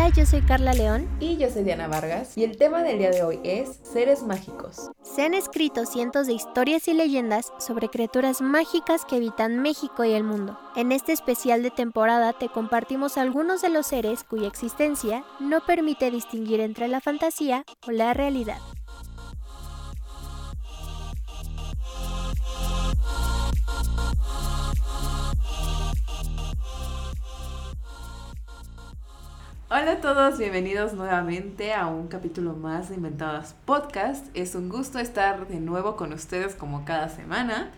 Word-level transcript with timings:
Hola, 0.00 0.14
yo 0.16 0.24
soy 0.24 0.40
Carla 0.40 0.72
León. 0.72 1.06
Y 1.20 1.36
yo 1.36 1.50
soy 1.50 1.62
Diana 1.62 1.86
Vargas. 1.86 2.38
Y 2.38 2.44
el 2.44 2.56
tema 2.56 2.82
del 2.82 2.96
día 2.96 3.10
de 3.10 3.22
hoy 3.22 3.38
es 3.44 3.80
seres 3.82 4.22
mágicos. 4.22 4.90
Se 5.02 5.26
han 5.26 5.34
escrito 5.34 5.84
cientos 5.84 6.26
de 6.26 6.32
historias 6.32 6.88
y 6.88 6.94
leyendas 6.94 7.52
sobre 7.58 7.90
criaturas 7.90 8.40
mágicas 8.40 9.04
que 9.04 9.16
habitan 9.16 9.60
México 9.60 10.02
y 10.02 10.14
el 10.14 10.24
mundo. 10.24 10.58
En 10.74 10.90
este 10.90 11.12
especial 11.12 11.62
de 11.62 11.70
temporada 11.70 12.32
te 12.32 12.48
compartimos 12.48 13.18
algunos 13.18 13.60
de 13.60 13.68
los 13.68 13.88
seres 13.88 14.24
cuya 14.24 14.48
existencia 14.48 15.22
no 15.38 15.60
permite 15.66 16.10
distinguir 16.10 16.60
entre 16.60 16.88
la 16.88 17.02
fantasía 17.02 17.66
o 17.86 17.90
la 17.90 18.14
realidad. 18.14 18.56
Hola 29.72 29.92
a 29.92 30.00
todos, 30.00 30.36
bienvenidos 30.36 30.94
nuevamente 30.94 31.72
a 31.74 31.86
un 31.86 32.08
capítulo 32.08 32.54
más 32.54 32.88
de 32.88 32.96
Inventadas 32.96 33.54
Podcast. 33.66 34.26
Es 34.34 34.56
un 34.56 34.68
gusto 34.68 34.98
estar 34.98 35.46
de 35.46 35.60
nuevo 35.60 35.94
con 35.94 36.12
ustedes 36.12 36.56
como 36.56 36.84
cada 36.84 37.08
semana. 37.08 37.70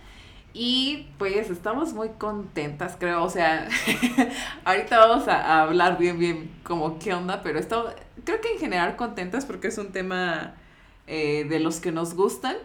Y 0.54 1.08
pues 1.18 1.50
estamos 1.50 1.92
muy 1.92 2.08
contentas, 2.16 2.96
creo. 2.98 3.22
O 3.22 3.28
sea, 3.28 3.68
ahorita 4.64 5.06
vamos 5.06 5.28
a, 5.28 5.60
hablar 5.60 5.98
bien, 5.98 6.18
bien 6.18 6.50
como 6.64 6.98
qué 6.98 7.12
onda, 7.12 7.42
pero 7.42 7.60
creo 8.24 8.40
que 8.40 8.54
en 8.54 8.58
general 8.58 8.96
contentas 8.96 9.44
porque 9.44 9.68
es 9.68 9.76
un 9.76 9.92
tema 9.92 10.54
eh, 11.06 11.44
de 11.44 11.60
los 11.60 11.78
que 11.78 11.92
nos 11.92 12.14
gustan. 12.14 12.56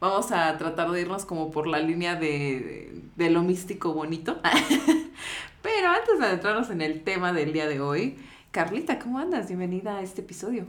Vamos 0.00 0.32
a 0.32 0.56
tratar 0.56 0.90
de 0.90 1.02
irnos 1.02 1.26
como 1.26 1.50
por 1.50 1.66
la 1.66 1.80
línea 1.80 2.14
de, 2.16 3.02
de 3.14 3.28
lo 3.28 3.42
místico 3.42 3.92
bonito. 3.92 4.40
pero 5.60 5.88
antes 5.88 6.18
de 6.18 6.24
adentrarnos 6.24 6.70
en 6.70 6.80
el 6.80 7.04
tema 7.04 7.34
del 7.34 7.52
día 7.52 7.68
de 7.68 7.82
hoy, 7.82 8.16
Carlita, 8.50 8.98
¿cómo 8.98 9.20
andas? 9.20 9.46
Bienvenida 9.46 9.98
a 9.98 10.02
este 10.02 10.22
episodio. 10.22 10.66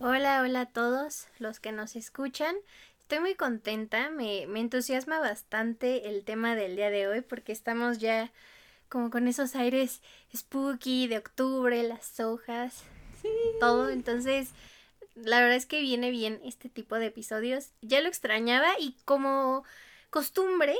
Hola, 0.00 0.42
hola 0.42 0.62
a 0.62 0.66
todos 0.66 1.28
los 1.38 1.60
que 1.60 1.70
nos 1.70 1.94
escuchan. 1.94 2.56
Estoy 2.98 3.20
muy 3.20 3.36
contenta, 3.36 4.10
me, 4.10 4.48
me 4.48 4.58
entusiasma 4.58 5.20
bastante 5.20 6.08
el 6.08 6.24
tema 6.24 6.56
del 6.56 6.74
día 6.74 6.90
de 6.90 7.06
hoy 7.06 7.20
porque 7.20 7.52
estamos 7.52 7.98
ya 7.98 8.32
como 8.88 9.10
con 9.10 9.28
esos 9.28 9.54
aires 9.54 10.02
spooky 10.34 11.06
de 11.06 11.18
octubre, 11.18 11.80
las 11.84 12.18
hojas, 12.18 12.82
todo. 13.60 13.90
Entonces, 13.90 14.50
la 15.14 15.40
verdad 15.40 15.56
es 15.56 15.66
que 15.66 15.82
viene 15.82 16.10
bien 16.10 16.40
este 16.42 16.68
tipo 16.68 16.96
de 16.96 17.06
episodios. 17.06 17.70
Ya 17.80 18.00
lo 18.00 18.08
extrañaba 18.08 18.70
y 18.80 18.96
como 19.04 19.62
costumbre 20.10 20.74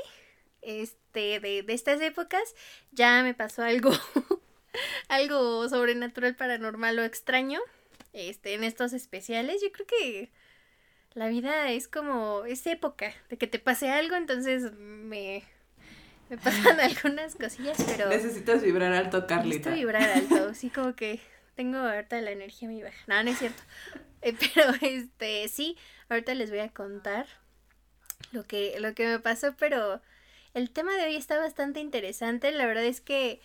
este, 0.61 1.39
de, 1.39 1.63
de 1.63 1.73
estas 1.73 2.01
épocas, 2.01 2.43
ya 2.91 3.23
me 3.23 3.33
pasó 3.33 3.63
algo 3.63 3.91
algo 5.07 5.67
sobrenatural, 5.69 6.35
paranormal 6.35 6.99
o 6.99 7.03
extraño 7.03 7.59
este, 8.13 8.53
en 8.53 8.63
estos 8.63 8.93
especiales. 8.93 9.61
Yo 9.61 9.71
creo 9.71 9.87
que 9.87 10.31
la 11.13 11.27
vida 11.27 11.71
es 11.71 11.87
como, 11.87 12.45
es 12.45 12.65
época 12.67 13.13
de 13.29 13.37
que 13.37 13.47
te 13.47 13.59
pase 13.59 13.89
algo, 13.89 14.15
entonces 14.15 14.71
me, 14.73 15.43
me 16.29 16.37
pasan 16.37 16.79
algunas 16.79 17.35
cosillas, 17.35 17.77
pero... 17.85 18.09
Necesitas 18.09 18.61
vibrar 18.63 18.93
alto, 18.93 19.27
Carlita. 19.27 19.69
Necesito 19.69 19.75
vibrar 19.75 20.09
alto, 20.09 20.53
sí, 20.53 20.69
como 20.69 20.95
que 20.95 21.19
tengo 21.55 21.77
ahorita 21.77 22.19
la 22.21 22.31
energía 22.31 22.69
muy 22.69 22.81
baja. 22.81 23.03
No, 23.07 23.23
no 23.23 23.29
es 23.31 23.39
cierto. 23.39 23.61
Eh, 24.23 24.35
pero, 24.53 24.69
este, 24.81 25.47
sí, 25.47 25.75
ahorita 26.07 26.35
les 26.35 26.51
voy 26.51 26.59
a 26.59 26.69
contar 26.69 27.25
lo 28.31 28.45
que, 28.45 28.79
lo 28.79 28.93
que 28.93 29.07
me 29.07 29.17
pasó, 29.17 29.55
pero 29.57 29.99
el 30.53 30.69
tema 30.69 30.95
de 30.95 31.05
hoy 31.05 31.15
está 31.15 31.39
bastante 31.39 31.79
interesante. 31.79 32.51
La 32.51 32.67
verdad 32.67 32.83
es 32.83 33.01
que 33.01 33.41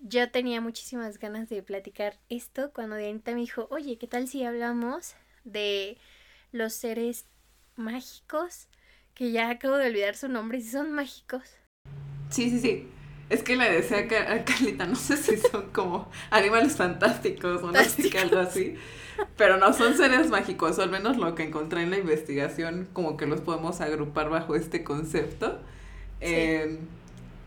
yo 0.00 0.30
tenía 0.30 0.60
muchísimas 0.60 1.18
ganas 1.18 1.48
de 1.48 1.62
platicar 1.62 2.18
esto 2.28 2.72
cuando 2.72 2.96
Dianita 2.96 3.32
me 3.32 3.40
dijo, 3.40 3.68
oye, 3.70 3.98
¿qué 3.98 4.06
tal 4.06 4.28
si 4.28 4.44
hablamos 4.44 5.14
de 5.44 5.98
los 6.52 6.72
seres 6.72 7.26
mágicos? 7.76 8.68
Que 9.14 9.32
ya 9.32 9.50
acabo 9.50 9.76
de 9.76 9.88
olvidar 9.88 10.16
su 10.16 10.28
nombre, 10.28 10.60
si 10.60 10.70
son 10.70 10.92
mágicos. 10.92 11.42
Sí, 12.30 12.50
sí, 12.50 12.60
sí. 12.60 12.88
Es 13.28 13.44
que 13.44 13.54
le 13.54 13.70
decía 13.70 13.98
a 13.98 14.44
Carlita, 14.44 14.86
no 14.86 14.96
sé 14.96 15.16
si 15.16 15.36
son 15.36 15.70
como 15.70 16.10
animales 16.30 16.76
fantásticos 16.76 17.62
o 17.62 17.70
no 17.70 17.84
sé 17.84 18.18
algo 18.18 18.38
así. 18.38 18.74
Pero 19.36 19.58
no 19.58 19.72
son 19.72 19.96
seres 19.96 20.30
mágicos, 20.30 20.78
o 20.78 20.82
al 20.82 20.90
menos 20.90 21.16
lo 21.16 21.34
que 21.34 21.44
encontré 21.44 21.82
en 21.82 21.90
la 21.90 21.98
investigación, 21.98 22.88
como 22.92 23.16
que 23.16 23.26
los 23.26 23.40
podemos 23.40 23.80
agrupar 23.80 24.30
bajo 24.30 24.56
este 24.56 24.82
concepto. 24.82 25.60
Eh, 26.20 26.78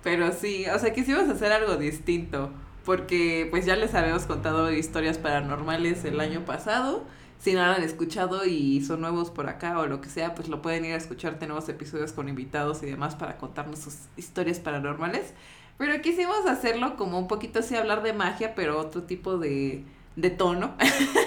pero 0.04 0.34
sí, 0.34 0.66
o 0.68 0.78
sea, 0.78 0.94
quisimos 0.94 1.30
hacer 1.30 1.52
algo 1.54 1.78
distinto, 1.78 2.52
porque 2.86 3.48
pues 3.50 3.66
ya 3.66 3.76
les 3.78 3.96
habíamos 3.96 4.26
contado 4.26 4.72
historias 4.72 5.18
paranormales 5.18 6.04
el 6.04 6.20
año 6.20 6.44
pasado. 6.46 7.06
Si 7.40 7.54
no 7.54 7.66
lo 7.66 7.74
han 7.74 7.84
escuchado 7.84 8.46
y 8.46 8.82
son 8.82 9.02
nuevos 9.02 9.30
por 9.30 9.50
acá 9.50 9.80
o 9.80 9.88
lo 9.88 10.02
que 10.02 10.10
sea, 10.10 10.36
pues 10.36 10.48
lo 10.50 10.62
pueden 10.62 10.86
ir 10.86 10.94
a 10.94 10.98
escuchar. 10.98 11.40
Tenemos 11.40 11.68
episodios 11.70 12.12
con 12.14 12.30
invitados 12.30 12.84
y 12.84 12.86
demás 12.86 13.16
para 13.16 13.38
contarnos 13.38 13.80
sus 13.80 13.96
historias 14.18 14.60
paranormales. 14.60 15.34
Pero 15.78 16.02
quisimos 16.02 16.46
hacerlo 16.46 16.96
como 16.98 17.18
un 17.20 17.28
poquito 17.28 17.60
así, 17.60 17.76
hablar 17.76 18.04
de 18.04 18.14
magia, 18.14 18.56
pero 18.56 18.80
otro 18.80 19.04
tipo 19.04 19.38
de, 19.38 19.84
de 20.16 20.30
tono. 20.30 20.76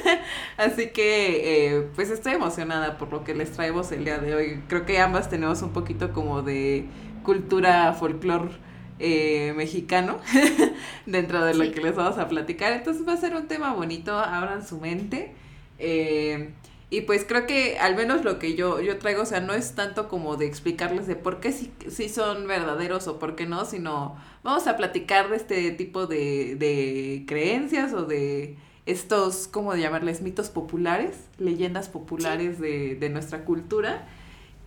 Así 0.56 0.90
que, 0.90 1.76
eh, 1.76 1.88
pues 1.94 2.10
estoy 2.10 2.34
emocionada 2.34 2.96
por 2.96 3.12
lo 3.12 3.24
que 3.24 3.34
les 3.34 3.52
traemos 3.52 3.90
el 3.92 4.04
día 4.04 4.18
de 4.18 4.34
hoy. 4.34 4.62
Creo 4.68 4.86
que 4.86 5.00
ambas 5.00 5.28
tenemos 5.28 5.62
un 5.62 5.72
poquito 5.72 6.12
como 6.12 6.42
de 6.42 6.86
cultura 7.24 7.92
folclore 7.92 8.65
eh, 8.98 9.52
mexicano 9.56 10.18
dentro 11.06 11.44
de 11.44 11.54
lo 11.54 11.70
que 11.72 11.80
les 11.80 11.94
vamos 11.94 12.18
a 12.18 12.28
platicar. 12.28 12.72
Entonces 12.72 13.06
va 13.06 13.12
a 13.12 13.16
ser 13.16 13.34
un 13.34 13.46
tema 13.46 13.74
bonito, 13.74 14.18
abran 14.18 14.66
su 14.66 14.78
mente. 14.78 15.32
Eh, 15.78 16.50
y 16.88 17.00
pues 17.02 17.24
creo 17.26 17.46
que 17.46 17.78
al 17.78 17.96
menos 17.96 18.24
lo 18.24 18.38
que 18.38 18.54
yo, 18.54 18.80
yo 18.80 18.98
traigo, 18.98 19.22
o 19.22 19.26
sea, 19.26 19.40
no 19.40 19.54
es 19.54 19.74
tanto 19.74 20.08
como 20.08 20.36
de 20.36 20.46
explicarles 20.46 21.06
de 21.08 21.16
por 21.16 21.40
qué 21.40 21.52
sí, 21.52 22.08
son 22.08 22.46
verdaderos 22.46 23.08
o 23.08 23.18
por 23.18 23.34
qué 23.34 23.44
no, 23.44 23.64
sino 23.64 24.16
vamos 24.44 24.68
a 24.68 24.76
platicar 24.76 25.28
de 25.28 25.36
este 25.36 25.70
tipo 25.72 26.06
de, 26.06 26.54
de 26.54 27.24
creencias 27.26 27.92
o 27.92 28.04
de 28.04 28.56
estos, 28.86 29.48
¿cómo 29.48 29.74
llamarles? 29.74 30.22
Mitos 30.22 30.48
populares, 30.48 31.16
leyendas 31.38 31.88
populares 31.88 32.60
de, 32.60 32.94
de 32.94 33.08
nuestra 33.10 33.44
cultura. 33.44 34.06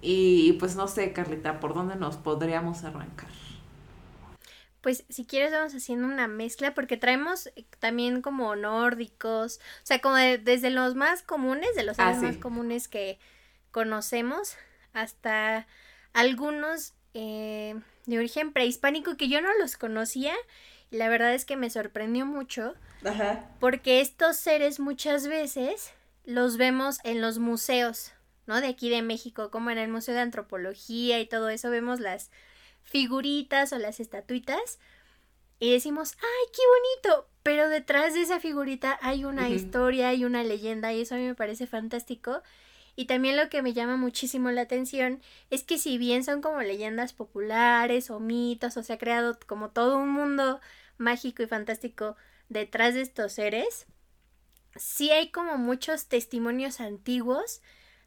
Y 0.01 0.53
pues 0.53 0.75
no 0.75 0.87
sé, 0.89 1.13
Carlita, 1.13 1.61
¿por 1.61 1.73
dónde 1.73 1.95
nos 1.95 2.17
podríamos 2.17 2.83
arrancar? 2.83 3.29
Pues 4.81 5.03
si 5.09 5.25
quieres 5.25 5.51
vamos 5.51 5.73
haciendo 5.73 6.07
una 6.07 6.27
mezcla 6.27 6.73
porque 6.73 6.97
traemos 6.97 7.47
eh, 7.47 7.65
también 7.79 8.21
como 8.21 8.55
nórdicos, 8.55 9.57
o 9.57 9.85
sea, 9.85 9.99
como 9.99 10.15
desde 10.15 10.69
los 10.69 10.95
más 10.95 11.21
comunes, 11.21 11.75
de 11.75 11.83
los 11.83 11.99
ah, 11.99 12.13
más 12.13 12.37
comunes 12.37 12.87
que 12.87 13.19
conocemos, 13.71 14.55
hasta 14.93 15.67
algunos 16.13 16.93
eh, 17.13 17.75
de 18.05 18.17
origen 18.17 18.53
prehispánico 18.53 19.17
que 19.17 19.29
yo 19.29 19.41
no 19.41 19.49
los 19.57 19.77
conocía 19.77 20.33
y 20.91 20.97
la 20.97 21.09
verdad 21.09 21.33
es 21.33 21.45
que 21.45 21.55
me 21.55 21.69
sorprendió 21.69 22.25
mucho 22.25 22.73
Ajá. 23.03 23.49
porque 23.59 24.01
estos 24.01 24.37
seres 24.37 24.79
muchas 24.79 25.27
veces 25.27 25.91
los 26.25 26.57
vemos 26.57 26.99
en 27.03 27.21
los 27.21 27.39
museos, 27.39 28.11
¿no? 28.45 28.61
De 28.61 28.67
aquí 28.67 28.89
de 28.89 29.01
México, 29.01 29.51
como 29.51 29.69
en 29.71 29.77
el 29.77 29.89
Museo 29.89 30.13
de 30.13 30.21
Antropología 30.21 31.19
y 31.19 31.25
todo 31.25 31.49
eso, 31.49 31.69
vemos 31.69 31.99
las 31.99 32.31
figuritas 32.89 33.71
o 33.71 33.77
las 33.77 33.99
estatuitas 33.99 34.79
y 35.59 35.71
decimos, 35.71 36.13
¡ay, 36.21 36.51
qué 36.53 36.61
bonito! 37.07 37.29
Pero 37.43 37.69
detrás 37.69 38.13
de 38.13 38.21
esa 38.21 38.39
figurita 38.39 38.97
hay 39.01 39.25
una 39.25 39.49
historia, 39.49 40.09
hay 40.09 40.23
una 40.23 40.43
leyenda 40.43 40.93
y 40.93 41.01
eso 41.01 41.15
a 41.15 41.17
mí 41.17 41.25
me 41.25 41.35
parece 41.35 41.67
fantástico. 41.67 42.41
Y 42.95 43.05
también 43.05 43.37
lo 43.37 43.49
que 43.49 43.61
me 43.61 43.73
llama 43.73 43.97
muchísimo 43.97 44.51
la 44.51 44.61
atención 44.61 45.21
es 45.49 45.63
que 45.63 45.77
si 45.77 45.97
bien 45.97 46.23
son 46.23 46.41
como 46.41 46.61
leyendas 46.61 47.13
populares 47.13 48.09
o 48.09 48.19
mitos 48.19 48.75
o 48.77 48.83
se 48.83 48.93
ha 48.93 48.97
creado 48.97 49.37
como 49.47 49.69
todo 49.69 49.97
un 49.97 50.09
mundo 50.09 50.59
mágico 50.97 51.43
y 51.43 51.47
fantástico 51.47 52.15
detrás 52.49 52.93
de 52.93 53.01
estos 53.01 53.33
seres, 53.33 53.85
sí 54.75 55.11
hay 55.11 55.29
como 55.29 55.57
muchos 55.57 56.07
testimonios 56.07 56.79
antiguos 56.81 57.61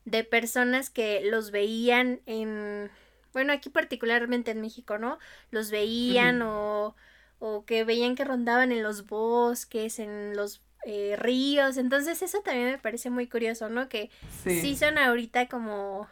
de 0.05 0.25
personas 0.25 0.91
que 0.91 1.23
los 1.25 1.51
veían 1.51 2.21
en 2.27 2.91
bueno, 3.33 3.53
aquí 3.53 3.71
particularmente 3.71 4.51
en 4.51 4.61
México, 4.61 4.99
¿no? 4.99 5.19
Los 5.51 5.71
veían 5.71 6.43
o, 6.43 6.95
o 7.39 7.65
que 7.65 7.85
veían 7.85 8.15
que 8.15 8.25
rondaban 8.25 8.73
en 8.73 8.83
los 8.83 9.07
bosques, 9.07 9.99
en 9.99 10.37
los 10.37 10.63
eh, 10.85 11.17
ríos, 11.17 11.77
entonces 11.77 12.23
eso 12.23 12.41
también 12.41 12.73
me 12.73 12.79
parece 12.79 13.09
muy 13.09 13.29
curioso, 13.29 13.69
¿no? 13.69 13.89
Que 13.89 14.11
sí, 14.45 14.77
son 14.77 14.99
ahorita 14.99 15.47
como, 15.49 16.09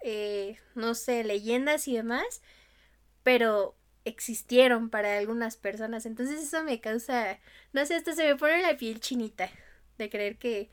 eh, 0.00 0.58
no 0.74 0.94
sé, 0.94 1.24
leyendas 1.24 1.88
y 1.88 1.96
demás, 1.96 2.42
pero 3.22 3.74
existieron 4.04 4.90
para 4.90 5.18
algunas 5.18 5.56
personas, 5.56 6.06
entonces 6.06 6.40
eso 6.42 6.62
me 6.62 6.80
causa, 6.80 7.38
no 7.72 7.84
sé, 7.84 7.96
hasta 7.96 8.14
se 8.14 8.26
me 8.26 8.36
pone 8.36 8.62
la 8.62 8.76
piel 8.76 9.00
chinita 9.00 9.50
de 9.98 10.08
creer 10.08 10.36
que 10.36 10.70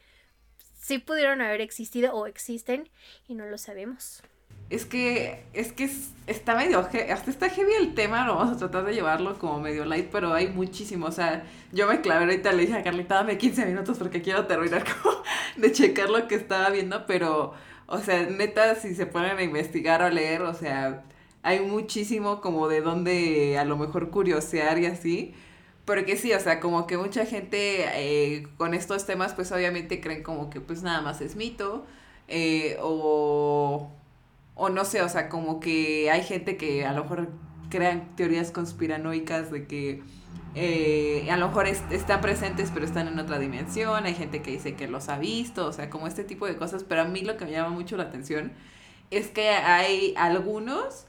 sí 0.79 0.99
pudieron 0.99 1.41
haber 1.41 1.61
existido 1.61 2.13
o 2.13 2.27
existen 2.27 2.89
y 3.27 3.35
no 3.35 3.45
lo 3.47 3.57
sabemos. 3.57 4.21
Es 4.69 4.85
que, 4.85 5.43
es 5.53 5.71
que 5.71 5.89
está 6.27 6.55
medio, 6.55 6.79
hasta 6.79 7.31
está 7.31 7.49
heavy 7.49 7.73
el 7.79 7.95
tema, 7.95 8.25
lo 8.25 8.35
vamos 8.35 8.55
a 8.55 8.59
tratar 8.59 8.85
de 8.85 8.93
llevarlo 8.93 9.39
como 9.39 9.59
medio 9.59 9.85
light, 9.85 10.09
pero 10.11 10.33
hay 10.33 10.47
muchísimo, 10.47 11.05
o 11.07 11.11
sea, 11.11 11.45
yo 11.71 11.87
me 11.87 12.01
clavé 12.01 12.25
ahorita, 12.25 12.51
le 12.51 12.63
dije 12.63 12.77
a 12.77 12.83
Carlita, 12.83 13.15
dame 13.15 13.37
15 13.37 13.65
minutos 13.65 13.97
porque 13.97 14.21
quiero 14.21 14.45
terminar 14.45 14.83
como 15.01 15.15
de 15.55 15.71
checar 15.71 16.09
lo 16.09 16.27
que 16.27 16.35
estaba 16.35 16.69
viendo, 16.69 17.05
pero, 17.05 17.53
o 17.87 17.97
sea, 17.99 18.23
neta, 18.25 18.75
si 18.75 18.93
se 18.93 19.05
ponen 19.05 19.37
a 19.37 19.43
investigar 19.43 20.01
o 20.01 20.09
leer, 20.09 20.41
o 20.41 20.53
sea, 20.53 21.03
hay 21.43 21.61
muchísimo 21.61 22.41
como 22.41 22.67
de 22.67 22.81
dónde 22.81 23.57
a 23.57 23.63
lo 23.63 23.77
mejor 23.77 24.09
curiosear 24.09 24.79
y 24.79 24.85
así, 24.87 25.33
porque 25.85 26.17
sí, 26.17 26.33
o 26.33 26.39
sea, 26.41 26.59
como 26.59 26.85
que 26.87 26.97
mucha 26.97 27.25
gente 27.25 27.85
eh, 27.95 28.47
con 28.57 28.73
estos 28.73 29.05
temas, 29.05 29.33
pues 29.33 29.53
obviamente 29.53 30.01
creen 30.01 30.23
como 30.23 30.49
que 30.49 30.59
pues 30.59 30.83
nada 30.83 31.01
más 31.01 31.21
es 31.21 31.37
mito, 31.37 31.85
eh, 32.27 32.77
o 32.81 33.89
o 34.57 34.69
no 34.69 34.85
sé, 34.85 35.01
o 35.01 35.09
sea, 35.09 35.29
como 35.29 35.59
que 35.59 36.09
hay 36.11 36.23
gente 36.23 36.57
que 36.57 36.85
a 36.85 36.91
lo 36.91 37.03
mejor 37.03 37.29
crean 37.69 38.15
teorías 38.15 38.51
conspiranoicas 38.51 39.51
de 39.51 39.67
que 39.67 40.01
eh, 40.55 41.27
a 41.29 41.37
lo 41.37 41.49
mejor 41.49 41.67
están 41.67 42.21
presentes 42.21 42.71
pero 42.73 42.85
están 42.85 43.07
en 43.07 43.19
otra 43.19 43.37
dimensión, 43.37 44.05
hay 44.05 44.15
gente 44.15 44.41
que 44.41 44.51
dice 44.51 44.73
que 44.75 44.87
los 44.87 45.09
ha 45.09 45.19
visto, 45.19 45.67
o 45.67 45.71
sea, 45.71 45.89
como 45.89 46.07
este 46.07 46.23
tipo 46.23 46.47
de 46.47 46.57
cosas, 46.57 46.83
pero 46.83 47.01
a 47.01 47.05
mí 47.05 47.21
lo 47.21 47.37
que 47.37 47.45
me 47.45 47.51
llama 47.51 47.69
mucho 47.69 47.97
la 47.97 48.03
atención 48.03 48.51
es 49.11 49.27
que 49.27 49.49
hay 49.49 50.13
algunos 50.17 51.05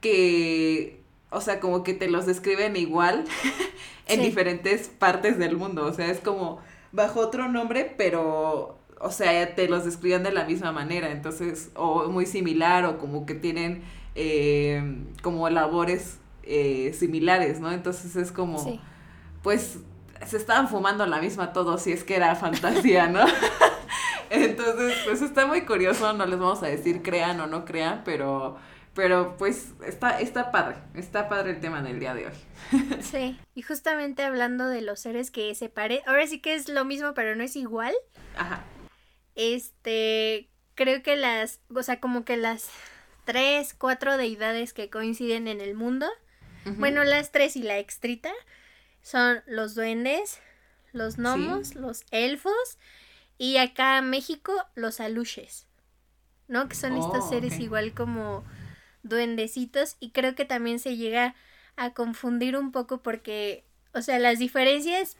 que, 0.00 1.00
o 1.30 1.40
sea, 1.40 1.60
como 1.60 1.82
que 1.82 1.94
te 1.94 2.08
los 2.08 2.26
describen 2.26 2.76
igual 2.76 3.24
en 4.06 4.20
diferentes 4.20 4.88
partes 4.88 5.38
del 5.38 5.56
mundo, 5.56 5.86
o 5.86 5.92
sea, 5.94 6.10
es 6.10 6.20
como 6.20 6.60
bajo 6.92 7.20
otro 7.20 7.48
nombre, 7.48 7.94
pero 7.96 8.78
o 9.00 9.10
sea, 9.10 9.54
te 9.54 9.68
los 9.68 9.84
describen 9.84 10.22
de 10.22 10.32
la 10.32 10.44
misma 10.44 10.72
manera, 10.72 11.10
entonces, 11.10 11.70
o 11.74 12.08
muy 12.08 12.26
similar, 12.26 12.84
o 12.84 12.98
como 12.98 13.26
que 13.26 13.34
tienen 13.34 13.82
eh, 14.14 15.04
como 15.22 15.48
labores 15.50 16.18
eh, 16.44 16.94
similares, 16.98 17.60
¿no? 17.60 17.72
Entonces 17.72 18.16
es 18.16 18.32
como, 18.32 18.80
pues, 19.42 19.78
se 20.26 20.36
estaban 20.36 20.68
fumando 20.68 21.06
la 21.06 21.20
misma 21.20 21.52
todos, 21.52 21.82
si 21.82 21.92
es 21.92 22.04
que 22.04 22.16
era 22.16 22.34
fantasía, 22.36 23.08
¿no? 23.08 23.24
entonces, 24.30 24.94
pues 25.04 25.22
está 25.22 25.46
muy 25.46 25.62
curioso, 25.62 26.12
no 26.12 26.26
les 26.26 26.38
vamos 26.38 26.62
a 26.62 26.66
decir 26.66 27.02
crean 27.02 27.40
o 27.40 27.46
no 27.46 27.64
crean, 27.64 28.02
pero... 28.04 28.56
Pero 28.94 29.34
pues 29.38 29.72
está, 29.84 30.20
está 30.20 30.52
padre, 30.52 30.76
está 30.94 31.28
padre 31.28 31.50
el 31.50 31.60
tema 31.60 31.82
del 31.82 31.98
día 31.98 32.14
de 32.14 32.26
hoy. 32.28 32.32
Sí, 33.00 33.36
y 33.56 33.62
justamente 33.62 34.22
hablando 34.22 34.68
de 34.68 34.82
los 34.82 35.00
seres 35.00 35.32
que 35.32 35.52
se 35.56 35.68
parecen, 35.68 36.08
ahora 36.08 36.24
sí 36.28 36.38
que 36.38 36.54
es 36.54 36.68
lo 36.68 36.84
mismo, 36.84 37.12
pero 37.12 37.34
no 37.34 37.42
es 37.42 37.56
igual. 37.56 37.92
Ajá. 38.38 38.62
Este, 39.34 40.48
creo 40.74 41.02
que 41.02 41.16
las, 41.16 41.60
o 41.74 41.82
sea, 41.82 42.00
como 42.00 42.24
que 42.24 42.36
las 42.36 42.68
tres, 43.24 43.74
cuatro 43.74 44.16
deidades 44.16 44.72
que 44.72 44.90
coinciden 44.90 45.48
en 45.48 45.60
el 45.60 45.74
mundo, 45.74 46.06
bueno, 46.76 47.04
las 47.04 47.30
tres 47.30 47.56
y 47.56 47.62
la 47.62 47.78
extrita, 47.78 48.32
son 49.02 49.42
los 49.46 49.74
duendes, 49.74 50.40
los 50.92 51.18
gnomos, 51.18 51.74
los 51.74 52.04
elfos 52.10 52.78
y 53.36 53.58
acá 53.58 53.98
en 53.98 54.08
México 54.08 54.52
los 54.74 54.98
aluches, 55.00 55.66
¿no? 56.48 56.68
Que 56.68 56.74
son 56.74 56.96
estos 56.96 57.24
oh, 57.24 57.28
seres 57.28 57.60
igual 57.60 57.92
como 57.92 58.44
duendecitos 59.02 59.96
y 60.00 60.10
creo 60.10 60.34
que 60.34 60.46
también 60.46 60.78
se 60.78 60.96
llega 60.96 61.34
a 61.76 61.92
confundir 61.92 62.56
un 62.56 62.72
poco 62.72 63.02
porque, 63.02 63.64
o 63.92 64.00
sea, 64.00 64.18
las 64.18 64.38
diferencias, 64.38 65.18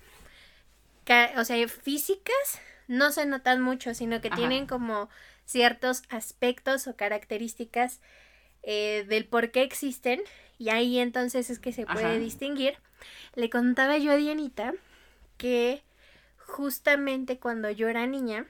o 1.37 1.45
sea, 1.45 1.69
físicas 1.69 2.61
no 2.89 3.13
se 3.13 3.27
notan 3.27 3.61
mucho, 3.61 3.95
sino 3.95 4.21
que 4.21 4.31
tienen 4.31 4.67
como 4.67 5.09
ciertos 5.45 6.03
aspectos 6.09 6.87
o 6.87 6.97
características 6.97 8.01
eh, 8.63 9.05
del 9.09 9.27
por 9.27 9.51
qué 9.51 9.63
existen 9.63 10.23
y 10.59 10.71
ahí 10.71 10.99
entonces 10.99 11.51
es 11.51 11.59
que 11.59 11.73
se 11.73 11.87
puede 11.87 12.19
distinguir. 12.19 12.79
Le 13.35 13.51
contaba 13.51 13.99
yo 13.99 14.13
a 14.13 14.17
Dianita 14.17 14.75
que 15.37 15.83
justamente 16.39 17.39
cuando 17.39 17.71
yo 17.71 17.89
era 17.89 18.07
niña, 18.07 18.47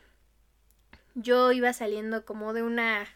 yo 1.14 1.52
iba 1.52 1.72
saliendo 1.72 2.25
como 2.25 2.52
de 2.52 2.62
una 2.62 3.06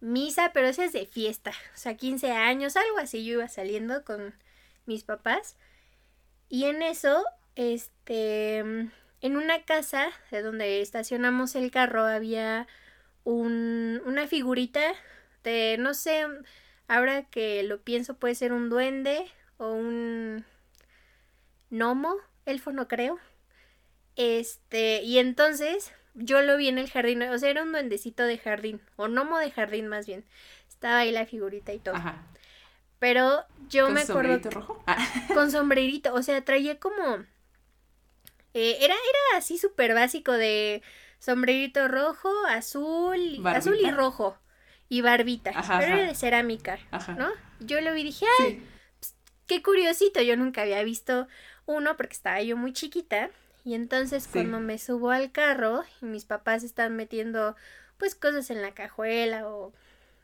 misa, 0.00 0.52
pero 0.52 0.68
esa 0.68 0.84
es 0.84 0.92
de 0.92 1.06
fiesta, 1.06 1.50
o 1.74 1.76
sea, 1.76 1.96
15 1.96 2.32
años, 2.32 2.76
algo 2.76 2.98
así, 2.98 3.24
yo 3.24 3.34
iba 3.34 3.48
saliendo 3.48 4.04
con 4.04 4.34
mis 4.86 5.04
papás 5.04 5.56
y 6.48 6.64
en 6.64 6.82
eso, 6.82 7.24
este, 7.54 8.88
en 9.20 9.36
una 9.36 9.62
casa 9.64 10.10
de 10.30 10.42
donde 10.42 10.80
estacionamos 10.80 11.54
el 11.54 11.70
carro 11.70 12.04
había 12.04 12.66
un, 13.24 14.00
una 14.06 14.26
figurita 14.26 14.80
de, 15.44 15.76
no 15.78 15.94
sé, 15.94 16.26
ahora 16.88 17.24
que 17.24 17.62
lo 17.62 17.80
pienso 17.80 18.14
puede 18.14 18.34
ser 18.34 18.52
un 18.52 18.68
duende 18.70 19.26
o 19.58 19.72
un 19.72 20.44
gnomo, 21.70 22.16
elfo 22.46 22.72
no 22.72 22.88
creo. 22.88 23.18
Este, 24.16 25.02
y 25.02 25.18
entonces 25.18 25.92
yo 26.14 26.42
lo 26.42 26.56
vi 26.56 26.68
en 26.68 26.78
el 26.78 26.90
jardín, 26.90 27.22
o 27.22 27.38
sea, 27.38 27.50
era 27.50 27.62
un 27.62 27.72
duendecito 27.72 28.24
de 28.24 28.38
jardín, 28.38 28.80
o 28.96 29.08
gnomo 29.08 29.38
de 29.38 29.50
jardín 29.50 29.88
más 29.88 30.06
bien. 30.06 30.24
Estaba 30.68 30.98
ahí 30.98 31.12
la 31.12 31.26
figurita 31.26 31.72
y 31.72 31.78
todo. 31.78 31.94
Ajá. 31.94 32.22
Pero 32.98 33.44
yo 33.68 33.88
me 33.90 34.02
acuerdo. 34.02 34.40
¿Con 34.40 34.42
sombrerito 34.42 34.50
rojo? 34.50 34.84
Con 35.34 35.50
sombrerito, 35.50 36.14
o 36.14 36.22
sea, 36.22 36.44
traía 36.44 36.78
como 36.78 37.24
eh, 38.54 38.78
era, 38.80 38.94
era 38.94 39.38
así 39.38 39.58
súper 39.58 39.94
básico 39.94 40.32
de 40.32 40.82
sombrerito 41.18 41.86
rojo, 41.88 42.30
azul, 42.48 43.46
azul 43.46 43.78
y 43.80 43.90
rojo. 43.90 44.36
Y 44.88 45.02
barbita. 45.02 45.52
pero 45.78 45.94
era 45.94 46.06
de 46.08 46.14
cerámica, 46.16 46.78
¿no? 47.16 47.28
Yo 47.60 47.80
lo 47.80 47.94
vi 47.94 48.00
y 48.00 48.04
dije, 48.04 48.26
ay, 48.40 48.66
pues, 48.98 49.14
qué 49.46 49.62
curiosito. 49.62 50.20
Yo 50.20 50.36
nunca 50.36 50.62
había 50.62 50.82
visto 50.82 51.28
uno 51.66 51.96
porque 51.96 52.14
estaba 52.14 52.42
yo 52.42 52.56
muy 52.56 52.72
chiquita. 52.72 53.30
Y 53.64 53.74
entonces 53.74 54.26
cuando 54.26 54.58
me 54.58 54.78
subo 54.78 55.10
al 55.10 55.30
carro 55.30 55.84
y 56.02 56.06
mis 56.06 56.24
papás 56.24 56.64
están 56.64 56.96
metiendo 56.96 57.54
pues 57.98 58.14
cosas 58.14 58.50
en 58.50 58.62
la 58.62 58.72
cajuela 58.72 59.46
o 59.46 59.72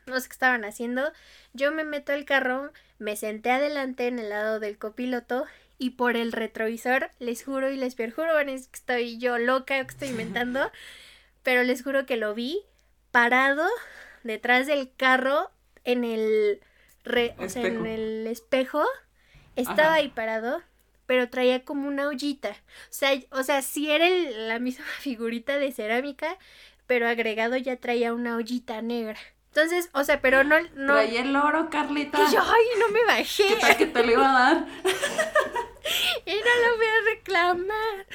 no 0.07 0.19
sé 0.19 0.27
qué 0.27 0.33
estaban 0.33 0.65
haciendo, 0.65 1.11
yo 1.53 1.71
me 1.71 1.83
meto 1.83 2.13
al 2.13 2.25
carro, 2.25 2.71
me 2.97 3.15
senté 3.15 3.51
adelante 3.51 4.07
en 4.07 4.19
el 4.19 4.29
lado 4.29 4.59
del 4.59 4.77
copiloto 4.77 5.45
y 5.77 5.91
por 5.91 6.17
el 6.17 6.31
retrovisor, 6.31 7.11
les 7.19 7.43
juro 7.43 7.69
y 7.69 7.77
les 7.77 7.95
perjuro, 7.95 8.39
es 8.39 8.67
que 8.67 8.77
estoy 8.77 9.17
yo 9.17 9.37
loca, 9.37 9.83
que 9.83 9.91
estoy 9.91 10.09
inventando, 10.09 10.71
pero 11.43 11.63
les 11.63 11.83
juro 11.83 12.05
que 12.05 12.17
lo 12.17 12.33
vi 12.33 12.61
parado 13.11 13.67
detrás 14.23 14.67
del 14.67 14.91
carro 14.95 15.51
en 15.83 16.03
el, 16.03 16.61
en 17.05 17.85
el 17.85 18.27
espejo, 18.27 18.83
estaba 19.55 19.93
ahí 19.93 20.09
parado, 20.09 20.61
pero 21.05 21.29
traía 21.29 21.63
como 21.63 21.87
una 21.87 22.07
ollita, 22.07 22.49
o 22.49 22.91
sea, 22.93 23.11
o 23.31 23.43
sea, 23.43 23.61
sí 23.61 23.89
era 23.89 24.07
la 24.09 24.59
misma 24.59 24.85
figurita 24.99 25.57
de 25.57 25.71
cerámica, 25.71 26.37
pero 26.85 27.07
agregado 27.07 27.57
ya 27.57 27.75
traía 27.77 28.13
una 28.13 28.35
ollita 28.35 28.81
negra. 28.81 29.19
Entonces, 29.49 29.89
o 29.93 30.03
sea, 30.03 30.21
pero 30.21 30.43
no. 30.43 30.55
no... 30.75 30.93
Traía 30.93 31.21
el 31.21 31.35
oro, 31.35 31.69
Carlita. 31.71 32.19
Y 32.29 32.33
yo, 32.33 32.41
ay, 32.41 32.79
no 32.79 32.89
me 32.89 33.03
bajé. 33.05 33.47
¿Qué 33.47 33.55
tal 33.55 33.77
que 33.77 33.87
te 33.87 34.03
lo 34.03 34.11
iba 34.11 34.29
a 34.29 34.39
dar? 34.39 34.67
y 36.25 36.31
no 36.31 36.69
lo 36.69 36.77
voy 36.77 36.85
a 36.85 37.15
reclamar. 37.15 38.07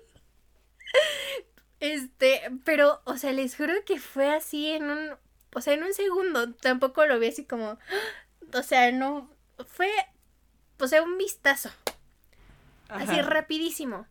este, 1.80 2.42
pero, 2.64 3.00
o 3.04 3.16
sea, 3.16 3.32
les 3.32 3.56
juro 3.56 3.72
que 3.84 3.98
fue 3.98 4.32
así 4.32 4.70
en 4.70 4.90
un. 4.90 5.16
O 5.54 5.60
sea, 5.60 5.74
en 5.74 5.84
un 5.84 5.94
segundo. 5.94 6.52
Tampoco 6.54 7.06
lo 7.06 7.18
vi 7.18 7.28
así 7.28 7.44
como. 7.44 7.78
O 8.54 8.62
sea, 8.62 8.92
no. 8.92 9.28
Fue. 9.66 9.90
O 10.78 10.86
sea, 10.86 11.02
un 11.02 11.18
vistazo. 11.18 11.70
Así 12.88 13.20
rapidísimo. 13.20 14.06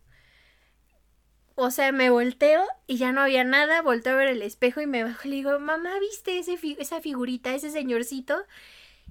O 1.54 1.70
sea, 1.70 1.90
me 1.90 2.10
volteo 2.10 2.62
y 2.86 2.98
ya 2.98 3.12
no 3.12 3.22
había 3.22 3.42
nada, 3.42 3.80
volteo 3.80 4.12
a 4.12 4.16
ver 4.16 4.28
el 4.28 4.42
espejo 4.42 4.82
y 4.82 4.86
me 4.86 5.04
bajo 5.04 5.22
y 5.24 5.30
le 5.30 5.36
digo, 5.36 5.58
mamá, 5.58 5.98
¿viste 6.00 6.38
ese 6.38 6.58
esa 6.78 7.00
figurita, 7.00 7.54
ese 7.54 7.70
señorcito? 7.70 8.36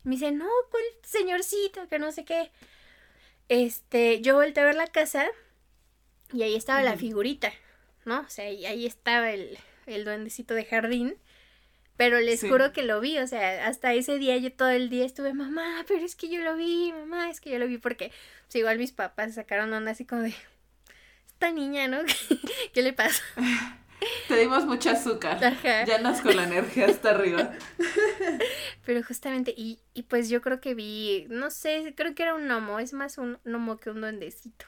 Y 0.04 0.10
me 0.10 0.16
dice, 0.16 0.32
no, 0.32 0.46
¿cuál 0.70 0.84
señorcito? 1.02 1.88
Que 1.88 1.98
no 1.98 2.12
sé 2.12 2.24
qué. 2.24 2.52
Este, 3.50 4.22
yo 4.22 4.36
volteé 4.36 4.64
a 4.64 4.66
ver 4.68 4.76
la 4.76 4.88
casa 4.88 5.28
y 6.34 6.44
ahí 6.44 6.56
estaba 6.56 6.82
la 6.82 6.98
figurita, 6.98 7.54
¿no? 8.06 8.22
O 8.22 8.30
sea, 8.30 8.50
y 8.52 8.66
ahí 8.66 8.86
estaba 8.86 9.32
el, 9.32 9.58
el 9.86 10.06
duendecito 10.06 10.54
de 10.54 10.66
jardín. 10.66 11.16
Pero 11.98 12.20
les 12.20 12.42
juro 12.42 12.74
que 12.74 12.84
lo 12.84 13.00
vi, 13.00 13.20
o 13.20 13.28
sea, 13.28 13.68
hasta 13.68 13.94
ese 13.94 14.18
día 14.18 14.36
yo 14.36 14.52
todo 14.52 14.70
el 14.70 14.90
día 14.90 15.06
estuve, 15.06 15.34
mamá, 15.34 15.86
pero 15.88 16.04
es 16.04 16.18
que 16.18 16.28
yo 16.28 16.42
lo 16.42 16.58
vi, 16.58 16.92
mamá, 16.92 17.30
es 17.30 17.40
que 17.40 17.50
yo 17.50 17.58
lo 17.58 17.68
vi, 17.68 17.78
porque 17.78 18.12
pues, 18.44 18.56
igual 18.56 18.78
mis 18.78 18.92
papás 18.92 19.36
sacaron 19.36 19.72
onda 19.72 19.92
así 19.92 20.04
como 20.04 20.24
de, 20.24 20.36
esta 21.28 21.52
niña, 21.52 21.88
¿no? 21.88 22.00
¿Qué 22.74 22.82
le 22.82 22.92
pasa? 22.92 23.24
Te 24.28 24.38
dimos 24.38 24.66
mucho 24.66 24.90
azúcar. 24.90 25.40
Ya 25.64 26.00
nos 26.00 26.22
con 26.22 26.36
la 26.36 26.44
energía 26.44 26.88
hasta 26.88 27.12
arriba. 27.12 27.52
Pero 28.86 29.04
justamente, 29.04 29.54
y, 29.56 29.80
y 29.94 30.04
pues 30.04 30.30
yo 30.30 30.42
creo 30.42 30.60
que 30.60 30.76
vi, 30.76 31.28
no 31.30 31.52
sé, 31.52 31.94
creo 31.96 32.16
que 32.16 32.24
era 32.24 32.36
un 32.36 32.48
gnomo, 32.48 32.80
es 32.80 32.94
más 32.94 33.18
un 33.18 33.38
gnomo 33.44 33.78
que 33.78 33.90
un 33.90 34.02
duendecito. 34.02 34.66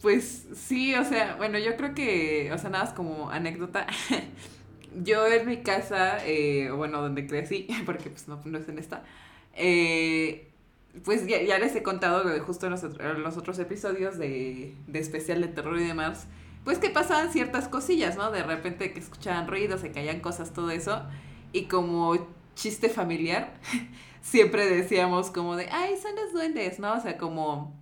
Pues 0.00 0.46
sí, 0.54 0.94
o 0.94 1.04
sea, 1.04 1.34
bueno, 1.36 1.58
yo 1.58 1.76
creo 1.76 1.94
que, 1.94 2.50
o 2.52 2.58
sea, 2.58 2.70
nada 2.70 2.84
más 2.84 2.94
como 2.94 3.30
anécdota. 3.30 3.86
yo 5.02 5.26
en 5.26 5.46
mi 5.46 5.58
casa, 5.58 6.24
eh, 6.24 6.70
bueno, 6.70 7.00
donde 7.02 7.26
crecí, 7.26 7.68
porque 7.86 8.10
pues 8.10 8.28
no, 8.28 8.40
no 8.44 8.58
es 8.58 8.68
en 8.68 8.78
esta, 8.78 9.04
eh, 9.54 10.48
pues 11.04 11.26
ya, 11.26 11.42
ya, 11.42 11.58
les 11.58 11.74
he 11.76 11.82
contado 11.82 12.24
justo 12.44 12.66
en 12.66 12.72
los, 12.72 12.82
en 12.82 13.22
los 13.22 13.36
otros 13.36 13.58
episodios 13.58 14.18
de, 14.18 14.74
de 14.86 14.98
especial 14.98 15.40
de 15.40 15.48
terror 15.48 15.78
y 15.78 15.86
demás, 15.86 16.26
pues 16.68 16.78
que 16.78 16.90
pasaban 16.90 17.32
ciertas 17.32 17.66
cosillas, 17.66 18.18
¿no? 18.18 18.30
De 18.30 18.42
repente 18.42 18.92
que 18.92 19.00
escuchaban 19.00 19.48
ruidos, 19.48 19.80
se 19.80 19.90
caían 19.90 20.20
cosas, 20.20 20.52
todo 20.52 20.70
eso, 20.70 21.02
y 21.50 21.64
como 21.64 22.28
chiste 22.54 22.90
familiar, 22.90 23.54
siempre 24.20 24.66
decíamos 24.66 25.30
como 25.30 25.56
de, 25.56 25.70
ay, 25.70 25.96
son 25.96 26.14
los 26.14 26.30
duendes, 26.34 26.78
¿no? 26.78 26.92
O 26.92 27.00
sea, 27.00 27.16
como 27.16 27.74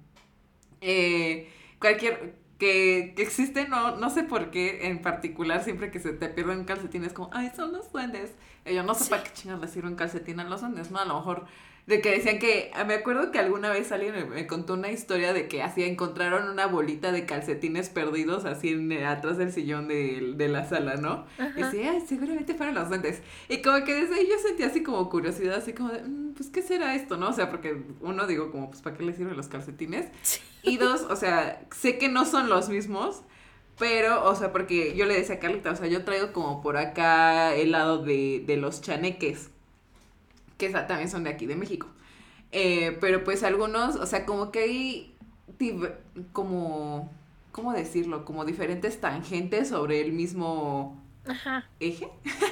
eh, 0.81 1.51
cualquier 1.81 2.37
que, 2.61 3.15
que 3.17 3.23
existe, 3.23 3.67
no, 3.67 3.97
no 3.97 4.09
sé 4.09 4.23
por 4.23 4.53
qué 4.53 4.87
en 4.87 5.03
particular, 5.03 5.65
siempre 5.65 5.91
que 5.91 5.99
se 5.99 6.13
te 6.13 6.29
pierde 6.29 6.57
un 6.57 6.63
calcetín 6.63 7.03
es 7.03 7.13
como, 7.13 7.29
ay, 7.33 7.51
son 7.57 7.73
los 7.73 7.91
duendes. 7.91 8.37
Y 8.65 8.73
yo 8.73 8.85
no 8.85 8.95
sé 8.95 9.11
para 9.11 9.25
qué 9.25 9.33
chingados 9.33 9.63
le 9.63 9.69
sirve 9.69 9.89
un 9.89 9.97
calcetín 9.97 10.39
a 10.39 10.45
los 10.45 10.61
duendes, 10.61 10.93
¿no? 10.93 11.01
A 11.01 11.07
lo 11.07 11.17
mejor 11.17 11.47
de 11.87 12.01
que 12.01 12.11
decían 12.11 12.41
que, 12.41 12.71
ah, 12.75 12.85
me 12.85 12.95
acuerdo 12.95 13.31
que 13.31 13.39
alguna 13.39 13.71
vez 13.71 13.93
alguien 13.93 14.29
me, 14.29 14.47
contó 14.49 14.75
una 14.75 14.91
historia 14.91 15.33
de 15.33 15.47
que 15.47 15.63
así 15.63 15.85
encontraron 15.85 16.49
una 16.49 16.67
bolita 16.67 17.13
de 17.13 17.27
calcetines 17.27 17.91
perdidos 17.91 18.45
así 18.45 18.71
en, 18.71 18.91
eh, 18.91 19.07
atrás 19.07 19.39
del 19.39 19.53
sillón 19.53 19.87
de, 19.87 20.33
de 20.35 20.49
la 20.49 20.69
sala, 20.69 20.97
¿no? 20.97 21.27
Y 21.39 21.63
decía, 21.63 21.93
ay, 21.93 22.03
seguramente 22.05 22.55
fueron 22.55 22.75
los 22.75 22.89
duendes. 22.89 23.23
Y 23.49 23.63
como 23.63 23.85
que 23.85 23.95
desde 23.95 24.17
ahí 24.17 24.27
yo 24.29 24.37
sentía 24.39 24.67
así 24.67 24.83
como 24.83 25.09
curiosidad, 25.09 25.55
así 25.55 25.75
como 25.75 25.91
de, 25.91 26.03
mm, 26.03 26.35
pues, 26.35 26.51
¿qué 26.51 26.61
será 26.61 26.97
esto, 26.97 27.17
no? 27.17 27.29
O 27.29 27.33
sea, 27.33 27.51
porque 27.51 27.81
uno 28.01 28.27
digo 28.27 28.51
como, 28.51 28.69
pues, 28.69 28.83
¿para 28.83 28.97
qué 28.97 29.05
le 29.05 29.15
sirven 29.15 29.37
los 29.37 29.49
calcetines? 29.49 30.07
Y 30.63 30.79
dos, 30.79 31.03
o 31.03 31.15
sea, 31.15 31.65
sé 31.71 31.97
que 31.97 32.09
no 32.09 32.25
son 32.25 32.49
los 32.49 32.69
mismos, 32.69 33.23
pero, 33.79 34.25
o 34.25 34.35
sea, 34.35 34.51
porque 34.51 34.97
yo 34.97 35.07
le 35.07 35.15
decía 35.15 35.37
a 35.37 35.39
Carlita, 35.39 35.71
o 35.71 35.77
sea, 35.77 35.87
yo 35.87 36.05
traigo 36.05 36.33
como 36.33 36.61
por 36.61 36.77
acá 36.77 37.55
el 37.55 37.71
lado 37.71 38.03
de, 38.03 38.43
de 38.45 38.57
los 38.57 38.81
chaneques 38.81 39.51
que 40.57 40.71
también 40.71 41.11
son 41.11 41.25
de 41.25 41.31
aquí, 41.31 41.47
de 41.47 41.57
México. 41.57 41.89
Eh, 42.53 42.97
pero 43.01 43.25
pues 43.25 43.43
algunos, 43.43 43.97
o 43.97 44.07
sea, 44.07 44.25
como 44.25 44.51
que 44.51 44.61
hay 44.61 45.17
como, 46.33 47.11
¿cómo 47.53 47.73
decirlo? 47.73 48.25
Como 48.25 48.45
diferentes 48.45 49.01
tangentes 49.01 49.69
sobre 49.69 50.01
el 50.01 50.13
mismo 50.13 51.03
eje. 51.81 52.09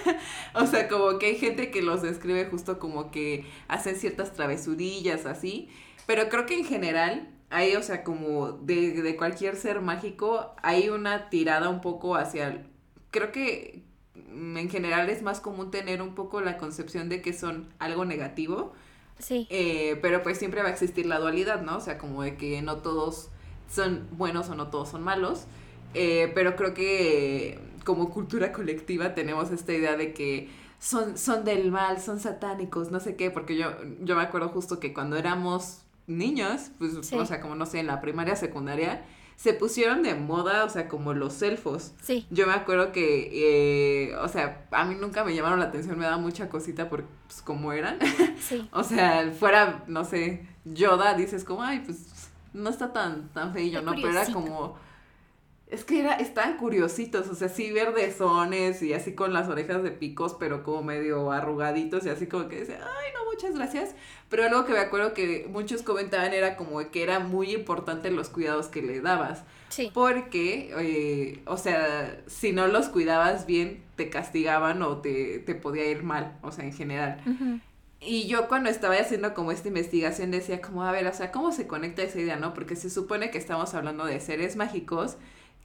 o 0.55 0.67
sea, 0.67 0.89
como 0.89 1.19
que 1.19 1.27
hay 1.27 1.37
gente 1.37 1.71
que 1.71 1.83
los 1.83 2.03
describe 2.03 2.47
justo 2.47 2.79
como 2.79 3.11
que 3.11 3.47
hacen 3.69 3.97
ciertas 3.97 4.33
travesurillas 4.33 5.27
así. 5.27 5.69
Pero 6.07 6.29
creo 6.29 6.47
que 6.47 6.59
en 6.59 6.65
general 6.65 7.29
hay, 7.51 7.77
o 7.77 7.83
sea, 7.83 8.05
como 8.05 8.53
de, 8.53 9.03
de 9.03 9.17
cualquier 9.17 9.57
ser 9.57 9.81
mágico, 9.81 10.55
hay 10.63 10.89
una 10.89 11.31
tirada 11.31 11.69
un 11.69 11.81
poco 11.81 12.17
hacia... 12.17 12.67
Creo 13.11 13.31
que 13.33 13.85
en 14.17 14.71
general 14.71 15.11
es 15.11 15.23
más 15.23 15.41
común 15.41 15.71
tener 15.71 16.03
un 16.03 16.15
poco 16.15 16.41
la 16.41 16.57
concepción 16.57 17.09
de 17.09 17.23
que 17.23 17.33
son 17.33 17.69
algo 17.79 18.05
negativo. 18.05 18.73
Sí. 19.19 19.47
Eh, 19.51 19.99
pero 20.03 20.23
pues 20.23 20.39
siempre 20.39 20.63
va 20.63 20.69
a 20.69 20.73
existir 20.73 21.07
la 21.07 21.19
dualidad, 21.19 21.63
¿no? 21.63 21.77
O 21.77 21.81
sea, 21.81 21.99
como 21.99 22.23
de 22.23 22.37
que 22.37 22.63
no 22.63 22.79
todos 22.79 23.29
son 23.71 24.07
buenos 24.13 24.49
o 24.49 24.55
no 24.55 24.69
todos 24.69 24.91
son 24.91 25.03
malos. 25.03 25.45
Eh, 25.95 26.33
pero 26.35 26.57
creo 26.57 26.75
que 26.75 27.61
como 27.85 28.11
cultura 28.11 28.53
colectiva 28.53 29.15
tenemos 29.15 29.51
esta 29.51 29.73
idea 29.73 29.97
de 29.97 30.13
que 30.13 30.49
son, 30.79 31.17
son 31.17 31.45
del 31.45 31.71
mal, 31.71 32.01
son 32.01 32.19
satánicos, 32.19 32.91
no 32.91 33.01
sé 33.01 33.17
qué, 33.17 33.31
porque 33.31 33.57
yo, 33.57 33.73
yo 34.01 34.17
me 34.17 34.23
acuerdo 34.23 34.49
justo 34.49 34.81
que 34.81 34.93
cuando 34.93 35.17
éramos 35.17 35.83
niños, 36.07 36.71
pues, 36.79 36.95
o 36.95 37.27
sea, 37.27 37.41
como 37.41 37.55
no 37.55 37.67
sé, 37.67 37.79
en 37.79 37.87
la 37.87 38.01
primaria, 38.01 38.37
secundaria, 38.37 39.05
se 39.37 39.53
pusieron 39.53 40.03
de 40.03 40.15
moda, 40.15 40.65
o 40.65 40.69
sea, 40.69 40.89
como 40.89 41.13
los 41.15 41.43
elfos. 41.43 41.93
Sí. 42.01 42.27
Yo 42.31 42.47
me 42.47 42.55
acuerdo 42.55 42.93
que, 42.93 44.09
eh, 44.09 44.17
o 44.17 44.29
sea, 44.29 44.67
a 44.71 44.85
mí 44.85 44.95
nunca 44.95 45.25
me 45.25 45.35
llamaron 45.35 45.59
la 45.59 45.67
atención, 45.67 45.99
me 45.99 46.05
daba 46.05 46.19
mucha 46.19 46.49
cosita 46.49 46.89
por 46.89 47.05
pues, 47.27 47.43
cómo 47.43 47.73
eran. 47.73 47.99
Sí. 48.41 48.69
o 48.73 48.85
sea, 48.85 49.31
fuera, 49.31 49.85
no 49.87 50.05
sé, 50.05 50.47
Yoda, 50.67 51.15
dices 51.15 51.45
como, 51.45 51.63
ay, 51.63 51.83
pues 51.85 52.31
no 52.53 52.69
está 52.69 52.93
tan, 52.93 53.29
tan 53.31 53.55
feillo, 53.55 53.81
¿no? 53.81 53.93
Pero 53.93 54.11
era 54.11 54.27
como 54.33 54.77
es 55.75 55.85
que 55.85 56.01
era, 56.01 56.15
estaban 56.15 56.57
curiositos, 56.57 57.29
o 57.29 57.35
sea, 57.35 57.49
sí 57.49 57.73
verdezones 57.73 58.81
y 58.83 58.93
así 58.93 59.15
con 59.15 59.33
las 59.33 59.49
orejas 59.49 59.83
de 59.83 59.91
picos, 59.91 60.35
pero 60.39 60.63
como 60.63 60.83
medio 60.85 61.33
arrugaditos 61.33 62.07
y 62.07 62.11
así 62.11 62.29
como 62.29 62.49
que 62.49 62.61
decía, 62.61 62.79
ay, 62.81 63.13
no, 63.13 63.31
muchas 63.31 63.55
gracias. 63.55 63.95
Pero 64.29 64.45
algo 64.45 64.65
que 64.65 64.73
me 64.73 64.79
acuerdo 64.79 65.15
que 65.15 65.47
muchos 65.51 65.83
comentaban 65.83 66.33
era 66.33 66.57
como 66.57 66.79
que 66.91 67.03
era 67.03 67.19
muy 67.19 67.53
importante 67.53 68.11
los 68.13 68.29
cuidados 68.29 68.69
que 68.69 68.83
le 68.83 69.01
dabas. 69.01 69.43
Sí. 69.69 69.91
Porque, 69.93 70.73
eh, 70.79 71.43
o 71.47 71.57
sea, 71.57 72.23
si 72.29 72.53
no 72.53 72.69
los 72.69 72.89
cuidabas 72.89 73.45
bien, 73.45 73.83
te 73.97 74.09
castigaban 74.11 74.81
o 74.83 74.99
te, 74.99 75.41
te 75.41 75.57
podía 75.57 75.91
ir 75.91 76.05
mal, 76.05 76.39
o 76.43 76.53
sea, 76.53 76.65
en 76.65 76.73
general. 76.73 77.21
Y 78.01 78.29
yo 78.29 78.47
cuando 78.49 78.71
estaba 78.71 78.95
haciendo 78.95 79.35
como 79.35 79.51
esta 79.51 79.69
investigación 79.69 80.31
decía 80.31 80.61
como, 80.61 80.85
a 80.85 80.93
ver, 80.93 81.07
o 81.09 81.13
sea, 81.13 81.33
¿cómo 81.33 81.51
se 81.51 81.67
conecta 81.67 82.03
esa 82.03 82.21
idea, 82.21 82.37
no? 82.37 82.55
Porque 82.55 82.77
se 82.77 82.91
supone 82.91 83.31
que 83.31 83.39
estamos 83.39 83.75
hablando 83.75 84.05
de 84.05 84.21
seres 84.21 84.55
mágicos 84.55 85.17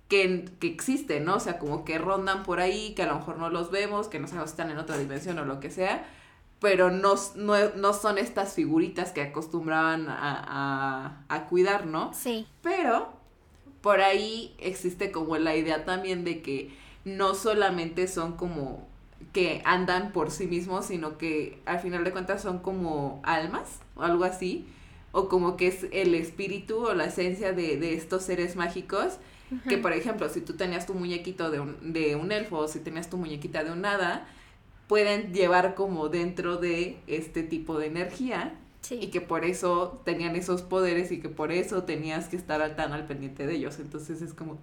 que, 0.10 0.50
que 0.60 0.68
existen, 0.68 1.24
¿no? 1.24 1.36
O 1.36 1.40
sea, 1.40 1.60
como 1.60 1.86
que 1.86 2.00
rondan 2.00 2.44
por 2.44 2.60
ahí, 2.60 2.94
que 2.96 3.04
a 3.04 3.06
lo 3.06 3.16
mejor 3.16 3.38
no 3.38 3.50
los 3.50 3.72
vemos, 3.72 4.08
que 4.08 4.20
no 4.20 4.28
sabemos 4.28 4.50
si 4.50 4.54
están 4.54 4.72
en 4.72 4.80
otra 4.80 4.98
dimensión 4.98 5.38
o 5.40 5.46
lo 5.46 5.60
que 5.60 5.70
sea, 5.70 6.04
pero 6.60 6.92
no, 6.92 7.14
no, 7.36 7.94
son 7.94 8.18
estas 8.18 8.54
figuritas 8.54 9.12
que 9.12 9.22
acostumbraban 9.22 10.08
a, 10.10 11.24
a, 11.30 11.46
cuidar, 11.46 11.86
¿no? 11.86 12.12
Sí. 12.14 12.48
Pero 12.62 13.14
por 13.82 14.02
ahí 14.02 14.54
existe 14.58 15.12
como 15.12 15.38
la 15.38 15.56
idea 15.56 15.86
también 15.86 16.26
de 16.26 16.42
que 16.42 16.76
no 17.06 17.34
solamente 17.36 18.08
son 18.08 18.36
como 18.36 18.88
que 19.32 19.62
andan 19.64 20.12
por 20.12 20.32
sí 20.32 20.48
mismos, 20.48 20.88
sino 20.88 21.18
que 21.18 21.62
al 21.66 21.80
final 21.80 22.04
de 22.04 22.12
cuentas 22.12 22.42
son 22.42 22.60
como 22.60 23.22
almas 23.24 23.80
o 23.96 24.02
algo 24.02 24.26
así, 24.26 24.68
o 25.12 25.30
como 25.30 25.56
que 25.56 25.68
es 25.68 25.86
el 25.92 26.14
espíritu 26.16 26.88
o 26.88 26.94
la 26.94 27.06
esencia 27.06 27.54
de, 27.54 27.78
de 27.78 27.94
estos 27.94 28.24
seres 28.24 28.56
mágicos 28.56 29.18
que 29.68 29.78
por 29.78 29.94
ejemplo, 29.94 30.30
si 30.30 30.42
tú 30.42 30.54
tenías 30.54 30.86
tu 30.86 30.94
muñequito 30.94 31.50
de 31.50 31.60
un, 31.60 31.94
de 31.94 32.16
un 32.16 32.32
elfo 32.32 32.58
o 32.58 32.68
si 32.68 32.80
tenías 32.80 33.10
tu 33.10 33.18
muñequita 33.18 33.64
de 33.64 33.72
un 33.72 33.86
hada, 33.86 34.28
pueden 34.88 35.34
llevar 35.34 35.76
como 35.76 36.10
dentro 36.10 36.58
de 36.58 37.00
este 37.08 37.44
tipo 37.44 37.78
de 37.78 37.88
energía. 37.88 38.56
Y 38.92 39.08
que 39.08 39.22
por 39.22 39.46
eso 39.46 40.02
tenían 40.04 40.36
esos 40.36 40.64
poderes 40.64 41.12
y 41.12 41.20
que 41.20 41.30
por 41.30 41.52
eso 41.52 41.84
tenías 41.84 42.28
que 42.28 42.38
estar 42.38 42.76
tan 42.76 42.94
al 42.94 43.06
pendiente 43.06 43.46
de 43.46 43.56
ellos. 43.56 43.78
Entonces 43.78 44.22
es 44.22 44.34
como... 44.34 44.60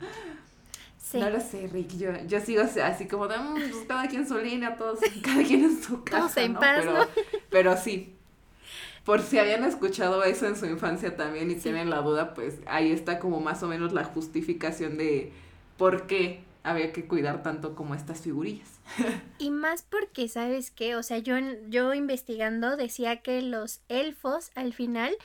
No 1.14 1.30
lo 1.30 1.40
sé, 1.40 1.68
Rick. 1.68 1.96
Yo, 1.96 2.10
yo 2.26 2.40
sigo 2.40 2.62
así 2.62 3.06
como 3.06 3.28
de, 3.28 3.38
mm, 3.38 3.54
pues 3.54 3.84
cada 3.86 4.08
quien 4.08 4.26
su 4.26 4.36
línea, 4.38 4.76
todos, 4.76 4.98
cada 5.22 5.44
quien 5.44 5.64
en 5.64 5.80
su 5.80 6.02
casa. 6.02 6.42
en 6.42 6.54
paz, 6.54 6.80
pero, 6.80 7.08
pero 7.48 7.76
sí, 7.76 8.15
por 9.06 9.22
si 9.22 9.38
habían 9.38 9.62
escuchado 9.62 10.24
eso 10.24 10.46
en 10.46 10.56
su 10.56 10.66
infancia 10.66 11.16
también 11.16 11.48
y 11.48 11.54
tienen 11.54 11.90
la 11.90 12.02
duda, 12.02 12.34
pues 12.34 12.56
ahí 12.66 12.90
está 12.90 13.20
como 13.20 13.38
más 13.38 13.62
o 13.62 13.68
menos 13.68 13.92
la 13.92 14.02
justificación 14.02 14.98
de 14.98 15.32
por 15.78 16.08
qué 16.08 16.40
había 16.64 16.92
que 16.92 17.06
cuidar 17.06 17.44
tanto 17.44 17.76
como 17.76 17.94
estas 17.94 18.20
figurillas. 18.20 18.68
Y 19.38 19.50
más 19.50 19.82
porque, 19.82 20.28
¿sabes 20.28 20.72
qué? 20.72 20.96
O 20.96 21.04
sea, 21.04 21.18
yo, 21.18 21.36
yo 21.68 21.94
investigando 21.94 22.76
decía 22.76 23.18
que 23.22 23.42
los 23.42 23.80
elfos 23.88 24.50
al 24.56 24.72
final, 24.72 25.16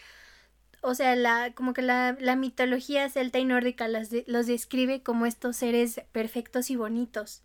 o 0.81 0.93
sea, 0.93 1.15
la, 1.15 1.51
como 1.55 1.73
que 1.73 1.81
la, 1.81 2.15
la 2.19 2.35
mitología 2.35 3.09
celta 3.09 3.39
y 3.39 3.45
nórdica 3.45 3.87
los, 3.87 4.09
los 4.27 4.45
describe 4.45 5.01
como 5.01 5.25
estos 5.25 5.55
seres 5.55 6.01
perfectos 6.11 6.69
y 6.69 6.75
bonitos. 6.75 7.41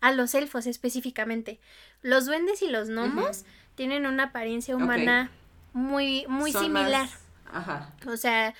A 0.00 0.12
los 0.12 0.34
elfos 0.36 0.66
específicamente. 0.66 1.58
Los 2.00 2.26
duendes 2.26 2.62
y 2.62 2.68
los 2.68 2.88
gnomos 2.88 3.44
tienen 3.74 4.06
una 4.06 4.24
apariencia 4.24 4.76
humana 4.76 5.30
muy, 5.72 6.26
muy 6.28 6.52
similar. 6.52 7.08
ajá. 7.52 7.92
O 8.06 8.16
sea, 8.16 8.54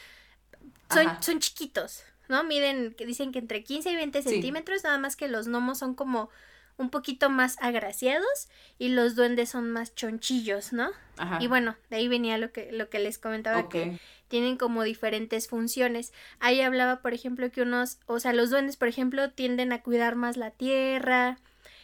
son, 0.92 1.06
son 1.20 1.38
chiquitos, 1.38 2.04
¿no? 2.28 2.44
Miden, 2.44 2.94
que 2.94 3.06
dicen 3.06 3.32
que 3.32 3.38
entre 3.38 3.62
15 3.62 3.90
y 3.90 3.96
20 3.96 4.22
centímetros, 4.22 4.84
nada 4.84 4.98
más 4.98 5.16
que 5.16 5.28
los 5.28 5.48
gnomos 5.48 5.78
son 5.78 5.94
como 5.94 6.30
un 6.76 6.90
poquito 6.90 7.28
más 7.28 7.56
agraciados 7.60 8.48
y 8.78 8.88
los 8.88 9.14
duendes 9.14 9.50
son 9.50 9.70
más 9.70 9.94
chonchillos, 9.94 10.72
¿no? 10.72 10.90
Ajá. 11.18 11.38
Y 11.40 11.46
bueno, 11.46 11.76
de 11.90 11.96
ahí 11.96 12.08
venía 12.08 12.38
lo 12.38 12.52
que, 12.52 12.72
lo 12.72 12.88
que 12.88 12.98
les 12.98 13.18
comentaba, 13.18 13.68
que 13.68 14.00
tienen 14.28 14.56
como 14.56 14.82
diferentes 14.82 15.46
funciones. 15.48 16.12
Ahí 16.38 16.62
hablaba, 16.62 17.02
por 17.02 17.12
ejemplo, 17.12 17.50
que 17.50 17.62
unos, 17.62 17.98
o 18.06 18.18
sea, 18.18 18.32
los 18.32 18.48
duendes, 18.48 18.76
por 18.76 18.88
ejemplo, 18.88 19.30
tienden 19.30 19.72
a 19.72 19.82
cuidar 19.82 20.14
más 20.16 20.38
la 20.38 20.50
tierra, 20.52 21.38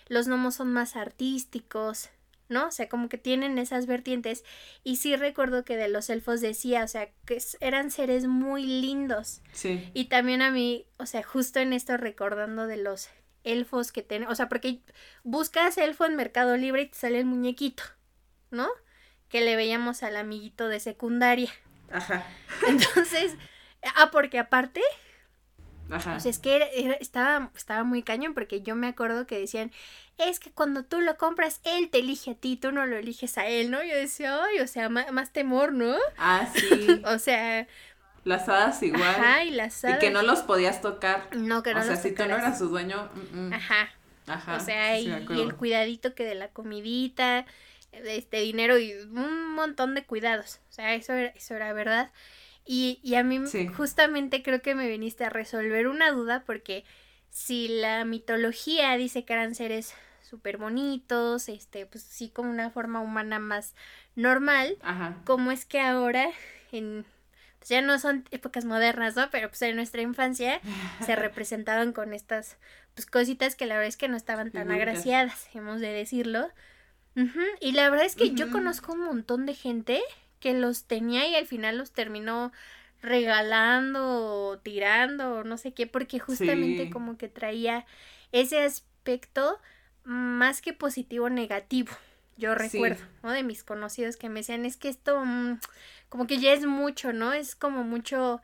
los 0.09 0.29
gnomos 0.29 0.55
son 0.55 0.73
más 0.73 0.97
artísticos, 0.97 2.09
¿no? 2.49 2.69
O 2.69 2.71
sea, 2.71 2.89
como 2.89 3.09
que 3.09 3.19
tienen 3.19 3.59
esas 3.59 3.87
vertientes. 3.87 4.45
Y 4.85 4.97
sí 4.97 5.17
recuerdo 5.17 5.65
que 5.65 5.77
de 5.77 5.89
los 5.89 6.11
elfos 6.11 6.41
decía, 6.41 6.85
o 6.85 6.89
sea, 6.89 7.11
que 7.25 7.43
eran 7.61 7.91
seres 7.91 8.27
muy 8.27 8.65
lindos. 8.65 9.43
Sí. 9.53 9.91
Y 9.95 10.07
también 10.07 10.43
a 10.43 10.51
mí, 10.51 10.87
o 10.99 11.07
sea, 11.07 11.23
justo 11.23 11.61
en 11.61 11.73
esto 11.73 11.97
recordando 11.97 12.67
de 12.67 12.77
los 12.77 13.09
elfos 13.45 13.93
que 13.93 14.03
tienen, 14.03 14.29
o 14.29 14.35
sea, 14.35 14.49
porque 14.49 14.81
buscas 15.23 15.79
elfo 15.79 16.05
en 16.05 16.17
Mercado 16.17 16.57
Libre 16.57 16.83
y 16.83 16.89
te 16.89 16.99
sale 16.99 17.21
el 17.21 17.27
muñequito, 17.27 17.85
¿no? 18.51 18.69
Que 19.29 19.41
le 19.41 19.57
veíamos 19.57 20.03
al 20.03 20.17
amiguito 20.17 20.69
de 20.69 20.81
secundaria. 20.81 21.51
Ajá. 21.91 22.27
Entonces, 22.69 23.37
ah, 23.95 24.11
porque 24.11 24.39
aparte, 24.39 24.83
Ajá. 25.91 26.17
O 26.17 26.21
sea, 26.21 26.31
es 26.31 26.39
que 26.39 26.97
estaba, 27.01 27.51
estaba 27.55 27.85
muy 27.85 28.03
cañón 28.03 28.35
porque 28.35 28.61
yo 28.61 28.75
me 28.75 28.89
acuerdo 28.89 29.27
que 29.27 29.39
decían, 29.39 29.71
es 30.19 30.41
que 30.41 30.51
cuando 30.51 30.85
tú 30.85 31.01
lo 31.01 31.17
compras, 31.17 31.61
él 31.65 31.91
te 31.91 31.99
elige 31.99 32.33
a 32.33 32.35
ti, 32.35 32.57
tú 32.57 32.73
no 32.73 32.87
lo 32.87 32.97
eliges 32.97 33.37
a 33.39 33.47
él, 33.47 33.71
¿no? 33.71 33.83
Yo 33.83 33.95
decía, 33.95 34.43
ay, 34.43 34.61
o 34.61 34.67
sea, 34.67 34.89
más, 34.89 35.33
temor, 35.33 35.73
¿no? 35.73 35.95
Ah, 36.17 36.49
sí. 36.55 37.03
o 37.05 37.19
sea... 37.19 37.67
Las 38.25 38.49
hadas 38.49 38.83
igual. 38.83 39.03
Ajá, 39.03 39.45
y 39.45 39.51
las 39.51 39.85
hadas. 39.85 39.99
Y 39.99 40.01
que 40.01 40.11
no 40.11 40.23
los 40.23 40.41
podías 40.41 40.81
tocar. 40.81 41.29
No, 41.37 41.63
que 41.63 41.75
no 41.75 41.81
O 41.81 41.85
sea, 41.85 41.97
si 41.97 42.13
tú 42.13 42.25
no 42.27 42.35
eras 42.35 42.59
su 42.59 42.69
dueño. 42.69 43.09
Ajá. 43.53 43.91
Ajá. 44.27 44.57
O 44.57 44.61
sea, 44.61 44.99
y, 44.99 45.09
el 45.09 45.55
cuidadito 45.55 46.15
que 46.17 46.25
de 46.25 46.35
la 46.35 46.49
comidita, 46.49 47.47
este 47.93 48.41
dinero 48.41 48.79
y 48.79 48.95
un 48.95 49.55
montón 49.55 49.95
de 49.95 50.05
cuidados. 50.05 50.59
O 50.71 50.73
sea, 50.73 50.95
eso 50.95 51.13
era, 51.13 51.29
eso 51.37 51.55
era 51.55 51.73
verdad. 51.73 52.11
Y, 52.65 52.99
y 53.05 53.15
a 53.15 53.23
mí 53.23 53.41
justamente 53.77 54.43
creo 54.43 54.61
que 54.61 54.75
me 54.75 54.89
viniste 54.89 55.25
a 55.25 55.31
resolver 55.31 55.87
una 55.87 56.11
duda 56.11 56.43
porque 56.45 56.85
si 57.37 57.69
la 57.69 58.07
mitología 58.07 58.97
dice 58.97 59.27
que 59.27 59.35
eran 59.35 59.55
seres 59.55 59.93
súper 60.23 60.57
bonitos, 60.57 61.51
este, 61.51 61.85
pues 61.85 62.03
sí 62.03 62.31
como 62.31 62.49
una 62.49 62.71
forma 62.71 63.01
humana 63.01 63.39
más 63.39 63.75
normal, 64.15 64.79
Ajá. 64.81 65.19
¿cómo 65.27 65.53
es 65.53 65.67
que 65.67 65.79
ahora 65.79 66.31
en 66.73 67.05
pues 67.59 67.69
ya 67.69 67.83
no 67.83 67.99
son 67.99 68.25
épocas 68.31 68.65
modernas, 68.65 69.17
¿no? 69.17 69.29
Pero 69.31 69.51
pues 69.51 69.61
en 69.61 69.77
nuestra 69.77 70.01
infancia 70.01 70.63
se 71.05 71.15
representaban 71.17 71.93
con 71.93 72.15
estas 72.15 72.57
pues 72.95 73.05
cositas 73.05 73.55
que 73.55 73.67
la 73.67 73.75
verdad 73.75 73.89
es 73.89 73.99
que 73.99 74.09
no 74.09 74.17
estaban 74.17 74.51
tan 74.51 74.71
agraciadas, 74.71 75.51
hemos 75.55 75.81
de 75.81 75.89
decirlo. 75.89 76.49
Y 77.61 77.73
la 77.73 77.91
verdad 77.91 78.07
es 78.07 78.17
que 78.17 78.31
yo 78.31 78.51
conozco 78.51 78.95
un 78.95 79.05
montón 79.05 79.45
de 79.45 79.53
gente 79.53 80.01
que 80.41 80.55
los 80.55 80.85
tenía 80.85 81.29
y 81.29 81.35
al 81.35 81.47
final 81.47 81.77
los 81.77 81.93
terminó 81.93 82.51
regalando 83.07 84.49
o 84.51 84.59
tirando 84.59 85.37
o 85.37 85.45
no 85.45 85.57
sé 85.57 85.73
qué, 85.73 85.87
porque 85.87 86.19
justamente 86.19 86.91
como 86.91 87.17
que 87.17 87.29
traía 87.29 87.87
ese 88.33 88.59
aspecto 88.59 89.59
más 90.05 90.61
que 90.61 90.73
positivo 90.73 91.31
negativo. 91.31 91.93
Yo 92.37 92.55
recuerdo, 92.55 93.03
¿no? 93.23 93.33
De 93.33 93.43
mis 93.43 93.65
conocidos 93.65 94.17
que 94.17 94.29
me 94.29 94.41
decían, 94.41 94.67
es 94.67 94.77
que 94.77 94.89
esto 94.89 95.25
mm, 95.25 95.59
como 96.11 96.27
que 96.27 96.39
ya 96.39 96.53
es 96.53 96.67
mucho, 96.67 97.13
¿no? 97.13 97.33
Es 97.33 97.57
como 97.57 97.83
mucho, 97.83 98.43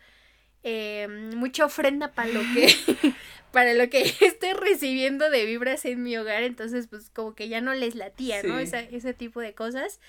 eh, 0.63 1.07
mucha 1.37 1.67
ofrenda 1.67 2.13
para 2.13 2.29
lo 2.29 2.41
que, 2.55 2.73
para 3.53 3.75
lo 3.75 3.91
que 3.91 4.03
estoy 4.21 4.55
recibiendo 4.55 5.29
de 5.29 5.45
vibras 5.45 5.85
en 5.85 6.03
mi 6.03 6.17
hogar, 6.17 6.43
entonces 6.43 6.87
pues 6.87 7.11
como 7.11 7.35
que 7.35 7.49
ya 7.49 7.61
no 7.61 7.75
les 7.75 7.95
latía, 7.95 8.43
¿no? 8.43 8.59
ese 8.59 9.15
tipo 9.15 9.41
de 9.41 9.55
cosas. 9.55 10.01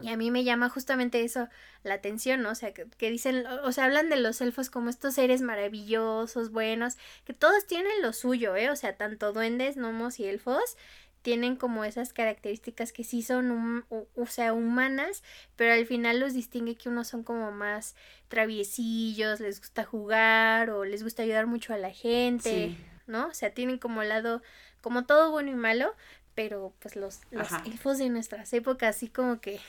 Y 0.00 0.10
a 0.10 0.16
mí 0.16 0.30
me 0.30 0.44
llama 0.44 0.68
justamente 0.68 1.24
eso 1.24 1.48
la 1.82 1.94
atención, 1.94 2.42
¿no? 2.42 2.50
O 2.50 2.54
sea, 2.54 2.72
que, 2.72 3.10
dicen, 3.10 3.46
o 3.46 3.72
sea, 3.72 3.86
hablan 3.86 4.08
de 4.08 4.16
los 4.16 4.40
elfos 4.40 4.70
como 4.70 4.90
estos 4.90 5.14
seres 5.14 5.42
maravillosos, 5.42 6.52
buenos, 6.52 6.96
que 7.24 7.32
todos 7.32 7.66
tienen 7.66 8.00
lo 8.00 8.12
suyo, 8.12 8.54
¿eh? 8.54 8.70
O 8.70 8.76
sea, 8.76 8.96
tanto 8.96 9.32
duendes, 9.32 9.76
gnomos 9.76 10.20
y 10.20 10.26
elfos 10.26 10.76
tienen 11.22 11.56
como 11.56 11.84
esas 11.84 12.12
características 12.12 12.92
que 12.92 13.02
sí 13.02 13.22
son, 13.22 13.84
o, 13.90 14.26
sea, 14.26 14.52
humanas, 14.52 15.24
pero 15.56 15.74
al 15.74 15.84
final 15.84 16.20
los 16.20 16.32
distingue 16.32 16.76
que 16.76 16.88
unos 16.88 17.08
son 17.08 17.24
como 17.24 17.50
más 17.50 17.96
traviesillos, 18.28 19.40
les 19.40 19.60
gusta 19.60 19.84
jugar 19.84 20.70
o 20.70 20.84
les 20.84 21.02
gusta 21.02 21.24
ayudar 21.24 21.46
mucho 21.46 21.74
a 21.74 21.78
la 21.78 21.90
gente, 21.90 22.76
¿no? 23.06 23.26
O 23.26 23.34
sea, 23.34 23.50
tienen 23.50 23.78
como 23.78 24.04
lado, 24.04 24.42
como 24.80 25.06
todo 25.06 25.30
bueno 25.32 25.50
y 25.50 25.54
malo, 25.54 25.94
pero 26.34 26.72
pues 26.78 26.94
los, 26.94 27.20
los 27.32 27.48
elfos 27.66 27.98
de 27.98 28.10
nuestras 28.10 28.52
épocas 28.52 28.96
así 28.96 29.08
como 29.08 29.40
que 29.40 29.60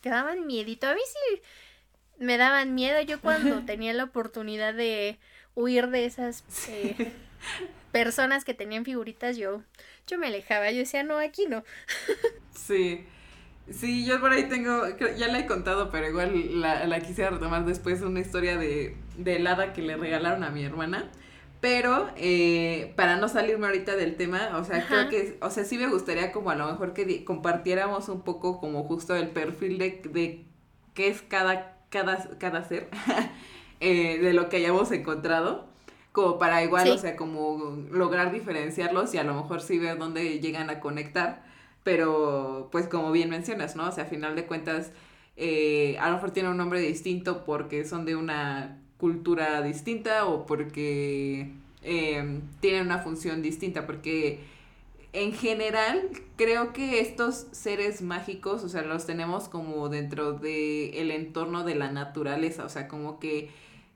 que 0.00 0.10
daban 0.10 0.46
miedito. 0.46 0.86
A 0.88 0.94
mí 0.94 1.00
sí 1.06 1.42
me 2.18 2.36
daban 2.38 2.74
miedo. 2.74 3.00
Yo 3.02 3.20
cuando 3.20 3.62
tenía 3.64 3.92
la 3.94 4.04
oportunidad 4.04 4.74
de 4.74 5.18
huir 5.54 5.88
de 5.88 6.06
esas 6.06 6.44
eh, 6.68 7.12
personas 7.92 8.44
que 8.44 8.54
tenían 8.54 8.84
figuritas, 8.84 9.36
yo, 9.36 9.62
yo 10.06 10.18
me 10.18 10.28
alejaba. 10.28 10.70
Yo 10.70 10.78
decía, 10.78 11.02
no, 11.02 11.18
aquí 11.18 11.46
no. 11.48 11.64
sí. 12.54 13.04
Sí, 13.70 14.04
yo 14.04 14.20
por 14.20 14.32
ahí 14.32 14.48
tengo, 14.48 14.84
ya 15.16 15.28
la 15.28 15.38
he 15.40 15.46
contado, 15.46 15.90
pero 15.90 16.08
igual 16.08 16.60
la, 16.60 16.86
la 16.86 17.00
quisiera 17.00 17.30
retomar 17.30 17.64
después, 17.64 18.00
una 18.02 18.20
historia 18.20 18.56
de, 18.58 18.96
de 19.16 19.36
helada 19.36 19.72
que 19.72 19.82
le 19.82 19.96
regalaron 19.96 20.42
a 20.44 20.50
mi 20.50 20.64
hermana. 20.64 21.10
Pero 21.60 22.08
eh, 22.16 22.94
para 22.96 23.16
no 23.16 23.28
salirme 23.28 23.66
ahorita 23.66 23.94
del 23.94 24.16
tema, 24.16 24.56
o 24.56 24.64
sea, 24.64 24.86
creo 24.86 25.10
que, 25.10 25.36
o 25.42 25.50
sea, 25.50 25.64
sí 25.64 25.76
me 25.76 25.88
gustaría 25.88 26.32
como 26.32 26.50
a 26.50 26.54
lo 26.54 26.66
mejor 26.66 26.94
que 26.94 27.22
compartiéramos 27.24 28.08
un 28.08 28.22
poco 28.22 28.60
como 28.60 28.84
justo 28.84 29.14
el 29.14 29.28
perfil 29.28 29.76
de, 29.76 30.00
de 30.10 30.46
qué 30.94 31.08
es 31.08 31.20
cada, 31.20 31.76
cada, 31.90 32.38
cada 32.38 32.64
ser, 32.64 32.88
eh, 33.80 34.18
de 34.18 34.32
lo 34.32 34.48
que 34.48 34.56
hayamos 34.56 34.90
encontrado, 34.90 35.66
como 36.12 36.38
para 36.38 36.64
igual, 36.64 36.90
o 36.90 36.98
sea, 36.98 37.14
como 37.14 37.76
lograr 37.90 38.32
diferenciarlos 38.32 39.12
y 39.14 39.18
a 39.18 39.24
lo 39.24 39.34
mejor 39.34 39.60
sí 39.60 39.78
ver 39.78 39.98
dónde 39.98 40.40
llegan 40.40 40.70
a 40.70 40.80
conectar, 40.80 41.44
pero 41.84 42.70
pues 42.72 42.88
como 42.88 43.12
bien 43.12 43.28
mencionas, 43.28 43.76
¿no? 43.76 43.86
O 43.86 43.92
sea, 43.92 44.04
a 44.04 44.06
final 44.06 44.34
de 44.34 44.46
cuentas, 44.46 44.92
eh, 45.36 45.98
a 46.00 46.08
lo 46.08 46.14
mejor 46.14 46.30
tiene 46.30 46.48
un 46.48 46.56
nombre 46.56 46.80
distinto 46.80 47.44
porque 47.44 47.84
son 47.84 48.06
de 48.06 48.16
una 48.16 48.80
cultura 49.00 49.62
distinta 49.62 50.26
o 50.26 50.46
porque 50.46 51.50
em, 51.82 52.42
tienen 52.60 52.86
una 52.86 52.98
función 52.98 53.42
distinta, 53.42 53.86
porque 53.86 54.40
en 55.12 55.32
general 55.32 56.08
creo 56.36 56.72
que 56.72 57.00
estos 57.00 57.46
seres 57.50 58.02
mágicos, 58.02 58.62
o 58.62 58.68
sea, 58.68 58.82
los 58.82 59.06
tenemos 59.06 59.48
como 59.48 59.88
dentro 59.88 60.34
del 60.34 60.94
el 60.94 61.10
entorno 61.10 61.64
de 61.64 61.74
la 61.74 61.90
naturaleza, 61.90 62.64
o 62.64 62.68
sea, 62.68 62.86
como 62.86 63.18
que 63.18 63.50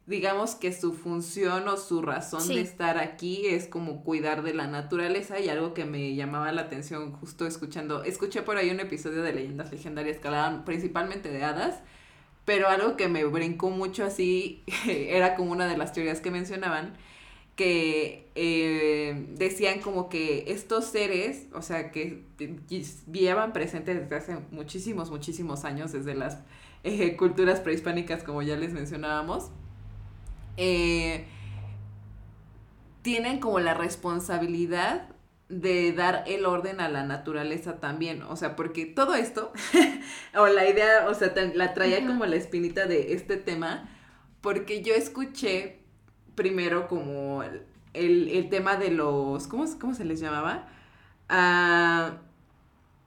digamos 0.06 0.54
que 0.54 0.72
su 0.72 0.92
función 0.92 1.66
o 1.68 1.76
su 1.76 2.02
razón 2.02 2.46
de 2.48 2.60
estar 2.60 2.98
aquí 2.98 3.46
es 3.46 3.66
como 3.66 4.02
cuidar 4.02 4.42
de 4.42 4.52
la 4.52 4.66
naturaleza 4.66 5.40
y 5.40 5.48
algo 5.48 5.72
que 5.72 5.86
me 5.86 6.14
llamaba 6.14 6.52
la 6.52 6.62
atención 6.62 7.12
justo 7.12 7.46
escuchando, 7.46 8.04
escuché 8.04 8.42
por 8.42 8.56
ahí 8.56 8.70
un 8.70 8.80
episodio 8.80 9.22
de 9.22 9.32
leyendas 9.32 9.72
legendarias 9.72 10.18
que 10.18 10.28
hablaban 10.28 10.64
principalmente 10.64 11.30
de 11.30 11.44
hadas 11.44 11.80
pero 12.44 12.68
algo 12.68 12.96
que 12.96 13.08
me 13.08 13.24
brincó 13.24 13.70
mucho 13.70 14.04
así 14.04 14.62
era 14.88 15.34
como 15.34 15.52
una 15.52 15.66
de 15.66 15.76
las 15.76 15.92
teorías 15.92 16.20
que 16.20 16.30
mencionaban, 16.30 16.94
que 17.56 18.28
eh, 18.34 19.26
decían 19.36 19.80
como 19.80 20.08
que 20.08 20.44
estos 20.48 20.86
seres, 20.86 21.46
o 21.54 21.62
sea, 21.62 21.92
que 21.92 22.24
llevan 23.10 23.52
presentes 23.52 24.00
desde 24.00 24.16
hace 24.16 24.36
muchísimos, 24.50 25.10
muchísimos 25.10 25.64
años, 25.64 25.92
desde 25.92 26.14
las 26.14 26.40
eh, 26.82 27.16
culturas 27.16 27.60
prehispánicas, 27.60 28.24
como 28.24 28.42
ya 28.42 28.56
les 28.56 28.72
mencionábamos, 28.72 29.50
eh, 30.56 31.26
tienen 33.02 33.38
como 33.38 33.60
la 33.60 33.74
responsabilidad 33.74 35.13
de 35.48 35.92
dar 35.92 36.24
el 36.26 36.46
orden 36.46 36.80
a 36.80 36.88
la 36.88 37.04
naturaleza 37.04 37.78
también, 37.78 38.22
o 38.22 38.36
sea, 38.36 38.56
porque 38.56 38.86
todo 38.86 39.14
esto, 39.14 39.52
o 40.34 40.46
la 40.46 40.68
idea, 40.68 41.06
o 41.08 41.14
sea, 41.14 41.32
la 41.54 41.74
traía 41.74 42.04
como 42.06 42.24
la 42.26 42.36
espinita 42.36 42.86
de 42.86 43.12
este 43.12 43.36
tema, 43.36 43.88
porque 44.40 44.82
yo 44.82 44.94
escuché 44.94 45.80
primero 46.34 46.88
como 46.88 47.42
el, 47.92 48.48
tema 48.50 48.76
de 48.76 48.90
los, 48.90 49.46
¿cómo, 49.46 49.64
cómo 49.78 49.94
se 49.94 50.04
les 50.04 50.20
llamaba? 50.20 50.68
Ah, 51.28 52.18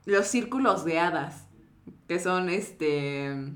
los 0.04 0.26
círculos 0.26 0.84
de 0.84 0.98
hadas, 0.98 1.46
que 2.06 2.18
son 2.18 2.48
este... 2.48 3.52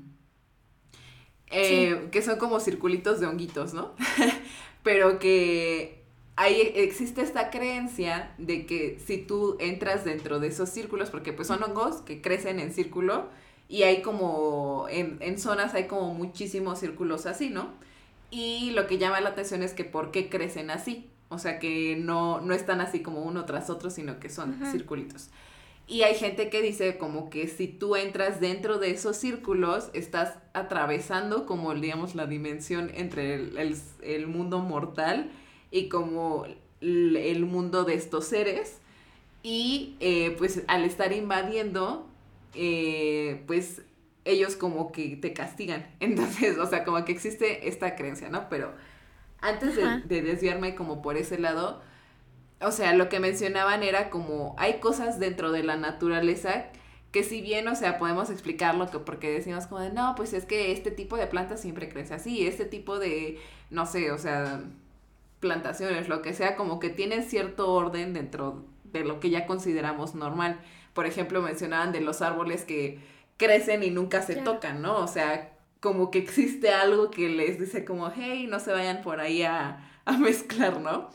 Eh, 1.55 2.09
que 2.11 2.21
son 2.23 2.39
como 2.39 2.59
circulitos 2.59 3.19
de 3.19 3.27
honguitos, 3.27 3.75
¿no? 3.75 3.93
Pero 4.83 5.19
que 5.19 6.02
ahí 6.35 6.71
existe 6.75 7.21
esta 7.21 7.49
creencia 7.49 8.33
de 8.37 8.65
que 8.65 8.99
si 9.05 9.17
tú 9.17 9.57
entras 9.59 10.03
dentro 10.05 10.39
de 10.39 10.47
esos 10.47 10.69
círculos, 10.69 11.09
porque 11.09 11.33
pues 11.33 11.47
son 11.47 11.63
hongos 11.63 12.01
que 12.01 12.21
crecen 12.21 12.59
en 12.59 12.73
círculo 12.73 13.27
y 13.69 13.83
hay 13.83 14.01
como, 14.01 14.87
en, 14.89 15.17
en 15.19 15.39
zonas 15.39 15.73
hay 15.73 15.87
como 15.87 16.13
muchísimos 16.13 16.79
círculos 16.79 17.25
así, 17.25 17.49
¿no? 17.49 17.69
Y 18.31 18.71
lo 18.71 18.87
que 18.87 18.97
llama 18.97 19.21
la 19.21 19.29
atención 19.29 19.61
es 19.61 19.73
que 19.73 19.85
por 19.85 20.11
qué 20.11 20.29
crecen 20.29 20.71
así, 20.71 21.07
o 21.29 21.37
sea 21.37 21.59
que 21.59 21.95
no, 21.95 22.41
no 22.41 22.53
están 22.53 22.81
así 22.81 23.01
como 23.01 23.21
uno 23.21 23.45
tras 23.45 23.69
otro, 23.69 23.89
sino 23.89 24.19
que 24.19 24.29
son 24.29 24.59
circulitos. 24.71 25.29
Y 25.85 26.03
hay 26.03 26.15
gente 26.15 26.49
que 26.49 26.61
dice 26.61 26.97
como 26.97 27.29
que 27.29 27.47
si 27.47 27.67
tú 27.67 27.95
entras 27.95 28.39
dentro 28.39 28.79
de 28.79 28.91
esos 28.91 29.17
círculos, 29.17 29.89
estás 29.93 30.37
atravesando 30.53 31.45
como, 31.45 31.73
digamos, 31.75 32.15
la 32.15 32.25
dimensión 32.25 32.89
entre 32.95 33.35
el, 33.35 33.57
el, 33.57 33.77
el 34.01 34.27
mundo 34.27 34.59
mortal 34.59 35.29
y 35.73 35.89
como 35.89 36.45
el 36.81 37.45
mundo 37.45 37.83
de 37.83 37.95
estos 37.95 38.25
seres. 38.25 38.77
Y 39.41 39.97
eh, 39.99 40.35
pues 40.37 40.61
al 40.67 40.85
estar 40.85 41.11
invadiendo, 41.11 42.07
eh, 42.53 43.43
pues 43.47 43.81
ellos 44.23 44.55
como 44.55 44.91
que 44.91 45.17
te 45.17 45.33
castigan. 45.33 45.85
Entonces, 45.99 46.57
o 46.59 46.67
sea, 46.67 46.85
como 46.85 47.03
que 47.03 47.11
existe 47.11 47.67
esta 47.67 47.95
creencia, 47.95 48.29
¿no? 48.29 48.47
Pero 48.49 48.71
antes 49.41 49.75
de, 49.75 50.01
de, 50.05 50.21
desviarme 50.21 50.75
como 50.75 51.01
por 51.01 51.17
ese 51.17 51.39
lado, 51.39 51.81
o 52.61 52.71
sea, 52.71 52.93
lo 52.93 53.09
que 53.09 53.19
mencionaban 53.19 53.81
era 53.81 54.11
como 54.11 54.55
hay 54.59 54.75
cosas 54.79 55.19
dentro 55.19 55.51
de 55.51 55.63
la 55.63 55.75
naturaleza 55.75 56.67
que 57.11 57.23
si 57.23 57.41
bien, 57.41 57.67
o 57.67 57.75
sea, 57.75 57.97
podemos 57.97 58.29
explicarlo 58.29 58.89
que 58.89 58.99
porque 58.99 59.29
decimos 59.29 59.67
como 59.67 59.81
de, 59.81 59.91
no, 59.91 60.13
pues 60.15 60.33
es 60.33 60.45
que 60.45 60.71
este 60.71 60.91
tipo 60.91 61.17
de 61.17 61.27
planta 61.27 61.57
siempre 61.57 61.89
crece 61.89 62.13
así, 62.13 62.47
este 62.47 62.65
tipo 62.65 62.97
de, 62.97 63.39
no 63.69 63.85
sé, 63.85 64.11
o 64.11 64.17
sea, 64.17 64.63
plantaciones, 65.43 66.07
lo 66.07 66.21
que 66.21 66.33
sea, 66.33 66.55
como 66.55 66.79
que 66.79 66.89
tienen 66.89 67.23
cierto 67.23 67.69
orden 67.69 68.13
dentro 68.13 68.63
de 68.85 69.03
lo 69.03 69.19
que 69.19 69.29
ya 69.29 69.45
consideramos 69.45 70.15
normal. 70.15 70.61
Por 70.93 71.05
ejemplo, 71.05 71.41
mencionaban 71.41 71.91
de 71.91 71.99
los 71.99 72.21
árboles 72.21 72.63
que 72.63 72.99
crecen 73.35 73.83
y 73.83 73.89
nunca 73.89 74.21
se 74.21 74.37
tocan, 74.37 74.81
¿no? 74.81 74.97
O 74.99 75.07
sea, 75.07 75.57
como 75.81 76.11
que 76.11 76.19
existe 76.19 76.69
algo 76.69 77.11
que 77.11 77.27
les 77.27 77.59
dice 77.59 77.83
como, 77.83 78.09
hey, 78.15 78.47
no 78.49 78.61
se 78.61 78.71
vayan 78.71 79.01
por 79.01 79.19
ahí 79.19 79.43
a, 79.43 79.91
a 80.05 80.17
mezclar, 80.17 80.79
¿no? 80.79 81.09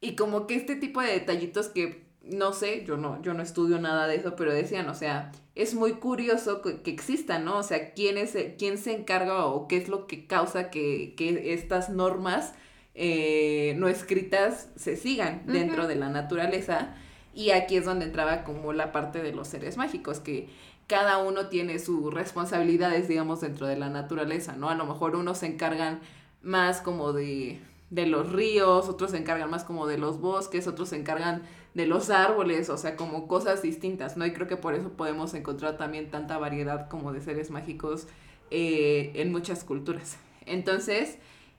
Y 0.00 0.14
como 0.14 0.46
que 0.46 0.54
este 0.54 0.76
tipo 0.76 1.00
de 1.00 1.10
detallitos 1.10 1.66
que 1.66 2.04
no 2.30 2.52
sé, 2.52 2.84
yo 2.84 2.96
no, 2.96 3.20
yo 3.22 3.34
no 3.34 3.42
estudio 3.42 3.78
nada 3.78 4.06
de 4.06 4.16
eso, 4.16 4.34
pero 4.36 4.52
decían, 4.52 4.88
o 4.88 4.94
sea, 4.94 5.30
es 5.54 5.74
muy 5.74 5.94
curioso 5.94 6.62
que, 6.62 6.80
que 6.80 6.90
existan, 6.90 7.44
¿no? 7.44 7.58
O 7.58 7.62
sea, 7.62 7.92
¿quién, 7.92 8.16
es, 8.16 8.36
quién 8.58 8.78
se 8.78 8.94
encarga 8.94 9.46
o 9.46 9.68
qué 9.68 9.76
es 9.76 9.88
lo 9.88 10.06
que 10.06 10.26
causa 10.26 10.70
que, 10.70 11.14
que 11.16 11.52
estas 11.52 11.90
normas 11.90 12.54
eh, 12.94 13.74
no 13.76 13.88
escritas 13.88 14.68
se 14.76 14.96
sigan 14.96 15.42
dentro 15.46 15.86
de 15.86 15.96
la 15.96 16.08
naturaleza. 16.08 16.94
Y 17.34 17.50
aquí 17.50 17.76
es 17.76 17.84
donde 17.84 18.04
entraba 18.04 18.44
como 18.44 18.72
la 18.72 18.92
parte 18.92 19.20
de 19.20 19.32
los 19.32 19.48
seres 19.48 19.76
mágicos, 19.76 20.20
que 20.20 20.48
cada 20.86 21.18
uno 21.18 21.48
tiene 21.48 21.78
sus 21.78 22.12
responsabilidades, 22.12 23.08
digamos, 23.08 23.40
dentro 23.40 23.66
de 23.66 23.76
la 23.76 23.88
naturaleza, 23.88 24.54
¿no? 24.56 24.68
A 24.68 24.74
lo 24.74 24.86
mejor 24.86 25.16
unos 25.16 25.38
se 25.38 25.46
encargan 25.46 26.00
más 26.42 26.80
como 26.80 27.12
de, 27.12 27.60
de 27.90 28.06
los 28.06 28.30
ríos, 28.32 28.88
otros 28.88 29.12
se 29.12 29.16
encargan 29.16 29.50
más 29.50 29.64
como 29.64 29.86
de 29.86 29.98
los 29.98 30.20
bosques, 30.20 30.68
otros 30.68 30.90
se 30.90 30.96
encargan 30.96 31.42
de 31.74 31.86
los 31.86 32.10
árboles, 32.10 32.70
o 32.70 32.76
sea, 32.76 32.94
como 32.94 33.26
cosas 33.26 33.62
distintas, 33.62 34.16
¿no? 34.16 34.24
Y 34.26 34.32
creo 34.32 34.46
que 34.46 34.56
por 34.56 34.74
eso 34.74 34.90
podemos 34.90 35.34
encontrar 35.34 35.76
también 35.76 36.10
tanta 36.10 36.38
variedad 36.38 36.88
como 36.88 37.12
de 37.12 37.20
seres 37.20 37.50
mágicos 37.50 38.06
eh, 38.50 39.10
en 39.14 39.32
muchas 39.32 39.64
culturas. 39.64 40.16
Entonces, 40.46 41.18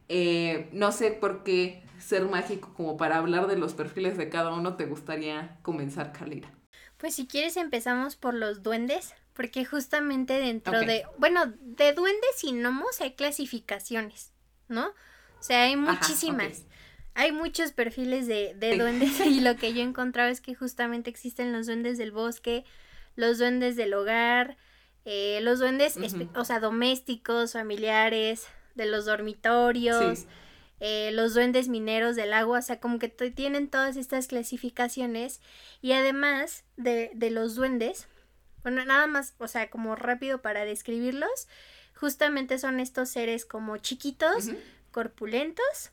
eh, 0.10 0.70
no 0.72 0.91
sé 0.91 1.12
por 1.12 1.44
qué 1.44 1.84
ser 2.00 2.26
mágico 2.26 2.74
como 2.76 2.98
para 2.98 3.18
hablar 3.18 3.48
de 3.48 3.58
los 3.58 3.74
perfiles 3.74 4.18
de 4.18 4.30
cada 4.30 4.54
uno 4.54 4.76
te 4.76 4.86
gustaría 4.86 5.58
comenzar, 5.62 6.13
Kalira. 6.13 6.52
Pues 6.98 7.15
si 7.15 7.28
quieres 7.28 7.58
empezamos 7.58 8.15
por 8.15 8.34
los 8.34 8.63
duendes, 8.63 9.13
porque 9.34 9.65
justamente 9.65 10.34
dentro 10.34 10.80
de, 10.80 11.04
bueno, 11.18 11.54
de 11.60 11.94
duendes 11.94 12.44
y 12.44 12.54
gnomos 12.54 13.02
hay 13.02 13.13
clasificaciones, 13.13 14.32
¿no? 14.68 14.88
O 14.88 15.44
sea, 15.44 15.63
hay 15.63 15.76
muchísimas. 15.76 16.65
Hay 17.15 17.32
muchos 17.32 17.72
perfiles 17.72 18.28
de, 18.28 18.54
de 18.56 18.78
duendes 18.78 19.20
y 19.26 19.39
lo 19.41 19.56
que 19.56 19.74
yo 19.74 19.82
he 19.82 19.86
encontrado 19.86 20.30
es 20.30 20.41
que 20.41 20.54
justamente 20.56 21.10
existen 21.10 21.54
los 21.54 21.65
duendes 21.65 21.98
del 21.98 22.12
bosque, 22.12 22.65
los 23.15 23.38
duendes 23.38 23.76
del 23.76 23.94
hogar, 23.94 24.58
eh, 25.06 25.39
los 25.41 25.60
duendes, 25.60 25.98
o 26.36 26.46
sea, 26.46 26.60
domésticos, 26.60 27.54
familiares, 27.54 28.48
de 28.76 28.86
los 28.86 29.06
dormitorios, 29.06 30.26
eh, 30.80 31.12
los 31.14 31.34
duendes 31.34 31.68
mineros 31.70 32.16
del 32.16 32.34
agua, 32.34 32.60
o 32.60 32.62
sea, 32.62 32.80
como 32.80 33.00
que 33.00 33.10
tienen 33.10 33.70
todas 33.70 33.96
estas 33.96 34.28
clasificaciones 34.28 35.42
y 35.82 35.94
además 35.94 36.64
de, 36.78 37.12
de 37.16 37.32
los 37.32 37.56
duendes, 37.56 38.08
bueno, 38.64 38.84
nada 38.84 39.08
más, 39.08 39.34
o 39.38 39.48
sea, 39.48 39.70
como 39.70 39.96
rápido 39.96 40.42
para 40.42 40.66
describirlos, 40.66 41.48
justamente 41.96 42.60
son 42.60 42.80
estos 42.80 43.10
seres 43.10 43.46
como 43.46 43.78
chiquitos, 43.78 44.50
corpulentos, 44.92 45.92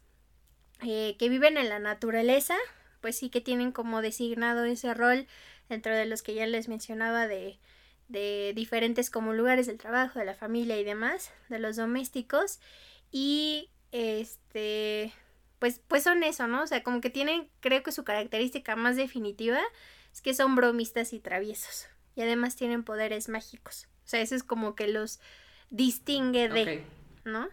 eh, 0.83 1.16
que 1.18 1.29
viven 1.29 1.57
en 1.57 1.68
la 1.68 1.79
naturaleza, 1.79 2.57
pues 3.01 3.16
sí 3.16 3.31
que 3.31 3.40
tienen 3.40 3.73
como 3.73 4.03
designado 4.03 4.64
ese 4.64 4.95
rol 4.95 5.27
dentro 5.68 5.95
de 5.95 6.07
los 6.07 6.23
que 6.23 6.35
ya 6.35 6.47
les 6.47 6.68
mencionaba 6.68 7.29
de, 7.29 7.59
de 8.12 8.53
diferentes 8.55 9.11
como 9.11 9.33
lugares 9.33 9.66
del 9.66 9.79
trabajo, 9.79 10.18
de 10.18 10.25
la 10.27 10.35
familia 10.35 10.79
y 10.79 10.85
demás, 10.85 11.33
de 11.48 11.59
los 11.59 11.77
domésticos. 11.77 12.61
Y 13.11 13.70
este, 13.90 15.12
pues, 15.59 15.81
pues 15.88 16.05
son 16.05 16.22
eso, 16.22 16.46
¿no? 16.46 16.62
O 16.62 16.66
sea, 16.66 16.83
como 16.83 17.01
que 17.01 17.11
tienen, 17.11 17.48
creo 17.61 17.83
que 17.83 17.90
su 17.90 18.05
característica 18.05 18.77
más 18.77 18.96
definitiva 18.96 19.61
es 20.12 20.20
que 20.20 20.35
son 20.35 20.55
bromistas 20.55 21.12
y 21.12 21.20
traviesos. 21.20 21.88
Y 22.14 22.22
además 22.22 22.55
tienen 22.55 22.85
poderes 22.85 23.29
mágicos. 23.29 23.88
O 24.05 24.09
sea, 24.09 24.20
eso 24.20 24.35
es 24.35 24.42
como 24.42 24.75
que 24.75 24.88
los 24.88 25.18
distingue 25.70 26.48
de, 26.48 26.85
¿no? 27.25 27.48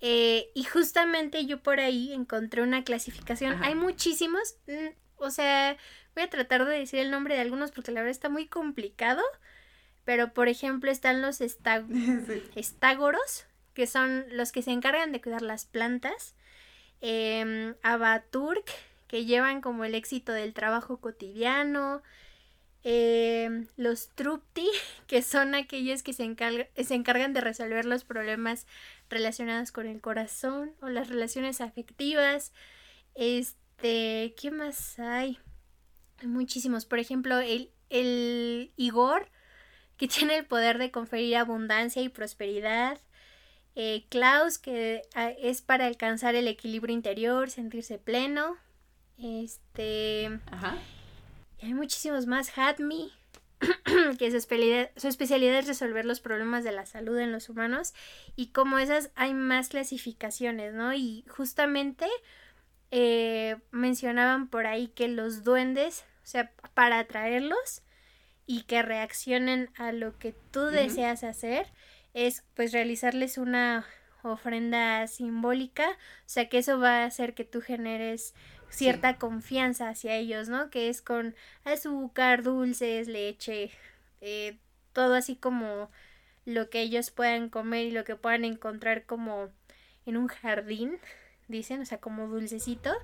Eh, 0.00 0.50
y 0.54 0.64
justamente 0.64 1.44
yo 1.44 1.62
por 1.62 1.80
ahí 1.80 2.14
encontré 2.14 2.62
una 2.62 2.82
clasificación. 2.82 3.62
Hay 3.62 3.74
muchísimos. 3.74 4.56
Mm, 4.66 4.88
o 5.16 5.30
sea, 5.30 5.76
voy 6.14 6.24
a 6.24 6.30
tratar 6.30 6.64
de 6.64 6.78
decir 6.78 7.00
el 7.00 7.10
nombre 7.10 7.34
de 7.34 7.42
algunos 7.42 7.72
porque 7.72 7.92
la 7.92 8.00
verdad 8.00 8.12
está 8.12 8.30
muy 8.30 8.46
complicado. 8.46 9.22
Pero, 10.08 10.32
por 10.32 10.48
ejemplo, 10.48 10.90
están 10.90 11.20
los 11.20 11.42
estágoros, 12.56 13.44
que 13.74 13.86
son 13.86 14.24
los 14.30 14.52
que 14.52 14.62
se 14.62 14.70
encargan 14.70 15.12
de 15.12 15.20
cuidar 15.20 15.42
las 15.42 15.66
plantas. 15.66 16.34
Eh, 17.02 17.74
Abaturk, 17.82 18.64
que 19.06 19.26
llevan 19.26 19.60
como 19.60 19.84
el 19.84 19.94
éxito 19.94 20.32
del 20.32 20.54
trabajo 20.54 20.96
cotidiano. 20.96 22.02
Em, 22.84 23.66
los 23.76 24.08
Trupti, 24.14 24.66
que 25.08 25.20
son 25.20 25.54
aquellos 25.54 26.02
que 26.02 26.14
se, 26.14 26.24
se 26.24 26.94
encargan 26.94 27.34
de 27.34 27.42
resolver 27.42 27.84
los 27.84 28.04
problemas 28.04 28.66
relacionados 29.10 29.72
con 29.72 29.86
el 29.86 30.00
corazón 30.00 30.72
o 30.80 30.88
las 30.88 31.10
relaciones 31.10 31.60
afectivas. 31.60 32.54
Este, 33.14 34.34
¿qué 34.40 34.50
más 34.52 34.98
hay? 34.98 35.38
Hay 36.16 36.28
muchísimos. 36.28 36.86
Por 36.86 36.98
ejemplo, 36.98 37.40
el, 37.40 37.72
el 37.90 38.72
Igor, 38.76 39.28
que 39.98 40.08
tiene 40.08 40.38
el 40.38 40.46
poder 40.46 40.78
de 40.78 40.90
conferir 40.90 41.36
abundancia 41.36 42.00
y 42.00 42.08
prosperidad. 42.08 42.98
Eh, 43.74 44.06
Klaus, 44.08 44.58
que 44.58 45.02
ah, 45.14 45.30
es 45.30 45.60
para 45.60 45.86
alcanzar 45.86 46.34
el 46.34 46.48
equilibrio 46.48 46.94
interior, 46.94 47.50
sentirse 47.50 47.98
pleno. 47.98 48.56
Este. 49.18 50.40
Ajá. 50.50 50.78
Y 51.60 51.66
hay 51.66 51.74
muchísimos 51.74 52.26
más. 52.26 52.56
Hadmi, 52.56 53.12
que 54.18 54.30
su 54.30 54.36
especialidad, 54.36 54.90
su 54.96 55.08
especialidad 55.08 55.58
es 55.58 55.66
resolver 55.66 56.04
los 56.04 56.20
problemas 56.20 56.64
de 56.64 56.72
la 56.72 56.86
salud 56.86 57.18
en 57.18 57.32
los 57.32 57.48
humanos. 57.48 57.92
Y 58.36 58.48
como 58.48 58.78
esas 58.78 59.10
hay 59.16 59.34
más 59.34 59.68
clasificaciones, 59.68 60.74
¿no? 60.74 60.94
Y 60.94 61.24
justamente 61.28 62.06
eh, 62.90 63.56
mencionaban 63.72 64.48
por 64.48 64.66
ahí 64.66 64.88
que 64.88 65.08
los 65.08 65.44
duendes, 65.44 66.04
o 66.22 66.26
sea, 66.26 66.52
para 66.74 67.00
atraerlos, 67.00 67.82
y 68.48 68.62
que 68.62 68.80
reaccionen 68.80 69.70
a 69.76 69.92
lo 69.92 70.18
que 70.18 70.34
tú 70.50 70.64
deseas 70.64 71.22
hacer 71.22 71.66
es 72.14 72.42
pues 72.54 72.72
realizarles 72.72 73.36
una 73.36 73.84
ofrenda 74.22 75.06
simbólica, 75.06 75.86
o 75.90 75.94
sea 76.24 76.48
que 76.48 76.58
eso 76.58 76.80
va 76.80 77.02
a 77.02 77.04
hacer 77.04 77.34
que 77.34 77.44
tú 77.44 77.60
generes 77.60 78.34
cierta 78.70 79.18
confianza 79.18 79.90
hacia 79.90 80.16
ellos, 80.16 80.48
¿no? 80.48 80.70
Que 80.70 80.88
es 80.88 81.02
con 81.02 81.36
azúcar, 81.64 82.42
dulces, 82.42 83.06
leche, 83.06 83.70
eh, 84.22 84.56
todo 84.94 85.14
así 85.14 85.36
como 85.36 85.90
lo 86.46 86.70
que 86.70 86.80
ellos 86.80 87.10
puedan 87.10 87.50
comer 87.50 87.84
y 87.84 87.90
lo 87.90 88.04
que 88.04 88.16
puedan 88.16 88.46
encontrar 88.46 89.04
como 89.04 89.50
en 90.06 90.16
un 90.16 90.28
jardín, 90.28 90.98
dicen, 91.48 91.82
o 91.82 91.84
sea, 91.84 91.98
como 91.98 92.28
dulcecito. 92.28 92.94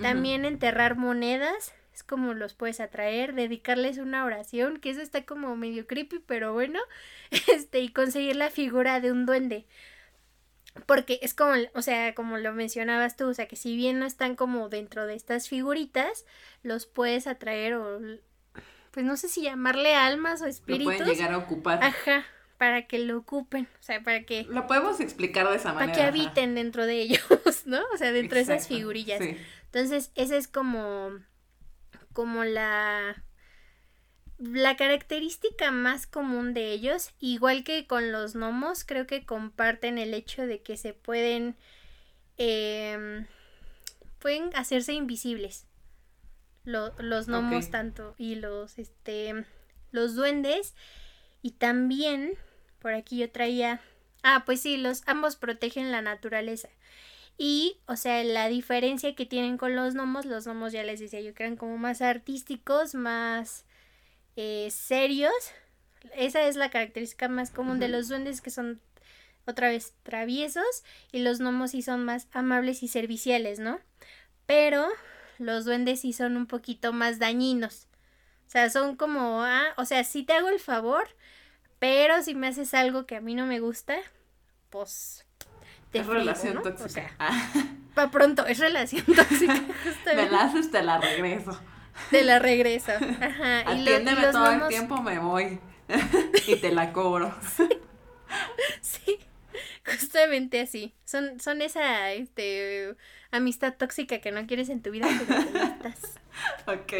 También 0.00 0.46
enterrar 0.46 0.96
monedas, 0.96 1.74
es 1.94 2.02
como 2.02 2.34
los 2.34 2.54
puedes 2.54 2.80
atraer, 2.80 3.34
dedicarles 3.34 3.98
una 3.98 4.24
oración, 4.24 4.78
que 4.78 4.90
eso 4.90 5.00
está 5.00 5.24
como 5.24 5.54
medio 5.56 5.86
creepy, 5.86 6.20
pero 6.20 6.52
bueno, 6.52 6.80
este, 7.52 7.80
y 7.80 7.90
conseguir 7.90 8.36
la 8.36 8.50
figura 8.50 9.00
de 9.00 9.12
un 9.12 9.26
duende. 9.26 9.66
Porque 10.86 11.18
es 11.20 11.34
como, 11.34 11.52
o 11.74 11.82
sea, 11.82 12.14
como 12.14 12.38
lo 12.38 12.54
mencionabas 12.54 13.16
tú, 13.16 13.28
o 13.28 13.34
sea, 13.34 13.46
que 13.46 13.56
si 13.56 13.76
bien 13.76 13.98
no 13.98 14.06
están 14.06 14.36
como 14.36 14.70
dentro 14.70 15.06
de 15.06 15.14
estas 15.14 15.48
figuritas, 15.48 16.24
los 16.62 16.86
puedes 16.86 17.26
atraer 17.26 17.74
o, 17.74 18.00
pues 18.90 19.04
no 19.04 19.18
sé 19.18 19.28
si 19.28 19.42
llamarle 19.42 19.94
almas 19.94 20.40
o 20.40 20.46
espíritus. 20.46 20.94
Lo 20.94 20.98
pueden 20.98 21.14
llegar 21.14 21.32
a 21.32 21.38
ocupar. 21.38 21.84
Ajá, 21.84 22.24
para 22.56 22.86
que 22.86 22.98
lo 23.00 23.18
ocupen, 23.18 23.68
o 23.80 23.82
sea, 23.82 24.02
para 24.02 24.22
que... 24.22 24.44
Lo 24.44 24.66
podemos 24.66 24.98
explicar 25.00 25.46
de 25.50 25.56
esa 25.56 25.74
manera. 25.74 25.92
Para 25.92 25.92
que 25.92 26.08
habiten 26.08 26.54
dentro 26.54 26.86
de 26.86 27.02
ellos, 27.02 27.20
¿no? 27.66 27.82
O 27.92 27.98
sea, 27.98 28.10
dentro 28.12 28.36
de 28.36 28.42
esas 28.42 28.66
figurillas. 28.66 29.20
Entonces, 29.72 30.10
esa 30.14 30.36
es 30.36 30.48
como 30.48 31.18
como 32.12 32.44
la 32.44 33.22
la 34.38 34.76
característica 34.76 35.70
más 35.70 36.06
común 36.06 36.52
de 36.52 36.72
ellos, 36.72 37.12
igual 37.20 37.62
que 37.62 37.86
con 37.86 38.10
los 38.10 38.34
gnomos, 38.34 38.84
creo 38.84 39.06
que 39.06 39.24
comparten 39.24 39.98
el 39.98 40.14
hecho 40.14 40.46
de 40.46 40.62
que 40.62 40.76
se 40.76 40.94
pueden 40.94 41.56
em, 42.38 43.26
pueden 44.18 44.50
hacerse 44.54 44.94
invisibles. 44.94 45.66
los 46.64 47.26
gnomos 47.26 47.70
tanto 47.70 48.14
y 48.18 48.36
los 48.36 48.78
este 48.78 49.44
los 49.90 50.14
duendes 50.14 50.74
y 51.42 51.52
también 51.52 52.34
por 52.78 52.94
aquí 52.94 53.18
yo 53.18 53.30
traía 53.30 53.80
ah 54.22 54.44
pues 54.46 54.60
sí 54.60 54.76
los 54.76 55.02
ambos 55.06 55.34
protegen 55.34 55.90
la 55.90 56.02
naturaleza 56.02 56.68
y, 57.38 57.78
o 57.86 57.96
sea, 57.96 58.22
la 58.24 58.48
diferencia 58.48 59.14
que 59.14 59.26
tienen 59.26 59.56
con 59.58 59.74
los 59.74 59.94
gnomos, 59.94 60.26
los 60.26 60.46
gnomos 60.46 60.72
ya 60.72 60.82
les 60.82 61.00
decía 61.00 61.20
yo 61.20 61.34
que 61.34 61.44
eran 61.44 61.56
como 61.56 61.78
más 61.78 62.02
artísticos, 62.02 62.94
más 62.94 63.64
eh, 64.36 64.68
serios. 64.70 65.32
Esa 66.14 66.42
es 66.46 66.56
la 66.56 66.70
característica 66.70 67.28
más 67.28 67.50
común 67.50 67.78
de 67.78 67.88
los 67.88 68.08
duendes 68.08 68.40
que 68.40 68.50
son 68.50 68.80
otra 69.46 69.68
vez 69.68 69.94
traviesos 70.02 70.84
y 71.10 71.20
los 71.20 71.40
gnomos 71.40 71.72
sí 71.72 71.82
son 71.82 72.04
más 72.04 72.28
amables 72.32 72.82
y 72.82 72.88
serviciales, 72.88 73.58
¿no? 73.58 73.80
Pero 74.46 74.88
los 75.38 75.64
duendes 75.64 76.00
sí 76.00 76.12
son 76.12 76.36
un 76.36 76.46
poquito 76.46 76.92
más 76.92 77.18
dañinos. 77.18 77.88
O 78.46 78.50
sea, 78.52 78.68
son 78.70 78.96
como, 78.96 79.42
ah, 79.42 79.72
o 79.76 79.84
sea, 79.84 80.04
sí 80.04 80.24
te 80.24 80.34
hago 80.34 80.48
el 80.48 80.60
favor, 80.60 81.08
pero 81.78 82.22
si 82.22 82.34
me 82.34 82.48
haces 82.48 82.74
algo 82.74 83.06
que 83.06 83.16
a 83.16 83.20
mí 83.20 83.34
no 83.34 83.46
me 83.46 83.60
gusta, 83.60 83.96
pues 84.70 85.24
te 85.92 85.98
es 85.98 86.06
relación 86.06 86.62
tóxica. 86.62 86.84
O 86.84 86.88
sea, 86.88 87.14
ah. 87.18 87.52
para 87.94 88.10
pronto, 88.10 88.46
es 88.46 88.58
relación 88.58 89.04
tóxica. 89.16 89.62
me 90.06 90.30
la 90.30 90.42
haces, 90.44 90.70
te 90.70 90.82
la 90.82 90.98
regreso. 90.98 91.60
Te 92.10 92.24
la 92.24 92.38
regreso. 92.38 92.92
Ajá. 93.20 93.60
Atiéndeme 93.70 94.26
todo 94.32 94.50
el 94.50 94.68
tiempo, 94.68 95.02
me 95.02 95.18
voy. 95.18 95.60
y 96.46 96.56
te 96.56 96.72
la 96.72 96.92
cobro. 96.92 97.34
sí. 98.80 99.18
Justamente 99.84 100.60
así. 100.60 100.94
Son, 101.04 101.38
son 101.40 101.60
esa 101.60 102.12
este, 102.12 102.96
amistad 103.30 103.74
tóxica 103.76 104.20
que 104.20 104.32
no 104.32 104.46
quieres 104.46 104.70
en 104.70 104.80
tu 104.80 104.90
vida, 104.90 105.08
pero 105.28 105.44
te 105.44 105.58
estás. 105.58 106.20
Ok. 106.66 106.92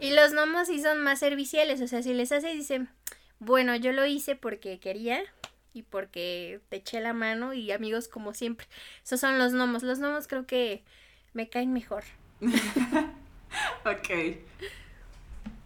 y 0.00 0.10
los 0.10 0.32
gnomos 0.32 0.66
sí 0.66 0.82
son 0.82 0.98
más 1.02 1.20
serviciales. 1.20 1.80
O 1.80 1.86
sea, 1.86 2.02
si 2.02 2.12
les 2.12 2.32
hace, 2.32 2.48
dicen, 2.48 2.90
bueno, 3.38 3.74
yo 3.76 3.92
lo 3.92 4.04
hice 4.04 4.36
porque 4.36 4.80
quería 4.80 5.22
y 5.72 5.82
porque 5.82 6.60
te 6.68 6.76
eché 6.76 7.00
la 7.00 7.12
mano 7.12 7.52
y 7.52 7.70
amigos 7.72 8.08
como 8.08 8.34
siempre. 8.34 8.66
Esos 9.04 9.20
son 9.20 9.38
los 9.38 9.52
gnomos. 9.52 9.82
Los 9.82 9.98
gnomos 9.98 10.26
creo 10.26 10.46
que 10.46 10.82
me 11.32 11.48
caen 11.48 11.72
mejor. 11.72 12.04
ok. 12.40 14.36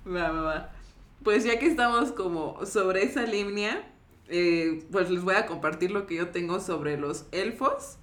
Va, 0.07 0.31
va, 0.31 0.43
va. 0.43 0.71
Pues 1.23 1.45
ya 1.45 1.59
que 1.59 1.67
estamos 1.67 2.13
como 2.13 2.67
sobre 2.67 3.03
esa 3.05 3.23
línea, 3.23 3.83
eh, 4.29 4.85
pues 4.93 5.11
les 5.11 5.23
voy 5.23 5.37
a 5.37 5.47
compartir 5.47 5.91
lo 5.91 6.07
que 6.07 6.17
yo 6.17 6.29
tengo 6.29 6.61
sobre 6.61 6.99
los 6.99 7.25
elfos. 7.33 7.97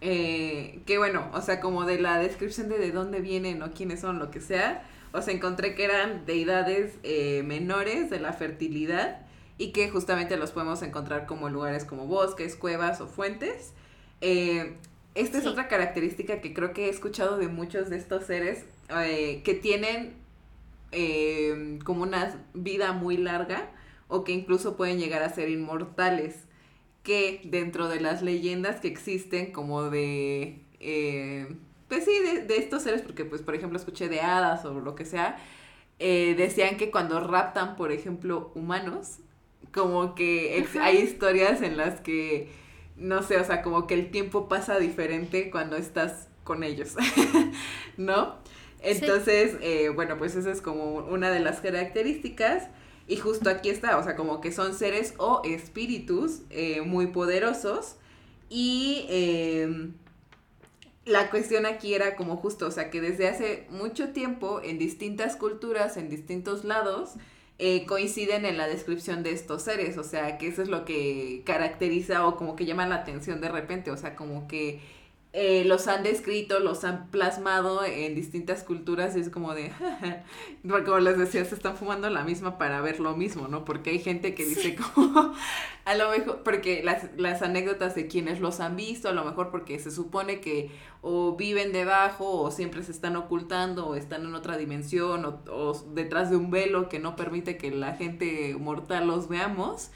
Eh, 0.00 0.80
que 0.86 0.98
bueno, 0.98 1.28
o 1.32 1.40
sea, 1.40 1.60
como 1.60 1.84
de 1.84 2.00
la 2.00 2.18
descripción 2.18 2.68
de 2.68 2.78
de 2.78 2.92
dónde 2.92 3.20
vienen 3.20 3.62
o 3.62 3.72
quiénes 3.72 4.00
son, 4.00 4.18
lo 4.18 4.30
que 4.30 4.40
sea. 4.40 4.84
O 5.12 5.22
sea, 5.22 5.32
encontré 5.32 5.74
que 5.74 5.84
eran 5.84 6.26
deidades 6.26 6.98
eh, 7.02 7.42
menores 7.44 8.10
de 8.10 8.20
la 8.20 8.32
fertilidad 8.32 9.27
y 9.58 9.72
que 9.72 9.90
justamente 9.90 10.36
los 10.36 10.52
podemos 10.52 10.80
encontrar 10.82 11.26
como 11.26 11.48
lugares 11.48 11.84
como 11.84 12.06
bosques, 12.06 12.56
cuevas 12.56 13.00
o 13.00 13.06
fuentes. 13.06 13.74
esta 14.20 15.38
es 15.38 15.46
otra 15.46 15.68
característica 15.68 16.40
que 16.40 16.54
creo 16.54 16.72
que 16.72 16.86
he 16.86 16.88
escuchado 16.88 17.36
de 17.38 17.48
muchos 17.48 17.90
de 17.90 17.96
estos 17.96 18.24
seres 18.24 18.64
que 18.88 19.58
tienen 19.60 20.14
como 21.84 22.02
una 22.02 22.46
vida 22.54 22.92
muy 22.92 23.16
larga 23.16 23.68
o 24.08 24.24
que 24.24 24.32
incluso 24.32 24.76
pueden 24.76 24.98
llegar 24.98 25.22
a 25.22 25.28
ser 25.28 25.50
inmortales, 25.50 26.44
que 27.02 27.42
dentro 27.44 27.88
de 27.88 28.00
las 28.00 28.22
leyendas 28.22 28.80
que 28.80 28.88
existen 28.88 29.52
como 29.52 29.90
de... 29.90 30.60
Eh, 30.80 31.54
pues 31.88 32.04
sí, 32.04 32.12
de, 32.20 32.56
estos 32.56 32.82
seres, 32.82 33.02
porque 33.02 33.24
pues 33.24 33.40
por 33.40 33.54
ejemplo 33.54 33.78
escuché 33.78 34.08
de 34.08 34.20
hadas 34.20 34.64
o 34.64 34.80
lo 34.80 34.94
que 34.94 35.06
sea, 35.06 35.36
eh, 35.98 36.34
decían 36.36 36.76
que 36.76 36.90
cuando 36.90 37.20
raptan, 37.20 37.76
por 37.76 37.92
ejemplo, 37.92 38.52
humanos, 38.54 39.18
como 39.72 40.14
que 40.14 40.66
hay 40.80 40.98
historias 40.98 41.62
en 41.62 41.76
las 41.76 42.00
que, 42.00 42.48
no 42.96 43.22
sé, 43.22 43.36
o 43.36 43.44
sea, 43.44 43.62
como 43.62 43.86
que 43.86 43.94
el 43.94 44.10
tiempo 44.10 44.48
pasa 44.48 44.78
diferente 44.78 45.50
cuando 45.50 45.76
estás 45.76 46.28
con 46.44 46.64
ellos, 46.64 46.94
¿no? 47.96 48.36
Entonces, 48.80 49.56
eh, 49.60 49.90
bueno, 49.90 50.18
pues 50.18 50.36
esa 50.36 50.50
es 50.50 50.62
como 50.62 50.96
una 50.96 51.30
de 51.30 51.40
las 51.40 51.60
características. 51.60 52.68
Y 53.06 53.16
justo 53.16 53.48
aquí 53.48 53.70
está, 53.70 53.96
o 53.96 54.04
sea, 54.04 54.16
como 54.16 54.40
que 54.40 54.52
son 54.52 54.74
seres 54.74 55.14
o 55.16 55.40
espíritus 55.44 56.42
eh, 56.50 56.82
muy 56.82 57.06
poderosos. 57.06 57.96
Y 58.50 59.06
em, 59.08 59.94
la 61.06 61.30
cuestión 61.30 61.64
aquí 61.64 61.94
era 61.94 62.16
como 62.16 62.36
justo, 62.36 62.66
o 62.66 62.70
sea, 62.70 62.90
que 62.90 63.00
desde 63.00 63.28
hace 63.28 63.66
mucho 63.70 64.10
tiempo 64.10 64.60
en 64.62 64.78
distintas 64.78 65.36
culturas, 65.36 65.96
en 65.96 66.10
distintos 66.10 66.64
lados, 66.64 67.14
eh, 67.58 67.86
coinciden 67.86 68.44
en 68.46 68.56
la 68.56 68.68
descripción 68.68 69.22
de 69.22 69.32
estos 69.32 69.62
seres, 69.62 69.98
o 69.98 70.04
sea, 70.04 70.38
que 70.38 70.48
eso 70.48 70.62
es 70.62 70.68
lo 70.68 70.84
que 70.84 71.42
caracteriza 71.44 72.26
o 72.26 72.36
como 72.36 72.56
que 72.56 72.66
llama 72.66 72.86
la 72.86 72.96
atención 72.96 73.40
de 73.40 73.48
repente, 73.48 73.90
o 73.90 73.96
sea, 73.96 74.14
como 74.14 74.46
que 74.48 74.80
eh, 75.34 75.64
los 75.66 75.88
han 75.88 76.02
descrito, 76.02 76.58
los 76.58 76.84
han 76.84 77.10
plasmado 77.10 77.84
en 77.84 78.14
distintas 78.14 78.64
culturas 78.64 79.14
y 79.14 79.20
es 79.20 79.28
como 79.28 79.54
de, 79.54 79.70
como 80.86 80.98
les 81.00 81.18
decía, 81.18 81.44
se 81.44 81.54
están 81.54 81.76
fumando 81.76 82.08
la 82.08 82.24
misma 82.24 82.56
para 82.56 82.80
ver 82.80 82.98
lo 82.98 83.14
mismo, 83.14 83.46
¿no? 83.46 83.64
Porque 83.64 83.90
hay 83.90 83.98
gente 83.98 84.34
que 84.34 84.46
dice 84.46 84.74
como, 84.74 85.34
a 85.84 85.94
lo 85.96 86.10
mejor, 86.10 86.42
porque 86.42 86.82
las, 86.82 87.08
las 87.18 87.42
anécdotas 87.42 87.94
de 87.94 88.06
quienes 88.06 88.40
los 88.40 88.60
han 88.60 88.76
visto, 88.76 89.10
a 89.10 89.12
lo 89.12 89.22
mejor 89.22 89.50
porque 89.50 89.78
se 89.78 89.90
supone 89.90 90.40
que 90.40 90.70
o 91.02 91.36
viven 91.36 91.72
debajo 91.72 92.40
o 92.40 92.50
siempre 92.50 92.82
se 92.82 92.92
están 92.92 93.14
ocultando 93.14 93.86
o 93.86 93.94
están 93.96 94.24
en 94.24 94.34
otra 94.34 94.56
dimensión 94.56 95.26
o, 95.26 95.42
o 95.52 95.74
detrás 95.92 96.30
de 96.30 96.36
un 96.36 96.50
velo 96.50 96.88
que 96.88 97.00
no 97.00 97.16
permite 97.16 97.58
que 97.58 97.70
la 97.70 97.94
gente 97.94 98.56
mortal 98.58 99.06
los 99.06 99.28
veamos. 99.28 99.90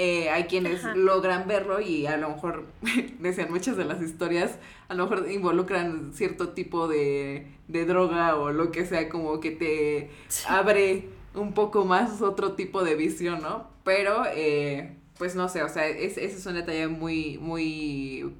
Eh, 0.00 0.30
hay 0.30 0.44
quienes 0.44 0.84
logran 0.94 1.48
verlo 1.48 1.80
y 1.80 2.06
a 2.06 2.16
lo 2.16 2.28
mejor, 2.28 2.66
decían 3.18 3.50
muchas 3.50 3.76
de 3.76 3.84
las 3.84 4.00
historias, 4.00 4.56
a 4.86 4.94
lo 4.94 5.08
mejor 5.08 5.28
involucran 5.28 6.12
cierto 6.14 6.50
tipo 6.50 6.86
de, 6.86 7.48
de 7.66 7.84
droga 7.84 8.36
o 8.36 8.52
lo 8.52 8.70
que 8.70 8.86
sea, 8.86 9.08
como 9.08 9.40
que 9.40 9.50
te 9.50 10.10
abre 10.46 11.08
un 11.34 11.52
poco 11.52 11.84
más 11.84 12.22
otro 12.22 12.52
tipo 12.52 12.84
de 12.84 12.94
visión, 12.94 13.42
¿no? 13.42 13.66
Pero, 13.82 14.22
eh, 14.32 14.94
pues 15.18 15.34
no 15.34 15.48
sé, 15.48 15.64
o 15.64 15.68
sea, 15.68 15.88
ese 15.88 16.24
es 16.24 16.46
un 16.46 16.54
detalle 16.54 16.86
muy, 16.86 17.36
muy 17.38 18.32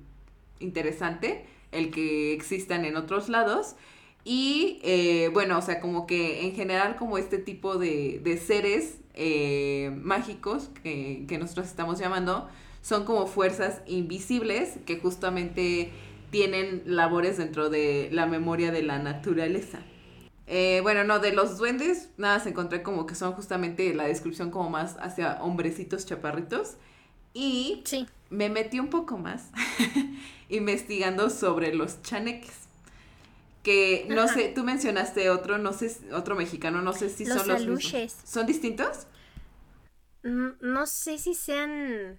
interesante, 0.60 1.44
el 1.72 1.90
que 1.90 2.34
existan 2.34 2.84
en 2.84 2.96
otros 2.96 3.28
lados. 3.28 3.74
Y 4.22 4.78
eh, 4.84 5.28
bueno, 5.32 5.58
o 5.58 5.62
sea, 5.62 5.80
como 5.80 6.06
que 6.06 6.46
en 6.46 6.54
general 6.54 6.94
como 6.94 7.18
este 7.18 7.38
tipo 7.38 7.78
de, 7.78 8.20
de 8.22 8.36
seres 8.36 8.98
eh, 9.20 9.90
mágicos 10.00 10.70
que, 10.84 11.26
nosotros 11.40 11.66
estamos 11.66 11.98
llamando 11.98 12.48
son 12.82 13.04
como 13.04 13.26
fuerzas 13.26 13.82
invisibles 13.86 14.78
que 14.86 15.00
justamente 15.00 15.90
tienen 16.30 16.82
labores 16.86 17.36
dentro 17.36 17.68
de 17.68 18.10
la 18.12 18.26
memoria 18.26 18.70
de 18.70 18.82
la 18.84 19.00
naturaleza. 19.00 19.80
Eh, 20.46 20.78
bueno, 20.82 21.02
no, 21.02 21.18
de 21.18 21.32
los 21.32 21.58
duendes, 21.58 22.10
nada, 22.16 22.38
se 22.38 22.50
encontré 22.50 22.84
como 22.84 23.06
que 23.06 23.16
son 23.16 23.32
justamente 23.32 23.92
la 23.92 24.04
descripción 24.04 24.52
como 24.52 24.70
más 24.70 24.96
hacia 25.00 25.42
hombrecitos 25.42 26.06
chaparritos. 26.06 26.76
Y 27.34 27.82
me 28.30 28.48
metí 28.48 28.78
un 28.78 28.88
poco 28.88 29.18
más 29.18 29.50
investigando 30.48 31.28
sobre 31.28 31.74
los 31.74 32.02
chaneques. 32.02 32.67
Que 33.68 34.06
no 34.08 34.26
sé, 34.28 34.50
tú 34.54 34.64
mencionaste 34.64 35.28
otro, 35.28 35.58
no 35.58 35.74
sé, 35.74 35.94
otro 36.14 36.34
mexicano, 36.34 36.80
no 36.80 36.94
sé 36.94 37.10
si 37.10 37.26
son 37.26 37.46
los 37.46 37.66
mismos. 37.66 38.16
¿Son 38.24 38.46
distintos? 38.46 39.06
No, 40.22 40.86
sé 40.86 41.18
si 41.18 41.34
sean. 41.34 42.18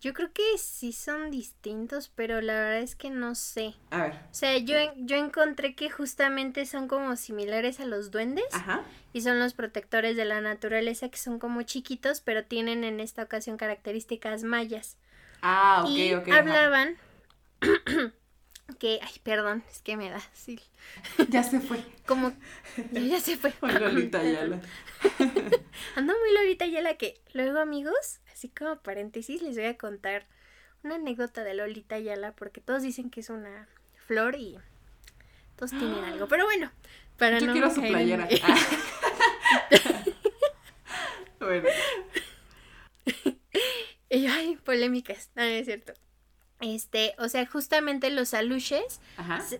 Yo 0.00 0.14
creo 0.14 0.32
que 0.32 0.56
sí 0.56 0.94
son 0.94 1.30
distintos, 1.30 2.10
pero 2.14 2.40
la 2.40 2.54
verdad 2.54 2.78
es 2.78 2.96
que 2.96 3.10
no 3.10 3.34
sé. 3.34 3.74
A 3.90 4.04
ver. 4.04 4.12
O 4.14 4.34
sea, 4.34 4.56
yo, 4.56 4.76
yo 4.96 5.16
encontré 5.16 5.74
que 5.74 5.90
justamente 5.90 6.64
son 6.64 6.88
como 6.88 7.16
similares 7.16 7.78
a 7.80 7.84
los 7.84 8.10
duendes. 8.10 8.46
Ajá. 8.52 8.80
Y 9.12 9.20
son 9.20 9.38
los 9.38 9.52
protectores 9.52 10.16
de 10.16 10.24
la 10.24 10.40
naturaleza 10.40 11.10
que 11.10 11.18
son 11.18 11.38
como 11.38 11.60
chiquitos, 11.64 12.22
pero 12.22 12.46
tienen 12.46 12.82
en 12.82 13.00
esta 13.00 13.22
ocasión 13.22 13.58
características 13.58 14.42
mayas. 14.42 14.96
Ah, 15.42 15.84
ok, 15.84 15.90
y 15.90 16.12
Hablaban 16.12 16.96
que, 18.76 19.00
ay, 19.02 19.20
perdón, 19.22 19.64
es 19.70 19.80
que 19.80 19.96
me 19.96 20.10
da, 20.10 20.20
sí. 20.32 20.60
Ya 21.28 21.42
se 21.42 21.60
fue. 21.60 21.84
Como, 22.06 22.32
ya, 22.92 23.20
se 23.20 23.36
fue. 23.36 23.52
Lolita 23.60 24.22
Yala. 24.22 24.60
Ando 25.96 26.12
muy 26.18 26.34
Lolita 26.34 26.66
Yala 26.66 26.94
que 26.96 27.20
luego, 27.32 27.58
amigos, 27.58 28.20
así 28.32 28.48
como 28.48 28.76
paréntesis, 28.80 29.42
les 29.42 29.56
voy 29.56 29.66
a 29.66 29.76
contar 29.76 30.26
una 30.82 30.96
anécdota 30.96 31.44
de 31.44 31.54
Lolita 31.54 31.98
Yala 31.98 32.32
porque 32.32 32.60
todos 32.60 32.82
dicen 32.82 33.10
que 33.10 33.20
es 33.20 33.30
una 33.30 33.68
flor 34.06 34.36
y 34.36 34.58
todos 35.56 35.70
tienen 35.70 36.04
algo. 36.04 36.28
Pero 36.28 36.44
bueno, 36.44 36.70
para 37.18 37.38
Yo 37.38 37.46
no 37.46 37.52
quiero 37.52 37.70
su 37.70 37.80
playera. 37.80 38.28
bueno. 41.40 41.68
Y 44.08 44.26
ay, 44.26 44.56
polémicas, 44.64 45.30
no, 45.34 45.42
no 45.42 45.48
es 45.48 45.66
cierto. 45.66 45.92
Este, 46.60 47.14
o 47.18 47.28
sea, 47.28 47.46
justamente 47.46 48.10
los 48.10 48.32
aluches 48.32 49.00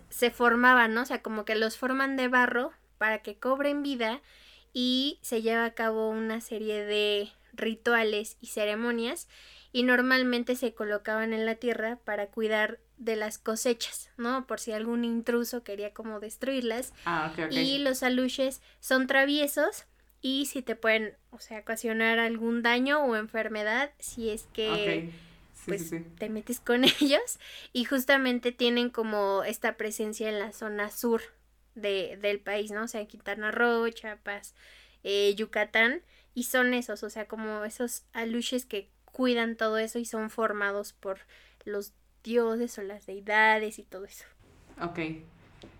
se, 0.09 0.31
formaban, 0.31 0.93
¿no? 0.93 1.03
O 1.03 1.05
sea, 1.05 1.21
como 1.21 1.45
que 1.45 1.55
los 1.55 1.77
forman 1.77 2.15
de 2.17 2.27
barro 2.27 2.71
para 2.97 3.19
que 3.19 3.37
cobren 3.37 3.83
vida 3.83 4.21
y 4.73 5.19
se 5.21 5.41
lleva 5.41 5.65
a 5.65 5.73
cabo 5.73 6.09
una 6.09 6.41
serie 6.41 6.83
de 6.83 7.29
rituales 7.53 8.37
y 8.41 8.47
ceremonias 8.47 9.27
y 9.71 9.83
normalmente 9.83 10.55
se 10.55 10.73
colocaban 10.73 11.33
en 11.33 11.45
la 11.45 11.55
tierra 11.55 11.99
para 12.03 12.27
cuidar 12.27 12.79
de 12.97 13.15
las 13.15 13.37
cosechas, 13.37 14.09
¿no? 14.17 14.47
Por 14.47 14.59
si 14.59 14.71
algún 14.71 15.05
intruso 15.05 15.63
quería 15.63 15.93
como 15.93 16.19
destruirlas. 16.19 16.93
Ah, 17.05 17.31
y 17.51 17.77
los 17.77 18.01
aluches 18.01 18.61
son 18.79 19.05
traviesos 19.05 19.85
y 20.19 20.47
si 20.47 20.63
te 20.63 20.75
pueden, 20.75 21.15
o 21.29 21.39
sea, 21.39 21.59
ocasionar 21.59 22.17
algún 22.17 22.63
daño 22.63 23.03
o 23.03 23.15
enfermedad 23.15 23.91
si 23.99 24.29
es 24.29 24.47
que 24.51 25.11
pues 25.67 25.91
te 26.17 26.29
metes 26.29 26.59
con 26.59 26.83
ellos 27.01 27.39
y 27.73 27.83
justamente 27.83 28.51
tienen 28.51 28.89
como 28.89 29.43
esta 29.43 29.77
presencia 29.77 30.29
en 30.29 30.39
la 30.39 30.51
zona 30.51 30.89
sur 30.89 31.21
de, 31.75 32.17
del 32.21 32.39
país, 32.39 32.71
¿no? 32.71 32.83
O 32.83 32.87
sea, 32.87 33.05
Quintana 33.05 33.51
Roo, 33.51 33.89
Chiapas, 33.89 34.55
eh, 35.03 35.35
Yucatán 35.35 36.01
y 36.33 36.43
son 36.43 36.73
esos, 36.73 37.03
o 37.03 37.09
sea, 37.09 37.27
como 37.27 37.63
esos 37.63 38.03
aluches 38.13 38.65
que 38.65 38.89
cuidan 39.05 39.55
todo 39.55 39.77
eso 39.77 39.99
y 39.99 40.05
son 40.05 40.29
formados 40.29 40.93
por 40.93 41.19
los 41.65 41.93
dioses 42.23 42.77
o 42.77 42.83
las 42.83 43.05
deidades 43.05 43.79
y 43.79 43.83
todo 43.83 44.05
eso. 44.05 44.25
Ok. 44.81 44.99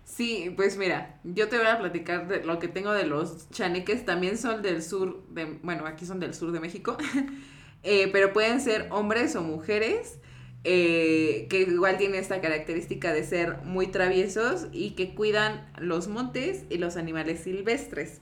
Sí, 0.04 0.52
pues 0.56 0.78
mira, 0.78 1.20
yo 1.22 1.48
te 1.48 1.58
voy 1.58 1.66
a 1.66 1.78
platicar 1.78 2.28
de 2.28 2.42
lo 2.42 2.58
que 2.58 2.66
tengo 2.66 2.92
de 2.92 3.04
los 3.04 3.50
chaneques. 3.50 4.04
También 4.06 4.38
son 4.38 4.62
del 4.62 4.82
sur 4.82 5.22
de, 5.28 5.44
bueno, 5.62 5.86
aquí 5.86 6.06
son 6.06 6.18
del 6.18 6.34
sur 6.34 6.50
de 6.50 6.60
México, 6.60 6.96
eh, 7.82 8.08
pero 8.12 8.32
pueden 8.32 8.60
ser 8.60 8.88
hombres 8.90 9.36
o 9.36 9.42
mujeres. 9.42 10.18
Eh, 10.64 11.46
que 11.48 11.60
igual 11.60 11.98
tienen 11.98 12.20
esta 12.20 12.40
característica 12.40 13.12
de 13.12 13.22
ser 13.22 13.58
muy 13.62 13.86
traviesos 13.86 14.66
y 14.72 14.90
que 14.90 15.14
cuidan 15.14 15.70
los 15.78 16.08
montes 16.08 16.64
y 16.68 16.78
los 16.78 16.96
animales 16.96 17.40
silvestres. 17.40 18.20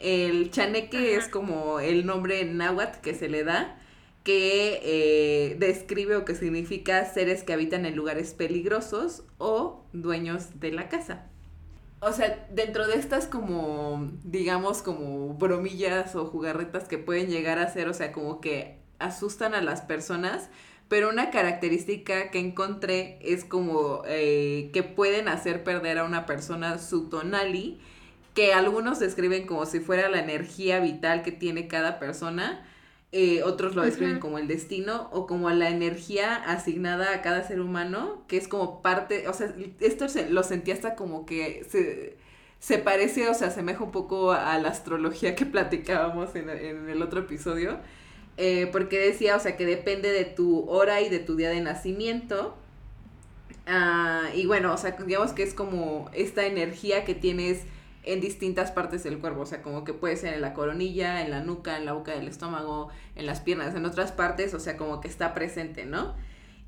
El 0.00 0.50
chaneque 0.50 1.14
es 1.14 1.28
como 1.28 1.78
el 1.78 2.04
nombre 2.04 2.44
náhuatl 2.44 3.00
que 3.00 3.14
se 3.14 3.28
le 3.28 3.44
da 3.44 3.78
que 4.26 4.80
eh, 4.82 5.56
describe 5.60 6.16
o 6.16 6.24
que 6.24 6.34
significa 6.34 7.04
seres 7.04 7.44
que 7.44 7.52
habitan 7.52 7.86
en 7.86 7.94
lugares 7.94 8.34
peligrosos 8.34 9.22
o 9.38 9.84
dueños 9.92 10.58
de 10.58 10.72
la 10.72 10.88
casa. 10.88 11.26
O 12.00 12.12
sea, 12.12 12.44
dentro 12.50 12.88
de 12.88 12.96
estas 12.96 13.28
como, 13.28 14.10
digamos, 14.24 14.82
como 14.82 15.34
bromillas 15.34 16.16
o 16.16 16.26
jugarretas 16.26 16.88
que 16.88 16.98
pueden 16.98 17.28
llegar 17.30 17.60
a 17.60 17.72
ser, 17.72 17.88
o 17.88 17.94
sea, 17.94 18.10
como 18.10 18.40
que 18.40 18.80
asustan 18.98 19.54
a 19.54 19.60
las 19.60 19.82
personas, 19.82 20.48
pero 20.88 21.08
una 21.08 21.30
característica 21.30 22.30
que 22.30 22.38
encontré 22.38 23.18
es 23.20 23.44
como 23.44 24.02
eh, 24.06 24.70
que 24.72 24.82
pueden 24.82 25.28
hacer 25.28 25.64
perder 25.64 25.98
a 25.98 26.04
una 26.04 26.26
persona 26.26 26.78
su 26.78 27.08
tonali, 27.08 27.80
que 28.34 28.52
algunos 28.52 28.98
describen 28.98 29.46
como 29.46 29.66
si 29.66 29.80
fuera 29.80 30.08
la 30.08 30.20
energía 30.20 30.78
vital 30.80 31.22
que 31.22 31.32
tiene 31.32 31.68
cada 31.68 31.98
persona, 31.98 32.64
eh, 33.12 33.42
otros 33.44 33.74
lo 33.74 33.82
describen 33.82 34.18
como 34.18 34.38
el 34.38 34.48
destino 34.48 35.08
o 35.12 35.26
como 35.26 35.48
la 35.50 35.70
energía 35.70 36.34
asignada 36.34 37.14
a 37.14 37.22
cada 37.22 37.44
ser 37.44 37.60
humano, 37.60 38.24
que 38.28 38.36
es 38.36 38.46
como 38.48 38.82
parte, 38.82 39.26
o 39.28 39.32
sea, 39.32 39.54
esto 39.80 40.08
se, 40.08 40.28
lo 40.28 40.42
sentí 40.42 40.72
hasta 40.72 40.96
como 40.96 41.24
que 41.24 41.64
se, 41.68 42.18
se 42.58 42.78
parece 42.78 43.28
o 43.28 43.34
se 43.34 43.44
asemeja 43.44 43.84
un 43.84 43.92
poco 43.92 44.32
a 44.32 44.58
la 44.58 44.68
astrología 44.68 45.34
que 45.34 45.46
platicábamos 45.46 46.34
en, 46.34 46.50
el 46.50 47.00
otro 47.00 47.20
episodio, 47.20 47.78
eh, 48.36 48.68
porque 48.70 48.98
decía, 48.98 49.36
o 49.36 49.40
sea, 49.40 49.56
que 49.56 49.66
depende 49.66 50.10
de 50.10 50.24
tu 50.24 50.68
hora 50.68 51.00
y 51.00 51.08
de 51.08 51.18
tu 51.18 51.36
día 51.36 51.50
de 51.50 51.60
nacimiento. 51.60 52.56
Ah, 53.66 54.28
y 54.34 54.46
bueno, 54.46 54.72
o 54.72 54.76
sea, 54.76 54.92
digamos 54.92 55.32
que 55.32 55.42
es 55.42 55.54
como 55.54 56.10
esta 56.12 56.46
energía 56.46 57.04
que 57.04 57.14
tienes 57.14 57.62
en 58.04 58.20
distintas 58.20 58.70
partes 58.70 59.02
del 59.02 59.18
cuerpo, 59.18 59.40
o 59.40 59.46
sea, 59.46 59.62
como 59.62 59.82
que 59.82 59.92
puede 59.92 60.16
ser 60.16 60.34
en 60.34 60.40
la 60.40 60.54
coronilla, 60.54 61.22
en 61.22 61.30
la 61.30 61.42
nuca, 61.42 61.76
en 61.76 61.84
la 61.84 61.92
boca 61.92 62.12
del 62.12 62.28
estómago, 62.28 62.88
en 63.16 63.26
las 63.26 63.40
piernas, 63.40 63.74
en 63.74 63.84
otras 63.84 64.12
partes, 64.12 64.54
o 64.54 64.60
sea, 64.60 64.76
como 64.76 65.00
que 65.00 65.08
está 65.08 65.34
presente, 65.34 65.86
¿no? 65.86 66.14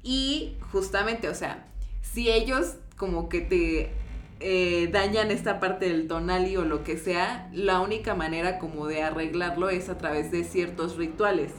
Y 0.02 0.56
justamente, 0.72 1.28
o 1.28 1.34
sea, 1.34 1.68
si 2.02 2.28
ellos 2.28 2.76
como 2.96 3.28
que 3.28 3.40
te 3.40 3.92
eh, 4.40 4.88
dañan 4.92 5.30
esta 5.30 5.58
parte 5.58 5.88
del 5.88 6.06
tonali 6.06 6.56
o 6.56 6.64
lo 6.64 6.84
que 6.84 6.96
sea, 6.96 7.50
la 7.52 7.80
única 7.80 8.14
manera 8.14 8.58
como 8.58 8.86
de 8.86 9.02
arreglarlo 9.02 9.68
es 9.68 9.88
a 9.88 9.98
través 9.98 10.30
de 10.30 10.44
ciertos 10.44 10.96
rituales. 10.96 11.52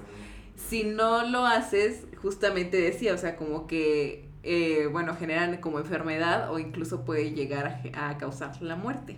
Si 0.56 0.84
no 0.84 1.26
lo 1.28 1.46
haces, 1.46 2.06
justamente 2.22 2.80
decía, 2.80 3.14
o 3.14 3.18
sea, 3.18 3.36
como 3.36 3.68
que, 3.68 4.30
eh, 4.44 4.88
bueno, 4.92 5.16
generan 5.16 5.58
como 5.58 5.80
enfermedad 5.80 6.52
o 6.54 6.60
incluso 6.60 7.04
puede 7.04 7.32
llegar 7.32 7.82
a 7.94 8.18
causar 8.18 8.62
la 8.62 8.76
muerte. 8.76 9.18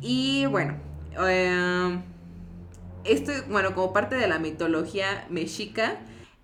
Y 0.00 0.46
bueno, 0.46 0.76
em, 1.18 2.02
esto, 3.04 3.32
bueno, 3.48 3.74
como 3.74 3.92
parte 3.92 4.16
de 4.16 4.26
la 4.26 4.38
mitología 4.38 5.26
mexica, 5.30 5.98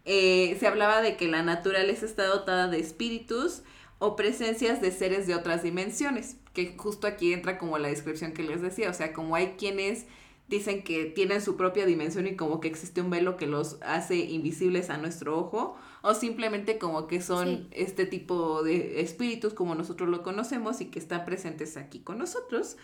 eh, 0.04 0.56
se 0.60 0.66
hablaba 0.68 1.00
de 1.02 1.16
que 1.16 1.26
la 1.26 1.42
naturaleza 1.42 2.06
está 2.06 2.26
dotada 2.26 2.68
de 2.68 2.78
espíritus 2.78 3.62
o 3.98 4.16
presencias 4.16 4.80
de 4.80 4.90
seres 4.90 5.26
de 5.26 5.34
otras 5.34 5.62
dimensiones, 5.62 6.36
que 6.52 6.74
justo 6.76 7.06
aquí 7.06 7.32
entra 7.32 7.58
como 7.58 7.78
la 7.78 7.88
descripción 7.88 8.32
que 8.32 8.42
les 8.42 8.60
decía, 8.60 8.90
o 8.90 8.94
sea, 8.94 9.12
como 9.12 9.36
hay 9.36 9.54
quienes 9.58 10.06
dicen 10.48 10.84
que 10.84 11.06
tienen 11.06 11.42
su 11.42 11.56
propia 11.56 11.86
dimensión 11.86 12.26
y 12.26 12.36
como 12.36 12.60
que 12.60 12.68
existe 12.68 13.00
un 13.00 13.10
velo 13.10 13.36
que 13.36 13.46
los 13.46 13.78
hace 13.82 14.16
invisibles 14.16 14.90
a 14.90 14.96
nuestro 14.96 15.38
ojo, 15.38 15.76
o 16.02 16.14
simplemente 16.14 16.78
como 16.78 17.08
que 17.08 17.20
son 17.20 17.68
este 17.72 18.06
tipo 18.06 18.62
de 18.62 19.00
espíritus 19.00 19.54
como 19.54 19.74
nosotros 19.74 20.08
lo 20.08 20.22
conocemos 20.22 20.80
y 20.80 20.86
que 20.86 21.00
están 21.00 21.24
presentes 21.24 21.76
aquí 21.76 21.98
con 22.00 22.18
nosotros. 22.18 22.76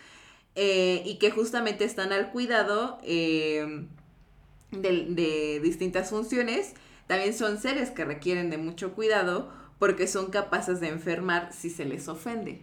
Eh, 0.55 1.01
y 1.05 1.17
que 1.17 1.31
justamente 1.31 1.83
están 1.83 2.13
al 2.13 2.31
cuidado 2.31 2.99
eh, 3.01 3.87
de, 4.71 5.59
distintas 5.63 6.09
funciones. 6.09 6.73
También 7.07 7.33
son 7.33 7.59
seres 7.59 7.89
que 7.89 8.05
requieren 8.05 8.49
de 8.49 8.57
mucho 8.57 8.93
cuidado 8.93 9.51
porque 9.79 10.07
son 10.07 10.31
capaces 10.31 10.79
de 10.79 10.89
enfermar 10.89 11.51
si 11.53 11.69
se 11.69 11.85
les 11.85 12.07
ofende. 12.07 12.61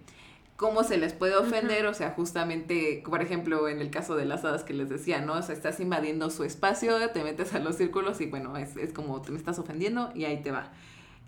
¿Cómo 0.56 0.84
se 0.84 0.98
les 0.98 1.14
puede 1.14 1.36
ofender? 1.36 1.86
O 1.86 1.94
sea, 1.94 2.10
justamente, 2.10 3.02
por 3.08 3.22
ejemplo, 3.22 3.66
en 3.66 3.80
el 3.80 3.90
caso 3.90 4.14
de 4.14 4.26
las 4.26 4.44
hadas 4.44 4.62
que 4.62 4.74
les 4.74 4.90
decía, 4.90 5.22
¿no? 5.22 5.32
O 5.32 5.42
sea, 5.42 5.54
estás 5.54 5.80
invadiendo 5.80 6.28
su 6.28 6.44
espacio, 6.44 7.10
te 7.12 7.24
metes 7.24 7.54
a 7.54 7.60
los 7.60 7.76
círculos 7.76 8.20
y 8.20 8.26
bueno, 8.26 8.54
es, 8.58 8.74
como 8.92 9.22
te 9.22 9.32
me 9.32 9.38
estás 9.38 9.58
ofendiendo 9.58 10.12
y 10.14 10.26
ahí 10.26 10.42
te 10.42 10.50
va. 10.50 10.70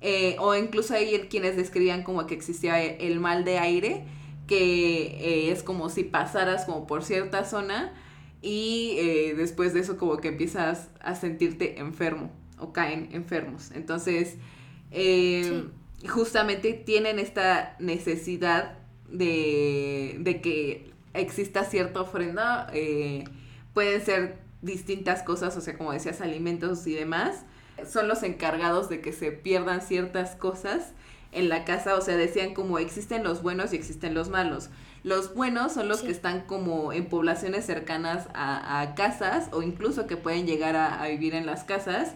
Eh, 0.02 0.36
o 0.38 0.54
incluso 0.54 0.92
hay 0.92 1.28
quienes 1.30 1.56
describían 1.56 2.02
como 2.02 2.26
que 2.26 2.34
existía 2.34 2.82
el 2.82 3.20
mal 3.20 3.46
de 3.46 3.58
aire, 3.58 4.04
que 4.46 5.06
eh, 5.18 5.50
es 5.50 5.62
como 5.62 5.88
si 5.88 6.04
pasaras 6.04 6.66
como 6.66 6.86
por 6.86 7.02
cierta 7.02 7.46
zona 7.46 7.94
y 8.42 8.96
eh, 8.98 9.34
después 9.34 9.72
de 9.72 9.80
eso 9.80 9.96
como 9.96 10.18
que 10.18 10.28
empiezas 10.28 10.90
a 11.00 11.14
sentirte 11.14 11.78
enfermo 11.78 12.30
o 12.58 12.74
caen 12.74 13.08
enfermos. 13.12 13.70
Entonces, 13.70 14.36
eh, 14.92 15.64
justamente 16.08 16.72
tienen 16.72 17.18
esta 17.18 17.76
necesidad 17.78 18.78
de, 19.08 20.16
de 20.20 20.40
que 20.40 20.90
exista 21.14 21.64
cierta 21.64 22.00
ofrenda. 22.00 22.72
pueden 23.74 24.04
ser 24.04 24.38
distintas 24.62 25.22
cosas, 25.22 25.56
o 25.56 25.60
sea, 25.60 25.76
como 25.76 25.92
decías, 25.92 26.20
alimentos 26.20 26.86
y 26.86 26.94
demás. 26.94 27.44
Son 27.86 28.08
los 28.08 28.22
encargados 28.22 28.88
de 28.88 29.00
que 29.00 29.12
se 29.12 29.32
pierdan 29.32 29.82
ciertas 29.82 30.36
cosas 30.36 30.92
en 31.32 31.48
la 31.48 31.64
casa, 31.64 31.96
o 31.96 32.00
sea, 32.00 32.16
decían 32.16 32.54
como 32.54 32.78
existen 32.78 33.24
los 33.24 33.42
buenos 33.42 33.72
y 33.72 33.76
existen 33.76 34.14
los 34.14 34.28
malos. 34.28 34.70
Los 35.02 35.34
buenos 35.34 35.72
son 35.72 35.88
los 35.88 36.02
que 36.02 36.12
están 36.12 36.42
como 36.42 36.92
en 36.92 37.06
poblaciones 37.06 37.66
cercanas 37.66 38.28
a, 38.34 38.92
casas 38.94 39.48
o 39.52 39.62
incluso 39.62 40.06
que 40.06 40.16
pueden 40.16 40.46
llegar 40.46 40.76
a, 40.76 41.04
vivir 41.08 41.34
en 41.34 41.46
las 41.46 41.64
casas 41.64 42.14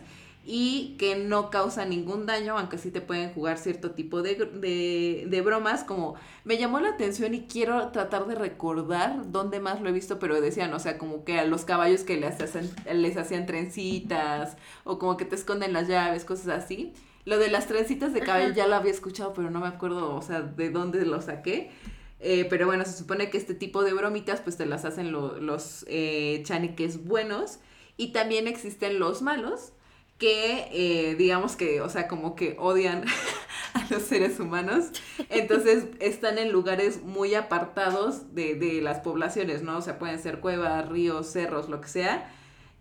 y 0.48 0.94
que 0.96 1.16
no 1.16 1.50
causan 1.50 1.90
ningún 1.90 2.24
daño, 2.24 2.56
aunque 2.56 2.78
sí 2.78 2.92
te 2.92 3.00
pueden 3.00 3.32
jugar 3.32 3.59
cierto 3.59 3.90
tipo 3.90 4.22
de, 4.22 5.26
de, 5.28 5.40
bromas, 5.42 5.82
como 5.82 6.14
me 6.44 6.56
llamó 6.56 6.78
la 6.78 6.90
atención 6.90 7.35
y 7.35 7.46
quiero 7.48 7.88
tratar 7.88 8.26
de 8.26 8.37
recordar 8.37 9.32
dónde 9.32 9.59
más 9.59 9.80
lo 9.80 9.88
he 9.88 9.92
visto, 9.92 10.20
pero 10.20 10.40
decían, 10.40 10.72
o 10.72 10.78
sea, 10.78 10.98
como 10.98 11.24
que 11.24 11.40
a 11.40 11.44
los 11.44 11.64
caballos 11.64 12.04
que 12.04 12.16
les 12.16 12.40
hacían, 12.40 12.70
les 12.92 13.16
hacían 13.16 13.44
trencitas 13.44 14.56
o 14.85 15.00
como 15.00 15.16
que 15.16 15.24
te 15.24 15.35
esconden 15.35 15.72
las 15.72 15.88
llaves, 15.88 16.24
cosas 16.24 16.62
así. 16.62 16.94
Lo 17.24 17.38
de 17.38 17.48
las 17.48 17.66
trencitas 17.66 18.14
de 18.14 18.20
cabello 18.20 18.54
ya 18.54 18.68
lo 18.68 18.76
había 18.76 18.92
escuchado, 18.92 19.35
pero 19.35 19.50
no 19.50 19.59
me 19.59 19.66
acuerdo, 19.66 20.14
o 20.14 20.22
sea, 20.22 20.42
de 20.42 20.70
dónde 20.70 21.04
lo 21.04 21.20
saqué. 21.20 21.72
Eh, 22.20 22.46
pero 22.48 22.66
bueno, 22.66 22.85
se 22.85 22.92
supone 22.92 23.30
que 23.30 23.37
este 23.37 23.54
tipo 23.54 23.82
de 23.82 23.92
bromitas 23.92 24.40
pues 24.40 24.56
te 24.56 24.64
las 24.64 24.85
hacen 24.85 25.11
los 25.11 25.85
eh, 25.88 26.42
chaniques 26.44 27.04
buenos. 27.04 27.59
Y 27.96 28.12
también 28.12 28.46
existen 28.46 28.98
los 28.98 29.22
malos, 29.22 29.73
que 30.19 30.69
eh, 30.73 31.14
digamos 31.17 31.56
que, 31.56 31.81
o 31.81 31.88
sea, 31.88 32.08
como 32.08 32.35
que 32.35 32.56
odian 32.58 33.04
a 33.75 33.87
los 33.90 34.02
seres 34.02 34.40
humanos. 34.40 34.87
Entonces 35.29 35.87
están 36.00 36.38
en 36.38 36.52
lugares 36.52 37.02
muy 37.02 37.35
apartados 37.35 38.35
de, 38.35 38.54
de, 38.54 38.81
las 38.81 39.00
poblaciones, 39.00 39.62
¿no? 39.62 39.79
O 39.79 39.83
sea, 39.83 39.98
pueden 39.98 40.19
ser 40.19 40.40
cuevas, 40.40 40.88
ríos, 40.88 41.31
cerros, 41.31 41.69
lo 41.69 41.81
que 41.81 41.88
sea. 41.88 42.33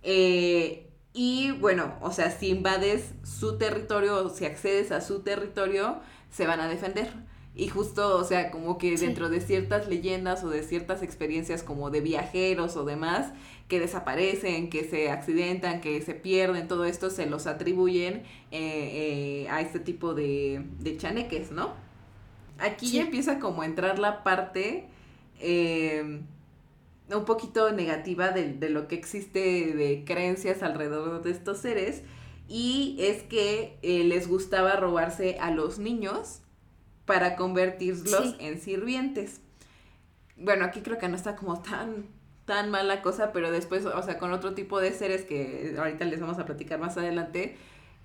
Eh, 0.04 0.90
y 1.14 1.52
bueno, 1.52 1.96
o 2.02 2.12
sea, 2.12 2.30
si 2.30 2.50
invades 2.50 3.14
su 3.24 3.58
territorio 3.58 4.26
o 4.26 4.30
si 4.30 4.46
accedes 4.46 4.92
a 4.92 5.02
su 5.02 5.22
territorio, 5.22 6.00
se 6.30 6.46
van 6.46 6.60
a 6.60 6.68
defender. 6.68 7.10
Y 7.56 7.70
justo, 7.70 8.18
o 8.18 8.24
sea, 8.26 8.52
como 8.52 8.78
que 8.78 8.98
dentro 8.98 9.30
de 9.30 9.40
ciertas 9.40 9.88
leyendas 9.88 10.44
o 10.44 10.50
de 10.50 10.62
ciertas 10.62 11.02
experiencias 11.02 11.64
como 11.64 11.90
de 11.90 12.02
viajeros 12.02 12.76
o 12.76 12.84
demás, 12.84 13.32
que 13.70 13.80
desaparecen, 13.80 14.70
que 14.70 14.84
se 14.84 15.10
accidentan, 15.10 15.80
que 15.80 16.02
se 16.02 16.14
pierden, 16.16 16.68
todo 16.68 16.84
esto 16.84 17.10
se 17.10 17.26
los 17.28 17.48
atribuyen 17.48 18.24
eh, 18.52 19.44
eh, 19.46 19.48
a 19.50 19.62
este 19.62 19.80
tipo 19.80 20.14
de, 20.14 20.66
de 20.80 20.98
chaneques, 20.98 21.52
¿no? 21.52 21.74
Aquí 22.58 22.92
ya 22.92 23.04
empieza 23.04 23.40
como 23.40 23.62
a 23.62 23.66
entrar 23.66 24.00
la 24.00 24.24
parte 24.24 24.88
eh, 25.40 26.22
un 27.14 27.26
poquito 27.26 27.72
negativa 27.72 28.32
de, 28.32 28.70
lo 28.70 28.88
que 28.88 28.96
existe 28.96 29.74
de 29.74 30.04
creencias 30.06 30.64
alrededor 30.64 31.22
de 31.22 31.32
estos 31.32 31.60
seres. 31.60 32.04
y 32.48 32.96
es 33.00 33.24
que 33.24 33.78
eh, 33.82 34.04
les 34.04 34.28
gustaba 34.28 34.76
robarse 34.76 35.38
a 35.40 35.52
los 35.52 35.80
niños 35.80 36.42
para 37.06 37.36
convertirlos 37.36 38.36
en 38.40 38.60
sirvientes. 38.60 39.42
Bueno, 40.38 40.66
aquí 40.66 40.82
creo 40.82 40.98
que 40.98 41.08
no 41.08 41.16
está 41.16 41.36
como 41.36 41.62
tan 41.62 42.08
tan 42.46 42.70
mala 42.70 43.02
cosa, 43.02 43.32
pero 43.32 43.52
después, 43.52 43.86
o 43.86 44.04
sea, 44.04 44.18
con 44.20 44.32
otro 44.32 44.54
tipo 44.54 44.80
de 44.80 44.92
seres 44.92 45.24
que 45.24 45.76
ahorita 45.78 46.06
les 46.06 46.22
vamos 46.22 46.38
a 46.38 46.46
platicar 46.46 46.80
más 46.80 46.96
adelante, 46.96 47.58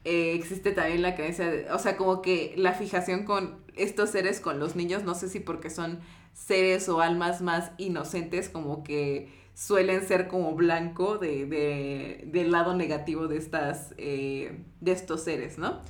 eh, 0.05 0.33
existe 0.35 0.73
también 0.73 1.03
la 1.03 1.15
creencia, 1.15 1.51
de, 1.51 1.71
o 1.71 1.79
sea, 1.79 1.97
como 1.97 2.23
que 2.23 2.55
la 2.57 2.73
fijación 2.73 3.25
con 3.25 3.59
estos 3.77 4.11
seres, 4.11 4.41
con 4.41 4.59
los 4.59 4.77
niños, 4.77 5.05
no 5.05 5.15
sé 5.15 5.29
si 5.29 5.41
porque 5.41 5.69
son 5.69 6.01
seres 6.33 6.89
o 6.89 7.01
almas 7.01 7.43
más 7.43 7.73
inocentes, 7.77 8.49
como 8.49 8.83
que 8.83 9.29
suelen 9.55 10.07
ser 10.07 10.27
como 10.27 10.55
blanco 10.55 11.19
de, 11.19 11.45
de 11.45 12.25
del 12.27 12.51
lado 12.51 12.75
negativo 12.75 13.29
de 13.29 13.37
estas, 13.37 13.95
eh, 13.99 14.59
de 14.81 14.93
estos 14.93 15.23
seres, 15.23 15.59
¿no? 15.59 15.81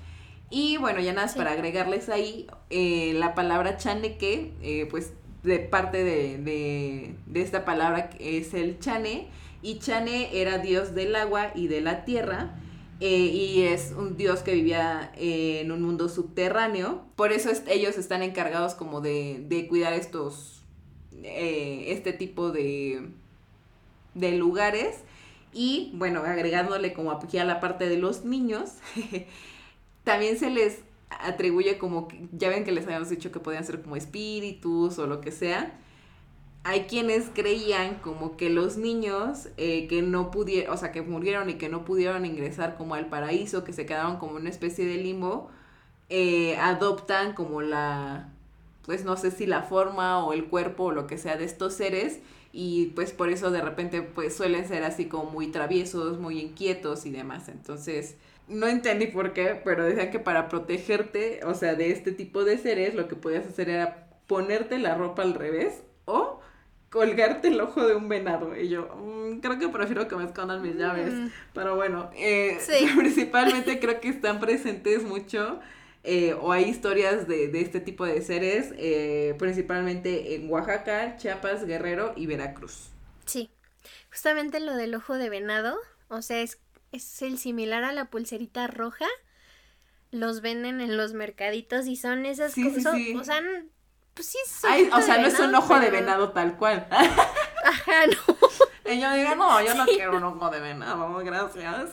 Y 0.51 0.76
bueno, 0.78 1.01
ya 1.01 1.12
nada, 1.12 1.32
para 1.34 1.53
agregarles 1.53 2.09
ahí, 2.09 2.48
eh, 2.70 3.12
la 3.14 3.34
palabra 3.34 3.76
chaneque, 3.76 4.53
eh, 4.61 4.86
pues 4.90 5.12
de 5.44 5.61
parte 5.61 6.03
de, 6.03 6.38
de, 6.38 7.14
de, 7.26 7.40
esta 7.40 7.64
palabra 7.64 8.11
que 8.11 8.38
es 8.38 8.53
el 8.53 8.80
chane, 8.80 9.28
y 9.62 9.78
chane 9.78 10.40
era 10.40 10.59
dios 10.59 10.94
del 10.94 11.14
agua 11.14 11.53
y 11.55 11.68
de 11.68 11.80
la 11.80 12.05
tierra, 12.05 12.57
y 12.98 13.62
es 13.62 13.94
un 13.96 14.18
dios 14.18 14.40
que 14.40 14.53
vivía 14.53 15.11
en 15.16 15.72
un 15.72 15.80
mundo 15.80 16.11
subterráneo, 16.11 17.07
por 17.16 17.32
eso 17.32 17.48
ellos 17.68 17.96
están 17.96 18.22
encargados 18.22 18.74
como 18.74 19.01
de, 19.01 19.42
de 19.48 19.66
cuidar 19.68 19.94
estos, 19.94 20.62
este 21.22 22.12
tipo 22.12 22.51
de, 22.51 23.09
de 24.14 24.32
lugares. 24.32 24.96
Y 25.53 25.92
bueno, 25.94 26.20
agregándole 26.20 26.92
como 26.92 27.11
aquí 27.11 27.38
a 27.38 27.44
la 27.44 27.59
parte 27.59 27.88
de 27.88 27.96
los 27.96 28.24
niños, 28.24 28.74
también 30.05 30.38
se 30.38 30.51
les 30.51 30.80
atribuye 31.11 31.78
como, 31.78 32.09
ya 32.32 32.48
ven 32.48 32.64
que 32.64 32.72
les 32.72 32.84
habíamos 32.84 33.11
dicho 33.11 33.32
que 33.32 33.40
podían 33.40 33.64
ser 33.64 33.82
como 33.82 33.96
espíritus 33.96 34.98
o 34.98 35.07
lo 35.07 35.20
que 35.20 35.32
sea. 35.32 35.78
Hay 36.62 36.82
quienes 36.82 37.30
creían 37.32 37.96
como 37.96 38.36
que 38.36 38.51
los 38.51 38.76
niños 38.76 39.48
eh, 39.57 39.86
que 39.88 40.03
no 40.03 40.30
pudieron, 40.30 40.74
o 40.74 40.76
sea, 40.76 40.92
que 40.92 41.03
murieron 41.03 41.48
y 41.48 41.55
que 41.55 41.68
no 41.68 41.84
pudieron 41.84 42.26
ingresar 42.26 42.76
como 42.76 42.94
al 42.94 43.07
paraíso, 43.09 43.64
que 43.64 43.72
se 43.72 43.86
quedaron 43.86 44.18
como 44.18 44.36
una 44.36 44.51
especie 44.51 44.86
de 44.86 44.96
limbo, 44.96 45.51
eh, 46.11 46.57
adoptan 46.59 47.32
como 47.34 47.62
la, 47.62 48.32
pues 48.84 49.05
no 49.05 49.16
sé 49.16 49.30
si 49.30 49.46
la 49.46 49.62
forma 49.62 50.24
o 50.24 50.32
el 50.32 50.46
cuerpo 50.46 50.84
o 50.84 50.92
lo 50.92 51.07
que 51.07 51.18
sea 51.18 51.36
de 51.36 51.44
estos 51.44 51.74
seres 51.74 52.20
y 52.53 52.86
pues 52.88 53.12
por 53.12 53.30
eso 53.30 53.51
de 53.51 53.62
repente 53.62 54.03
pues 54.03 54.36
suelen 54.36 54.66
ser 54.66 54.82
así 54.84 55.07
como 55.07 55.30
muy 55.30 55.48
traviesos, 55.48 56.18
muy 56.18 56.40
inquietos 56.40 57.07
y 57.07 57.11
demás. 57.11 57.48
Entonces, 57.48 58.16
no 58.51 58.66
entendí 58.66 59.07
por 59.07 59.32
qué, 59.32 59.61
pero 59.64 59.84
decían 59.84 60.11
que 60.11 60.18
para 60.18 60.48
protegerte, 60.48 61.40
o 61.44 61.55
sea, 61.55 61.74
de 61.74 61.90
este 61.90 62.12
tipo 62.12 62.44
de 62.44 62.59
seres, 62.59 62.94
lo 62.94 63.09
que 63.09 63.16
podías 63.16 63.46
hacer 63.46 63.70
era 63.70 64.09
ponerte 64.26 64.78
la 64.78 64.94
ropa 64.94 65.22
al 65.22 65.34
revés 65.34 65.82
o 66.05 66.40
colgarte 66.90 67.48
el 67.48 67.61
ojo 67.61 67.86
de 67.86 67.94
un 67.94 68.09
venado. 68.09 68.57
Y 68.57 68.68
yo, 68.68 68.94
mm, 68.96 69.40
creo 69.40 69.59
que 69.59 69.68
prefiero 69.68 70.09
que 70.09 70.16
me 70.16 70.24
escondan 70.24 70.61
mis 70.61 70.76
llaves. 70.76 71.14
Mm. 71.14 71.28
Pero 71.55 71.76
bueno, 71.76 72.11
eh, 72.14 72.59
principalmente 72.96 73.78
creo 73.78 74.01
que 74.01 74.09
están 74.09 74.40
presentes 74.40 75.05
mucho 75.05 75.61
eh, 76.03 76.34
o 76.40 76.53
hay 76.53 76.64
historias 76.64 77.28
de, 77.28 77.48
de, 77.48 77.61
este 77.61 77.80
tipo 77.80 78.07
de 78.07 78.22
seres, 78.22 78.72
eh, 78.78 79.34
principalmente 79.38 80.34
en 80.34 80.51
Oaxaca, 80.51 81.16
Chiapas, 81.16 81.66
Guerrero 81.66 82.14
y 82.16 82.26
Veracruz. 82.26 82.88
Sí, 83.26 83.51
justamente 84.11 84.61
lo 84.61 84.74
del 84.76 84.94
ojo 84.94 85.14
de 85.14 85.28
venado, 85.28 85.76
o 86.09 86.22
sea, 86.22 86.40
es, 86.40 86.59
es 86.93 87.22
el 87.22 87.38
similar 87.38 87.84
a 87.84 87.93
la 87.93 88.07
pulserita 88.07 88.66
roja, 88.66 89.07
los 90.11 90.41
venden 90.41 90.80
en 90.80 90.97
los 90.97 91.12
mercaditos 91.12 91.86
y 91.86 91.97
son 91.97 92.26
esas 92.26 92.55
cosas, 92.55 92.95
o 93.16 93.24
sea, 93.24 93.41
pues 94.14 94.26
sí, 94.26 94.38
o 94.93 95.03
sea, 95.03 95.18
no 95.18 95.26
es 95.26 95.38
un 95.38 95.55
ojo 95.55 95.78
de 95.78 95.91
venado 95.91 96.32
tal 96.32 96.57
cual. 96.57 96.86
Ajá, 97.64 98.07
no. 98.07 98.36
Y 98.93 99.01
yo 99.01 99.12
digo, 99.12 99.36
no, 99.36 99.62
yo 99.62 99.74
no 99.74 99.86
quiero 99.86 100.16
un 100.16 100.24
ojo 100.24 100.51
de 100.51 100.59
venado, 100.59 101.14
gracias. 101.18 101.91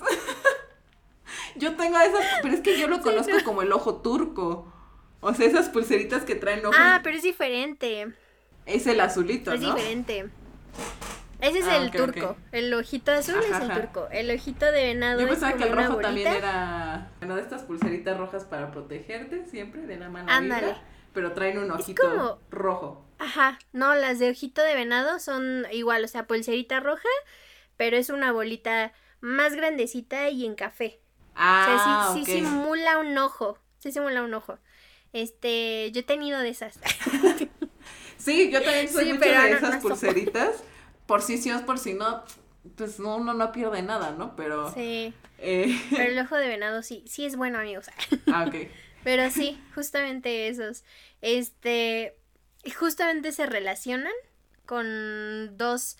Yo 1.56 1.76
tengo 1.76 2.00
esas, 2.00 2.26
pero 2.42 2.54
es 2.54 2.62
que 2.62 2.80
yo 2.80 2.88
lo 2.88 3.02
conozco 3.02 3.34
como 3.44 3.62
el 3.62 3.72
ojo 3.72 4.02
turco. 4.02 4.72
O 5.20 5.34
sea, 5.34 5.46
esas 5.46 5.70
pulseritas 5.70 6.24
que 6.24 6.36
traen 6.36 6.66
ojo. 6.66 6.76
Ah, 6.78 7.02
pero 7.04 7.18
es 7.18 7.24
diferente. 7.24 8.14
Es 8.66 8.88
el 8.88 9.00
azulito, 9.00 9.52
¿no? 9.52 9.56
Es 9.56 9.62
diferente. 9.62 10.30
Ese 11.40 11.60
es 11.60 11.68
ah, 11.68 11.78
el 11.78 11.92
turco. 11.92 12.36
El 12.52 12.74
ojito 12.74 13.12
azul 13.12 13.36
es 13.44 13.62
el 13.62 13.72
turco. 13.72 14.08
El 14.12 14.32
ojito 14.32 14.66
de 14.66 14.86
venado. 14.86 15.22
Yo 15.22 15.28
pensaba 15.28 15.54
que 15.54 15.64
el 15.64 15.72
rojo 15.72 15.98
también 15.98 16.28
era. 16.28 17.12
Bueno, 17.20 17.36
de 17.36 17.42
estas 17.42 17.64
pulseritas 17.64 18.18
rojas 18.18 18.46
para 18.46 18.72
protegerte 18.72 19.46
siempre 19.46 19.82
de 19.82 19.98
la 19.98 20.10
mano. 20.10 20.32
Ándale. 20.32 20.76
pero 21.14 21.34
traen 21.34 21.60
un 21.60 21.72
ojito 21.72 22.42
rojo. 22.50 23.06
Ajá. 23.20 23.60
No, 23.72 23.96
las 23.96 24.20
de 24.20 24.30
ojito 24.30 24.62
de 24.62 24.76
venado 24.76 25.20
son 25.20 25.66
igual, 25.72 26.04
o 26.04 26.08
sea, 26.08 26.28
pulserita 26.28 26.80
roja, 26.80 27.10
pero 27.76 27.98
es 27.98 28.10
una 28.10 28.32
bolita 28.32 28.94
más 29.22 29.56
grandecita 29.56 30.30
y 30.30 30.46
en 30.46 30.56
café. 30.56 31.00
Ah, 31.36 32.12
sí, 32.14 32.26
sí 32.26 32.32
simula 32.32 32.98
un 32.98 33.18
ojo. 33.18 33.60
Sí 33.80 33.92
simula 33.92 34.24
un 34.24 34.34
ojo. 34.34 34.58
Este, 35.14 35.92
yo 35.92 36.02
he 36.02 36.04
tenido 36.04 36.40
de 36.40 36.50
esas. 36.50 36.80
sí, 38.18 38.52
yo 38.52 38.62
también 38.62 38.90
soy 38.90 39.14
mucho 39.14 39.30
de 39.30 39.52
esas 39.52 39.82
pulseritas. 39.82 40.64
Por 41.08 41.22
si 41.22 41.38
sí 41.38 41.52
o 41.52 41.66
por 41.66 41.80
si 41.80 41.94
no, 41.94 42.24
pues 42.76 43.00
no, 43.00 43.16
uno 43.16 43.34
no 43.34 43.52
pierde 43.52 43.82
nada, 43.82 44.12
¿no? 44.12 44.36
Pero. 44.36 44.72
Sí. 44.74 45.14
Eh, 45.40 45.80
pero 45.90 46.12
el 46.12 46.20
ojo 46.26 46.36
de 46.36 46.48
venado 46.48 46.84
sí, 46.84 47.04
sí 47.08 47.26
es 47.26 47.36
bueno, 47.36 47.60
amigos. 47.60 47.88
ah, 48.32 48.46
ok. 48.48 48.56
Pero 49.04 49.30
sí, 49.32 49.62
justamente 49.74 50.50
esos. 50.50 50.84
Este. 51.22 52.18
Justamente 52.78 53.32
se 53.32 53.46
relacionan 53.46 54.12
con 54.66 55.58
dos. 55.58 55.98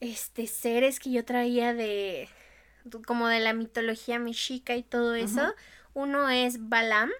Este, 0.00 0.48
seres 0.48 0.98
que 0.98 1.12
yo 1.12 1.24
traía 1.24 1.74
de 1.74 2.28
como 3.06 3.28
de 3.28 3.38
la 3.38 3.52
mitología 3.52 4.18
mexica 4.18 4.74
y 4.74 4.82
todo 4.82 5.14
eso. 5.14 5.54
Uno 5.94 6.28
es 6.28 6.68
Balam. 6.68 7.10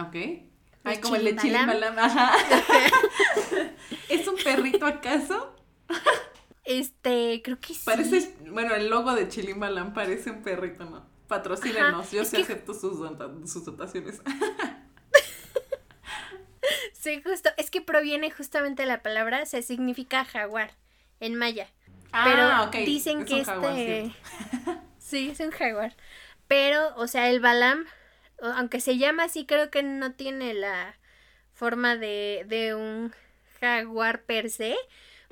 Ok. 0.00 0.16
Ay, 0.84 0.98
como 1.00 1.16
el 1.16 1.24
de 1.26 1.36
Chile 1.36 1.64
Balam. 1.64 1.96
Ajá. 1.96 2.32
¿Es 4.08 4.26
un 4.26 4.36
perrito 4.36 4.84
acaso? 4.84 5.54
Este, 6.64 7.40
creo 7.42 7.58
que 7.58 7.72
sí. 7.72 7.80
Parece, 7.86 8.36
bueno, 8.50 8.74
el 8.74 8.90
logo 8.90 9.14
de 9.14 9.26
Chilimbalam 9.26 9.94
parece 9.94 10.30
un 10.30 10.42
perrito, 10.42 10.84
¿no? 10.84 11.02
Patrocínenos, 11.26 12.10
yo 12.10 12.26
sí 12.26 12.42
acepto 12.42 12.74
sus, 12.74 12.98
sus 13.50 13.64
dotaciones. 13.64 14.20
sí, 16.92 17.22
justo, 17.22 17.48
es 17.56 17.70
que 17.70 17.80
proviene 17.80 18.30
justamente 18.30 18.82
de 18.82 18.88
la 18.88 19.02
palabra, 19.02 19.46
se 19.46 19.62
significa 19.62 20.26
jaguar 20.26 20.72
en 21.20 21.36
maya. 21.36 21.68
Ah, 22.12 22.68
pero 22.70 22.84
dicen 22.84 23.24
que 23.24 23.40
este 23.40 24.12
Sí, 24.98 25.30
es 25.30 25.40
un 25.40 25.50
jaguar. 25.50 25.96
Pero, 26.48 26.94
o 26.96 27.06
sea, 27.06 27.30
el 27.30 27.40
Balam, 27.40 27.86
aunque 28.42 28.80
se 28.80 28.98
llama 28.98 29.24
así, 29.24 29.46
creo 29.46 29.70
que 29.70 29.82
no 29.82 30.12
tiene 30.12 30.52
la 30.52 30.96
forma 31.54 31.96
de, 31.96 32.44
de 32.46 32.74
un 32.74 33.14
jaguar 33.58 34.22
per 34.22 34.50
se, 34.50 34.76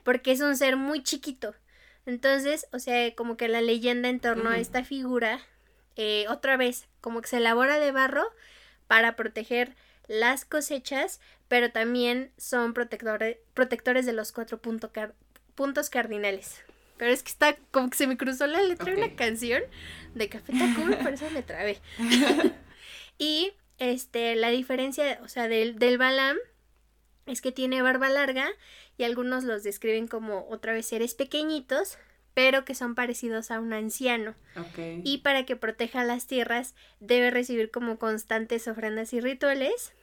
porque 0.07 0.31
es 0.31 0.41
un 0.41 0.57
ser 0.57 0.77
muy 0.77 1.03
chiquito. 1.03 1.53
Entonces, 2.07 2.69
o 2.73 2.79
sea, 2.79 3.13
como 3.17 3.37
que 3.37 3.49
la 3.49 3.61
leyenda 3.61 4.09
en 4.09 4.21
torno 4.21 4.51
a 4.51 4.59
esta 4.59 4.85
figura, 4.85 5.41
eh, 5.97 6.27
otra 6.29 6.57
vez, 6.57 6.87
como 7.01 7.21
que 7.21 7.27
se 7.27 7.39
elabora 7.39 7.81
de 7.81 7.91
barro 7.91 8.25
para 8.87 9.17
proteger 9.17 9.75
las 10.07 10.45
cosechas, 10.45 11.21
pero 11.49 11.73
también 11.73 12.31
son 12.39 12.73
protectores, 12.73 13.39
protectores 13.53 14.07
de 14.07 14.13
los 14.13 14.31
cuatro 14.31 14.61
puntos 14.61 15.91
cardinales. 15.91 16.63
Pero 16.99 17.11
es 17.11 17.25
que 17.25 17.31
está 17.31 17.57
como 17.73 17.91
que 17.91 17.97
se 17.97 18.07
me 18.07 18.17
cruzó 18.17 18.47
la 18.47 18.63
letra 18.63 18.93
de 18.93 18.99
una 18.99 19.17
canción 19.17 19.61
de 20.15 20.29
Café 20.29 20.53
Tacuba, 20.53 20.99
por 20.99 21.15
eso 21.15 21.29
me 21.31 21.43
trabé. 21.43 21.81
y 23.19 23.55
este, 23.79 24.37
la 24.37 24.51
diferencia, 24.51 25.19
o 25.25 25.29
sea, 25.29 25.49
del, 25.49 25.81
del 25.81 25.99
Balam 25.99 26.37
es 27.27 27.41
que 27.41 27.51
tiene 27.51 27.83
barba 27.83 28.09
larga 28.09 28.49
y 28.99 29.05
algunos 29.05 29.45
los 29.45 29.63
describen 29.63 30.09
como 30.09 30.47
otra 30.49 30.73
vez 30.73 30.87
seres 30.87 31.15
pequeñitos, 31.15 31.99
pero 32.35 32.65
que 32.65 32.75
son 32.75 32.95
parecidos 32.95 33.51
a 33.51 33.61
un 33.61 33.73
anciano. 33.73 34.35
Y 35.05 35.19
para 35.19 35.47
que 35.47 35.57
proteja 35.57 36.05
las 36.05 36.27
tierras 36.27 36.75
debe 37.01 37.31
recibir 37.31 37.71
como 37.71 37.99
constantes 37.99 38.69
ofrendas 38.69 39.13
y 39.13 39.21
rituales. 39.21 39.95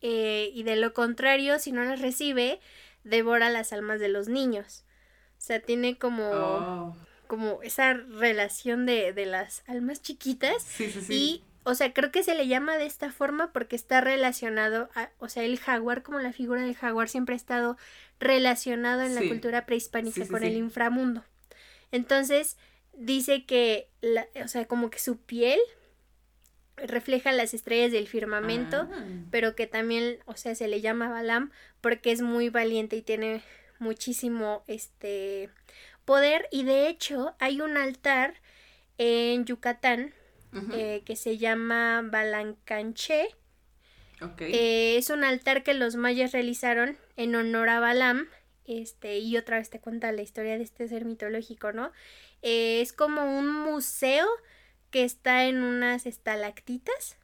Eh, 0.00 0.50
y 0.54 0.62
de 0.62 0.76
lo 0.76 0.94
contrario, 0.94 1.58
si 1.58 1.72
no 1.72 1.84
las 1.84 2.00
recibe, 2.00 2.60
devora 3.04 3.50
las 3.50 3.72
almas 3.72 4.00
de 4.00 4.08
los 4.08 4.28
niños. 4.28 4.84
O 5.32 5.42
sea, 5.42 5.60
tiene 5.60 5.98
como, 5.98 6.30
oh. 6.30 6.96
como 7.26 7.62
esa 7.62 7.94
relación 7.94 8.86
de, 8.86 9.12
de, 9.12 9.26
las 9.26 9.62
almas 9.66 10.00
chiquitas. 10.00 10.62
Sí, 10.62 10.90
sí, 10.90 11.00
sí. 11.00 11.14
Y, 11.14 11.44
o 11.64 11.74
sea, 11.74 11.92
creo 11.92 12.10
que 12.10 12.22
se 12.22 12.34
le 12.34 12.46
llama 12.46 12.76
de 12.76 12.86
esta 12.86 13.10
forma 13.10 13.52
porque 13.52 13.76
está 13.76 14.00
relacionado 14.00 14.90
a, 14.94 15.10
o 15.18 15.28
sea, 15.28 15.42
el 15.42 15.58
jaguar 15.58 16.02
como 16.02 16.18
la 16.20 16.32
figura 16.32 16.62
del 16.62 16.76
jaguar 16.76 17.08
siempre 17.08 17.34
ha 17.34 17.36
estado 17.36 17.76
relacionado 18.20 19.02
en 19.02 19.14
la 19.14 19.22
cultura 19.22 19.66
prehispánica 19.66 20.26
con 20.28 20.44
el 20.44 20.56
inframundo. 20.56 21.24
Entonces, 21.90 22.56
dice 22.92 23.44
que, 23.46 23.88
la, 24.00 24.28
o 24.44 24.48
sea, 24.48 24.66
como 24.66 24.90
que 24.90 24.98
su 24.98 25.18
piel 25.18 25.58
refleja 26.76 27.32
las 27.32 27.54
estrellas 27.54 27.92
del 27.92 28.06
firmamento, 28.06 28.88
ah. 28.92 29.04
pero 29.30 29.56
que 29.56 29.66
también, 29.66 30.18
o 30.26 30.36
sea, 30.36 30.54
se 30.54 30.68
le 30.68 30.80
llama 30.80 31.08
Balam 31.08 31.50
porque 31.80 32.12
es 32.12 32.22
muy 32.22 32.50
valiente 32.50 32.96
y 32.96 33.02
tiene 33.02 33.42
muchísimo 33.78 34.62
este 34.66 35.50
poder 36.04 36.46
y 36.50 36.64
de 36.64 36.88
hecho 36.88 37.34
hay 37.38 37.60
un 37.60 37.76
altar 37.76 38.34
en 38.98 39.44
Yucatán 39.46 40.12
eh, 40.72 41.02
que 41.06 41.16
se 41.16 41.38
llama 41.38 42.02
Eh, 44.38 44.96
es 44.96 45.10
un 45.10 45.24
altar 45.24 45.62
que 45.62 45.74
los 45.74 45.96
mayas 45.96 46.32
realizaron 46.32 46.96
en 47.16 47.34
honor 47.34 47.68
a 47.68 47.80
Balam. 47.80 48.28
Este, 48.66 49.18
y 49.18 49.36
otra 49.36 49.58
vez 49.58 49.68
te 49.70 49.80
cuenta 49.80 50.12
la 50.12 50.22
historia 50.22 50.56
de 50.56 50.62
este 50.62 50.86
ser 50.86 51.04
mitológico, 51.04 51.72
¿no? 51.72 51.90
Eh, 52.42 52.80
es 52.80 52.92
como 52.92 53.38
un 53.38 53.48
museo 53.48 54.26
que 54.90 55.04
está 55.04 55.46
en 55.46 55.62
unas 55.62 56.06
estalactitas 56.06 57.16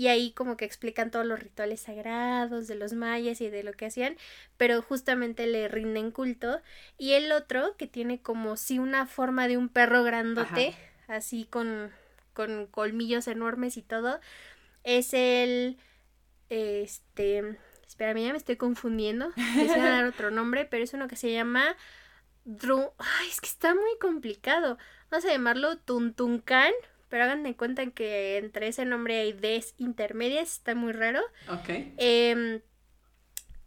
y 0.00 0.08
ahí 0.08 0.32
como 0.32 0.56
que 0.56 0.64
explican 0.64 1.10
todos 1.10 1.26
los 1.26 1.40
rituales 1.40 1.82
sagrados 1.82 2.66
de 2.66 2.74
los 2.74 2.94
mayas 2.94 3.42
y 3.42 3.50
de 3.50 3.62
lo 3.62 3.74
que 3.74 3.84
hacían, 3.84 4.16
pero 4.56 4.80
justamente 4.80 5.46
le 5.46 5.68
rinden 5.68 6.10
culto. 6.10 6.62
Y 6.96 7.12
el 7.12 7.30
otro, 7.32 7.76
que 7.76 7.86
tiene 7.86 8.22
como 8.22 8.56
si 8.56 8.78
una 8.78 9.06
forma 9.06 9.46
de 9.46 9.58
un 9.58 9.68
perro 9.68 10.02
grandote, 10.02 10.74
así 11.06 11.44
con, 11.44 11.90
con 12.32 12.66
colmillos 12.66 13.28
enormes 13.28 13.76
y 13.76 13.82
todo, 13.82 14.20
es 14.84 15.12
el, 15.12 15.76
este, 16.50 17.58
espera, 17.86 18.12
ya 18.18 18.32
me 18.32 18.38
estoy 18.38 18.56
confundiendo, 18.56 19.32
quisiera 19.34 19.88
dar 19.88 20.04
otro 20.04 20.30
nombre, 20.30 20.66
pero 20.66 20.84
es 20.84 20.92
uno 20.92 21.08
que 21.08 21.16
se 21.16 21.32
llama 21.32 21.76
Dru... 22.44 22.92
Ay, 22.98 23.28
es 23.28 23.40
que 23.40 23.48
está 23.48 23.74
muy 23.74 23.98
complicado. 24.00 24.76
Vamos 25.10 25.24
a 25.24 25.30
llamarlo 25.30 25.78
Tuntuncan 25.78 26.72
pero 27.10 27.24
hagan 27.24 27.42
de 27.42 27.54
cuenta 27.56 27.84
que 27.90 28.38
entre 28.38 28.68
ese 28.68 28.86
nombre 28.86 29.20
hay 29.20 29.32
Ds 29.32 29.74
intermedias, 29.78 30.52
está 30.52 30.74
muy 30.74 30.92
raro. 30.92 31.20
Ok. 31.48 31.68
Em, 31.98 32.60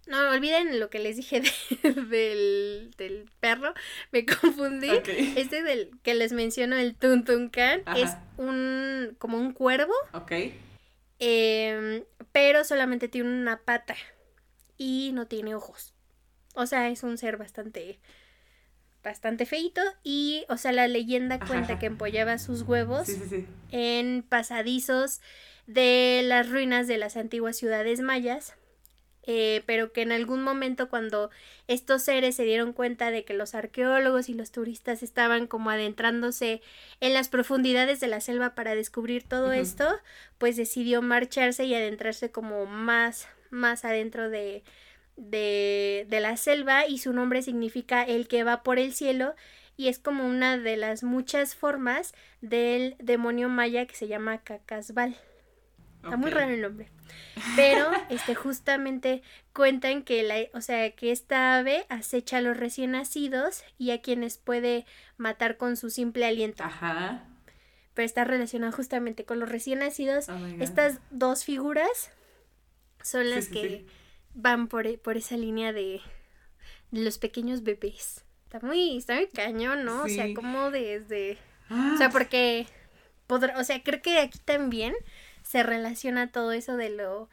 no, 0.08 0.30
olviden 0.32 0.80
lo 0.80 0.90
que 0.90 1.00
les 1.00 1.18
dije 1.18 1.42
del, 1.84 2.92
del, 2.98 3.30
perro, 3.42 3.74
me 4.12 4.26
confundí. 4.26 4.90
Este 5.36 5.62
del 5.62 5.92
que 6.04 6.14
les 6.14 6.32
menciono, 6.32 6.78
el 6.78 6.96
Tuntuncan, 6.96 7.84
es 7.98 8.12
un 8.38 9.16
como 9.20 9.38
un 9.38 9.52
cuervo. 9.52 9.94
Ok. 10.14 10.32
Em, 11.20 12.04
pero 12.32 12.64
solamente 12.64 13.08
tiene 13.08 13.30
una 13.30 13.62
pata 13.62 13.96
y 14.78 15.12
no 15.14 15.28
tiene 15.28 15.56
ojos. 15.56 15.94
O 16.56 16.66
sea, 16.66 16.90
es 16.90 17.04
un 17.04 17.18
ser 17.18 17.38
bastante 17.38 18.00
bastante 19.04 19.46
feito 19.46 19.82
y, 20.02 20.46
o 20.48 20.58
sea, 20.58 20.72
la 20.72 20.88
leyenda 20.88 21.40
cuenta 21.40 21.78
que 21.78 21.88
empollaba 21.88 22.38
sus 22.38 22.62
huevos 22.62 23.10
en 23.70 24.24
pasadizos 24.24 25.20
de 25.68 26.22
las 26.24 26.50
ruinas 26.50 26.88
de 26.88 26.98
las 26.98 27.18
antiguas 27.18 27.58
ciudades 27.58 28.00
mayas, 28.00 28.56
eh, 29.26 29.64
pero 29.66 29.94
que 29.94 30.02
en 30.02 30.12
algún 30.12 30.44
momento 30.44 30.90
cuando 30.90 31.30
estos 31.68 32.04
seres 32.04 32.36
se 32.36 32.44
dieron 32.44 32.74
cuenta 32.74 33.10
de 33.10 33.24
que 33.24 33.34
los 33.34 33.56
arqueólogos 33.56 34.28
y 34.28 34.34
los 34.34 34.52
turistas 34.52 35.02
estaban 35.02 35.48
como 35.48 35.70
adentrándose 35.70 36.62
en 37.00 37.14
las 37.14 37.30
profundidades 37.30 38.00
de 38.00 38.08
la 38.08 38.20
selva 38.20 38.54
para 38.54 38.76
descubrir 38.76 39.24
todo 39.24 39.54
esto, 39.54 39.88
pues 40.38 40.58
decidió 40.58 41.02
marcharse 41.02 41.66
y 41.66 41.74
adentrarse 41.74 42.32
como 42.32 42.66
más, 42.66 43.28
más 43.50 43.86
adentro 43.86 44.30
de, 44.30 44.64
de, 45.16 46.06
de 46.10 46.20
la 46.20 46.36
selva 46.36 46.88
y 46.88 46.98
su 46.98 47.14
nombre 47.14 47.42
significa 47.42 48.04
el 48.04 48.28
que 48.28 48.44
va 48.44 48.64
por 48.64 48.78
el 48.78 48.94
cielo 48.94 49.36
y 49.78 49.88
es 49.88 50.00
como 50.00 50.28
una 50.28 50.58
de 50.58 50.78
las 50.78 51.04
muchas 51.04 51.56
formas 51.56 52.14
del 52.42 52.96
demonio 53.00 53.50
maya 53.50 53.86
que 53.86 53.96
se 53.96 54.08
llama 54.08 54.40
Cacasbal. 54.40 55.16
Está 56.04 56.18
muy 56.18 56.32
raro 56.32 56.54
el 56.54 56.62
nombre. 56.62 56.90
Pero 57.56 57.90
este 58.10 58.36
justamente 58.36 59.24
cuentan 59.54 60.04
que 60.04 60.24
la, 60.24 60.36
o 60.54 60.62
sea, 60.62 60.92
que 60.92 61.12
esta 61.12 61.58
ave 61.58 61.86
acecha 61.90 62.38
a 62.38 62.42
los 62.42 62.58
recién 62.58 62.92
nacidos 62.92 63.64
y 63.78 63.92
a 63.92 64.02
quienes 64.02 64.38
puede 64.38 64.86
matar 65.18 65.58
con 65.58 65.78
su 65.78 65.90
simple 65.90 66.26
aliento. 66.26 66.64
Ajá. 66.64 67.26
Pero 67.94 68.06
está 68.06 68.24
relacionado 68.24 68.74
justamente 68.74 69.24
con 69.24 69.40
los 69.40 69.50
recién 69.50 69.80
nacidos. 69.80 70.28
Oh 70.28 70.46
Estas 70.60 71.00
dos 71.10 71.46
figuras 71.46 72.12
son 73.02 73.30
las 73.30 73.48
que 73.48 73.86
van 74.34 74.68
por, 74.68 75.00
por 75.00 75.16
esa 75.16 75.38
línea 75.38 75.72
de, 75.74 76.02
los 76.92 77.18
pequeños 77.18 77.64
bebés. 77.64 78.26
Está 78.46 78.66
muy, 78.66 78.98
está 78.98 79.16
muy 79.16 79.28
cañón, 79.28 79.86
¿no? 79.86 80.04
O 80.04 80.10
sea, 80.10 80.34
como 80.34 80.70
desde... 80.70 81.38
O 81.70 81.98
sea, 81.98 82.08
ah. 82.08 82.10
porque... 82.12 82.68
Podrá, 83.26 83.58
o 83.58 83.64
sea, 83.64 83.82
creo 83.82 84.02
que 84.02 84.20
aquí 84.20 84.38
también 84.44 84.94
se 85.54 85.62
relaciona 85.62 86.32
todo 86.32 86.52
eso 86.52 86.78
de 86.78 86.90
lo... 86.90 87.30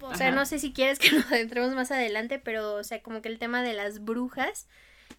O 0.00 0.14
sea, 0.16 0.32
no 0.32 0.44
sé 0.44 0.58
si 0.58 0.72
quieres 0.72 0.98
que 0.98 1.12
nos 1.12 1.26
adentremos 1.26 1.72
más 1.72 1.92
adelante, 1.92 2.40
pero, 2.40 2.74
o 2.74 2.82
sea, 2.82 3.00
como 3.00 3.22
que 3.22 3.28
el 3.28 3.38
tema 3.38 3.62
de 3.62 3.74
las 3.74 4.04
brujas, 4.04 4.66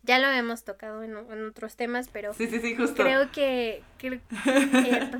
ya 0.04 0.20
lo 0.20 0.28
hemos 0.28 0.66
tocado 0.66 1.02
en, 1.02 1.16
otros 1.16 1.78
temas, 1.78 2.10
pero... 2.12 2.34
Sí, 2.34 2.48
sí, 2.48 2.60
sí, 2.60 2.76
justo. 2.76 3.04
Creo 3.04 3.32
que... 3.32 3.84
Eh, 4.04 5.12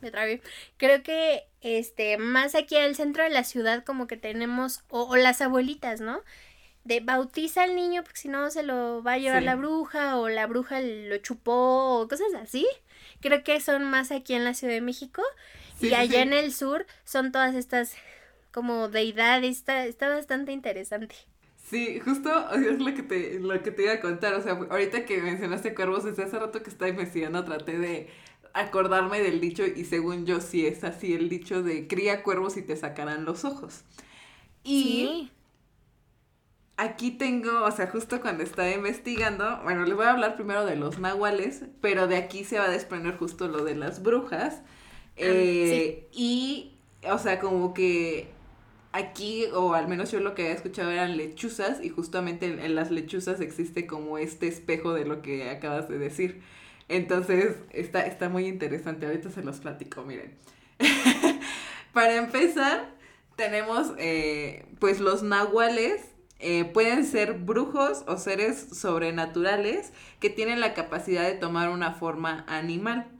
me 0.00 0.12
trabé. 0.12 0.40
Creo 0.76 1.02
que 1.02 1.48
este, 1.62 2.16
más 2.16 2.54
aquí 2.54 2.76
en 2.76 2.84
el 2.84 2.94
centro 2.94 3.24
de 3.24 3.30
la 3.30 3.42
ciudad, 3.42 3.82
como 3.82 4.06
que 4.06 4.16
tenemos, 4.16 4.84
o, 4.88 5.16
las 5.16 5.40
abuelitas, 5.40 6.00
¿no? 6.00 6.20
De 6.84 7.00
bautiza 7.00 7.64
al 7.64 7.74
niño 7.74 8.04
porque 8.04 8.20
si 8.20 8.28
no 8.28 8.52
se 8.52 8.62
lo 8.62 9.02
va 9.02 9.14
a 9.14 9.18
llevar 9.18 9.42
la 9.42 9.56
bruja, 9.56 10.16
o 10.16 10.28
la 10.28 10.46
bruja 10.46 10.80
lo 10.80 11.16
chupó, 11.16 11.98
o 11.98 12.06
cosas 12.06 12.32
así. 12.40 12.68
Creo 13.20 13.42
que 13.42 13.60
son 13.60 13.82
más 13.82 14.12
aquí 14.12 14.34
en 14.34 14.44
la 14.44 14.54
Ciudad 14.54 14.74
de 14.74 14.80
México. 14.80 15.22
Y 15.80 15.94
allá 15.94 16.22
en 16.22 16.32
el 16.32 16.52
sur 16.52 16.86
son 17.04 17.32
todas 17.32 17.54
estas 17.54 17.94
como 18.52 18.88
deidades, 18.88 19.58
está, 19.58 19.86
está 19.86 20.08
bastante 20.08 20.52
interesante. 20.52 21.14
Sí, 21.56 22.00
justo 22.00 22.50
es 22.52 22.80
lo 22.80 22.94
que 22.94 23.02
te, 23.02 23.40
lo 23.40 23.62
que 23.62 23.70
te 23.70 23.82
iba 23.84 23.92
a 23.94 24.00
contar. 24.00 24.34
O 24.34 24.42
sea, 24.42 24.52
ahorita 24.54 25.04
que 25.04 25.20
mencionaste 25.22 25.74
cuervos, 25.74 26.04
desde 26.04 26.24
hace 26.24 26.38
rato 26.38 26.62
que 26.62 26.70
estaba 26.70 26.88
investigando, 26.90 27.44
traté 27.44 27.78
de 27.78 28.08
acordarme 28.54 29.20
del 29.20 29.40
dicho 29.40 29.64
y 29.66 29.84
según 29.84 30.24
yo 30.26 30.40
sí 30.40 30.66
es 30.66 30.82
así 30.84 31.12
el 31.14 31.28
dicho 31.28 31.62
de 31.62 31.86
cría 31.86 32.22
cuervos 32.22 32.56
y 32.56 32.62
te 32.62 32.76
sacarán 32.76 33.24
los 33.24 33.44
ojos. 33.44 33.84
Y 34.64 35.14
aquí 36.76 37.10
tengo, 37.12 37.64
o 37.64 37.70
sea, 37.72 37.88
justo 37.88 38.20
cuando 38.20 38.42
estaba 38.42 38.70
investigando, 38.70 39.60
bueno, 39.64 39.84
les 39.84 39.96
voy 39.96 40.06
a 40.06 40.12
hablar 40.12 40.36
primero 40.36 40.64
de 40.64 40.76
los 40.76 40.98
nahuales, 40.98 41.64
pero 41.80 42.06
de 42.06 42.16
aquí 42.16 42.44
se 42.44 42.58
va 42.58 42.66
a 42.66 42.70
desprender 42.70 43.16
justo 43.18 43.48
lo 43.48 43.64
de 43.64 43.74
las 43.74 44.02
brujas. 44.02 44.62
Eh, 45.18 46.08
y, 46.12 46.72
o 47.10 47.18
sea, 47.18 47.40
como 47.40 47.74
que 47.74 48.28
aquí, 48.92 49.46
o 49.54 49.74
al 49.74 49.88
menos 49.88 50.10
yo 50.10 50.20
lo 50.20 50.34
que 50.34 50.42
había 50.42 50.54
escuchado 50.54 50.90
eran 50.90 51.16
lechuzas, 51.16 51.82
y 51.82 51.88
justamente 51.88 52.46
en 52.46 52.74
las 52.74 52.90
lechuzas 52.90 53.40
existe 53.40 53.86
como 53.86 54.18
este 54.18 54.48
espejo 54.48 54.92
de 54.94 55.04
lo 55.04 55.22
que 55.22 55.50
acabas 55.50 55.88
de 55.88 55.98
decir. 55.98 56.40
Entonces, 56.88 57.56
está, 57.70 58.06
está 58.06 58.28
muy 58.28 58.46
interesante. 58.46 59.06
Ahorita 59.06 59.30
se 59.30 59.42
los 59.42 59.58
platico, 59.58 60.02
miren. 60.02 60.34
Para 61.92 62.16
empezar, 62.16 62.94
tenemos 63.36 63.92
eh, 63.98 64.66
pues 64.78 65.00
los 65.00 65.22
nahuales. 65.22 66.02
Eh, 66.40 66.66
pueden 66.72 67.04
ser 67.04 67.32
brujos 67.32 68.04
o 68.06 68.16
seres 68.16 68.68
sobrenaturales 68.72 69.92
que 70.20 70.30
tienen 70.30 70.60
la 70.60 70.72
capacidad 70.72 71.24
de 71.24 71.34
tomar 71.34 71.68
una 71.68 71.94
forma 71.94 72.44
animal. 72.46 73.10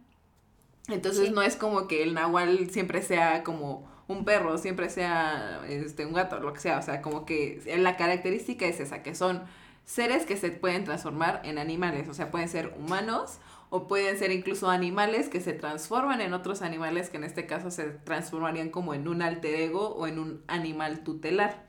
Entonces 0.88 1.30
no 1.30 1.42
es 1.42 1.56
como 1.56 1.86
que 1.86 2.02
el 2.02 2.14
nahual 2.14 2.70
siempre 2.70 3.02
sea 3.02 3.44
como 3.44 3.88
un 4.08 4.24
perro, 4.24 4.56
siempre 4.58 4.88
sea 4.88 5.60
este, 5.68 6.06
un 6.06 6.14
gato, 6.14 6.40
lo 6.40 6.52
que 6.52 6.60
sea. 6.60 6.78
O 6.78 6.82
sea, 6.82 7.02
como 7.02 7.26
que 7.26 7.62
la 7.78 7.96
característica 7.96 8.66
es 8.66 8.80
esa, 8.80 9.02
que 9.02 9.14
son 9.14 9.42
seres 9.84 10.26
que 10.26 10.36
se 10.36 10.50
pueden 10.50 10.84
transformar 10.84 11.42
en 11.44 11.58
animales. 11.58 12.08
O 12.08 12.14
sea, 12.14 12.30
pueden 12.30 12.48
ser 12.48 12.74
humanos 12.78 13.38
o 13.70 13.86
pueden 13.86 14.18
ser 14.18 14.32
incluso 14.32 14.70
animales 14.70 15.28
que 15.28 15.40
se 15.40 15.52
transforman 15.52 16.20
en 16.20 16.32
otros 16.32 16.62
animales 16.62 17.10
que 17.10 17.18
en 17.18 17.24
este 17.24 17.46
caso 17.46 17.70
se 17.70 17.84
transformarían 17.84 18.70
como 18.70 18.94
en 18.94 19.08
un 19.08 19.22
alter 19.22 19.54
ego 19.54 19.94
o 19.94 20.06
en 20.06 20.18
un 20.18 20.42
animal 20.46 21.04
tutelar. 21.04 21.66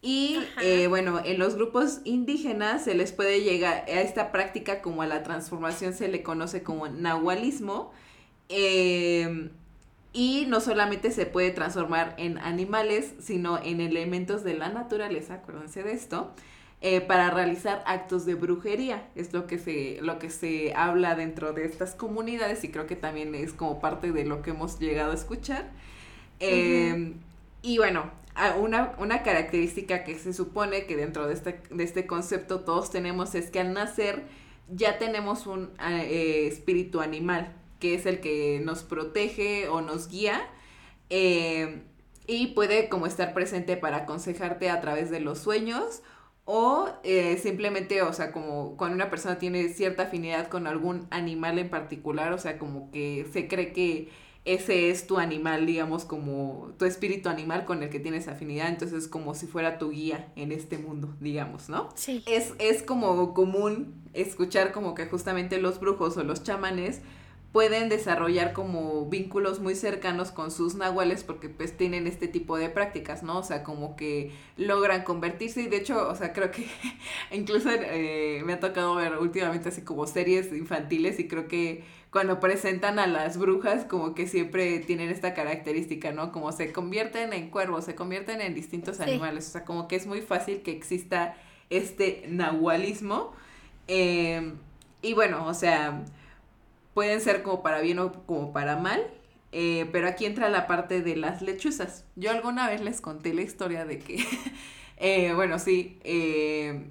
Y 0.00 0.38
eh, 0.62 0.86
bueno, 0.86 1.20
en 1.24 1.38
los 1.38 1.56
grupos 1.56 2.00
indígenas 2.04 2.84
se 2.84 2.94
les 2.94 3.12
puede 3.12 3.40
llegar 3.40 3.84
a 3.88 4.00
esta 4.00 4.32
práctica 4.32 4.80
como 4.80 5.02
a 5.02 5.06
la 5.06 5.22
transformación 5.22 5.94
se 5.94 6.08
le 6.08 6.22
conoce 6.22 6.62
como 6.62 6.88
nahualismo. 6.88 7.92
Em, 8.48 9.50
y 10.12 10.46
no 10.48 10.60
solamente 10.60 11.10
se 11.10 11.26
puede 11.26 11.50
transformar 11.50 12.14
en 12.18 12.38
animales, 12.38 13.14
sino 13.20 13.62
en 13.62 13.80
elementos 13.80 14.44
de 14.44 14.54
la 14.54 14.68
naturaleza, 14.68 15.34
acuérdense 15.34 15.82
de 15.82 15.92
esto. 15.92 16.32
Eh, 16.82 17.00
para 17.00 17.30
realizar 17.30 17.82
actos 17.86 18.26
de 18.26 18.34
brujería. 18.34 19.08
Es 19.14 19.32
lo 19.32 19.46
que, 19.46 19.58
se, 19.58 19.98
lo 20.02 20.18
que 20.18 20.28
se 20.28 20.74
habla 20.74 21.14
dentro 21.14 21.54
de 21.54 21.64
estas 21.64 21.94
comunidades 21.94 22.62
y 22.64 22.68
creo 22.68 22.86
que 22.86 22.96
también 22.96 23.34
es 23.34 23.54
como 23.54 23.80
parte 23.80 24.12
de 24.12 24.24
lo 24.24 24.42
que 24.42 24.50
hemos 24.50 24.78
llegado 24.78 25.12
a 25.12 25.14
escuchar. 25.14 25.70
Em, 26.38 27.14
y 27.62 27.78
bueno, 27.78 28.10
una, 28.60 28.94
una, 28.98 29.22
característica 29.22 30.04
que 30.04 30.18
se 30.18 30.34
supone 30.34 30.84
que 30.84 30.96
dentro 30.96 31.26
de 31.26 31.32
este, 31.32 31.62
de 31.70 31.82
este 31.82 32.06
concepto 32.06 32.60
todos 32.60 32.90
tenemos 32.90 33.34
es 33.34 33.50
que 33.50 33.60
al 33.60 33.72
nacer 33.72 34.24
ya 34.68 34.98
tenemos 34.98 35.46
un 35.46 35.70
eh, 35.80 36.46
espíritu 36.46 37.00
animal, 37.00 37.54
que 37.78 37.94
es 37.94 38.06
el 38.06 38.20
que 38.20 38.60
nos 38.64 38.82
protege 38.82 39.68
o 39.68 39.80
nos 39.80 40.08
guía 40.08 40.40
Eh, 41.08 41.82
y 42.26 42.48
puede 42.48 42.88
como 42.88 43.06
estar 43.06 43.32
presente 43.32 43.76
para 43.76 43.98
aconsejarte 43.98 44.68
a 44.70 44.80
través 44.80 45.10
de 45.10 45.20
los 45.20 45.38
sueños 45.38 46.02
o 46.44 46.88
eh, 47.04 47.38
simplemente, 47.40 48.02
o 48.02 48.12
sea, 48.12 48.32
como 48.32 48.76
cuando 48.76 48.96
una 48.96 49.08
persona 49.10 49.38
tiene 49.38 49.68
cierta 49.68 50.04
afinidad 50.04 50.48
con 50.48 50.66
algún 50.66 51.06
animal 51.10 51.58
en 51.60 51.70
particular, 51.70 52.32
o 52.32 52.38
sea, 52.38 52.58
como 52.58 52.90
que 52.90 53.26
se 53.32 53.46
cree 53.46 53.72
que 53.72 54.08
ese 54.44 54.90
es 54.90 55.06
tu 55.06 55.18
animal, 55.18 55.66
digamos, 55.66 56.04
como 56.04 56.72
tu 56.78 56.84
espíritu 56.84 57.28
animal 57.28 57.64
con 57.64 57.82
el 57.82 57.88
que 57.90 57.98
tienes 58.00 58.28
afinidad, 58.28 58.68
entonces 58.68 59.08
como 59.08 59.34
si 59.34 59.46
fuera 59.46 59.78
tu 59.78 59.90
guía 59.90 60.32
en 60.36 60.50
este 60.52 60.78
mundo, 60.78 61.14
digamos, 61.20 61.68
¿no? 61.68 61.88
Sí. 61.96 62.22
Es, 62.26 62.54
es 62.58 62.82
como 62.82 63.34
común 63.34 63.94
escuchar 64.12 64.72
como 64.72 64.94
que 64.94 65.06
justamente 65.06 65.60
los 65.60 65.78
brujos 65.78 66.16
o 66.16 66.24
los 66.24 66.42
chamanes 66.42 67.00
pueden 67.56 67.88
desarrollar 67.88 68.52
como 68.52 69.06
vínculos 69.06 69.60
muy 69.60 69.74
cercanos 69.74 70.30
con 70.30 70.50
sus 70.50 70.74
nahuales 70.74 71.24
porque 71.24 71.48
pues 71.48 71.74
tienen 71.74 72.06
este 72.06 72.28
tipo 72.28 72.58
de 72.58 72.68
prácticas, 72.68 73.22
¿no? 73.22 73.38
O 73.38 73.42
sea, 73.42 73.62
como 73.62 73.96
que 73.96 74.30
logran 74.58 75.04
convertirse 75.04 75.62
y 75.62 75.66
de 75.66 75.78
hecho, 75.78 76.06
o 76.06 76.14
sea, 76.14 76.34
creo 76.34 76.50
que 76.50 76.66
incluso 77.32 77.70
eh, 77.72 78.42
me 78.44 78.52
ha 78.52 78.60
tocado 78.60 78.96
ver 78.96 79.16
últimamente 79.16 79.70
así 79.70 79.80
como 79.80 80.06
series 80.06 80.52
infantiles 80.52 81.18
y 81.18 81.28
creo 81.28 81.48
que 81.48 81.82
cuando 82.10 82.40
presentan 82.40 82.98
a 82.98 83.06
las 83.06 83.38
brujas 83.38 83.86
como 83.86 84.14
que 84.14 84.26
siempre 84.26 84.78
tienen 84.80 85.08
esta 85.08 85.32
característica, 85.32 86.12
¿no? 86.12 86.32
Como 86.32 86.52
se 86.52 86.74
convierten 86.74 87.32
en 87.32 87.48
cuervos, 87.48 87.86
se 87.86 87.94
convierten 87.94 88.42
en 88.42 88.54
distintos 88.54 89.00
animales, 89.00 89.48
o 89.48 89.52
sea, 89.52 89.64
como 89.64 89.88
que 89.88 89.96
es 89.96 90.06
muy 90.06 90.20
fácil 90.20 90.60
que 90.60 90.72
exista 90.72 91.38
este 91.70 92.26
nahualismo. 92.28 93.32
Eh, 93.88 94.52
y 95.00 95.14
bueno, 95.14 95.46
o 95.46 95.54
sea 95.54 96.04
pueden 96.96 97.20
ser 97.20 97.42
como 97.42 97.62
para 97.62 97.82
bien 97.82 97.98
o 97.98 98.10
como 98.24 98.54
para 98.54 98.76
mal. 98.76 99.06
Eh, 99.52 99.86
pero 99.92 100.08
aquí 100.08 100.24
entra 100.24 100.48
la 100.48 100.66
parte 100.66 101.02
de 101.02 101.14
las 101.14 101.42
lechuzas. 101.42 102.06
Yo 102.16 102.30
alguna 102.30 102.70
vez 102.70 102.80
les 102.80 103.02
conté 103.02 103.34
la 103.34 103.42
historia 103.42 103.84
de 103.84 103.98
que, 103.98 104.24
eh, 104.96 105.34
bueno, 105.34 105.58
sí, 105.58 105.98
eh, 106.04 106.86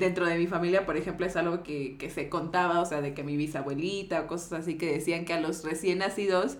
dentro 0.00 0.26
de 0.26 0.36
mi 0.36 0.48
familia, 0.48 0.84
por 0.84 0.96
ejemplo, 0.96 1.26
es 1.26 1.36
algo 1.36 1.62
que, 1.62 1.96
que, 1.96 2.10
se 2.10 2.28
contaba, 2.28 2.80
o 2.80 2.86
sea, 2.86 3.00
de 3.00 3.14
que 3.14 3.22
mi 3.22 3.36
bisabuelita 3.36 4.22
o 4.22 4.26
cosas 4.26 4.52
así 4.52 4.76
que 4.76 4.92
decían 4.92 5.24
que 5.24 5.32
a 5.32 5.40
los 5.40 5.62
recién 5.62 5.98
nacidos 5.98 6.58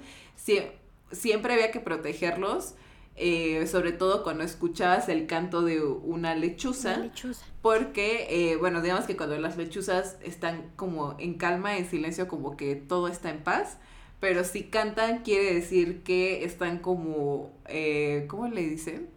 siempre 1.11 1.55
había 1.55 1.73
que 1.73 1.81
protegerlos 1.81 2.77
eh, 3.21 3.67
sobre 3.67 3.93
todo 3.93 4.23
cuando 4.23 4.45
escuchabas 4.45 5.09
el 5.09 5.27
canto 5.27 5.63
de 5.63 5.83
una 5.83 6.35
lechuza. 6.35 6.97
lechuza. 6.97 7.45
Porque, 7.63 8.27
eh, 8.31 8.57
bueno, 8.57 8.81
digamos 8.81 9.07
que 9.07 9.17
cuando 9.17 9.39
las 9.39 9.57
lechuzas 9.57 10.17
están 10.23 10.71
como 10.77 11.17
en 11.19 11.35
calma, 11.35 11.77
en 11.77 11.89
silencio, 11.89 12.29
como 12.29 12.57
que 12.57 12.77
todo 12.77 13.09
está 13.09 13.31
en 13.31 13.43
paz. 13.43 13.79
Pero 14.21 14.45
si 14.45 14.65
cantan, 14.65 15.23
quiere 15.23 15.55
decir 15.55 16.03
que 16.03 16.45
están 16.45 16.79
como, 16.79 17.53
eh, 17.67 18.27
¿cómo 18.29 18.47
le 18.49 18.63
dicen? 18.63 19.09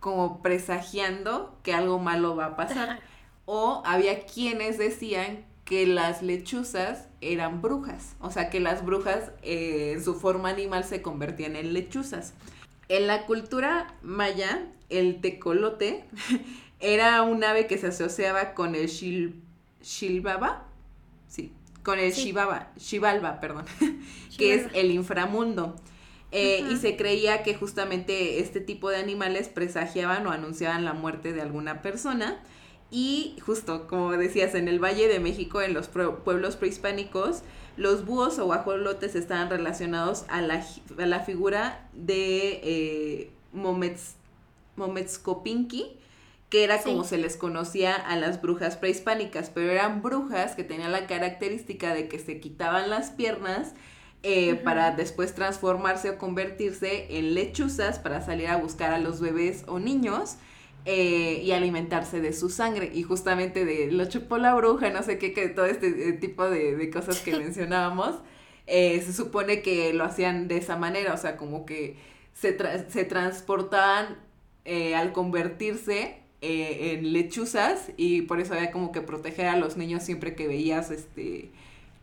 Como 0.00 0.42
presagiando 0.42 1.56
que 1.62 1.72
algo 1.72 1.98
malo 1.98 2.36
va 2.36 2.46
a 2.46 2.56
pasar. 2.56 3.00
O 3.46 3.82
había 3.86 4.26
quienes 4.26 4.76
decían 4.76 5.46
que 5.64 5.86
las 5.86 6.22
lechuzas 6.22 7.08
eran 7.20 7.62
brujas. 7.62 8.16
O 8.20 8.30
sea, 8.30 8.50
que 8.50 8.60
las 8.60 8.84
brujas 8.84 9.32
en 9.42 10.02
su 10.02 10.14
forma 10.14 10.50
animal 10.50 10.84
se 10.84 11.02
convertían 11.02 11.56
en 11.56 11.72
lechuzas. 11.72 12.34
En 12.88 13.06
la 13.06 13.26
cultura 13.26 13.94
maya, 14.02 14.66
el 14.88 15.20
tecolote 15.20 16.04
era 16.80 17.22
un 17.22 17.44
ave 17.44 17.66
que 17.66 17.78
se 17.78 17.88
asociaba 17.88 18.54
con 18.54 18.74
el 18.74 18.86
shil, 18.86 19.42
shilbaba, 19.82 20.66
sí, 21.28 21.52
con 21.82 21.98
el 21.98 22.12
shibaba, 22.12 22.72
shivalba, 22.76 23.40
perdón, 23.40 23.64
que 24.38 24.54
es 24.54 24.66
el 24.74 24.90
inframundo. 24.90 25.76
Eh, 26.30 26.62
y 26.70 26.76
se 26.76 26.94
creía 26.96 27.42
que 27.42 27.54
justamente 27.54 28.40
este 28.40 28.60
tipo 28.60 28.90
de 28.90 28.96
animales 28.96 29.48
presagiaban 29.48 30.26
o 30.26 30.30
anunciaban 30.30 30.84
la 30.84 30.92
muerte 30.92 31.32
de 31.32 31.40
alguna 31.40 31.80
persona. 31.80 32.42
Y 32.90 33.36
justo, 33.44 33.86
como 33.86 34.12
decías, 34.12 34.54
en 34.54 34.66
el 34.66 34.82
Valle 34.82 35.08
de 35.08 35.20
México, 35.20 35.60
en 35.60 35.74
los 35.74 35.88
pueblos 35.88 36.56
prehispánicos, 36.56 37.42
los 37.76 38.06
búhos 38.06 38.38
o 38.38 38.46
guajolotes 38.46 39.14
estaban 39.14 39.50
relacionados 39.50 40.24
a 40.28 40.40
la, 40.40 40.64
a 40.98 41.06
la 41.06 41.20
figura 41.20 41.86
de 41.92 42.60
eh, 42.62 43.30
Mometskopinki, 44.76 45.98
que 46.48 46.64
era 46.64 46.82
como 46.82 47.04
se 47.04 47.18
les 47.18 47.36
conocía 47.36 47.94
a 47.94 48.16
las 48.16 48.40
brujas 48.40 48.78
prehispánicas, 48.78 49.50
pero 49.50 49.70
eran 49.70 50.00
brujas 50.00 50.54
que 50.54 50.64
tenían 50.64 50.92
la 50.92 51.06
característica 51.06 51.92
de 51.92 52.08
que 52.08 52.18
se 52.18 52.40
quitaban 52.40 52.88
las 52.88 53.10
piernas 53.10 53.74
eh, 54.22 54.54
para 54.54 54.92
después 54.92 55.34
transformarse 55.34 56.10
o 56.10 56.18
convertirse 56.18 57.18
en 57.18 57.34
lechuzas 57.34 57.98
para 57.98 58.22
salir 58.24 58.48
a 58.48 58.56
buscar 58.56 58.92
a 58.92 58.98
los 58.98 59.20
bebés 59.20 59.64
o 59.68 59.78
niños 59.78 60.36
eh, 60.84 61.42
y 61.44 61.52
alimentarse 61.52 62.20
de 62.20 62.32
su 62.32 62.48
sangre. 62.48 62.90
Y 62.94 63.02
justamente 63.02 63.64
de 63.64 63.90
lo 63.92 64.04
chupó 64.06 64.38
la 64.38 64.54
bruja, 64.54 64.90
no 64.90 65.02
sé 65.02 65.18
qué, 65.18 65.32
que 65.32 65.48
todo 65.48 65.66
este 65.66 66.08
eh, 66.08 66.12
tipo 66.12 66.48
de, 66.48 66.90
cosas 66.90 67.20
que 67.20 67.36
mencionábamos, 67.38 68.16
eh, 68.66 69.02
se 69.04 69.12
supone 69.12 69.62
que 69.62 69.92
lo 69.92 70.04
hacían 70.04 70.48
de 70.48 70.56
esa 70.58 70.76
manera, 70.76 71.14
o 71.14 71.16
sea, 71.16 71.36
como 71.36 71.66
que 71.66 71.96
se, 72.32 72.56
se 72.88 73.04
transportaban 73.04 74.16
al 74.94 75.12
convertirse 75.12 76.18
en 76.42 77.14
lechuzas 77.14 77.90
y 77.96 78.22
por 78.22 78.38
eso 78.38 78.52
había 78.52 78.70
como 78.70 78.92
que 78.92 79.00
proteger 79.00 79.46
a 79.46 79.56
los 79.56 79.78
niños 79.78 80.02
siempre 80.02 80.34
que 80.34 80.46
veías 80.46 80.90
este 80.90 81.48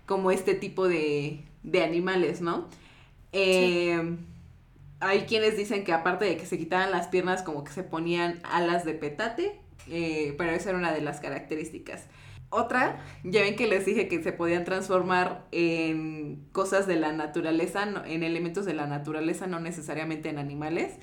como 0.08 0.32
este 0.32 0.56
tipo 0.56 0.88
de, 0.88 1.42
de 1.62 1.84
animales, 1.84 2.42
¿no? 2.42 2.68
Hay 5.00 5.22
quienes 5.22 5.58
dicen 5.58 5.84
que 5.84 5.94
aparte 5.94 6.26
de 6.26 6.38
que 6.38 6.46
se 6.46 6.58
quitaban 6.58 6.92
las 6.92 7.08
piernas, 7.08 7.44
como 7.44 7.64
que 7.64 7.72
se 7.72 7.84
ponían 7.84 8.40
alas 8.44 8.86
de 8.86 8.94
petate, 8.94 9.60
eh, 9.90 10.34
pero 10.38 10.52
esa 10.52 10.70
era 10.70 10.78
una 10.78 10.94
de 10.94 11.02
las 11.02 11.20
características. 11.20 12.08
Otra, 12.50 13.04
ya 13.24 13.42
ven 13.42 13.56
que 13.56 13.68
les 13.68 13.86
dije 13.86 14.08
que 14.08 14.24
se 14.24 14.32
podían 14.32 14.64
transformar 14.64 15.46
en 15.52 16.48
cosas 16.52 16.88
de 16.88 16.96
la 16.96 17.12
naturaleza, 17.12 17.84
en 18.06 18.24
elementos 18.24 18.66
de 18.66 18.74
la 18.74 18.88
naturaleza, 18.88 19.48
no 19.48 19.60
necesariamente 19.60 20.30
en 20.30 20.38
animales. 20.38 20.94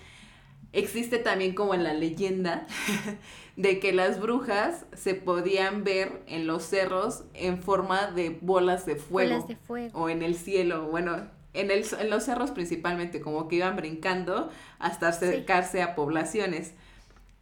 Existe 0.72 1.18
también 1.18 1.54
como 1.54 1.74
en 1.74 1.84
la 1.84 1.92
leyenda 1.92 2.66
de 3.56 3.78
que 3.78 3.92
las 3.92 4.18
brujas 4.18 4.86
se 4.94 5.14
podían 5.14 5.84
ver 5.84 6.22
en 6.26 6.46
los 6.46 6.62
cerros 6.62 7.24
en 7.34 7.60
forma 7.60 8.10
de 8.10 8.38
bolas 8.40 8.86
de 8.86 8.96
fuego. 8.96 9.32
Bolas 9.32 9.48
de 9.48 9.56
fuego. 9.56 9.98
O 9.98 10.08
en 10.08 10.22
el 10.22 10.34
cielo. 10.34 10.86
Bueno, 10.86 11.28
en, 11.54 11.70
el, 11.70 11.84
en 11.98 12.10
los 12.10 12.24
cerros 12.24 12.50
principalmente, 12.50 13.20
como 13.20 13.48
que 13.48 13.56
iban 13.56 13.76
brincando 13.76 14.50
hasta 14.78 15.08
acercarse 15.08 15.82
a 15.82 15.94
poblaciones. 15.94 16.72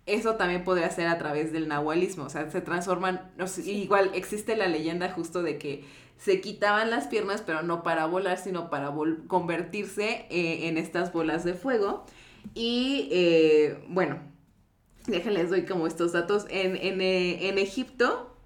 Eso 0.06 0.36
también 0.36 0.64
podría 0.64 0.90
ser 0.90 1.06
a 1.06 1.18
través 1.18 1.52
del 1.52 1.68
nahualismo, 1.68 2.24
o 2.24 2.30
sea, 2.30 2.50
se 2.50 2.60
transforman, 2.60 3.30
igual 3.64 4.10
existe 4.14 4.56
la 4.56 4.66
leyenda 4.66 5.10
justo 5.12 5.42
de 5.42 5.58
que 5.58 5.84
se 6.20 6.40
quitaban 6.40 6.90
las 6.90 7.06
piernas, 7.06 7.42
pero 7.44 7.62
no 7.62 7.82
para 7.82 8.06
volar, 8.06 8.38
sino 8.38 8.68
para 8.68 8.92
convertirse 9.26 10.26
eh, 10.30 10.68
en 10.68 10.76
estas 10.76 11.12
bolas 11.12 11.44
de 11.44 11.54
fuego. 11.54 12.04
Y 12.54 13.08
eh, 13.10 13.78
bueno, 13.88 14.18
déjenles 15.06 15.48
doy 15.48 15.64
como 15.64 15.86
estos 15.86 16.12
datos. 16.12 16.44
En, 16.50 16.76
en, 16.76 17.00
eh, 17.00 17.48
en 17.48 17.58
Egipto, 17.58 18.36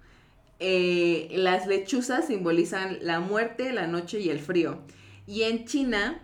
las 0.59 1.67
lechuzas 1.67 2.27
simbolizan 2.27 2.97
la 3.01 3.19
muerte, 3.19 3.73
la 3.73 3.87
noche 3.87 4.19
y 4.19 4.29
el 4.29 4.39
frío. 4.39 4.79
Y 5.27 5.43
en 5.43 5.65
China 5.65 6.21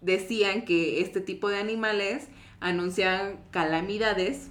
decían 0.00 0.64
que 0.64 1.00
este 1.00 1.20
tipo 1.20 1.48
de 1.48 1.58
animales 1.58 2.28
anunciaban 2.60 3.40
calamidades 3.50 4.48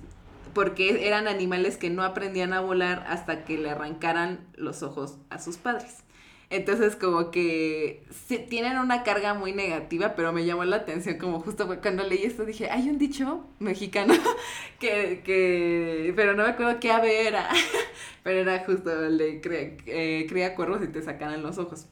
porque 0.53 1.07
eran 1.07 1.27
animales 1.27 1.77
que 1.77 1.89
no 1.89 2.03
aprendían 2.03 2.53
a 2.53 2.61
volar 2.61 3.05
hasta 3.07 3.43
que 3.43 3.57
le 3.57 3.71
arrancaran 3.71 4.47
los 4.55 4.83
ojos 4.83 5.17
a 5.29 5.39
sus 5.39 5.57
padres. 5.57 6.03
Entonces 6.49 6.95
como 6.95 7.31
que 7.31 8.05
tienen 8.49 8.77
una 8.77 9.01
carga 9.01 9.33
muy 9.33 9.53
negativa, 9.53 10.13
pero 10.15 10.31
me 10.31 10.45
llamó 10.45 10.63
la 10.65 10.75
atención 10.75 11.17
como 11.17 11.39
justo 11.39 11.67
cuando 11.81 12.03
leí 12.03 12.23
esto 12.25 12.45
dije, 12.45 12.69
hay 12.69 12.89
un 12.89 12.99
dicho 12.99 13.47
mexicano 13.57 14.13
que, 14.79 15.23
que 15.25 16.13
pero 16.15 16.35
no 16.35 16.43
me 16.43 16.49
acuerdo 16.49 16.79
qué 16.79 16.91
ave 16.91 17.27
era, 17.27 17.49
pero 18.23 18.41
era 18.41 18.63
justo 18.65 19.03
el 19.03 19.17
de 19.17 19.41
cría, 19.41 19.77
eh, 19.87 20.27
cría 20.29 20.53
cuervos 20.53 20.83
y 20.83 20.87
te 20.87 21.01
sacaran 21.01 21.41
los 21.41 21.57
ojos. 21.57 21.87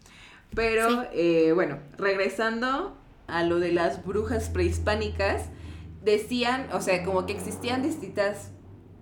Pero 0.55 1.05
eh, 1.13 1.51
bueno, 1.53 1.79
regresando 1.97 2.97
a 3.27 3.43
lo 3.43 3.59
de 3.59 3.71
las 3.71 4.05
brujas 4.05 4.49
prehispánicas, 4.49 5.45
decían, 6.03 6.67
o 6.73 6.81
sea, 6.81 7.03
como 7.03 7.25
que 7.25 7.33
existían 7.33 7.83
distintas 7.83 8.51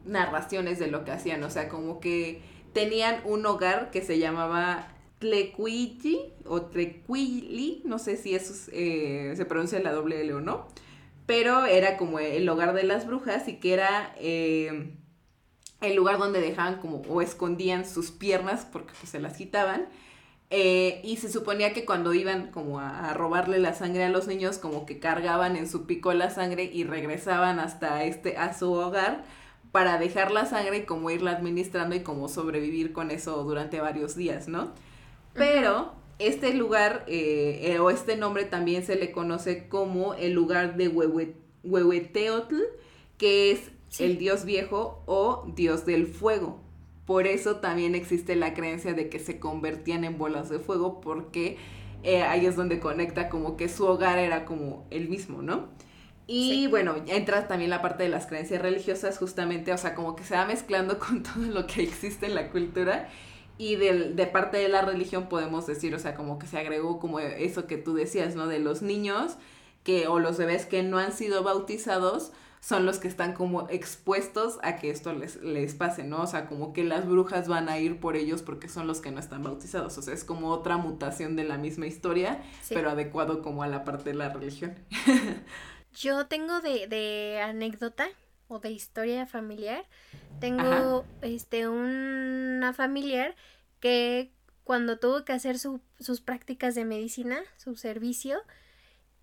narraciones 0.06 0.80
de 0.80 0.88
lo 0.88 1.06
que 1.06 1.12
hacían, 1.12 1.44
o 1.44 1.50
sea, 1.50 1.70
como 1.70 2.00
que 2.00 2.42
tenían 2.74 3.22
un 3.26 3.46
hogar 3.46 3.90
que 3.92 4.02
se 4.02 4.20
llamaba 4.20 4.88
Tlecuili 5.20 6.34
o 6.46 6.64
Trequili, 6.64 7.82
no 7.86 8.00
sé 8.00 8.18
si 8.18 8.36
eso 8.36 8.54
eh, 8.72 9.34
se 9.36 9.46
pronuncia 9.46 9.80
la 9.80 9.92
doble 9.92 10.22
L 10.22 10.34
o 10.36 10.42
no, 10.42 10.68
pero 11.26 11.66
era 11.66 11.98
como 11.98 12.20
el 12.20 12.48
hogar 12.48 12.74
de 12.74 12.84
las 12.84 13.06
brujas 13.06 13.48
y 13.48 13.58
que 13.58 13.74
era 13.74 14.14
eh, 14.18 14.96
el 15.82 15.96
lugar 15.96 16.18
donde 16.18 16.42
dejaban 16.42 16.80
como 16.80 17.02
o 17.10 17.22
escondían 17.22 17.86
sus 17.86 18.12
piernas 18.12 18.66
porque 18.66 18.94
pues, 19.00 19.12
se 19.12 19.20
las 19.20 19.38
quitaban 19.38 19.88
Eh, 20.52 21.02
y 21.04 21.18
se 21.18 21.32
suponía 21.32 21.74
que 21.74 21.86
cuando 21.86 22.14
iban 22.14 22.50
como 22.52 22.80
a, 22.80 23.14
robarle 23.14 23.60
la 23.60 23.76
sangre 23.76 24.04
a 24.06 24.10
los 24.10 24.28
niños, 24.28 24.58
como 24.58 24.86
que 24.86 25.00
cargaban 25.00 25.56
en 25.56 25.70
su 25.70 25.86
pico 25.86 26.12
la 26.14 26.32
sangre 26.32 26.64
y 26.64 26.84
regresaban 26.84 27.60
hasta 27.60 28.04
este, 28.04 28.36
a 28.38 28.58
su 28.58 28.72
hogar 28.72 29.24
para 29.72 30.00
dejar 30.00 30.32
la 30.32 30.48
sangre 30.48 30.78
y 30.78 30.86
como 30.86 31.12
irla 31.12 31.32
administrando 31.32 31.96
y 31.96 32.00
como 32.02 32.28
sobrevivir 32.28 32.94
con 32.94 33.12
eso 33.12 33.44
durante 33.44 33.80
varios 33.80 34.16
días, 34.16 34.48
¿no? 34.48 34.72
Pero 35.34 35.94
este 36.18 36.54
lugar 36.56 37.06
eh, 37.08 37.60
eh, 37.72 37.80
o 37.80 37.92
este 37.92 38.18
nombre 38.18 38.46
también 38.46 38.84
se 38.84 38.96
le 38.96 39.12
conoce 39.12 39.68
como 39.68 40.16
el 40.16 40.34
lugar 40.34 40.76
de 40.76 40.88
Huehueteotl, 41.64 42.56
que 43.20 43.52
es 43.52 43.72
el 44.00 44.18
dios 44.18 44.46
viejo 44.46 45.04
o 45.06 45.46
dios 45.56 45.86
del 45.86 46.08
fuego. 46.08 46.60
Por 47.10 47.26
eso 47.26 47.56
también 47.56 47.96
existe 47.96 48.36
la 48.36 48.54
creencia 48.54 48.94
de 48.94 49.10
que 49.10 49.18
se 49.18 49.40
convertían 49.40 50.04
en 50.04 50.20
bolas 50.20 50.48
de 50.48 50.60
fuego 50.60 51.02
porque 51.02 51.58
eh, 52.04 52.22
ahí 52.22 52.46
es 52.46 52.56
donde 52.56 52.80
conecta 52.80 53.30
como 53.30 53.58
que 53.58 53.68
su 53.68 53.88
hogar 53.88 54.20
era 54.20 54.46
como 54.46 54.86
el 54.92 55.10
mismo, 55.10 55.42
¿no? 55.42 55.70
Y 56.28 56.68
bueno, 56.68 56.98
entra 57.08 57.48
también 57.48 57.72
la 57.72 57.82
parte 57.82 58.04
de 58.04 58.10
las 58.10 58.28
creencias 58.28 58.62
religiosas 58.62 59.18
justamente, 59.18 59.74
o 59.74 59.78
sea, 59.80 59.96
como 59.96 60.16
que 60.16 60.24
se 60.24 60.36
va 60.36 60.46
mezclando 60.46 61.00
con 61.08 61.24
todo 61.24 61.46
lo 61.46 61.66
que 61.66 61.82
existe 61.82 62.28
en 62.28 62.36
la 62.36 62.52
cultura 62.52 63.10
y 63.58 63.76
de, 63.76 64.12
de 64.12 64.28
parte 64.28 64.58
de 64.58 64.70
la 64.70 64.84
religión 64.84 65.30
podemos 65.30 65.66
decir, 65.66 65.96
o 65.96 66.00
sea, 66.00 66.14
como 66.14 66.38
que 66.38 66.46
se 66.46 66.60
agregó 66.60 67.00
como 67.00 67.20
eso 67.20 67.66
que 67.66 67.78
tú 67.78 67.96
decías, 67.96 68.36
¿no? 68.36 68.46
De 68.46 68.60
los 68.60 68.84
niños 68.84 69.38
que 69.84 70.08
o 70.08 70.20
los 70.20 70.38
bebés 70.38 70.68
que 70.68 70.84
no 70.84 71.00
han 71.00 71.12
sido 71.12 71.42
bautizados, 71.42 72.34
son 72.62 72.86
los 72.86 73.00
que 73.00 73.08
están 73.08 73.34
como 73.34 73.70
expuestos 73.70 74.60
a 74.64 74.76
que 74.76 74.90
esto 74.90 75.14
les, 75.14 75.38
les 75.38 75.74
pase, 75.76 76.04
¿no? 76.04 76.22
O 76.22 76.28
sea, 76.28 76.48
como 76.48 76.74
que 76.74 76.84
las 76.84 77.08
brujas 77.08 77.48
van 77.48 77.70
a 77.70 77.80
ir 77.80 78.00
por 78.00 78.16
ellos 78.16 78.42
porque 78.42 78.68
son 78.68 78.86
los 78.86 79.02
que 79.02 79.12
no 79.12 79.20
están 79.20 79.44
bautizados. 79.44 79.98
O 79.98 80.02
sea, 80.02 80.14
es 80.14 80.24
como 80.24 80.50
otra 80.50 80.78
mutación 80.78 81.36
de 81.36 81.46
la 81.46 81.58
misma 81.58 81.88
historia, 81.88 82.42
pero 82.70 82.90
adecuado 82.90 83.42
como 83.42 83.64
a 83.64 83.68
la 83.68 83.84
parte 83.84 84.12
de 84.12 84.16
la 84.16 84.30
religión. 84.30 84.76
Yo 85.94 86.28
tengo 86.28 86.62
de, 86.62 86.88
de 86.88 87.42
anécdota 87.42 88.08
o 88.48 88.60
de 88.60 88.72
historia 88.72 89.26
familiar, 89.26 89.86
tengo 90.40 91.06
este 91.22 91.68
una 91.68 92.74
familiar 92.74 93.36
que 93.80 94.32
cuando 94.64 95.00
tuvo 95.00 95.24
que 95.24 95.34
hacer 95.34 95.58
su, 95.60 95.82
sus 96.00 96.22
prácticas 96.22 96.76
de 96.76 96.86
medicina, 96.86 97.40
su 97.58 97.76
servicio, 97.76 98.40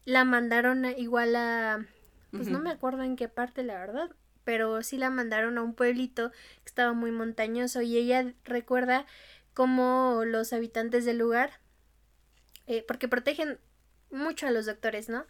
la 0.05 0.24
mandaron 0.24 0.84
igual 0.97 1.37
a 1.37 1.87
pues 2.37 2.49
no 2.49 2.61
me 2.61 2.70
acuerdo 2.70 3.03
en 3.03 3.16
qué 3.16 3.28
parte, 3.28 3.62
la 3.62 3.78
verdad, 3.78 4.11
pero 4.45 4.82
sí 4.82 4.97
la 4.97 5.11
mandaron 5.11 5.59
a 5.59 5.62
un 5.62 5.74
pueblito 5.74 6.30
que 6.30 6.66
estaba 6.66 6.93
muy 6.93 7.11
montañoso 7.11 7.82
y 7.82 7.97
ella 7.97 8.32
recuerda 8.45 9.07
cómo 9.55 10.22
los 10.24 10.53
habitantes 10.53 11.05
del 11.05 11.18
lugar, 11.18 11.51
eh, 12.66 12.84
porque 12.87 13.09
protegen 13.09 13.59
mucho 14.11 14.47
a 14.47 14.51
los 14.51 14.66
doctores, 14.66 15.09
¿no? 15.09 15.24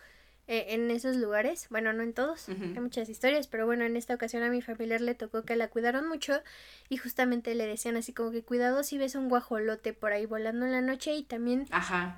Eh, 0.48 0.74
en 0.74 0.90
esos 0.92 1.16
lugares, 1.16 1.66
bueno, 1.70 1.92
no 1.92 2.04
en 2.04 2.12
todos, 2.12 2.48
hay 2.48 2.80
muchas 2.80 3.08
historias, 3.08 3.48
pero 3.48 3.66
bueno, 3.66 3.84
en 3.84 3.96
esta 3.96 4.14
ocasión 4.14 4.44
a 4.44 4.48
mi 4.50 4.62
familiar 4.62 5.00
le 5.00 5.14
tocó 5.16 5.42
que 5.42 5.56
la 5.56 5.68
cuidaron 5.68 6.06
mucho 6.06 6.40
y 6.88 6.98
justamente 6.98 7.54
le 7.56 7.66
decían 7.66 7.96
así 7.96 8.12
como 8.12 8.30
que 8.30 8.44
cuidado 8.44 8.84
si 8.84 8.96
ves 8.96 9.16
un 9.16 9.28
guajolote 9.28 9.92
por 9.92 10.12
ahí 10.12 10.24
volando 10.24 10.64
en 10.64 10.70
la 10.72 10.82
noche 10.82 11.14
y 11.16 11.24
también 11.24 11.66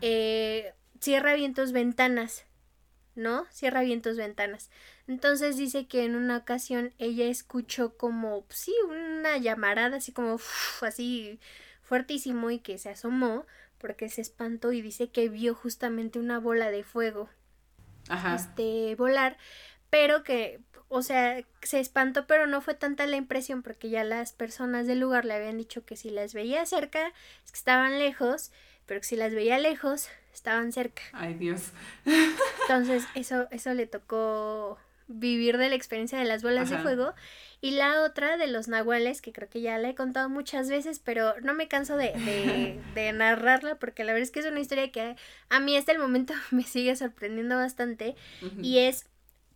Eh, 0.03 0.75
cierra 1.01 1.35
bien 1.35 1.55
tus 1.55 1.73
ventanas 1.73 2.45
¿no? 3.19 3.47
Cierra 3.51 3.83
bien 3.83 4.01
tus 4.01 4.17
ventanas. 4.17 4.71
Entonces 5.07 5.57
dice 5.57 5.87
que 5.87 6.05
en 6.05 6.17
una 6.17 6.39
ocasión 6.39 6.95
ella 6.99 7.27
escuchó 7.27 7.97
como, 7.97 8.47
sí, 8.49 8.75
una 8.89 9.37
llamarada 9.37 9.99
así 9.99 10.13
como, 10.13 10.39
así 10.83 11.39
fuertísimo 11.83 12.51
y 12.51 12.61
que 12.61 12.79
se 12.79 12.91
asomó 12.91 13.47
porque 13.79 14.09
se 14.09 14.21
espantó 14.21 14.73
y 14.73 14.83
dice 14.83 15.11
que 15.11 15.29
vio 15.29 15.55
justamente 15.55 16.19
una 16.19 16.39
bola 16.39 16.71
de 16.71 16.83
fuego. 16.85 17.29
Ajá. 18.09 18.35
Este, 18.35 18.95
volar, 18.97 19.37
pero 19.91 20.23
que, 20.23 20.61
o 20.89 21.03
sea, 21.03 21.45
se 21.63 21.81
espantó, 21.81 22.27
pero 22.27 22.47
no 22.47 22.61
fue 22.61 22.75
tanta 22.75 23.07
la 23.07 23.17
impresión 23.17 23.63
porque 23.63 23.91
ya 23.91 24.05
las 24.05 24.33
personas 24.33 24.87
del 24.87 25.01
lugar 25.01 25.25
le 25.25 25.35
habían 25.35 25.59
dicho 25.59 25.85
que 25.85 25.97
si 25.97 26.11
las 26.11 26.35
veía 26.35 26.65
cerca, 26.67 27.09
es 27.45 27.53
que 27.53 27.59
estaban 27.59 27.99
lejos, 27.99 28.53
pero 28.89 29.01
que 29.01 29.07
si 29.07 29.17
las 29.17 29.33
veía 29.33 29.59
lejos, 29.59 30.09
estaban 30.33 30.73
cerca. 30.73 31.03
Ay, 31.13 31.35
Dios. 31.35 31.71
Entonces, 32.63 33.05
eso, 33.15 33.47
eso 33.53 33.75
le 33.75 33.87
tocó 33.87 34.79
vivir 35.09 35.59
de 35.59 35.69
la 35.69 35.75
experiencia 35.75 36.19
de 36.19 36.25
las 36.25 36.43
bolas 36.43 36.71
de 36.71 36.79
fuego. 36.79 37.15
Y 37.61 37.73
la 37.73 38.03
otra 38.03 38.37
de 38.37 38.47
los 38.47 38.69
nahuales, 38.69 39.21
que 39.21 39.33
creo 39.33 39.49
que 39.49 39.61
ya 39.61 39.79
la 39.79 39.91
he 39.91 39.95
contado 39.95 40.29
muchas 40.29 40.69
veces, 40.71 41.01
pero 41.01 41.35
no 41.41 41.55
me 41.55 41.69
canso 41.69 41.97
de, 41.97 42.13
de, 42.95 43.13
narrarla 43.13 43.77
porque 43.77 44.05
la 44.05 44.13
verdad 44.13 44.25
es 44.25 44.31
que 44.31 44.41
es 44.41 44.47
una 44.47 44.61
historia 44.61 44.91
que 44.91 45.17
a 45.49 45.61
mí 45.61 45.77
hasta 45.77 45.93
el 45.93 45.99
momento 45.99 46.35
me 46.51 46.63
sigue 46.63 46.97
sorprendiendo 46.97 47.57
bastante. 47.57 48.17
Y 48.63 48.79
es, 48.79 49.07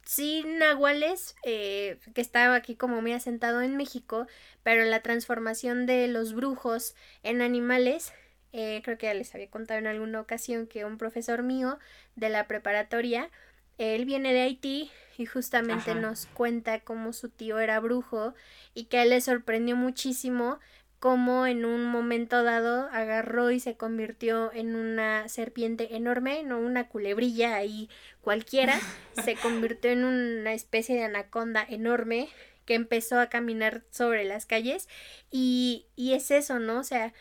sí, 0.04 0.44
nahuales, 0.46 1.36
eh, 1.44 1.98
que 2.14 2.20
estaba 2.20 2.54
aquí 2.54 2.74
como 2.74 3.00
muy 3.00 3.12
asentado 3.12 3.62
en 3.62 3.76
México, 3.76 4.26
pero 4.62 4.84
la 4.84 5.00
transformación 5.00 5.86
de 5.86 6.08
los 6.08 6.34
brujos 6.34 6.94
en 7.22 7.40
animales 7.40 8.12
eh, 8.52 8.82
creo 8.84 8.98
que 8.98 9.06
ya 9.06 9.14
les 9.14 9.34
había 9.34 9.50
contado 9.50 9.78
en 9.78 9.86
alguna 9.86 10.20
ocasión 10.20 10.66
que 10.66 10.84
un 10.84 10.98
profesor 10.98 11.42
mío 11.42 11.78
de 12.16 12.28
la 12.28 12.46
preparatoria, 12.46 13.30
él 13.78 14.04
viene 14.04 14.32
de 14.32 14.42
Haití 14.42 14.90
y 15.16 15.26
justamente 15.26 15.94
nos 15.94 16.26
cuenta 16.26 16.80
cómo 16.80 17.12
su 17.12 17.28
tío 17.28 17.58
era 17.58 17.80
brujo 17.80 18.34
y 18.74 18.84
que 18.84 18.98
a 18.98 19.02
él 19.02 19.10
le 19.10 19.20
sorprendió 19.20 19.76
muchísimo 19.76 20.58
cómo 21.02 21.48
en 21.48 21.64
un 21.64 21.86
momento 21.86 22.44
dado 22.44 22.88
agarró 22.92 23.50
y 23.50 23.58
se 23.58 23.76
convirtió 23.76 24.52
en 24.52 24.76
una 24.76 25.28
serpiente 25.28 25.96
enorme, 25.96 26.44
no 26.44 26.60
una 26.60 26.86
culebrilla 26.86 27.56
ahí 27.56 27.88
cualquiera, 28.20 28.78
se 29.24 29.34
convirtió 29.34 29.90
en 29.90 30.04
una 30.04 30.52
especie 30.52 30.94
de 30.94 31.02
anaconda 31.02 31.66
enorme 31.68 32.28
que 32.66 32.74
empezó 32.74 33.18
a 33.18 33.28
caminar 33.28 33.82
sobre 33.90 34.22
las 34.22 34.46
calles 34.46 34.88
y, 35.28 35.86
y 35.96 36.12
es 36.12 36.30
eso, 36.30 36.60
¿no? 36.60 36.78
O 36.78 36.84
sea, 36.84 37.12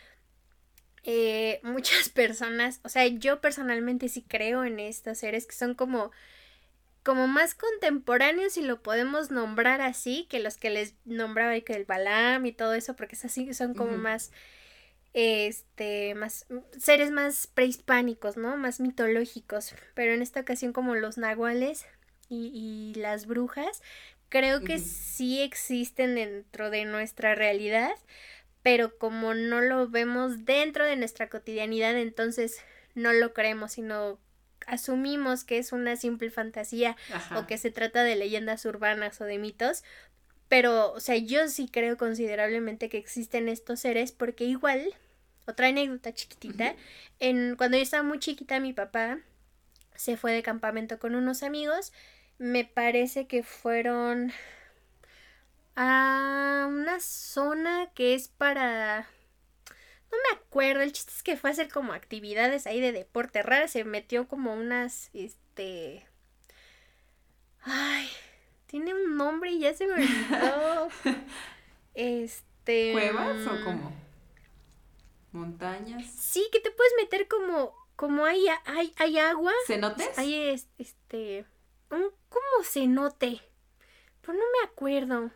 eh, 1.03 1.59
muchas 1.63 2.09
personas, 2.09 2.79
o 2.83 2.89
sea, 2.89 3.07
yo 3.07 3.41
personalmente 3.41 4.09
sí 4.09 4.23
creo 4.27 4.63
en 4.63 4.79
estos 4.79 5.19
seres 5.19 5.45
que 5.47 5.55
son 5.55 5.75
como 5.75 6.11
como 7.03 7.27
más 7.27 7.55
contemporáneos 7.55 8.53
si 8.53 8.61
lo 8.61 8.81
podemos 8.83 9.31
nombrar 9.31 9.81
así 9.81 10.27
que 10.29 10.39
los 10.39 10.57
que 10.57 10.69
les 10.69 10.93
nombraba 11.05 11.59
que 11.61 11.73
el 11.73 11.85
Balam 11.85 12.45
y 12.45 12.51
todo 12.51 12.73
eso 12.75 12.95
porque 12.95 13.15
es 13.15 13.25
así 13.25 13.53
son 13.53 13.73
como 13.73 13.97
más 13.97 14.31
este 15.13 16.13
más 16.15 16.45
seres 16.77 17.11
más 17.11 17.47
prehispánicos 17.47 18.37
no 18.37 18.55
más 18.55 18.79
mitológicos 18.79 19.73
pero 19.95 20.13
en 20.13 20.21
esta 20.21 20.41
ocasión 20.41 20.73
como 20.73 20.95
los 20.95 21.17
nahuales 21.17 21.85
y, 22.29 22.51
y 22.53 22.99
las 22.99 23.25
brujas 23.25 23.81
creo 24.29 24.61
que 24.61 24.79
sí 24.79 25.41
existen 25.41 26.15
dentro 26.15 26.69
de 26.69 26.85
nuestra 26.85 27.35
realidad 27.35 27.91
pero 28.64 28.97
como 28.97 29.34
no 29.34 29.62
lo 29.62 29.88
vemos 29.88 30.45
dentro 30.45 30.86
de 30.86 30.95
nuestra 30.95 31.30
cotidianidad, 31.30 31.97
entonces 31.97 32.62
no 32.95 33.14
lo 33.14 33.34
creemos, 33.34 33.74
sino 33.74 34.20
asumimos 34.68 35.43
que 35.43 35.57
es 35.57 35.72
una 35.72 35.95
simple 35.95 36.30
fantasía 36.30 36.95
o 37.36 37.47
que 37.47 37.57
se 37.57 37.72
trata 37.72 38.03
de 38.03 38.16
leyendas 38.16 38.66
urbanas 38.66 39.20
o 39.22 39.26
de 39.26 39.38
mitos. 39.38 39.84
Pero, 40.47 40.91
o 40.91 40.99
sea, 40.99 41.16
yo 41.16 41.47
sí 41.47 41.70
creo 41.72 41.97
considerablemente 41.97 42.89
que 42.89 42.97
existen 42.97 43.47
estos 43.49 43.80
seres 43.80 44.12
porque 44.12 44.43
igual, 44.43 44.93
otra 45.47 45.68
anécdota 45.68 46.14
chiquitita, 46.14 46.76
en 47.20 47.55
cuando 47.55 47.78
yo 47.78 47.84
estaba 47.84 48.03
muy 48.03 48.20
chiquita 48.20 48.59
mi 48.59 48.74
papá 48.74 49.20
se 49.95 50.18
fue 50.18 50.34
de 50.34 50.43
campamento 50.43 50.99
con 50.99 51.16
unos 51.16 51.43
amigos, 51.43 51.93
me 52.38 52.66
parece 52.66 53.28
que 53.28 53.43
fueron 53.43 54.34
a 55.76 56.67
una 56.69 56.99
zona 56.99 57.91
que 57.93 58.13
es 58.13 58.28
para... 58.28 59.07
No 60.11 60.17
me 60.17 60.38
acuerdo, 60.38 60.82
el 60.82 60.91
chiste 60.91 61.13
es 61.15 61.24
que 61.24 61.38
fue 61.38 61.49
a 61.49 61.53
hacer 61.53 61.69
como 61.69 61.93
actividades 61.93 62.67
ahí 62.67 62.82
de 62.82 62.91
deporte 62.91 63.41
rara, 63.41 63.67
se 63.67 63.84
metió 63.84 64.28
como 64.28 64.53
unas, 64.53 65.09
este... 65.13 66.05
Ay, 67.61 68.09
tiene 68.65 68.93
un 68.93 69.15
nombre 69.15 69.51
y 69.51 69.59
ya 69.59 69.74
se 69.74 69.88
me 69.88 69.93
olvidó. 69.93 70.89
este... 71.93 72.91
¿Cuevas 72.91 73.47
o 73.47 73.63
cómo? 73.63 73.93
¿Montañas? 75.32 76.05
Sí, 76.11 76.49
que 76.51 76.59
te 76.59 76.72
puedes 76.72 76.93
meter 76.97 77.28
como, 77.28 77.74
como 77.95 78.26
hay, 78.26 78.45
hay, 78.65 78.93
hay 78.97 79.17
agua. 79.17 79.53
¿Cenotes? 79.65 80.17
Hay 80.17 80.61
este, 80.78 81.45
un, 81.89 82.11
como 82.28 82.63
cenote, 82.63 83.41
pero 84.22 84.34
no 84.34 84.43
me 84.59 84.67
acuerdo. 84.69 85.32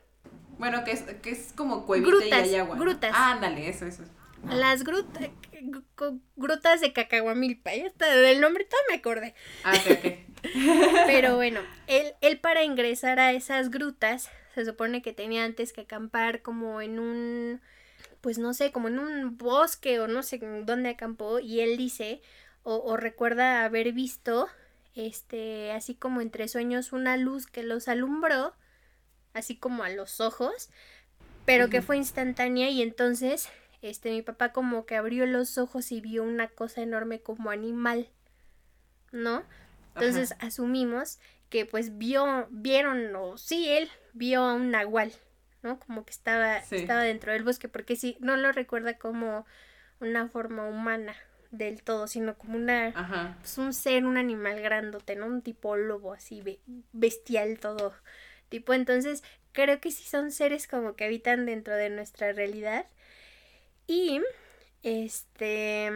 Bueno, 0.58 0.84
que 0.84 0.91
es, 0.91 1.01
que 1.01 1.32
es 1.32 1.53
como 1.56 1.86
cuevita 1.86 2.26
y 2.26 2.32
hay 2.32 2.56
agua. 2.56 2.78
Grutas. 2.78 3.12
Ah, 3.14 3.32
ándale, 3.32 3.70
eso, 3.70 3.86
eso. 3.86 4.03
Las 4.49 4.84
grutas, 4.84 5.30
grutas 6.36 6.82
de 6.82 6.93
Cacahuamilpa, 6.93 7.74
ya 7.74 7.86
está, 7.86 8.16
del 8.16 8.41
nombre 8.41 8.66
todo 8.66 8.80
me 8.89 8.95
acordé. 8.95 9.34
Ah, 9.64 9.74
ok, 9.74 10.14
Pero 11.08 11.36
bueno, 11.36 11.62
él, 11.88 12.14
él 12.22 12.39
para 12.39 12.64
ingresar 12.64 13.20
a 13.20 13.32
esas 13.32 13.72
grutas, 13.72 14.30
se 14.53 14.66
supone 14.66 15.01
que 15.01 15.14
tenía 15.14 15.43
antes 15.43 15.74
que 15.74 15.82
acampar 15.82 16.41
como 16.41 16.82
en 16.82 16.99
un, 16.99 17.62
pues 18.22 18.38
no 18.38 18.53
sé, 18.53 18.72
como 18.72 18.88
en 18.88 18.99
un 18.99 19.38
bosque 19.38 19.99
o 19.99 20.08
no 20.08 20.22
sé 20.22 20.39
dónde 20.64 20.89
acampó 20.89 21.39
y 21.39 21.62
él 21.62 21.76
dice 21.78 22.22
o, 22.64 22.76
o 22.78 22.97
recuerda 22.97 23.64
haber 23.64 23.91
visto 23.93 24.47
este 24.93 25.72
así 25.72 25.93
como 25.93 26.22
entre 26.22 26.47
sueños 26.47 26.93
una 26.93 27.18
luz 27.18 27.47
que 27.47 27.64
los 27.64 27.88
alumbró 27.88 28.53
así 29.36 29.56
como 29.56 29.84
a 29.84 29.90
los 29.90 30.20
ojos 30.20 30.70
pero 31.46 31.70
que 31.70 31.84
fue 31.84 31.98
instantánea 31.98 32.72
y 32.72 32.82
entonces 32.82 33.50
este 33.84 34.10
mi 34.10 34.24
papá 34.24 34.52
como 34.52 34.88
que 34.88 34.96
abrió 34.96 35.28
los 35.28 35.60
ojos 35.60 35.92
y 35.92 36.02
vio 36.02 36.24
una 36.24 36.48
cosa 36.48 36.82
enorme 36.82 37.22
como 37.22 37.52
animal 37.52 38.10
¿no? 39.12 39.44
Entonces 39.96 40.36
asumimos 40.40 41.20
que 41.50 41.66
pues 41.66 41.98
vio, 41.98 42.48
vieron, 42.50 43.16
o 43.16 43.38
sí, 43.38 43.70
él 43.70 43.90
vio 44.14 44.42
a 44.42 44.54
un 44.54 44.72
nahual, 44.72 45.14
¿no? 45.64 45.80
Como 45.80 46.04
que 46.06 46.12
estaba, 46.12 46.58
estaba 46.58 47.02
dentro 47.02 47.32
del 47.32 47.44
bosque, 47.44 47.70
porque 47.70 47.96
sí, 47.96 48.18
no 48.20 48.36
lo 48.36 48.52
recuerda 48.52 48.98
como 48.98 49.46
una 50.00 50.28
forma 50.28 50.68
humana 50.68 51.16
del 51.52 51.82
todo, 51.82 52.08
sino 52.08 52.38
como 52.38 52.58
una, 52.58 53.38
pues 53.40 53.58
un 53.58 53.74
ser, 53.74 54.06
un 54.06 54.18
animal 54.18 54.60
grandote, 54.62 55.16
¿no? 55.16 55.28
Un 55.28 55.42
tipo 55.42 55.78
lobo 55.78 56.14
así, 56.14 56.60
bestial 56.92 57.60
todo. 57.60 57.94
Tipo, 58.50 58.74
entonces, 58.74 59.24
creo 59.52 59.80
que 59.80 59.91
sí 59.91 60.04
son 60.04 60.32
seres 60.32 60.68
como 60.68 60.96
que 60.96 61.06
habitan 61.06 61.46
dentro 61.46 61.76
de 61.76 61.89
nuestra 61.89 62.32
realidad. 62.34 62.86
Y, 63.88 64.22
este, 64.84 65.89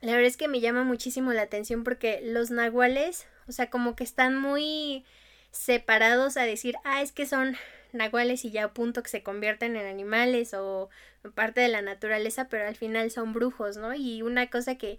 la 0.00 0.12
verdad 0.12 0.26
es 0.26 0.36
que 0.36 0.48
me 0.48 0.60
llama 0.60 0.84
muchísimo 0.84 1.32
la 1.32 1.42
atención 1.42 1.84
porque 1.84 2.20
los 2.22 2.50
nahuales, 2.50 3.26
o 3.48 3.52
sea, 3.52 3.70
como 3.70 3.96
que 3.96 4.04
están 4.04 4.38
muy 4.38 5.04
separados 5.50 6.36
a 6.36 6.42
decir, 6.42 6.76
ah, 6.84 7.02
es 7.02 7.12
que 7.12 7.26
son 7.26 7.56
nahuales 7.92 8.44
y 8.44 8.50
ya 8.50 8.64
a 8.64 8.74
punto 8.74 9.02
que 9.02 9.08
se 9.10 9.22
convierten 9.22 9.76
en 9.76 9.86
animales 9.86 10.54
o 10.54 10.90
parte 11.34 11.60
de 11.60 11.68
la 11.68 11.82
naturaleza, 11.82 12.48
pero 12.48 12.66
al 12.66 12.76
final 12.76 13.10
son 13.10 13.32
brujos, 13.32 13.76
¿no? 13.76 13.94
Y 13.94 14.22
una 14.22 14.50
cosa 14.50 14.76
que 14.76 14.98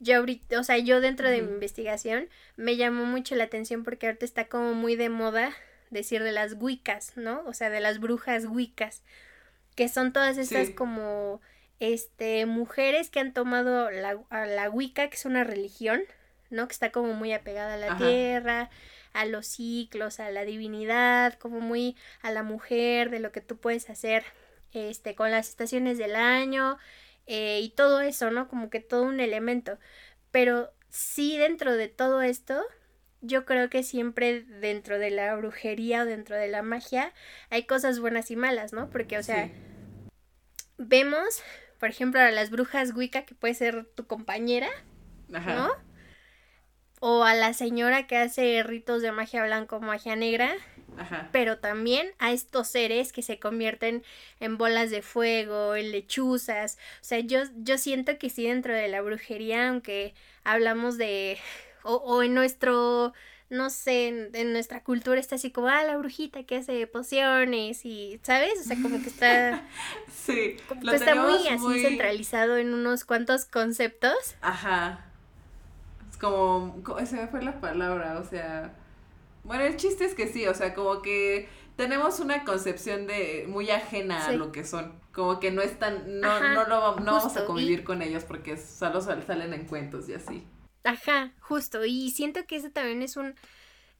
yo 0.00 0.16
ahorita, 0.16 0.58
o 0.58 0.64
sea, 0.64 0.78
yo 0.78 1.00
dentro 1.00 1.28
de 1.28 1.42
mi 1.42 1.52
investigación 1.52 2.28
me 2.56 2.76
llamó 2.76 3.04
mucho 3.04 3.36
la 3.36 3.44
atención 3.44 3.84
porque 3.84 4.06
ahorita 4.06 4.24
está 4.24 4.48
como 4.48 4.74
muy 4.74 4.96
de 4.96 5.10
moda 5.10 5.54
decir 5.90 6.22
de 6.22 6.32
las 6.32 6.54
wicas, 6.58 7.12
¿no? 7.16 7.42
O 7.46 7.52
sea, 7.52 7.70
de 7.70 7.80
las 7.80 8.00
brujas 8.00 8.46
wicas, 8.46 9.02
que 9.74 9.88
son 9.88 10.12
todas 10.12 10.38
estas 10.38 10.70
como 10.70 11.40
este, 11.80 12.46
mujeres 12.46 13.10
que 13.10 13.20
han 13.20 13.32
tomado 13.32 13.90
la, 13.90 14.18
a 14.30 14.46
la 14.46 14.70
Wicca, 14.70 15.08
que 15.08 15.16
es 15.16 15.24
una 15.24 15.44
religión, 15.44 16.02
¿no? 16.50 16.66
Que 16.68 16.72
está 16.72 16.92
como 16.92 17.14
muy 17.14 17.32
apegada 17.32 17.74
a 17.74 17.78
la 17.78 17.96
tierra, 17.96 18.70
a 19.12 19.24
los 19.24 19.46
ciclos, 19.46 20.20
a 20.20 20.30
la 20.30 20.44
divinidad, 20.44 21.34
como 21.34 21.60
muy 21.60 21.96
a 22.22 22.30
la 22.30 22.42
mujer, 22.42 23.10
de 23.10 23.20
lo 23.20 23.32
que 23.32 23.40
tú 23.40 23.56
puedes 23.56 23.90
hacer, 23.90 24.24
este, 24.72 25.14
con 25.14 25.30
las 25.30 25.48
estaciones 25.48 25.98
del 25.98 26.14
año, 26.14 26.78
eh, 27.30 27.60
y 27.62 27.70
todo 27.70 28.00
eso, 28.00 28.30
¿no? 28.30 28.48
Como 28.48 28.70
que 28.70 28.80
todo 28.80 29.04
un 29.04 29.20
elemento. 29.20 29.78
Pero 30.30 30.72
sí 30.88 31.38
dentro 31.38 31.76
de 31.76 31.88
todo 31.88 32.22
esto, 32.22 32.60
yo 33.20 33.44
creo 33.44 33.70
que 33.70 33.82
siempre 33.82 34.42
dentro 34.42 34.98
de 34.98 35.10
la 35.10 35.34
brujería 35.36 36.02
o 36.02 36.06
dentro 36.06 36.36
de 36.36 36.48
la 36.48 36.62
magia 36.62 37.12
hay 37.48 37.64
cosas 37.66 38.00
buenas 38.00 38.30
y 38.30 38.36
malas, 38.36 38.72
¿no? 38.72 38.90
Porque, 38.90 39.18
o 39.18 39.22
sea, 39.22 39.50
vemos 40.76 41.42
por 41.80 41.88
ejemplo, 41.88 42.20
a 42.20 42.30
las 42.30 42.50
brujas 42.50 42.92
Wicca, 42.94 43.24
que 43.24 43.34
puede 43.34 43.54
ser 43.54 43.86
tu 43.94 44.06
compañera, 44.06 44.68
¿no? 45.28 45.70
O 47.00 47.24
a 47.24 47.34
la 47.34 47.54
señora 47.54 48.06
que 48.06 48.18
hace 48.18 48.62
ritos 48.62 49.00
de 49.00 49.12
magia 49.12 49.42
blanca 49.46 49.76
o 49.76 49.80
magia 49.80 50.14
negra. 50.14 50.54
Ajá. 50.98 51.28
Pero 51.32 51.58
también 51.58 52.08
a 52.18 52.32
estos 52.32 52.68
seres 52.68 53.12
que 53.12 53.22
se 53.22 53.38
convierten 53.38 54.02
en 54.38 54.58
bolas 54.58 54.90
de 54.90 55.02
fuego, 55.02 55.74
en 55.74 55.92
lechuzas. 55.92 56.78
O 57.00 57.04
sea, 57.04 57.20
yo, 57.20 57.40
yo 57.56 57.78
siento 57.78 58.18
que 58.18 58.30
sí 58.30 58.46
dentro 58.46 58.74
de 58.74 58.88
la 58.88 59.02
brujería, 59.02 59.68
aunque 59.68 60.14
hablamos 60.44 60.98
de... 60.98 61.38
o, 61.82 61.94
o 61.94 62.22
en 62.22 62.34
nuestro 62.34 63.12
no 63.50 63.68
sé, 63.68 64.30
en, 64.32 64.52
nuestra 64.52 64.82
cultura 64.84 65.18
está 65.18 65.34
así 65.34 65.50
como, 65.50 65.66
ah, 65.66 65.82
la 65.82 65.96
brujita 65.96 66.44
que 66.44 66.56
hace 66.56 66.86
pociones 66.86 67.84
y, 67.84 68.20
¿sabes? 68.22 68.52
O 68.60 68.62
sea, 68.62 68.76
como 68.80 69.02
que 69.02 69.08
está... 69.08 69.66
sí, 70.14 70.56
lo 70.80 70.92
está 70.92 71.16
muy 71.16 71.48
así 71.48 71.82
centralizado 71.82 72.56
en 72.56 72.72
unos 72.72 73.04
cuantos 73.04 73.44
conceptos. 73.46 74.36
Ajá. 74.40 75.04
Es 76.08 76.16
como, 76.16 76.80
esa 77.00 77.26
fue 77.26 77.42
la 77.42 77.60
palabra, 77.60 78.20
o 78.20 78.24
sea... 78.24 78.72
Bueno, 79.44 79.64
el 79.64 79.76
chiste 79.76 80.04
es 80.04 80.14
que 80.14 80.28
sí, 80.28 80.46
o 80.46 80.54
sea, 80.54 80.74
como 80.74 81.02
que 81.02 81.48
tenemos 81.76 82.20
una 82.20 82.44
concepción 82.44 83.06
de 83.06 83.46
muy 83.48 83.70
ajena 83.70 84.26
a 84.26 84.32
lo 84.32 84.52
que 84.52 84.64
son. 84.64 85.00
Como 85.12 85.40
que 85.40 85.50
no 85.50 85.62
están, 85.62 86.20
no, 86.20 86.40
no, 86.40 86.64
lo, 86.66 87.00
no 87.00 87.12
vamos 87.12 87.36
a 87.36 87.46
convivir 87.46 87.84
con 87.84 88.02
ellos 88.02 88.24
porque 88.24 88.56
solo 88.56 89.00
salen 89.00 89.54
en 89.54 89.66
cuentos 89.66 90.08
y 90.08 90.14
así. 90.14 90.46
Ajá, 90.84 91.32
justo. 91.40 91.84
Y 91.84 92.10
siento 92.10 92.46
que 92.46 92.56
ese 92.56 92.70
también 92.70 93.02
es 93.02 93.16
un, 93.16 93.34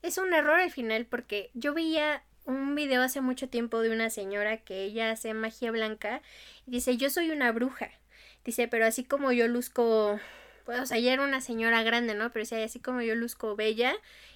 es 0.03 0.19
un 0.19 0.33
error 0.33 0.61
al 0.61 0.71
final 0.71 1.07
porque 1.07 1.51
yo 1.55 1.75
veía 1.75 2.23
un 2.45 2.75
video 2.75 3.03
hace 3.03 3.21
mucho 3.21 3.49
tiempo 3.49 3.81
de 3.81 3.91
una 3.91 4.11
señora 4.11 4.59
que 4.59 4.85
ella 4.85 5.11
hace 5.11 5.35
magia 5.35 5.71
blanca 5.71 6.23
y 6.67 6.73
dice, 6.73 6.97
yo 6.97 7.11
soy 7.11 7.31
una 7.31 7.53
bruja. 7.53 7.91
Dice, 8.45 8.69
pero 8.69 8.87
así 8.87 9.05
como 9.05 9.33
yo 9.33 9.49
luzco, 9.49 10.19
pues, 10.65 10.81
o 10.81 10.87
sea, 10.87 10.97
ella 10.99 11.13
era 11.13 11.25
una 11.25 11.41
señora 11.41 11.83
grande, 11.83 12.15
¿no? 12.15 12.31
Pero 12.31 12.43
dice, 12.43 12.63
así 12.63 12.81
como 12.81 13.03
yo 13.03 13.15
luzco 13.15 13.57
bella 13.57 13.95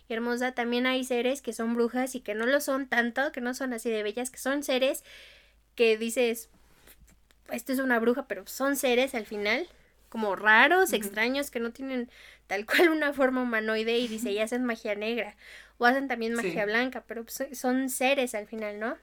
y 0.09 0.15
hermosa, 0.15 0.53
también 0.53 0.87
hay 0.87 1.05
seres 1.05 1.41
que 1.41 1.53
son 1.53 1.75
brujas 1.75 2.15
y 2.15 2.21
que 2.21 2.35
no 2.35 2.47
lo 2.47 2.61
son 2.61 2.87
tanto, 2.87 3.33
que 3.33 3.41
no 3.41 3.55
son 3.55 3.73
así 3.73 3.91
de 3.91 4.03
bellas, 4.03 4.31
que 4.31 4.39
son 4.39 4.63
seres 4.63 5.05
que 5.75 5.97
dices, 5.97 6.51
esto 7.51 7.73
es 7.73 7.79
una 7.79 7.99
bruja, 7.99 8.27
pero 8.29 8.47
son 8.47 8.77
seres 8.77 9.15
al 9.15 9.27
final 9.27 9.67
como 10.09 10.37
raros, 10.37 10.93
extraños, 10.93 11.51
que 11.51 11.59
no 11.59 11.73
tienen 11.73 12.09
tal 12.47 12.67
cual 12.67 12.91
una 12.91 13.13
forma 13.13 13.43
humanoide 13.43 13.99
y 13.99 14.07
dice, 14.07 14.31
y 14.31 14.39
hacen 14.39 14.65
magia 14.65 14.95
negra 14.95 15.37
o 15.79 15.87
hacen 15.87 16.07
también 16.07 16.35
magia 16.35 16.67
blanca, 16.67 17.03
pero 17.07 17.25
pues, 17.25 17.59
son 17.59 17.89
seres 17.89 18.35
al 18.37 18.47
final, 18.47 18.79
¿no? 18.79 18.97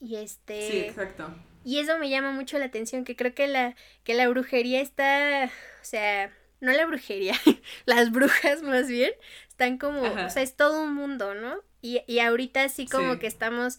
Y 0.00 0.16
este... 0.16 0.68
Sí, 0.68 0.78
exacto. 0.80 1.32
Y 1.64 1.78
eso 1.78 1.96
me 1.98 2.10
llama 2.10 2.32
mucho 2.32 2.58
la 2.58 2.64
atención, 2.64 3.04
que 3.04 3.14
creo 3.14 3.34
que 3.34 3.46
la, 3.46 3.76
que 4.02 4.14
la 4.14 4.28
brujería 4.28 4.80
está, 4.80 5.46
o 5.46 5.84
sea, 5.84 6.32
no 6.60 6.72
la 6.72 6.86
brujería, 6.86 7.34
las 7.86 8.10
brujas 8.10 8.62
más 8.62 8.88
bien, 8.88 9.12
están 9.48 9.78
como, 9.78 10.02
o 10.02 10.30
sea, 10.30 10.42
es 10.42 10.56
todo 10.56 10.82
un 10.82 10.94
mundo, 10.94 11.34
¿no? 11.34 11.62
Y, 11.82 12.02
y 12.06 12.18
ahorita 12.18 12.68
sí 12.68 12.86
como 12.86 13.18
que 13.18 13.26
estamos 13.26 13.78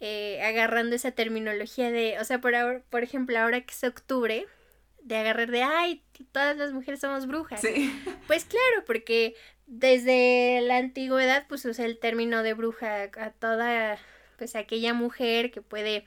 eh, 0.00 0.42
agarrando 0.42 0.96
esa 0.96 1.12
terminología 1.12 1.90
de, 1.90 2.18
o 2.18 2.24
sea, 2.24 2.40
por, 2.40 2.54
ahora, 2.54 2.82
por 2.90 3.02
ejemplo, 3.02 3.38
ahora 3.38 3.60
que 3.60 3.72
es 3.72 3.84
octubre, 3.84 4.46
de 5.02 5.16
agarrar 5.16 5.50
de, 5.50 5.62
ay, 5.62 6.02
todas 6.32 6.56
las 6.56 6.72
mujeres 6.72 7.00
somos 7.00 7.26
brujas. 7.26 7.60
Sí. 7.60 7.92
Pues 8.26 8.44
claro, 8.44 8.84
porque 8.86 9.34
desde 9.66 10.60
la 10.62 10.78
antigüedad, 10.78 11.46
pues 11.48 11.64
usa 11.64 11.84
el 11.84 11.98
término 11.98 12.42
de 12.42 12.54
bruja 12.54 13.10
a 13.16 13.30
toda, 13.30 13.98
pues 14.38 14.56
aquella 14.56 14.94
mujer 14.94 15.50
que 15.50 15.62
puede 15.62 16.04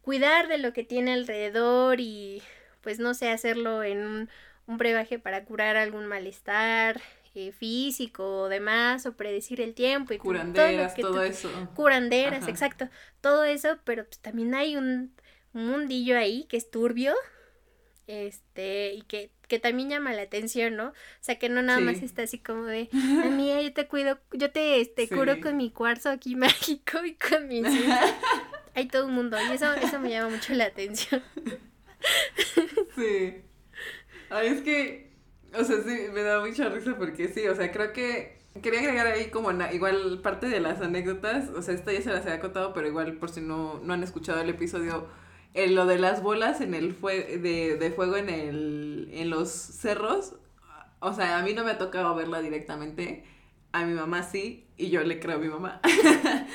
cuidar 0.00 0.48
de 0.48 0.58
lo 0.58 0.72
que 0.72 0.84
tiene 0.84 1.12
alrededor 1.12 2.00
y, 2.00 2.42
pues 2.82 2.98
no 2.98 3.14
sé, 3.14 3.30
hacerlo 3.30 3.82
en 3.82 3.98
un, 4.06 4.30
un 4.66 4.78
brebaje 4.78 5.18
para 5.18 5.44
curar 5.44 5.76
algún 5.76 6.06
malestar 6.06 7.00
eh, 7.34 7.52
físico 7.52 8.42
o 8.42 8.48
demás, 8.48 9.06
o 9.06 9.16
predecir 9.16 9.60
el 9.60 9.74
tiempo 9.74 10.14
y 10.14 10.18
curanderas, 10.18 10.94
todo, 10.94 11.22
eso. 11.22 11.50
Curanderas, 11.74 12.46
exacto, 12.46 12.88
todo 13.20 13.44
eso, 13.44 13.78
pero 13.84 14.04
pues 14.04 14.20
también 14.20 14.54
hay 14.54 14.76
un 14.76 15.12
mundillo 15.52 16.16
ahí 16.16 16.44
que 16.44 16.56
es 16.56 16.70
turbio, 16.70 17.12
este, 18.06 18.94
y 18.94 19.02
que, 19.02 19.32
que 19.48 19.58
también 19.58 19.90
llama 19.90 20.12
la 20.12 20.22
atención, 20.22 20.76
¿no? 20.76 20.88
O 20.88 20.92
sea, 21.20 21.38
que 21.38 21.48
no 21.48 21.62
nada 21.62 21.80
más 21.80 22.02
está 22.02 22.22
así 22.22 22.38
como 22.38 22.64
de, 22.66 22.88
amiga, 23.24 23.60
yo 23.62 23.72
te 23.72 23.88
cuido, 23.88 24.20
yo 24.32 24.52
te 24.52 24.80
este, 24.80 25.08
curo 25.08 25.40
con 25.40 25.56
mi 25.56 25.70
cuarzo 25.70 26.10
aquí 26.10 26.36
mágico 26.36 27.04
y 27.04 27.14
con 27.14 27.48
mi 27.48 27.62
Hay 28.76 28.86
todo 28.86 29.06
un 29.06 29.14
mundo, 29.14 29.36
y 29.40 29.52
eso, 29.52 29.72
eso 29.74 30.00
me 30.00 30.10
llama 30.10 30.30
mucho 30.30 30.52
la 30.54 30.66
atención. 30.66 31.22
Sí. 32.96 33.42
Ay, 34.34 34.48
es 34.48 34.62
que, 34.62 35.12
o 35.56 35.62
sea, 35.62 35.76
sí, 35.82 36.08
me 36.12 36.22
da 36.22 36.40
mucha 36.40 36.68
risa 36.68 36.96
porque 36.98 37.28
sí, 37.28 37.46
o 37.46 37.54
sea, 37.54 37.70
creo 37.70 37.92
que 37.92 38.36
quería 38.60 38.80
agregar 38.80 39.06
ahí 39.06 39.30
como 39.30 39.52
igual 39.72 40.20
parte 40.22 40.48
de 40.48 40.58
las 40.58 40.80
anécdotas, 40.80 41.50
o 41.50 41.62
sea, 41.62 41.72
esto 41.74 41.92
ya 41.92 42.02
se 42.02 42.10
las 42.10 42.26
había 42.26 42.40
contado, 42.40 42.74
pero 42.74 42.88
igual 42.88 43.16
por 43.18 43.30
si 43.30 43.40
no, 43.40 43.78
no 43.84 43.92
han 43.94 44.02
escuchado 44.02 44.40
el 44.40 44.50
episodio 44.50 45.06
lo 45.54 45.86
de 45.86 45.98
las 46.00 46.20
bolas 46.20 46.60
en 46.60 46.74
el 46.74 46.94
fue 46.94 47.38
de, 47.38 47.76
de, 47.76 47.90
fuego 47.92 48.16
en 48.16 48.28
el 48.28 49.08
en 49.12 49.30
los 49.30 49.50
cerros, 49.50 50.34
o 50.98 51.12
sea, 51.12 51.38
a 51.38 51.42
mí 51.42 51.54
no 51.54 51.64
me 51.64 51.70
ha 51.70 51.78
tocado 51.78 52.12
verla 52.16 52.42
directamente, 52.42 53.24
a 53.70 53.84
mi 53.84 53.94
mamá 53.94 54.24
sí, 54.24 54.66
y 54.76 54.90
yo 54.90 55.04
le 55.04 55.20
creo 55.20 55.36
a 55.36 55.40
mi 55.40 55.48
mamá. 55.48 55.80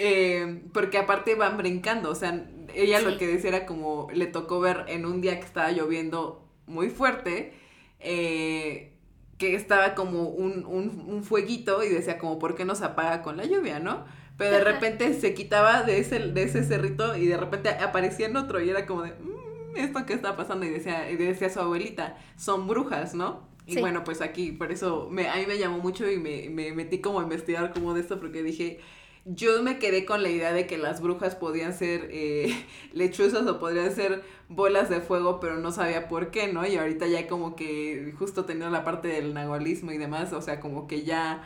Eh, 0.00 0.62
porque 0.72 0.98
aparte 0.98 1.34
van 1.34 1.56
brincando, 1.56 2.10
o 2.10 2.14
sea, 2.14 2.46
ella 2.74 3.00
lo 3.00 3.18
que 3.18 3.26
decía 3.26 3.50
era 3.50 3.66
como 3.66 4.08
le 4.12 4.26
tocó 4.26 4.58
ver 4.58 4.84
en 4.88 5.04
un 5.06 5.20
día 5.20 5.38
que 5.38 5.46
estaba 5.46 5.70
lloviendo 5.70 6.43
muy 6.66 6.90
fuerte, 6.90 7.54
eh, 8.00 8.92
que 9.38 9.54
estaba 9.54 9.94
como 9.94 10.28
un, 10.28 10.64
un, 10.66 11.04
un 11.08 11.24
fueguito 11.24 11.82
y 11.82 11.88
decía 11.88 12.18
como, 12.18 12.38
¿por 12.38 12.54
qué 12.54 12.64
no 12.64 12.74
se 12.74 12.84
apaga 12.84 13.22
con 13.22 13.36
la 13.36 13.44
lluvia, 13.44 13.80
no? 13.80 14.04
pero 14.36 14.50
de 14.50 14.64
repente 14.64 15.14
se 15.14 15.34
quitaba 15.34 15.82
de 15.82 15.98
ese, 15.98 16.18
de 16.18 16.42
ese 16.42 16.64
cerrito 16.64 17.16
y 17.16 17.26
de 17.26 17.36
repente 17.36 17.68
aparecía 17.70 18.26
en 18.26 18.36
otro 18.36 18.60
y 18.60 18.68
era 18.68 18.84
como 18.86 19.02
de, 19.02 19.10
mmm, 19.12 19.76
¿esto 19.76 20.04
qué 20.06 20.14
está 20.14 20.36
pasando? 20.36 20.66
Y 20.66 20.70
decía, 20.70 21.10
y 21.10 21.16
decía 21.16 21.50
su 21.50 21.60
abuelita, 21.60 22.16
son 22.36 22.66
brujas, 22.66 23.14
¿no? 23.14 23.48
Y 23.66 23.80
bueno, 23.80 24.04
pues 24.04 24.20
aquí, 24.20 24.52
por 24.52 24.72
eso 24.72 25.08
me, 25.10 25.28
a 25.28 25.36
mí 25.36 25.46
me 25.46 25.56
llamó 25.56 25.78
mucho 25.78 26.10
y 26.10 26.18
me, 26.18 26.50
me 26.50 26.72
metí 26.72 26.98
como 27.00 27.20
a 27.20 27.22
investigar 27.22 27.72
como 27.72 27.94
de 27.94 28.00
esto 28.00 28.20
porque 28.20 28.42
dije, 28.42 28.80
yo 29.24 29.62
me 29.62 29.78
quedé 29.78 30.04
con 30.04 30.22
la 30.22 30.28
idea 30.28 30.52
de 30.52 30.66
que 30.66 30.76
las 30.76 31.00
brujas 31.00 31.34
podían 31.34 31.72
ser 31.72 32.08
eh, 32.10 32.66
lechuzas 32.92 33.46
o 33.46 33.58
podrían 33.58 33.94
ser 33.94 34.22
bolas 34.48 34.90
de 34.90 35.00
fuego, 35.00 35.40
pero 35.40 35.56
no 35.56 35.72
sabía 35.72 36.08
por 36.08 36.30
qué, 36.30 36.52
¿no? 36.52 36.66
Y 36.66 36.76
ahorita 36.76 37.06
ya 37.06 37.26
como 37.26 37.56
que 37.56 38.14
justo 38.18 38.44
teniendo 38.44 38.70
la 38.70 38.84
parte 38.84 39.08
del 39.08 39.34
nahualismo 39.34 39.92
y 39.92 39.98
demás, 39.98 40.32
o 40.32 40.42
sea, 40.42 40.60
como 40.60 40.86
que 40.86 41.04
ya 41.04 41.42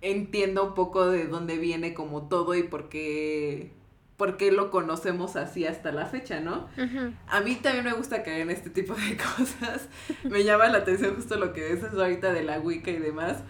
entiendo 0.00 0.64
un 0.64 0.74
poco 0.74 1.06
de 1.10 1.26
dónde 1.26 1.58
viene 1.58 1.92
como 1.92 2.28
todo 2.28 2.54
y 2.54 2.62
por 2.62 2.88
qué, 2.88 3.72
por 4.16 4.36
qué 4.36 4.50
lo 4.50 4.70
conocemos 4.70 5.36
así 5.36 5.66
hasta 5.66 5.92
la 5.92 6.06
fecha, 6.06 6.40
¿no? 6.40 6.68
A 7.26 7.40
mí 7.40 7.56
también 7.56 7.84
me 7.84 7.92
gusta 7.92 8.22
caer 8.22 8.42
en 8.42 8.50
este 8.50 8.70
tipo 8.70 8.94
de 8.94 9.16
cosas. 9.36 9.88
me 10.24 10.44
llama 10.44 10.68
la 10.68 10.78
atención 10.78 11.14
justo 11.14 11.36
lo 11.36 11.52
que 11.52 11.74
dices 11.74 11.92
ahorita 11.92 12.32
de 12.32 12.42
la 12.42 12.58
Wicca 12.60 12.90
y 12.90 12.98
demás. 12.98 13.42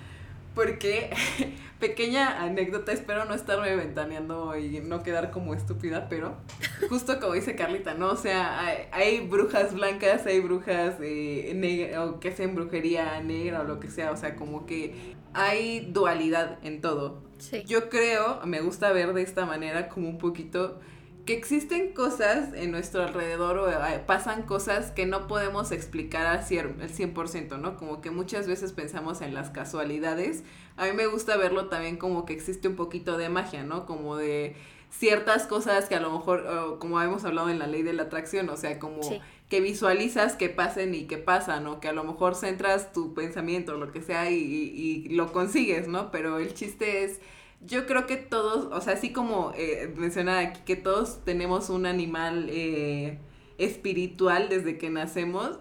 Porque, 0.58 1.10
pequeña 1.78 2.42
anécdota, 2.42 2.90
espero 2.90 3.24
no 3.26 3.34
estarme 3.34 3.76
ventaneando 3.76 4.58
y 4.58 4.80
no 4.80 5.04
quedar 5.04 5.30
como 5.30 5.54
estúpida, 5.54 6.08
pero 6.08 6.34
justo 6.88 7.20
como 7.20 7.34
dice 7.34 7.54
Carlita, 7.54 7.94
¿no? 7.94 8.08
O 8.08 8.16
sea, 8.16 8.58
hay, 8.90 9.20
brujas 9.20 9.72
blancas, 9.72 10.26
hay 10.26 10.40
brujas 10.40 10.96
eh, 11.00 11.52
negras, 11.54 12.00
o 12.00 12.18
que 12.18 12.30
hacen 12.30 12.56
brujería 12.56 13.20
negra 13.20 13.60
o 13.60 13.64
lo 13.64 13.78
que 13.78 13.88
sea, 13.88 14.10
o 14.10 14.16
sea, 14.16 14.34
como 14.34 14.66
que 14.66 15.14
hay 15.32 15.88
dualidad 15.92 16.58
en 16.64 16.80
todo. 16.80 17.22
Yo 17.64 17.88
creo, 17.88 18.44
me 18.44 18.60
gusta 18.60 18.90
ver 18.90 19.12
de 19.12 19.22
esta 19.22 19.46
manera 19.46 19.88
como 19.88 20.08
un 20.08 20.18
poquito 20.18 20.80
que 21.28 21.34
existen 21.34 21.92
cosas 21.92 22.54
en 22.54 22.70
nuestro 22.70 23.02
alrededor 23.02 23.58
o 23.58 23.70
eh, 23.70 24.02
pasan 24.06 24.44
cosas 24.44 24.92
que 24.92 25.04
no 25.04 25.26
podemos 25.26 25.72
explicar 25.72 26.24
al 26.26 26.42
100%, 26.42 27.58
¿no? 27.58 27.76
Como 27.76 28.00
que 28.00 28.10
muchas 28.10 28.46
veces 28.46 28.72
pensamos 28.72 29.20
en 29.20 29.34
las 29.34 29.50
casualidades. 29.50 30.42
A 30.78 30.86
mí 30.86 30.92
me 30.92 31.06
gusta 31.06 31.36
verlo 31.36 31.68
también 31.68 31.98
como 31.98 32.24
que 32.24 32.32
existe 32.32 32.66
un 32.66 32.76
poquito 32.76 33.18
de 33.18 33.28
magia, 33.28 33.62
¿no? 33.62 33.84
Como 33.84 34.16
de 34.16 34.56
ciertas 34.88 35.46
cosas 35.46 35.84
que 35.84 35.96
a 35.96 36.00
lo 36.00 36.10
mejor, 36.10 36.78
como 36.78 36.98
hemos 37.02 37.26
hablado 37.26 37.50
en 37.50 37.58
la 37.58 37.66
ley 37.66 37.82
de 37.82 37.92
la 37.92 38.04
atracción, 38.04 38.48
o 38.48 38.56
sea, 38.56 38.78
como 38.78 39.02
que 39.50 39.60
visualizas 39.60 40.34
que 40.34 40.48
pasen 40.48 40.94
y 40.94 41.04
que 41.04 41.18
pasan, 41.18 41.64
¿no? 41.64 41.78
Que 41.78 41.88
a 41.88 41.92
lo 41.92 42.04
mejor 42.04 42.36
centras 42.36 42.94
tu 42.94 43.12
pensamiento, 43.12 43.76
lo 43.76 43.92
que 43.92 44.00
sea, 44.00 44.30
y, 44.30 44.38
y 44.38 45.10
lo 45.10 45.30
consigues, 45.30 45.88
¿no? 45.88 46.10
Pero 46.10 46.38
el 46.38 46.54
chiste 46.54 47.04
es 47.04 47.20
yo 47.60 47.86
creo 47.86 48.06
que 48.06 48.16
todos, 48.16 48.72
o 48.72 48.80
sea, 48.80 48.94
así 48.94 49.12
como 49.12 49.52
eh, 49.56 49.92
mencionaba 49.96 50.40
aquí, 50.40 50.60
que 50.64 50.76
todos 50.76 51.24
tenemos 51.24 51.70
un 51.70 51.86
animal 51.86 52.48
eh, 52.50 53.18
espiritual 53.58 54.48
desde 54.48 54.78
que 54.78 54.90
nacemos, 54.90 55.58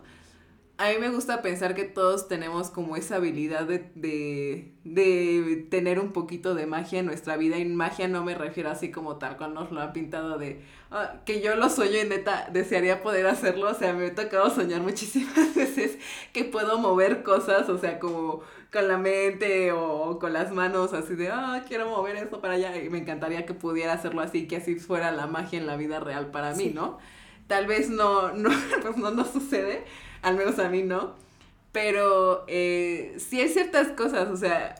a 0.79 0.89
mí 0.89 0.97
me 0.99 1.09
gusta 1.09 1.41
pensar 1.41 1.73
que 1.73 1.85
todos 1.85 2.27
tenemos 2.27 2.69
como 2.69 2.95
esa 2.97 3.15
habilidad 3.15 3.65
de, 3.65 3.89
de, 3.95 4.73
de, 4.83 5.67
tener 5.71 5.99
un 5.99 6.13
poquito 6.13 6.53
de 6.53 6.67
magia 6.67 6.99
en 6.99 7.07
nuestra 7.07 7.35
vida. 7.35 7.57
Y 7.57 7.65
magia 7.65 8.07
no 8.07 8.23
me 8.23 8.35
refiero 8.35 8.69
así 8.69 8.91
como 8.91 9.15
tal 9.15 9.37
cual 9.37 9.55
nos 9.55 9.71
lo 9.71 9.81
han 9.81 9.91
pintado 9.91 10.37
de 10.37 10.61
ah, 10.91 11.21
que 11.25 11.41
yo 11.41 11.55
lo 11.55 11.71
sueño 11.71 11.97
y 11.99 12.07
neta 12.07 12.49
desearía 12.53 13.01
poder 13.01 13.25
hacerlo. 13.25 13.71
O 13.71 13.73
sea, 13.73 13.93
me 13.93 14.05
he 14.05 14.11
tocado 14.11 14.51
soñar 14.51 14.81
muchísimas 14.81 15.55
veces 15.55 15.97
que 16.31 16.43
puedo 16.43 16.77
mover 16.77 17.23
cosas, 17.23 17.67
o 17.69 17.79
sea, 17.79 17.97
como 17.97 18.43
con 18.71 18.87
la 18.87 18.97
mente 18.97 19.71
o 19.71 20.19
con 20.19 20.33
las 20.33 20.51
manos 20.51 20.93
así 20.93 21.15
de, 21.15 21.29
ah, 21.29 21.63
quiero 21.67 21.89
mover 21.89 22.15
esto 22.17 22.41
para 22.41 22.55
allá. 22.55 22.77
Y 22.77 22.89
me 22.89 22.99
encantaría 22.99 23.45
que 23.45 23.53
pudiera 23.53 23.93
hacerlo 23.93 24.21
así, 24.21 24.47
que 24.47 24.57
así 24.57 24.75
fuera 24.75 25.11
la 25.11 25.27
magia 25.27 25.59
en 25.59 25.67
la 25.67 25.77
vida 25.77 25.99
real 25.99 26.31
para 26.31 26.53
mí, 26.53 26.71
¿no? 26.73 26.97
Tal 27.47 27.65
vez 27.67 27.89
no, 27.89 28.33
no, 28.33 28.49
pues 28.81 28.97
no, 28.97 29.11
no 29.11 29.25
sucede 29.25 29.85
al 30.21 30.35
menos 30.35 30.59
a 30.59 30.69
mí 30.69 30.83
no. 30.83 31.15
Pero 31.71 32.43
eh, 32.47 33.15
sí 33.19 33.39
hay 33.39 33.49
ciertas 33.49 33.89
cosas, 33.89 34.29
o 34.29 34.37
sea, 34.37 34.75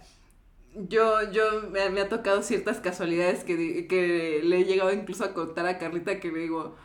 yo, 0.74 1.32
yo 1.32 1.70
me, 1.70 1.82
ha 1.82 2.10
tocado 2.10 2.42
ciertas 2.42 2.80
casualidades 2.80 3.44
que, 3.44 3.88
que, 3.88 4.42
le 4.44 4.60
he 4.60 4.66
llegado 4.66 4.92
incluso 4.92 5.24
a 5.24 5.34
contar 5.34 5.68
a 5.68 5.78
Carlita 5.78 6.20
que 6.20 6.32
le 6.32 6.40
digo, 6.40 6.76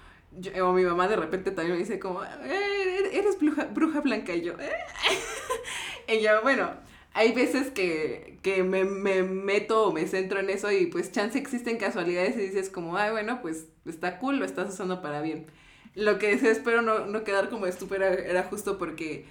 o 0.63 0.73
mi 0.73 0.85
mamá 0.85 1.09
de 1.09 1.17
repente 1.17 1.51
también 1.51 1.77
me 1.77 1.83
dice 1.83 1.99
como, 1.99 2.23
eh, 2.25 3.11
eres 3.13 3.39
bruja, 3.39 3.67
bruja 3.67 4.01
blanca 4.01 4.35
y 4.35 4.43
yo, 4.43 4.55
¿eh? 4.59 4.73
y 6.09 6.21
yo, 6.21 6.43
bueno, 6.43 6.71
hay 7.15 7.33
veces 7.33 7.71
que, 7.71 8.39
que 8.43 8.63
me, 8.63 8.85
me, 8.85 9.23
meto 9.23 9.89
o 9.89 9.93
me 9.93 10.07
centro 10.07 10.41
en 10.41 10.51
eso 10.51 10.71
y 10.71 10.87
pues 10.87 11.13
chance 11.13 11.39
existen 11.39 11.77
casualidades 11.77 12.37
y 12.37 12.41
dices 12.41 12.71
como, 12.71 12.97
ay, 12.97 13.11
bueno, 13.13 13.41
pues 13.43 13.67
está 13.87 14.19
cool, 14.19 14.39
lo 14.39 14.45
estás 14.45 14.73
usando 14.73 15.03
para 15.03 15.21
bien. 15.21 15.47
Lo 15.95 16.19
que 16.19 16.29
decía, 16.29 16.51
espero 16.51 16.81
no, 16.83 17.07
no 17.07 17.25
quedar 17.25 17.51
como 17.51 17.67
estúpida, 17.67 18.09
era 18.09 18.45
justo 18.45 18.79
porque 18.79 19.27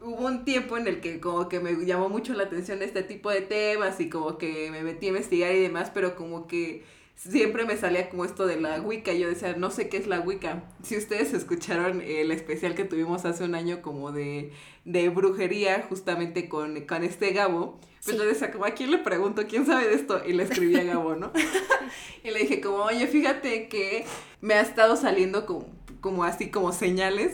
hubo 0.00 0.26
un 0.26 0.44
tiempo 0.44 0.76
en 0.76 0.86
el 0.86 1.00
que 1.00 1.20
como 1.20 1.48
que 1.48 1.58
me 1.60 1.84
llamó 1.84 2.08
mucho 2.08 2.34
la 2.34 2.44
atención 2.44 2.82
este 2.82 3.02
tipo 3.02 3.30
de 3.30 3.40
temas 3.40 3.98
y 4.00 4.08
como 4.08 4.38
que 4.38 4.70
me 4.70 4.82
metí 4.82 5.06
a 5.06 5.08
investigar 5.10 5.52
y 5.54 5.60
demás, 5.60 5.90
pero 5.92 6.14
como 6.14 6.46
que 6.46 6.84
siempre 7.16 7.64
me 7.64 7.76
salía 7.76 8.08
como 8.08 8.24
esto 8.24 8.46
de 8.46 8.60
la 8.60 8.80
Wicca. 8.80 9.12
Yo 9.12 9.28
decía, 9.28 9.54
no 9.56 9.70
sé 9.70 9.88
qué 9.88 9.96
es 9.96 10.06
la 10.06 10.20
Wicca. 10.20 10.62
Si 10.82 10.96
ustedes 10.96 11.32
escucharon 11.32 12.02
el 12.02 12.30
especial 12.30 12.74
que 12.74 12.84
tuvimos 12.84 13.24
hace 13.24 13.44
un 13.44 13.54
año 13.54 13.82
como 13.82 14.12
de, 14.12 14.52
de 14.84 15.08
brujería, 15.08 15.84
justamente 15.88 16.48
con, 16.48 16.80
con 16.82 17.02
este 17.02 17.32
Gabo, 17.32 17.80
pues 18.04 18.16
yo 18.16 18.24
decía, 18.24 18.52
como, 18.52 18.66
¿a 18.66 18.70
quién 18.70 18.90
le 18.90 18.98
pregunto? 18.98 19.46
¿Quién 19.48 19.66
sabe 19.66 19.88
de 19.88 19.94
esto? 19.94 20.22
Y 20.24 20.32
le 20.32 20.44
escribí 20.44 20.76
a 20.76 20.84
Gabo, 20.84 21.16
¿no? 21.16 21.32
y 22.22 22.30
le 22.30 22.40
dije 22.40 22.60
como, 22.60 22.76
oye, 22.84 23.06
fíjate 23.06 23.68
que 23.68 24.04
me 24.40 24.54
ha 24.54 24.60
estado 24.60 24.96
saliendo 24.96 25.46
como, 25.46 25.66
como 26.00 26.22
así 26.22 26.50
como 26.50 26.72
señales 26.72 27.32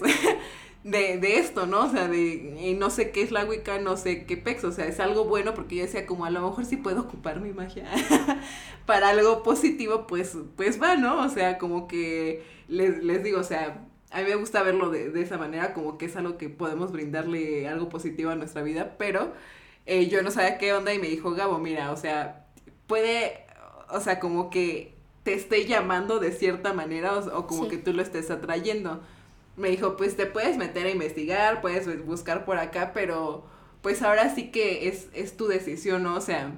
de, 0.84 1.18
de 1.18 1.38
esto, 1.38 1.66
¿no? 1.66 1.86
O 1.86 1.90
sea, 1.90 2.08
de 2.08 2.76
no 2.78 2.90
sé 2.90 3.10
qué 3.10 3.22
es 3.22 3.30
la 3.30 3.44
Wicca, 3.44 3.78
no 3.78 3.96
sé 3.96 4.24
qué 4.26 4.36
pex, 4.36 4.64
o 4.64 4.72
sea, 4.72 4.86
es 4.86 5.00
algo 5.00 5.24
bueno 5.24 5.54
porque 5.54 5.76
yo 5.76 5.82
decía 5.82 6.06
como 6.06 6.24
a 6.24 6.30
lo 6.30 6.42
mejor 6.42 6.64
sí 6.64 6.76
puedo 6.76 7.02
ocupar 7.02 7.40
mi 7.40 7.52
magia 7.52 7.88
para 8.86 9.10
algo 9.10 9.42
positivo, 9.42 10.06
pues, 10.06 10.36
pues 10.56 10.82
va, 10.82 10.96
¿no? 10.96 11.22
O 11.22 11.28
sea, 11.28 11.58
como 11.58 11.88
que 11.88 12.44
les, 12.68 13.02
les 13.02 13.22
digo, 13.22 13.40
o 13.40 13.44
sea, 13.44 13.86
a 14.10 14.20
mí 14.20 14.28
me 14.28 14.34
gusta 14.34 14.62
verlo 14.62 14.90
de, 14.90 15.10
de 15.10 15.22
esa 15.22 15.38
manera, 15.38 15.72
como 15.74 15.98
que 15.98 16.06
es 16.06 16.16
algo 16.16 16.36
que 16.36 16.48
podemos 16.48 16.92
brindarle 16.92 17.68
algo 17.68 17.88
positivo 17.88 18.30
a 18.30 18.36
nuestra 18.36 18.62
vida, 18.62 18.96
pero 18.98 19.32
eh, 19.86 20.08
yo 20.08 20.22
no 20.22 20.30
sabía 20.30 20.58
qué 20.58 20.72
onda 20.72 20.92
y 20.94 20.98
me 20.98 21.08
dijo, 21.08 21.32
Gabo, 21.32 21.58
mira, 21.58 21.92
o 21.92 21.96
sea, 21.96 22.46
puede, 22.86 23.46
o 23.90 24.00
sea, 24.00 24.20
como 24.20 24.50
que 24.50 24.94
te 25.22 25.34
esté 25.34 25.66
llamando 25.66 26.18
de 26.18 26.32
cierta 26.32 26.72
manera 26.72 27.16
o, 27.18 27.46
como 27.46 27.68
que 27.68 27.78
tú 27.78 27.92
lo 27.92 28.02
estés 28.02 28.30
atrayendo. 28.30 29.00
Me 29.56 29.68
dijo, 29.68 29.96
pues 29.96 30.16
te 30.16 30.26
puedes 30.26 30.56
meter 30.56 30.86
a 30.86 30.90
investigar, 30.90 31.60
puedes 31.60 32.04
buscar 32.04 32.44
por 32.44 32.58
acá, 32.58 32.92
pero 32.94 33.44
pues 33.82 34.02
ahora 34.02 34.34
sí 34.34 34.50
que 34.50 34.88
es, 34.88 35.08
es 35.12 35.36
tu 35.36 35.46
decisión, 35.46 36.02
¿no? 36.04 36.14
O 36.14 36.20
sea, 36.20 36.52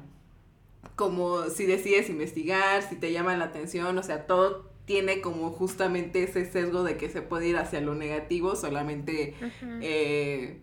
como 0.97 1.49
si 1.51 1.67
decides 1.67 2.09
investigar, 2.09 2.83
si 2.83 2.97
te 2.97 3.13
llama 3.13 3.37
la 3.37 3.47
atención, 3.47 3.97
o 3.99 4.03
sea, 4.03 4.27
todo 4.27 4.71
tiene 4.85 5.21
como 5.21 5.51
justamente 5.51 6.23
ese 6.23 6.51
sesgo 6.51 6.83
de 6.83 6.97
que 6.97 7.09
se 7.09 7.23
puede 7.23 7.49
ir 7.49 7.57
hacia 7.57 7.81
lo 7.81 7.95
negativo, 7.95 8.55
solamente, 8.55 9.35
eh, 9.81 10.59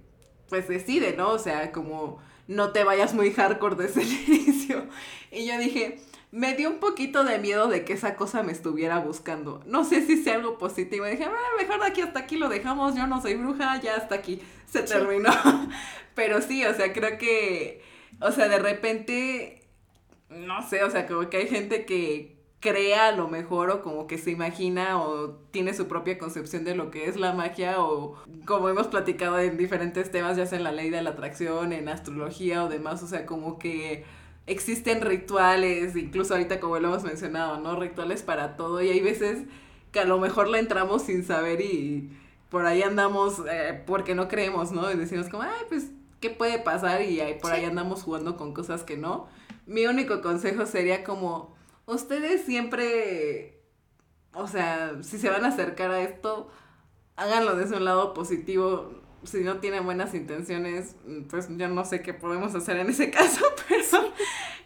pues 0.48 0.68
decide, 0.68 1.16
¿no? 1.18 1.30
O 1.30 1.40
sea, 1.40 1.72
como 1.72 2.20
no 2.48 2.72
te 2.72 2.84
vayas 2.84 3.14
muy 3.14 3.32
hardcore 3.32 3.76
desde 3.76 4.04
el 4.04 4.12
inicio. 4.28 4.86
Y 5.32 5.48
yo 5.48 5.58
dije, 5.58 6.00
me 6.32 6.56
dio 6.56 6.70
un 6.70 6.80
poquito 6.80 7.24
de 7.24 7.40
miedo 7.40 7.68
de 7.68 7.84
que 7.84 7.94
esa 7.94 8.16
cosa 8.16 8.42
me 8.44 8.52
estuviera 8.52 9.00
buscando. 9.00 9.62
No 9.66 9.84
sé 9.84 10.06
si 10.06 10.24
sea 10.24 10.36
algo 10.36 10.58
positivo. 10.58 11.06
Y 11.06 11.12
dije, 11.12 11.26
ah, 11.26 11.58
mejor 11.60 11.82
de 11.82 11.88
aquí 11.88 12.02
hasta 12.02 12.20
aquí 12.20 12.38
lo 12.38 12.50
dejamos, 12.50 12.96
yo 12.96 13.06
no 13.08 13.22
soy 13.22 13.36
bruja, 13.36 13.80
ya 13.82 13.96
hasta 13.96 14.16
aquí 14.16 14.42
se 14.66 14.84
terminó. 14.84 15.32
Pero 16.16 16.42
sí, 16.42 16.66
o 16.66 16.74
sea, 16.74 16.94
creo 16.94 17.18
que, 17.18 17.82
o 18.22 18.32
sea, 18.32 18.48
de 18.48 18.60
repente, 18.60 19.62
no 20.30 20.68
sé, 20.68 20.84
o 20.84 20.90
sea, 20.90 21.06
como 21.08 21.30
que 21.30 21.38
hay 21.38 21.48
gente 21.48 21.86
que, 21.86 22.42
crea 22.62 23.08
a 23.08 23.12
lo 23.12 23.28
mejor 23.28 23.72
o 23.72 23.82
como 23.82 24.08
que 24.08 24.18
se 24.18 24.32
imagina 24.32 25.02
o 25.02 25.32
tiene 25.50 25.74
su 25.74 25.88
propia 25.88 26.18
concepción 26.18 26.64
de 26.64 26.76
lo 26.76 26.92
que 26.92 27.10
es 27.10 27.18
la 27.18 27.34
magia 27.34 27.82
o 27.82 28.16
como 28.46 28.70
hemos 28.70 28.88
platicado 28.88 29.40
en 29.40 29.58
diferentes 29.58 30.12
temas, 30.12 30.38
ya 30.38 30.46
sea 30.46 30.60
en 30.60 30.64
la 30.64 30.72
ley 30.72 30.92
de 30.92 31.02
la 31.02 31.10
atracción, 31.10 31.74
en 31.74 31.90
astrología 31.90 32.64
o 32.64 32.70
demás, 32.70 33.02
o 33.02 33.08
sea, 33.08 33.26
como 33.26 33.58
que 33.58 34.06
existen 34.52 35.02
rituales, 35.02 35.95
incluso 35.95 36.34
ahorita 36.34 36.60
como 36.60 36.78
lo 36.80 36.89
hemos 36.89 37.04
mencionado, 37.04 37.60
¿no? 37.60 37.80
Rituales 37.80 38.22
para 38.22 38.58
todo 38.58 38.82
y 38.82 38.89
hay 38.89 38.99
veces 38.99 39.43
que 39.91 39.99
a 39.99 40.06
lo 40.06 40.20
mejor 40.20 40.47
la 40.47 40.60
entramos 40.60 41.04
sin 41.04 41.24
saber 41.24 41.62
y 41.62 42.12
por 42.49 42.66
ahí 42.66 42.84
andamos 42.84 43.41
eh, 43.49 43.82
porque 43.86 44.14
no 44.14 44.28
creemos, 44.28 44.72
¿no? 44.72 44.91
Y 44.91 44.95
decimos 44.95 45.30
como, 45.30 45.43
ay, 45.43 45.66
pues, 45.70 45.88
¿qué 46.20 46.30
puede 46.30 46.60
pasar? 46.60 47.02
Y 47.02 47.22
ahí, 47.22 47.39
por 47.39 47.52
ahí 47.54 47.66
andamos 47.66 48.04
jugando 48.04 48.38
con 48.38 48.54
cosas 48.54 48.84
que 48.84 48.97
no. 48.97 49.28
Mi 49.66 49.86
único 49.86 50.22
consejo 50.22 50.66
sería 50.66 51.04
como 51.04 51.56
ustedes 51.86 52.43
siempre, 52.43 53.62
o 54.34 54.47
sea, 54.47 55.02
si 55.02 55.18
se 55.18 55.30
van 55.30 55.45
a 55.45 55.49
acercar 55.49 55.91
a 55.91 56.02
esto, 56.02 56.49
háganlo 57.16 57.56
desde 57.56 57.78
un 57.78 57.86
lado 57.86 58.14
positivo. 58.14 59.01
Si 59.24 59.42
no 59.42 59.60
tienen 59.60 59.86
buenas 59.86 60.14
intenciones, 60.16 60.96
pues 61.30 61.48
yo 61.58 61.68
no 61.70 61.86
sé 61.86 62.02
qué 62.02 62.14
podemos 62.14 62.56
hacer 62.56 62.78
en 62.78 62.90
ese 62.90 63.12
caso, 63.12 63.46
pero 63.68 63.84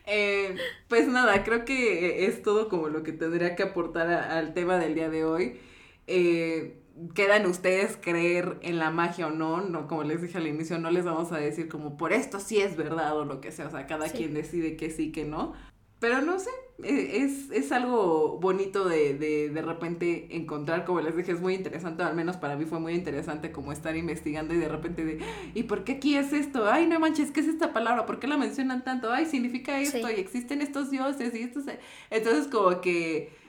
Eh, 0.08 0.56
pues 0.88 1.08
nada, 1.08 1.44
creo 1.44 1.66
que 1.66 2.28
es 2.28 2.44
todo 2.44 2.70
como 2.70 2.90
lo 2.90 3.04
que 3.04 3.12
tendría 3.12 3.56
que 3.56 3.64
aportar 3.64 4.08
al 4.10 4.54
tema 4.54 4.78
del 4.78 4.96
día 4.96 5.10
de 5.10 5.26
hoy. 5.26 5.60
Eh, 6.08 6.84
quedan 7.16 7.46
ustedes 7.48 7.98
creer 7.98 8.60
en 8.62 8.78
la 8.80 8.92
magia 8.92 9.28
o 9.28 9.32
no, 9.32 9.62
no, 9.62 9.88
como 9.88 10.04
les 10.04 10.22
dije 10.22 10.38
al 10.38 10.48
inicio, 10.48 10.78
no 10.80 10.92
les 10.92 11.06
vamos 11.06 11.32
a 11.32 11.38
decir 11.38 11.68
como 11.70 11.98
por 11.98 12.14
esto 12.14 12.40
sí 12.40 12.62
es 12.62 12.78
verdad 12.78 13.18
o 13.18 13.26
lo 13.26 13.42
que 13.42 13.52
sea, 13.52 13.68
o 13.68 13.72
sea, 13.72 13.88
cada 13.88 14.10
quien 14.14 14.34
decide 14.34 14.78
que 14.78 14.92
sí, 14.92 15.12
que 15.12 15.26
no. 15.26 15.54
Pero 16.00 16.22
no 16.22 16.40
sé, 16.40 16.52
es, 16.84 17.50
es 17.52 17.72
algo 17.72 18.38
bonito 18.40 18.88
de, 18.88 19.14
de, 19.14 19.50
de 19.50 19.62
repente 19.62 20.36
encontrar, 20.36 20.86
como 20.86 21.02
les 21.02 21.16
dije, 21.16 21.32
es 21.32 21.42
muy 21.42 21.54
interesante, 21.54 22.04
al 22.04 22.16
menos 22.16 22.38
para 22.38 22.56
mí 22.56 22.66
fue 22.66 22.80
muy 22.80 22.94
interesante 22.94 23.52
como 23.52 23.72
estar 23.72 23.96
investigando 23.96 24.54
y 24.54 24.58
de 24.58 24.68
repente 24.68 25.06
de, 25.06 25.20
¿y 25.54 25.64
por 25.64 25.84
qué 25.84 25.94
aquí 25.94 26.16
es 26.16 26.34
esto? 26.34 26.70
Ay, 26.70 26.88
no 26.88 27.00
manches, 27.00 27.32
¿qué 27.32 27.40
es 27.40 27.48
esta 27.48 27.72
palabra? 27.74 28.06
¿Por 28.06 28.20
qué 28.20 28.28
la 28.28 28.38
mencionan 28.38 28.84
tanto? 28.84 29.12
Ay, 29.12 29.26
significa 29.26 29.80
esto 29.80 30.10
y 30.10 30.16
existen 30.16 30.62
estos 30.62 30.92
dioses 30.92 31.34
y 31.34 31.44
esto. 31.44 31.62
Entonces 32.10 32.48
como 32.48 32.82
que 32.82 33.46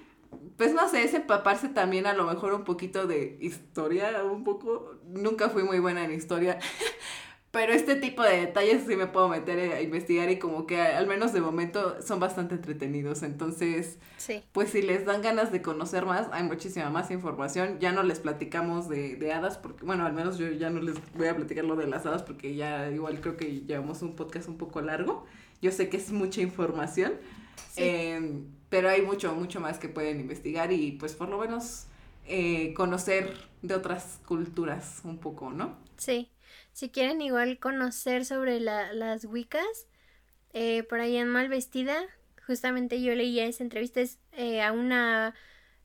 pues 0.57 0.73
no 0.73 0.89
sé, 0.89 1.03
es 1.03 1.15
empaparse 1.15 1.69
también 1.69 2.07
a 2.07 2.15
lo 2.15 2.25
mejor 2.25 2.55
un 2.55 2.65
poquito 2.65 3.07
de 3.07 3.39
historia, 3.41 4.23
un 4.25 4.45
poco, 4.45 4.97
nunca 5.07 5.51
fui 5.51 5.63
muy 5.63 5.79
buena 5.79 6.05
en 6.05 6.13
historia, 6.13 6.59
pero 7.57 7.73
este 7.73 7.97
tipo 7.97 8.23
de 8.23 8.39
detalles 8.41 8.83
sí 8.87 8.97
me 8.97 9.07
puedo 9.07 9.31
meter 9.31 9.73
a 9.73 9.81
investigar 9.81 10.29
y 10.31 10.39
como 10.39 10.67
que 10.67 10.79
al 10.79 11.07
menos 11.07 11.33
de 11.33 11.41
momento 11.41 12.03
son 12.03 12.21
bastante 12.21 12.55
entretenidos, 12.55 13.23
entonces, 13.23 13.99
sí. 14.19 14.43
pues 14.53 14.73
si 14.73 14.83
les 14.83 15.07
dan 15.07 15.23
ganas 15.23 15.51
de 15.53 15.63
conocer 15.63 16.05
más, 16.05 16.29
hay 16.33 16.43
muchísima 16.43 16.91
más 16.91 17.11
información, 17.11 17.79
ya 17.81 17.93
no 17.93 18.03
les 18.03 18.21
platicamos 18.21 18.91
de, 18.91 19.17
de 19.17 19.33
hadas, 19.33 19.57
porque 19.57 19.87
bueno, 19.87 20.05
al 20.05 20.13
menos 20.13 20.37
yo 20.37 20.51
ya 20.51 20.69
no 20.69 20.83
les 20.83 20.97
voy 21.15 21.29
a 21.29 21.35
platicar 21.35 21.65
lo 21.65 21.77
de 21.77 21.87
las 21.87 22.05
hadas 22.05 22.23
porque 22.23 22.55
ya 22.55 22.91
igual 22.91 23.23
creo 23.23 23.39
que 23.39 23.63
llevamos 23.63 24.03
un 24.03 24.17
podcast 24.17 24.51
un 24.51 24.59
poco 24.59 24.83
largo, 24.83 25.25
yo 25.63 25.73
sé 25.73 25.89
que 25.89 25.97
es 25.97 26.13
mucha 26.13 26.43
información. 26.43 27.15
Em, 27.77 28.45
pero 28.69 28.91
hay 28.91 29.01
mucho, 29.01 29.35
mucho 29.35 29.61
más 29.61 29.79
que 29.79 29.89
pueden 29.89 30.21
investigar 30.21 30.73
y 30.73 30.93
pues 30.93 31.15
por 31.15 31.31
lo 31.31 31.39
menos 31.39 31.87
eh, 32.27 32.75
conocer 32.75 33.33
de 33.63 33.75
otras 33.75 34.21
culturas 34.27 35.01
un 35.05 35.17
poco, 35.17 35.53
¿no? 35.53 35.77
Sí, 35.97 36.29
si 36.77 36.91
quieren 36.91 37.23
igual 37.23 37.59
conocer 37.59 38.27
sobre 38.27 38.61
la, 38.61 38.93
las 38.93 39.25
Wiccas, 39.25 39.87
eh, 40.53 40.83
por 40.83 41.01
ahí 41.01 41.17
en 41.17 41.27
Mal 41.27 41.49
Vestida, 41.49 42.05
justamente 42.47 43.01
yo 43.01 43.15
leía 43.15 43.47
esa 43.47 43.65
entrevista 43.65 44.03
eh, 44.33 44.61
a 44.61 44.73
una 44.73 45.35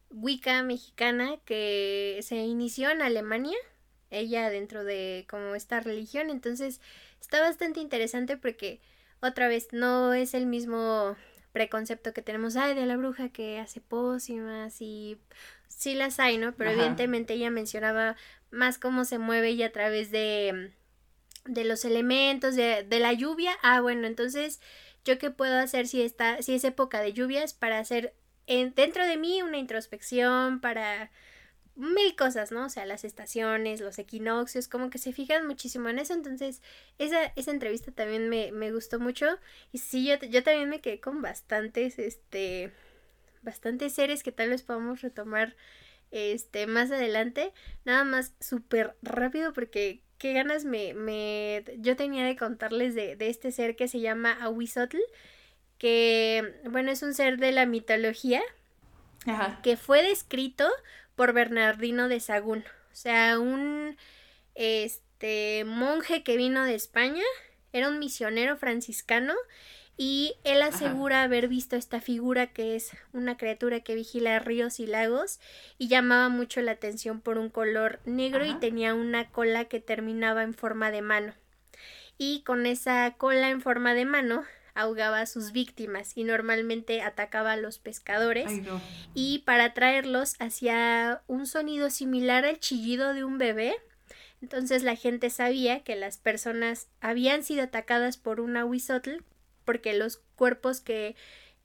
Wicca 0.10 0.64
mexicana 0.64 1.38
que 1.46 2.20
se 2.24 2.36
inició 2.39 2.89
en 2.89 3.02
Alemania, 3.02 3.56
ella 4.10 4.50
dentro 4.50 4.84
de 4.84 5.26
como 5.30 5.56
esta 5.56 5.80
religión, 5.80 6.30
entonces 6.30 6.82
está 7.22 7.39
bastante 7.39 7.80
interesante 7.80 8.36
porque 8.36 8.82
otra 9.22 9.48
vez 9.48 9.70
no 9.72 10.12
es 10.14 10.34
el 10.34 10.46
mismo 10.46 11.16
preconcepto 11.54 12.12
que 12.12 12.22
tenemos, 12.22 12.58
ay, 12.58 12.76
de 12.76 12.86
la 12.86 12.98
bruja 12.98 13.30
que 13.30 13.60
hace 13.60 13.80
pócimas 13.80 14.82
y 14.82 15.18
sí 15.70 15.96
las 15.96 16.20
hay, 16.20 16.38
¿no? 16.38 16.54
Pero 16.54 16.72
evidentemente 16.72 17.36
ella 17.36 17.50
mencionaba 17.50 18.18
más 18.50 18.78
cómo 18.78 19.06
se 19.06 19.20
mueve 19.20 19.52
y 19.52 19.64
a 19.64 19.72
través 19.72 20.12
de, 20.12 20.74
de 21.46 21.64
los 21.64 21.86
elementos, 21.86 22.56
de, 22.56 22.84
de 22.84 23.00
la 23.00 23.14
lluvia. 23.14 23.54
Ah, 23.64 23.82
bueno, 23.82 24.08
entonces, 24.08 24.62
¿yo 25.06 25.18
qué 25.18 25.32
puedo 25.32 25.58
hacer 25.58 25.88
si, 25.88 26.02
está, 26.02 26.42
si 26.42 26.56
es 26.56 26.64
época 26.64 27.02
de 27.02 27.14
lluvias 27.14 27.54
para 27.54 27.80
hacer 27.80 28.14
en, 28.48 28.74
dentro 28.76 29.06
de 29.06 29.18
mí 29.18 29.42
una 29.42 29.58
introspección, 29.58 30.62
para 30.62 31.12
mil 31.76 32.16
cosas, 32.16 32.52
¿no? 32.52 32.66
O 32.66 32.70
sea, 32.70 32.86
las 32.86 33.04
estaciones, 33.04 33.82
los 33.82 33.98
equinoccios, 33.98 34.68
como 34.68 34.89
que 34.89 34.98
se 34.98 35.14
fijan 35.14 35.48
muchísimo 35.48 35.89
en 35.89 36.00
eso. 36.00 36.14
Entonces, 36.14 36.62
esa, 36.98 37.26
esa 37.36 37.52
entrevista 37.52 37.92
también 37.92 38.30
me, 38.30 38.52
me 38.52 38.72
gustó 38.72 39.00
mucho. 39.00 39.28
Y 39.72 39.80
sí, 39.80 40.06
yo, 40.06 40.16
yo 40.28 40.44
también 40.44 40.70
me 40.70 40.82
quedé 40.82 41.00
con 41.00 41.22
bastantes, 41.22 41.98
este, 41.98 42.72
bastantes 43.42 43.94
seres 43.94 44.22
que 44.24 44.32
tal 44.32 44.50
vez 44.50 44.64
podamos 44.64 45.02
retomar, 45.02 45.56
este, 46.12 46.68
más 46.68 46.92
adelante. 46.92 47.54
Nada 47.86 48.04
más 48.04 48.34
súper 48.39 48.96
rápido 49.02 49.54
porque 49.54 50.02
qué 50.22 50.34
ganas 50.34 50.66
me, 50.66 50.94
me, 50.94 51.64
yo 51.80 51.96
tenía 51.96 52.24
de 52.24 52.36
contarles 52.36 52.94
de, 52.94 53.16
de 53.16 53.28
este 53.28 53.52
ser 53.52 53.76
que 53.76 53.88
se 53.88 54.02
llama 54.02 54.32
Ahuizotl, 54.40 55.00
que, 55.80 56.60
bueno, 56.70 56.92
es 56.92 57.02
un 57.02 57.16
ser 57.16 57.40
de 57.40 57.52
la 57.52 57.66
mitología. 57.66 58.42
Ajá. 59.26 59.60
que 59.64 59.78
fue 59.78 60.02
descrito 60.02 60.68
por 61.16 61.34
Bernardino 61.34 62.08
de 62.08 62.20
Sagún. 62.20 62.64
O 62.92 62.96
sea, 62.96 63.40
un 63.40 63.98
este 64.54 65.64
monje 65.66 66.24
que 66.24 66.38
vino 66.38 66.66
de 66.66 66.76
España, 66.76 67.24
era 67.74 67.88
un 67.88 67.98
misionero 67.98 68.58
franciscano 68.58 69.34
y 69.98 70.36
él 70.44 70.62
asegura 70.62 71.24
haber 71.24 71.48
visto 71.48 71.76
esta 71.76 72.02
figura 72.02 72.48
que 72.48 72.76
es 72.76 72.92
una 73.14 73.38
criatura 73.38 73.82
que 73.82 73.96
vigila 73.96 74.39
ríos 74.39 74.80
y 74.80 74.88
lagos 74.88 75.39
y 75.78 75.89
llamaba 75.89 76.30
mucho 76.30 76.62
la 76.62 76.72
atención 76.72 77.22
por 77.22 77.38
un 77.38 77.50
color 77.50 78.00
negro 78.06 78.46
y 78.46 78.56
tenía 78.56 78.94
una 78.94 79.30
cola 79.30 79.66
que 79.66 79.80
terminaba 79.80 80.44
en 80.44 80.54
forma 80.54 80.92
de 80.92 81.02
mano. 81.02 81.34
Y 82.18 82.42
con 82.44 82.66
esa 82.66 83.14
cola 83.18 83.50
en 83.50 83.62
forma 83.62 83.94
de 83.94 84.06
mano 84.06 84.44
ahogaba 84.74 85.22
a 85.22 85.26
sus 85.26 85.52
víctimas 85.52 86.14
y 86.16 86.24
normalmente 86.24 87.02
atacaba 87.02 87.52
a 87.52 87.58
los 87.58 87.78
pescadores 87.78 88.52
y 89.14 89.39
para 89.39 89.66
atraerlos 89.66 90.36
hacía 90.39 91.22
un 91.28 91.46
sonido 91.46 91.89
similar 91.89 92.46
al 92.46 92.60
chillido 92.60 93.14
de 93.14 93.24
un 93.24 93.38
bebé. 93.38 93.76
Entonces 94.42 94.82
la 94.82 94.96
gente 94.96 95.30
sabía 95.30 95.84
que 95.84 95.96
las 95.96 96.18
personas 96.18 96.88
habían 97.02 97.44
sido 97.44 97.64
atacadas 97.64 98.18
por 98.18 98.39
un 98.39 98.58
ahuizotl 98.58 99.24
porque 99.66 99.93
los 99.93 100.18
cuerpos 100.36 100.82
que 100.82 101.16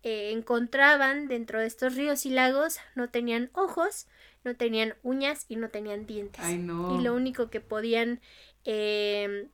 eh, 0.03 0.31
encontraban 0.33 1.29
dentro 1.29 1.61
de 1.61 1.67
estos 1.67 1.95
ríos 1.95 2.27
y 2.27 2.31
lagos 2.31 2.79
no 2.95 3.09
tenían 3.09 3.51
ojos, 3.53 4.07
no 4.45 4.57
tenían 4.57 4.95
uñas 5.03 5.47
y 5.49 5.57
no 5.57 5.69
tenían 5.69 6.07
dientes. 6.07 6.45
Y 6.49 6.59
lo 6.59 7.15
único 7.15 7.51
que 7.51 7.61
podían 7.61 8.21
eh, 8.65 9.49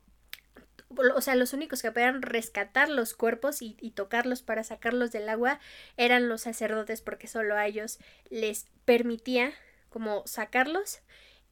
o 1.15 1.21
sea, 1.21 1.35
los 1.35 1.53
únicos 1.53 1.83
que 1.83 1.93
podían 1.93 2.23
rescatar 2.23 2.89
los 2.89 3.15
cuerpos 3.15 3.63
y, 3.63 3.75
tocarlos 3.95 4.43
para 4.43 4.65
sacarlos 4.65 5.13
del 5.13 5.29
agua 5.29 5.61
eran 5.97 6.29
los 6.29 6.43
sacerdotes 6.43 7.03
porque 7.03 7.27
solo 7.27 7.57
a 7.57 7.67
ellos 7.67 7.99
les 8.31 8.67
permitía 8.85 9.53
como 9.89 10.23
sacarlos. 10.27 11.01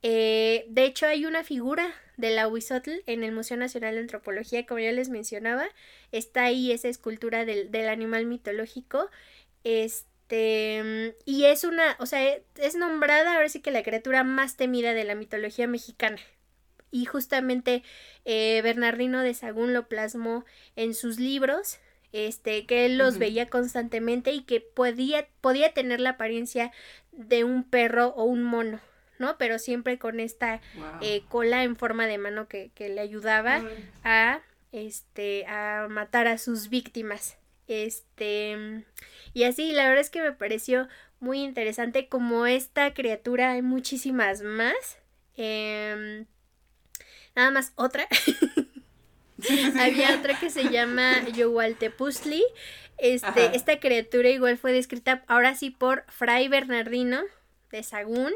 Eh, 0.03 0.67
de 0.69 0.85
hecho, 0.85 1.07
hay 1.07 1.27
una 1.27 1.45
figura 1.45 1.95
de 2.17 2.31
la 2.31 2.49
Huizotl 2.49 3.03
en 3.07 3.25
el 3.25 3.33
Museo 3.33 3.57
Nacional 3.57 3.95
de 3.95 4.01
Antropología, 4.01 4.67
como 4.67 4.81
ya 4.81 4.93
les 4.93 5.09
mencionaba. 5.09 5.67
Está 6.13 6.45
ahí 6.45 6.73
esa 6.73 6.89
escultura 6.89 7.45
del, 7.45 7.71
del 7.71 7.89
animal 7.89 8.27
mitológico. 8.27 9.09
Este. 9.65 11.17
Y 11.25 11.45
es 11.45 11.65
una. 11.65 11.97
O 11.99 12.07
sea, 12.07 12.39
es 12.57 12.77
nombrada 12.77 13.35
ahora 13.35 13.49
sí 13.49 13.61
que 13.61 13.71
la 13.71 13.83
criatura 13.83 14.25
más 14.25 14.57
temida 14.57 14.95
de 14.95 15.05
la 15.05 15.15
mitología 15.15 15.67
mexicana 15.67 16.21
y 16.91 17.05
justamente 17.05 17.83
eh, 18.25 18.61
Bernardino 18.63 19.23
de 19.23 19.35
Sagún 19.35 19.73
lo 19.73 19.89
plasmó 19.89 20.45
en 20.77 20.95
sus 20.95 21.19
libros, 21.19 21.79
este, 22.13 22.67
que 22.67 22.87
él 22.87 22.99
los 22.99 23.19
veía 23.19 23.49
constantemente 23.49 24.33
y 24.33 24.43
que 24.43 24.61
podía, 24.61 25.29
podía 25.41 25.73
tener 25.73 26.01
la 26.01 26.11
apariencia 26.11 26.73
de 27.13 27.45
un 27.45 27.63
perro 27.65 28.09
o 28.17 28.25
un 28.25 28.43
mono, 28.43 28.81
¿no? 29.21 29.39
Pero 29.39 29.61
siempre 29.61 29.99
con 29.99 30.19
esta 30.19 30.61
eh, 31.01 31.23
cola 31.29 31.63
en 31.63 31.77
forma 31.77 32.07
de 32.07 32.19
mano 32.19 32.49
que, 32.49 32.71
que 32.75 32.89
le 32.89 33.01
ayudaba 33.01 33.63
a, 34.03 34.41
este, 34.73 35.47
a 35.47 35.87
matar 35.89 36.27
a 36.27 36.39
sus 36.39 36.69
víctimas. 36.69 37.37
Este, 37.69 38.85
y 39.33 39.45
así, 39.45 39.71
la 39.73 39.85
verdad 39.87 40.01
es 40.01 40.11
que 40.11 40.23
me 40.23 40.33
pareció 40.33 40.89
muy 41.21 41.41
interesante 41.43 42.09
como 42.09 42.47
esta 42.47 42.95
criatura, 42.95 43.53
hay 43.53 43.63
muchísimas 43.63 44.43
más. 44.43 44.99
Eh, 45.37 46.25
Nada 47.35 47.51
más 47.51 47.73
otra. 47.77 48.07
Había 49.81 50.17
otra 50.19 50.39
que 50.39 50.51
se 50.51 50.69
llama 50.69 51.27
Yowaltepuzli. 51.31 52.45
Este, 52.99 53.57
esta 53.57 53.81
criatura 53.81 54.29
igual 54.29 54.59
fue 54.59 54.73
descrita 54.73 55.25
ahora 55.27 55.55
sí 55.55 55.71
por 55.71 56.05
Fray 56.09 56.49
Bernardino 56.49 57.23
de 57.71 57.83
Sagún 57.83 58.33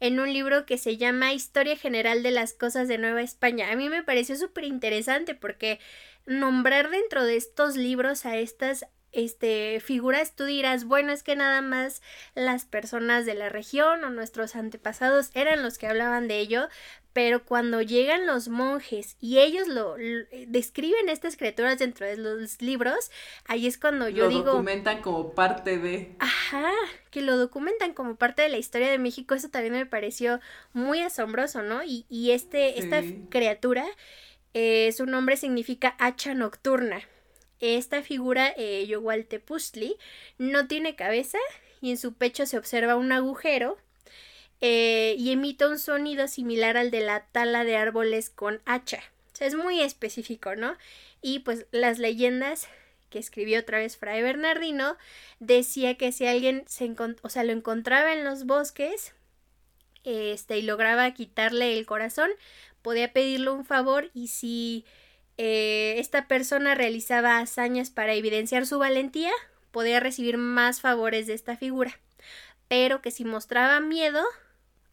en 0.00 0.20
un 0.20 0.32
libro 0.32 0.66
que 0.66 0.78
se 0.78 0.96
llama 0.96 1.32
Historia 1.32 1.76
General 1.76 2.22
de 2.22 2.30
las 2.30 2.52
Cosas 2.52 2.88
de 2.88 2.98
Nueva 2.98 3.22
España. 3.22 3.70
A 3.70 3.76
mí 3.76 3.88
me 3.88 4.02
pareció 4.02 4.36
súper 4.36 4.64
interesante 4.64 5.34
porque 5.34 5.80
nombrar 6.26 6.90
dentro 6.90 7.24
de 7.24 7.36
estos 7.36 7.76
libros 7.76 8.26
a 8.26 8.36
estas 8.36 8.86
este, 9.12 9.80
figuras, 9.80 10.34
tú 10.36 10.44
dirás, 10.44 10.84
bueno, 10.84 11.12
es 11.12 11.22
que 11.22 11.36
nada 11.36 11.62
más 11.62 12.02
las 12.34 12.66
personas 12.66 13.24
de 13.24 13.34
la 13.34 13.48
región 13.48 14.04
o 14.04 14.10
nuestros 14.10 14.54
antepasados 14.56 15.30
eran 15.32 15.62
los 15.62 15.78
que 15.78 15.86
hablaban 15.86 16.28
de 16.28 16.38
ello, 16.38 16.68
pero 17.16 17.46
cuando 17.46 17.80
llegan 17.80 18.26
los 18.26 18.48
monjes 18.48 19.16
y 19.20 19.38
ellos 19.38 19.68
lo, 19.68 19.96
describen 20.48 21.08
estas 21.08 21.38
criaturas 21.38 21.78
dentro 21.78 22.04
de 22.04 22.18
los 22.18 22.60
libros, 22.60 23.10
ahí 23.46 23.66
es 23.66 23.78
cuando 23.78 24.10
yo 24.10 24.28
digo... 24.28 24.44
Lo 24.44 24.52
documentan 24.52 25.00
como 25.00 25.32
parte 25.32 25.78
de... 25.78 26.14
Ajá, 26.18 26.70
que 27.10 27.22
lo 27.22 27.38
documentan 27.38 27.94
como 27.94 28.16
parte 28.16 28.42
de 28.42 28.50
la 28.50 28.58
historia 28.58 28.90
de 28.90 28.98
México, 28.98 29.34
eso 29.34 29.48
también 29.48 29.72
me 29.72 29.86
pareció 29.86 30.40
muy 30.74 31.00
asombroso, 31.00 31.62
¿no? 31.62 31.82
Y, 31.82 32.04
y 32.10 32.32
este, 32.32 32.80
esta 32.80 33.02
criatura, 33.30 33.86
eh, 34.52 34.92
su 34.92 35.06
nombre 35.06 35.38
significa 35.38 35.96
hacha 35.98 36.34
nocturna. 36.34 37.00
Esta 37.60 38.02
figura, 38.02 38.52
eh, 38.58 38.84
Yowaltepustli, 38.86 39.96
no 40.36 40.66
tiene 40.66 40.96
cabeza 40.96 41.38
y 41.80 41.92
en 41.92 41.96
su 41.96 42.12
pecho 42.12 42.44
se 42.44 42.58
observa 42.58 42.94
un 42.94 43.10
agujero 43.10 43.78
eh, 44.60 45.14
y 45.18 45.32
emite 45.32 45.66
un 45.66 45.78
sonido 45.78 46.28
similar 46.28 46.76
al 46.76 46.90
de 46.90 47.00
la 47.00 47.26
tala 47.26 47.64
de 47.64 47.76
árboles 47.76 48.30
con 48.30 48.60
hacha. 48.64 49.02
Es 49.40 49.54
muy 49.54 49.80
específico, 49.80 50.56
¿no? 50.56 50.76
Y 51.20 51.40
pues 51.40 51.66
las 51.70 51.98
leyendas 51.98 52.68
que 53.10 53.18
escribió 53.18 53.60
otra 53.60 53.78
vez 53.78 53.96
Fray 53.96 54.22
Bernardino 54.22 54.96
decía 55.40 55.96
que 55.96 56.12
si 56.12 56.26
alguien 56.26 56.64
se 56.66 56.94
o 57.22 57.28
sea, 57.28 57.44
lo 57.44 57.52
encontraba 57.52 58.12
en 58.12 58.24
los 58.24 58.46
bosques 58.46 59.12
este, 60.04 60.58
y 60.58 60.62
lograba 60.62 61.10
quitarle 61.12 61.76
el 61.76 61.86
corazón, 61.86 62.30
podía 62.82 63.12
pedirle 63.12 63.50
un 63.50 63.64
favor 63.64 64.10
y 64.14 64.28
si 64.28 64.84
eh, 65.36 65.96
esta 65.98 66.28
persona 66.28 66.74
realizaba 66.74 67.38
hazañas 67.38 67.90
para 67.90 68.14
evidenciar 68.14 68.66
su 68.66 68.78
valentía, 68.78 69.32
podía 69.70 70.00
recibir 70.00 70.38
más 70.38 70.80
favores 70.80 71.26
de 71.26 71.34
esta 71.34 71.56
figura. 71.56 71.98
Pero 72.68 73.02
que 73.02 73.10
si 73.10 73.24
mostraba 73.24 73.80
miedo, 73.80 74.24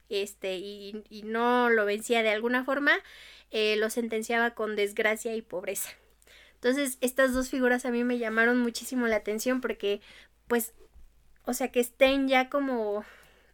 este, 0.09 0.57
y, 0.57 1.03
y 1.09 1.23
no 1.23 1.69
lo 1.69 1.85
vencía 1.85 2.23
de 2.23 2.29
alguna 2.29 2.63
forma, 2.63 2.93
eh, 3.51 3.75
lo 3.77 3.89
sentenciaba 3.89 4.51
con 4.51 4.75
desgracia 4.75 5.35
y 5.35 5.41
pobreza. 5.41 5.89
Entonces, 6.55 6.97
estas 7.01 7.33
dos 7.33 7.49
figuras 7.49 7.85
a 7.85 7.91
mí 7.91 8.03
me 8.03 8.17
llamaron 8.17 8.59
muchísimo 8.61 9.07
la 9.07 9.17
atención 9.17 9.61
porque, 9.61 10.01
pues, 10.47 10.73
o 11.45 11.53
sea, 11.53 11.71
que 11.71 11.79
estén 11.79 12.27
ya 12.27 12.49
como, 12.49 13.03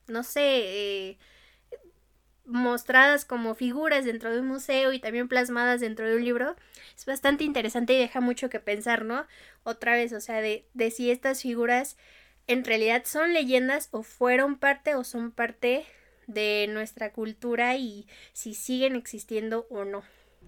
no 0.07 0.23
sé, 0.23 0.41
eh, 0.41 1.17
mostradas 2.45 3.25
como 3.25 3.55
figuras 3.55 4.05
dentro 4.05 4.31
de 4.31 4.39
un 4.39 4.47
museo 4.47 4.91
y 4.93 4.99
también 4.99 5.27
plasmadas 5.27 5.81
dentro 5.81 6.07
de 6.07 6.15
un 6.17 6.23
libro, 6.23 6.55
es 6.95 7.05
bastante 7.05 7.43
interesante 7.43 7.93
y 7.93 7.97
deja 7.97 8.21
mucho 8.21 8.49
que 8.49 8.59
pensar, 8.59 9.05
¿no? 9.05 9.25
Otra 9.63 9.93
vez, 9.93 10.13
o 10.13 10.19
sea, 10.19 10.41
de, 10.41 10.65
de 10.73 10.91
si 10.91 11.11
estas 11.11 11.41
figuras 11.41 11.97
en 12.47 12.65
realidad 12.65 13.03
son 13.05 13.33
leyendas 13.33 13.89
o 13.91 14.03
fueron 14.03 14.57
parte 14.57 14.95
o 14.95 15.03
son 15.03 15.31
parte 15.31 15.85
de 16.29 16.67
nuestra 16.69 17.11
cultura 17.11 17.75
y 17.75 18.07
si 18.33 18.53
siguen 18.53 18.95
existiendo 18.95 19.67
o 19.69 19.85
no. 19.85 20.03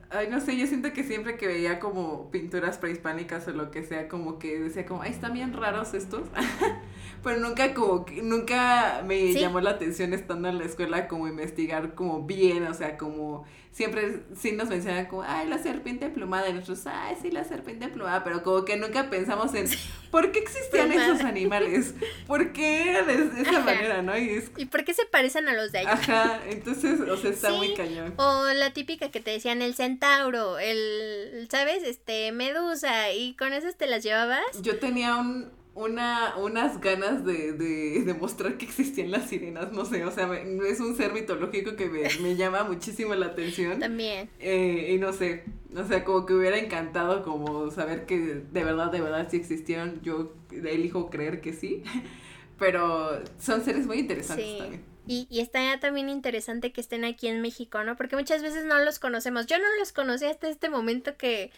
Ay, 0.09 0.27
no 0.29 0.39
sé, 0.41 0.57
yo 0.57 0.67
siento 0.67 0.93
que 0.93 1.03
siempre 1.03 1.37
que 1.37 1.47
veía 1.47 1.79
como 1.79 2.31
pinturas 2.31 2.77
prehispánicas 2.77 3.47
o 3.47 3.51
lo 3.51 3.71
que 3.71 3.83
sea, 3.83 4.07
como 4.07 4.39
que 4.39 4.59
decía 4.59 4.85
como, 4.85 5.01
ay, 5.01 5.11
están 5.11 5.33
bien 5.33 5.53
raros 5.53 5.93
estos. 5.93 6.27
Pero 7.23 7.39
nunca 7.39 7.73
como, 7.73 8.06
nunca 8.23 9.03
me 9.06 9.34
llamó 9.34 9.61
la 9.61 9.72
atención 9.72 10.14
estando 10.14 10.49
en 10.49 10.57
la 10.57 10.65
escuela 10.65 11.07
como 11.07 11.27
investigar 11.27 11.93
como 11.93 12.23
bien, 12.23 12.65
o 12.68 12.73
sea, 12.73 12.98
como 12.98 13.45
siempre 13.72 14.23
sí 14.35 14.52
nos 14.52 14.68
mencionan 14.68 15.06
como, 15.06 15.23
ay, 15.23 15.48
la 15.48 15.57
serpiente 15.57 16.10
plumada, 16.10 16.49
y 16.49 16.53
nosotros, 16.53 16.81
ay, 16.88 17.15
sí, 17.22 17.31
la 17.31 17.43
serpiente 17.45 17.88
plumada, 17.88 18.23
pero 18.23 18.43
como 18.43 18.65
que 18.65 18.76
nunca 18.76 19.10
pensamos 19.10 19.53
en, 19.53 19.65
¿por 20.11 20.31
qué 20.31 20.39
existían 20.39 20.91
esos 20.91 21.22
animales? 21.22 21.93
¿Por 22.27 22.52
qué 22.52 23.02
de 23.06 23.41
esa 23.41 23.60
manera, 23.61 24.02
no? 24.02 24.18
Y, 24.18 24.43
¿Y 24.57 24.65
por 24.65 24.84
qué 24.84 24.93
se 24.93 25.06
parecen 25.06 25.48
a 25.48 25.53
los 25.53 25.72
de 25.72 25.80
allá? 25.80 25.93
Ajá, 25.93 26.41
entonces, 26.49 26.99
o 26.99 27.18
sea, 27.18 27.31
está 27.31 27.53
muy 27.53 27.73
cañón. 27.73 28.14
O 28.18 28.45
la 28.53 28.73
típica 28.73 29.10
que 29.10 29.22
te 29.22 29.31
decían 29.31 29.61
el 29.61 29.73
centauro, 29.73 30.60
el, 30.60 31.48
¿sabes? 31.49 31.84
Este, 31.84 32.31
medusa, 32.31 33.11
y 33.14 33.35
con 33.35 33.53
esas 33.53 33.77
te 33.77 33.88
las 33.88 34.03
llevabas. 34.03 34.61
Yo 34.61 34.80
tenía 34.80 35.15
un, 35.15 35.49
una, 35.73 36.35
unas 36.38 36.81
ganas 36.81 37.26
de, 37.26 37.53
de 37.53 38.03
demostrar 38.03 38.57
que 38.57 38.65
existían 38.65 39.10
las 39.10 39.30
sirenas, 39.30 39.72
no 39.72 39.85
sé, 39.85 40.03
o 40.03 40.11
sea, 40.11 40.30
es 40.34 40.80
un 40.80 40.95
ser 40.98 41.14
mitológico 41.14 41.76
que 41.76 41.88
me, 41.88 42.35
llama 42.35 42.64
muchísimo 42.64 43.15
la 43.15 43.27
atención. 43.27 43.80
También. 43.80 44.30
Eh, 44.39 44.91
y 44.93 44.98
no 44.98 45.14
sé, 45.14 45.45
o 45.76 45.84
sea, 45.85 46.03
como 46.03 46.26
que 46.26 46.34
hubiera 46.34 46.57
encantado 46.57 47.23
como 47.23 47.72
saber 47.72 48.06
que 48.06 48.19
de 48.19 48.64
verdad, 48.64 48.91
de 48.91 49.02
verdad 49.02 49.27
sí 49.31 49.38
existieron, 49.38 50.02
yo 50.02 50.34
elijo 50.52 51.10
creer 51.10 51.39
que 51.39 51.53
sí, 51.53 51.84
pero 52.60 53.22
son 53.39 53.64
seres 53.64 53.85
muy 53.85 53.99
interesantes 53.99 54.57
también. 54.57 54.91
Y, 55.07 55.26
y 55.31 55.39
está 55.39 55.80
también 55.80 56.10
interesante 56.10 56.72
que 56.72 56.80
estén 56.80 57.06
aquí 57.06 57.27
en 57.27 57.41
México, 57.41 57.84
¿no? 57.84 57.95
Porque 57.95 58.15
muchas 58.15 58.43
veces 58.43 58.65
no 58.65 58.80
los 58.80 58.99
conocemos. 58.99 59.48
Yo 59.48 59.57
no 59.57 59.65
los 59.80 59.91
conocí 59.91 60.26
hasta 60.26 60.48
este 60.48 60.69
momento 60.69 61.18
que, 61.18 61.52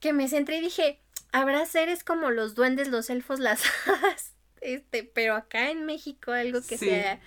que 0.00 0.14
me 0.14 0.26
centré 0.26 0.56
y 0.56 0.62
dije, 0.62 0.98
habrá 1.32 1.66
seres 1.66 2.04
como 2.04 2.30
los 2.30 2.54
duendes, 2.54 2.88
los 2.88 3.10
elfos, 3.10 3.40
las 3.40 3.62
hadas, 3.86 4.34
este, 4.60 5.04
pero 5.04 5.34
acá 5.34 5.70
en 5.70 5.84
México 5.84 6.32
algo 6.32 6.60
que 6.62 6.78
sea 6.78 7.20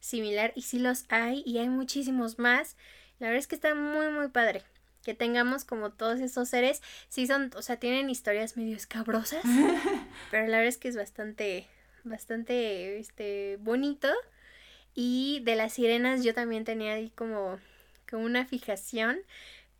similar 0.00 0.52
y 0.56 0.62
sí 0.62 0.78
los 0.78 1.04
hay 1.08 1.42
y 1.46 1.58
hay 1.58 1.68
muchísimos 1.68 2.38
más. 2.38 2.76
La 3.18 3.28
verdad 3.28 3.38
es 3.38 3.46
que 3.46 3.54
está 3.54 3.74
muy 3.74 4.08
muy 4.08 4.28
padre 4.28 4.64
que 5.04 5.14
tengamos 5.14 5.64
como 5.64 5.90
todos 5.90 6.20
esos 6.20 6.48
seres. 6.48 6.82
Sí 7.08 7.26
son, 7.26 7.50
o 7.56 7.62
sea, 7.62 7.76
tienen 7.76 8.10
historias 8.10 8.56
medio 8.56 8.76
escabrosas, 8.76 9.42
pero 10.30 10.46
la 10.46 10.58
verdad 10.58 10.66
es 10.66 10.78
que 10.78 10.88
es 10.88 10.96
bastante 10.96 11.66
bastante 12.04 12.98
este 12.98 13.58
bonito 13.60 14.08
y 14.94 15.40
de 15.44 15.54
las 15.54 15.74
sirenas 15.74 16.24
yo 16.24 16.34
también 16.34 16.64
tenía 16.64 16.94
ahí 16.94 17.10
como 17.10 17.58
como 18.10 18.24
una 18.24 18.44
fijación, 18.44 19.18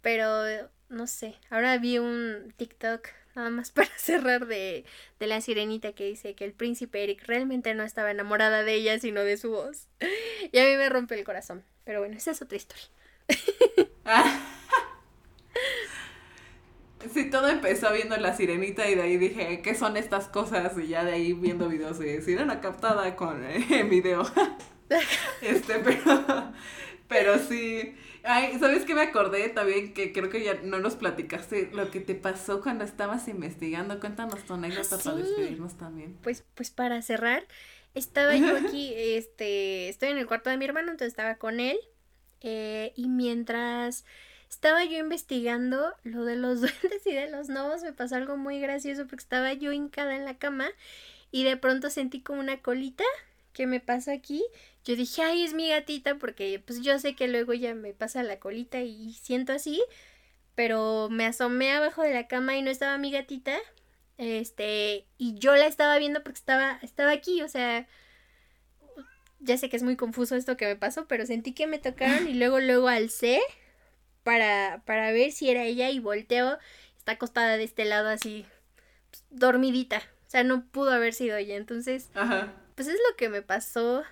pero 0.01 0.70
no 0.89 1.07
sé, 1.07 1.36
ahora 1.51 1.77
vi 1.78 1.99
un 1.99 2.55
TikTok 2.57 3.09
nada 3.34 3.50
más 3.50 3.70
para 3.72 3.90
cerrar 3.96 4.46
de, 4.46 4.84
de 5.18 5.26
la 5.26 5.40
sirenita 5.40 5.92
que 5.92 6.04
dice 6.04 6.34
que 6.34 6.44
el 6.44 6.52
príncipe 6.52 7.02
Eric 7.02 7.24
realmente 7.26 7.74
no 7.74 7.82
estaba 7.82 8.10
enamorada 8.10 8.62
de 8.62 8.74
ella, 8.74 8.98
sino 8.98 9.22
de 9.22 9.36
su 9.36 9.50
voz. 9.50 9.88
Y 10.52 10.59
a 10.59 10.64
mí 10.64 10.76
me 10.76 10.88
rompe 10.88 11.14
el 11.14 11.24
corazón. 11.24 11.64
Pero 11.84 12.00
bueno, 12.00 12.16
esa 12.16 12.32
es 12.32 12.42
otra 12.42 12.56
historia. 12.56 12.84
Sí, 17.12 17.30
todo 17.30 17.48
empezó 17.48 17.92
viendo 17.92 18.16
la 18.16 18.36
sirenita 18.36 18.88
y 18.88 18.94
de 18.94 19.02
ahí 19.02 19.16
dije, 19.16 19.60
¿qué 19.60 19.74
son 19.74 19.96
estas 19.96 20.28
cosas? 20.28 20.78
Y 20.78 20.86
ya 20.86 21.04
de 21.04 21.12
ahí 21.12 21.32
viendo 21.32 21.68
videos 21.68 21.98
de 21.98 22.22
sirena 22.22 22.60
captada 22.60 23.16
con 23.16 23.44
eh, 23.44 23.82
video. 23.90 24.22
este, 25.40 25.80
pero, 25.80 26.52
pero 27.09 27.38
sí, 27.38 27.96
Ay, 28.24 28.59
¿sabes 28.59 28.85
qué 28.85 28.94
me 28.94 29.03
acordé 29.03 29.49
también? 29.49 29.94
Que 29.94 30.12
creo 30.12 30.31
que 30.31 30.44
ya 30.44 30.55
no 30.62 30.78
nos 30.78 30.94
platicaste 30.94 31.70
lo 31.73 31.90
que 31.90 32.01
te 32.01 32.15
pasó 32.15 32.61
cuando 32.61 32.85
estabas 32.85 33.27
investigando. 33.28 33.99
Cuéntanos 33.99 34.43
tu 34.44 34.55
anécdota 34.55 34.99
para 34.99 35.16
despedirnos 35.16 35.77
también. 35.77 36.16
Pues, 36.23 36.44
pues 36.55 36.70
para 36.70 37.03
cerrar, 37.03 37.44
estaba 37.94 38.35
yo 38.36 38.57
aquí, 38.57 38.93
este, 38.97 39.89
estoy 39.89 40.11
en 40.11 40.19
el 40.19 40.27
cuarto 40.27 40.51
de 40.51 40.57
mi 40.57 40.65
hermano, 40.65 40.90
entonces 40.90 41.12
estaba 41.12 41.36
con 41.36 41.61
él. 41.61 41.78
Eh, 42.40 42.93
y 42.97 43.09
mientras 43.09 44.05
estaba 44.49 44.85
yo 44.85 44.99
investigando 44.99 45.94
lo 46.05 46.24
de 46.24 46.36
los 46.36 46.61
duendes 46.61 47.07
y 47.07 47.12
de 47.12 47.31
los 47.31 47.49
novos, 47.49 47.82
me 47.82 47.93
pasó 47.93 48.16
algo 48.16 48.36
muy 48.36 48.61
gracioso 48.61 49.07
porque 49.07 49.23
estaba 49.23 49.53
yo 49.53 49.73
hincada 49.73 50.15
en 50.15 50.24
la 50.24 50.39
cama 50.39 50.69
y 51.31 51.44
de 51.44 51.57
pronto 51.57 51.90
sentí 51.90 52.20
como 52.20 52.40
una 52.40 52.61
colita 52.61 53.05
que 53.53 53.66
me 53.66 53.81
pasó 53.81 54.12
aquí 54.12 54.44
yo 54.84 54.96
dije, 54.96 55.22
ay, 55.22 55.44
es 55.44 55.54
mi 55.54 55.68
gatita, 55.68 56.16
porque 56.16 56.60
pues 56.64 56.80
yo 56.82 56.98
sé 56.98 57.14
que 57.14 57.28
luego 57.28 57.54
ya 57.54 57.74
me 57.74 57.92
pasa 57.92 58.22
la 58.22 58.40
colita 58.40 58.80
y 58.80 59.14
siento 59.14 59.52
así, 59.52 59.82
pero 60.54 61.09
me 61.10 61.26
asomé 61.26 61.72
abajo 61.72 62.02
de 62.02 62.14
la 62.14 62.26
cama 62.26 62.56
y 62.56 62.62
no 62.62 62.70
estaba 62.70 62.98
mi 62.98 63.12
gatita, 63.12 63.56
este, 64.18 65.06
y 65.18 65.34
yo 65.38 65.54
la 65.56 65.66
estaba 65.66 65.96
viendo 65.98 66.22
porque 66.22 66.38
estaba, 66.38 66.78
estaba 66.82 67.12
aquí, 67.12 67.42
o 67.42 67.48
sea, 67.48 67.86
ya 69.40 69.56
sé 69.56 69.68
que 69.68 69.76
es 69.76 69.82
muy 69.82 69.96
confuso 69.96 70.36
esto 70.36 70.56
que 70.56 70.66
me 70.66 70.76
pasó, 70.76 71.06
pero 71.06 71.26
sentí 71.26 71.52
que 71.52 71.66
me 71.66 71.78
tocaron 71.78 72.28
y 72.28 72.34
luego, 72.34 72.60
luego 72.60 72.88
alcé 72.88 73.40
para, 74.24 74.82
para 74.84 75.12
ver 75.12 75.32
si 75.32 75.48
era 75.50 75.64
ella 75.64 75.90
y 75.90 76.00
volteo, 76.00 76.59
está 76.98 77.12
acostada 77.12 77.56
de 77.56 77.64
este 77.64 77.84
lado 77.84 78.09
así, 78.09 78.46
pues, 79.10 79.24
dormidita, 79.30 79.98
o 80.26 80.30
sea, 80.30 80.42
no 80.42 80.64
pudo 80.66 80.90
haber 80.90 81.14
sido 81.14 81.36
ella, 81.36 81.56
entonces, 81.56 82.10
pues 82.74 82.88
es 82.88 82.94
lo 82.94 83.16
que 83.16 83.28
me 83.28 83.42
pasó 83.42 84.02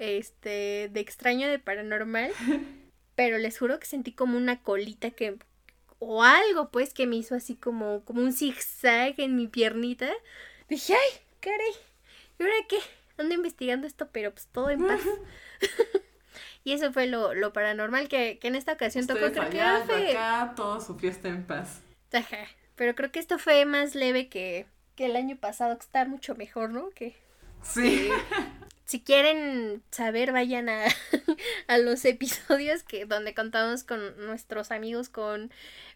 este, 0.00 0.88
de 0.90 1.00
extraño 1.00 1.46
de 1.46 1.58
paranormal, 1.58 2.32
pero 3.14 3.38
les 3.38 3.58
juro 3.58 3.78
que 3.78 3.86
sentí 3.86 4.12
como 4.12 4.36
una 4.36 4.62
colita 4.62 5.10
que, 5.10 5.36
o 5.98 6.24
algo 6.24 6.70
pues 6.70 6.94
que 6.94 7.06
me 7.06 7.16
hizo 7.16 7.34
así 7.34 7.54
como, 7.54 8.02
como 8.04 8.22
un 8.22 8.32
zigzag 8.32 9.14
en 9.18 9.36
mi 9.36 9.46
piernita. 9.46 10.10
Dije, 10.68 10.94
ay, 10.94 11.20
caray, 11.40 11.72
¿y 12.38 12.42
ahora 12.42 12.54
qué? 12.68 12.78
Ando 13.18 13.34
investigando 13.34 13.86
esto, 13.86 14.08
pero 14.10 14.32
pues 14.32 14.46
todo 14.46 14.70
en 14.70 14.86
paz. 14.86 15.02
y 16.64 16.72
eso 16.72 16.92
fue 16.92 17.06
lo, 17.06 17.34
lo 17.34 17.52
paranormal 17.52 18.08
que, 18.08 18.38
que, 18.38 18.48
en 18.48 18.54
esta 18.54 18.72
ocasión 18.72 19.06
tocó. 19.06 19.30
Creo 19.30 19.50
que 19.50 19.60
acá, 19.60 20.54
todo 20.56 20.80
su 20.80 20.96
fiesta 20.98 21.28
en 21.28 21.46
paz. 21.46 21.82
Ajá, 22.10 22.48
pero 22.74 22.94
creo 22.94 23.12
que 23.12 23.20
esto 23.20 23.38
fue 23.38 23.66
más 23.66 23.94
leve 23.94 24.30
que, 24.30 24.66
que 24.96 25.04
el 25.06 25.16
año 25.16 25.36
pasado, 25.36 25.76
que 25.76 25.84
está 25.84 26.06
mucho 26.06 26.34
mejor, 26.36 26.70
¿no? 26.70 26.88
Que, 26.90 27.14
sí 27.62 28.10
si 28.90 29.00
quieren 29.00 29.84
saber, 29.92 30.32
vayan 30.32 30.68
a, 30.68 30.84
a, 31.68 31.78
los 31.78 32.04
episodios 32.04 32.82
que 32.82 33.06
donde 33.06 33.34
contamos 33.34 33.84
con 33.84 34.26
nuestros 34.26 34.72
amigos, 34.72 35.08
con 35.08 35.52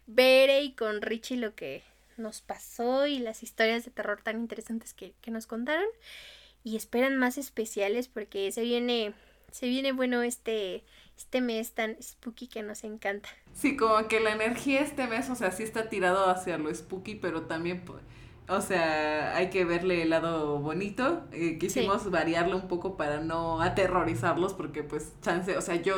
Bere 0.07 0.61
y 0.61 0.71
con 0.71 1.01
Richie 1.01 1.35
lo 1.35 1.55
que 1.55 1.83
nos 2.15 2.39
pasó 2.39 3.05
y 3.05 3.19
las 3.19 3.43
historias 3.43 3.83
de 3.83 3.91
terror 3.91 4.21
tan 4.21 4.39
interesantes 4.39 4.93
que, 4.93 5.13
que 5.19 5.29
nos 5.29 5.45
contaron. 5.45 5.85
Y 6.63 6.77
esperan 6.77 7.17
más 7.17 7.37
especiales 7.37 8.07
porque 8.07 8.49
se 8.53 8.61
viene, 8.61 9.13
se 9.51 9.67
viene 9.67 9.91
bueno 9.91 10.23
este, 10.23 10.85
este 11.17 11.41
mes 11.41 11.73
tan 11.73 12.01
spooky 12.01 12.47
que 12.47 12.63
nos 12.63 12.85
encanta. 12.85 13.27
Sí, 13.53 13.75
como 13.75 14.07
que 14.07 14.21
la 14.21 14.31
energía 14.31 14.79
este 14.79 15.05
mes, 15.07 15.29
o 15.29 15.35
sea, 15.35 15.51
sí 15.51 15.63
está 15.63 15.89
tirado 15.89 16.29
hacia 16.29 16.57
lo 16.57 16.73
spooky, 16.73 17.15
pero 17.15 17.41
también, 17.41 17.83
o 18.47 18.61
sea, 18.61 19.35
hay 19.35 19.49
que 19.49 19.65
verle 19.65 20.03
el 20.03 20.11
lado 20.11 20.59
bonito. 20.59 21.23
Eh, 21.31 21.57
quisimos 21.57 22.09
variarlo 22.11 22.57
un 22.57 22.67
poco 22.67 22.97
para 22.97 23.19
no 23.19 23.61
aterrorizarlos, 23.61 24.53
porque 24.53 24.83
pues, 24.83 25.13
chance, 25.21 25.57
o 25.57 25.61
sea, 25.61 25.75
yo 25.75 25.95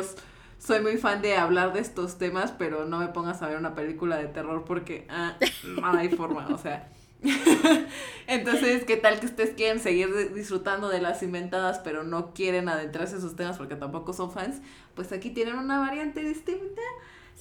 soy 0.60 0.82
muy 0.82 0.98
fan 0.98 1.22
de 1.22 1.36
hablar 1.36 1.74
de 1.74 1.82
estos 1.82 2.18
temas, 2.18 2.54
pero 2.58 2.86
no 2.86 3.00
me 3.00 3.08
pongas 3.08 3.42
a 3.42 3.48
ver 3.48 3.58
una 3.58 3.76
película 3.76 4.18
de 4.18 4.28
terror 4.28 4.66
porque 4.66 5.06
ah, 5.10 5.38
no 5.64 5.88
hay 5.88 6.10
forma, 6.10 6.48
o 6.48 6.58
sea. 6.58 6.90
Entonces, 8.28 8.86
¿qué 8.86 8.96
tal 8.96 9.20
que 9.20 9.26
ustedes 9.26 9.52
quieren 9.56 9.80
seguir 9.80 10.34
disfrutando 10.34 10.88
de 10.88 11.02
las 11.02 11.24
inventadas, 11.24 11.80
pero 11.80 12.04
no 12.04 12.34
quieren 12.34 12.70
adentrarse 12.70 13.14
en 13.14 13.20
esos 13.20 13.36
temas 13.36 13.58
porque 13.58 13.76
tampoco 13.76 14.14
son 14.14 14.32
fans? 14.32 14.62
Pues 14.96 15.12
aquí 15.12 15.32
tienen 15.32 15.56
una 15.56 15.80
variante 15.80 16.22
distinta. 16.22 16.82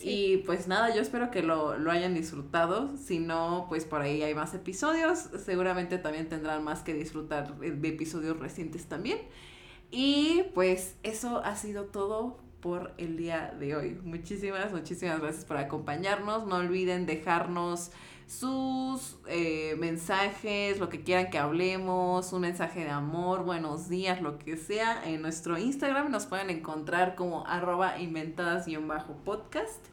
Y 0.00 0.38
pues 0.38 0.68
nada, 0.68 0.94
yo 0.94 1.00
espero 1.00 1.30
que 1.30 1.42
lo, 1.42 1.78
lo 1.78 1.90
hayan 1.90 2.14
disfrutado. 2.14 2.96
Si 2.98 3.18
no, 3.18 3.66
pues 3.68 3.84
por 3.84 4.02
ahí 4.02 4.22
hay 4.22 4.34
más 4.34 4.54
episodios. 4.54 5.30
Seguramente 5.44 5.98
también 5.98 6.28
tendrán 6.28 6.62
más 6.64 6.82
que 6.82 6.92
disfrutar 6.94 7.56
de 7.58 7.88
episodios 7.88 8.38
recientes 8.38 8.86
también. 8.86 9.18
Y 9.90 10.44
pues 10.54 10.96
eso 11.02 11.42
ha 11.44 11.56
sido 11.56 11.84
todo 11.84 12.38
por 12.60 12.92
el 12.98 13.16
día 13.16 13.54
de 13.58 13.76
hoy. 13.76 13.98
Muchísimas, 14.02 14.72
muchísimas 14.72 15.20
gracias 15.20 15.44
por 15.44 15.56
acompañarnos. 15.56 16.46
No 16.46 16.56
olviden 16.56 17.06
dejarnos 17.06 17.90
sus 18.26 19.16
eh, 19.28 19.76
mensajes, 19.78 20.78
lo 20.80 20.88
que 20.88 21.02
quieran 21.02 21.30
que 21.30 21.38
hablemos, 21.38 22.32
un 22.32 22.40
mensaje 22.40 22.80
de 22.80 22.90
amor, 22.90 23.44
buenos 23.44 23.88
días, 23.88 24.20
lo 24.20 24.38
que 24.38 24.56
sea, 24.56 25.08
en 25.08 25.22
nuestro 25.22 25.56
Instagram 25.58 26.10
nos 26.10 26.26
pueden 26.26 26.50
encontrar 26.50 27.14
como 27.14 27.46
arroba 27.46 27.98
inventadas-podcast. 28.00 29.84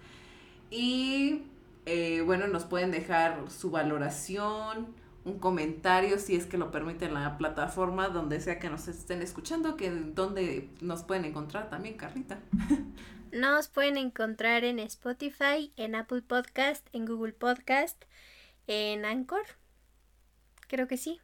Y 0.71 1.43
eh, 1.85 2.21
bueno, 2.25 2.47
nos 2.47 2.63
pueden 2.63 2.89
dejar 2.89 3.39
su 3.51 3.69
valoración, 3.69 4.87
un 5.25 5.39
comentario 5.39 6.17
si 6.17 6.35
es 6.35 6.45
que 6.45 6.57
lo 6.57 6.71
permite 6.71 7.09
la 7.09 7.37
plataforma 7.37 8.09
donde 8.09 8.41
sea 8.41 8.57
que 8.57 8.69
nos 8.69 8.87
estén 8.87 9.21
escuchando, 9.21 9.77
que 9.77 9.91
donde 9.91 10.69
nos 10.81 11.03
pueden 11.03 11.25
encontrar 11.25 11.69
también, 11.69 11.97
Carlita. 11.97 12.39
Nos 13.31 13.67
pueden 13.67 13.97
encontrar 13.97 14.63
en 14.63 14.77
Spotify, 14.77 15.73
en 15.75 15.95
Apple 15.95 16.21
Podcast, 16.21 16.87
en 16.93 17.07
Google 17.07 17.33
Podcast, 17.33 18.03
en 18.67 19.05
Anchor. 19.05 19.45
Creo 20.67 20.87
que 20.87 20.97
sí. 20.97 21.19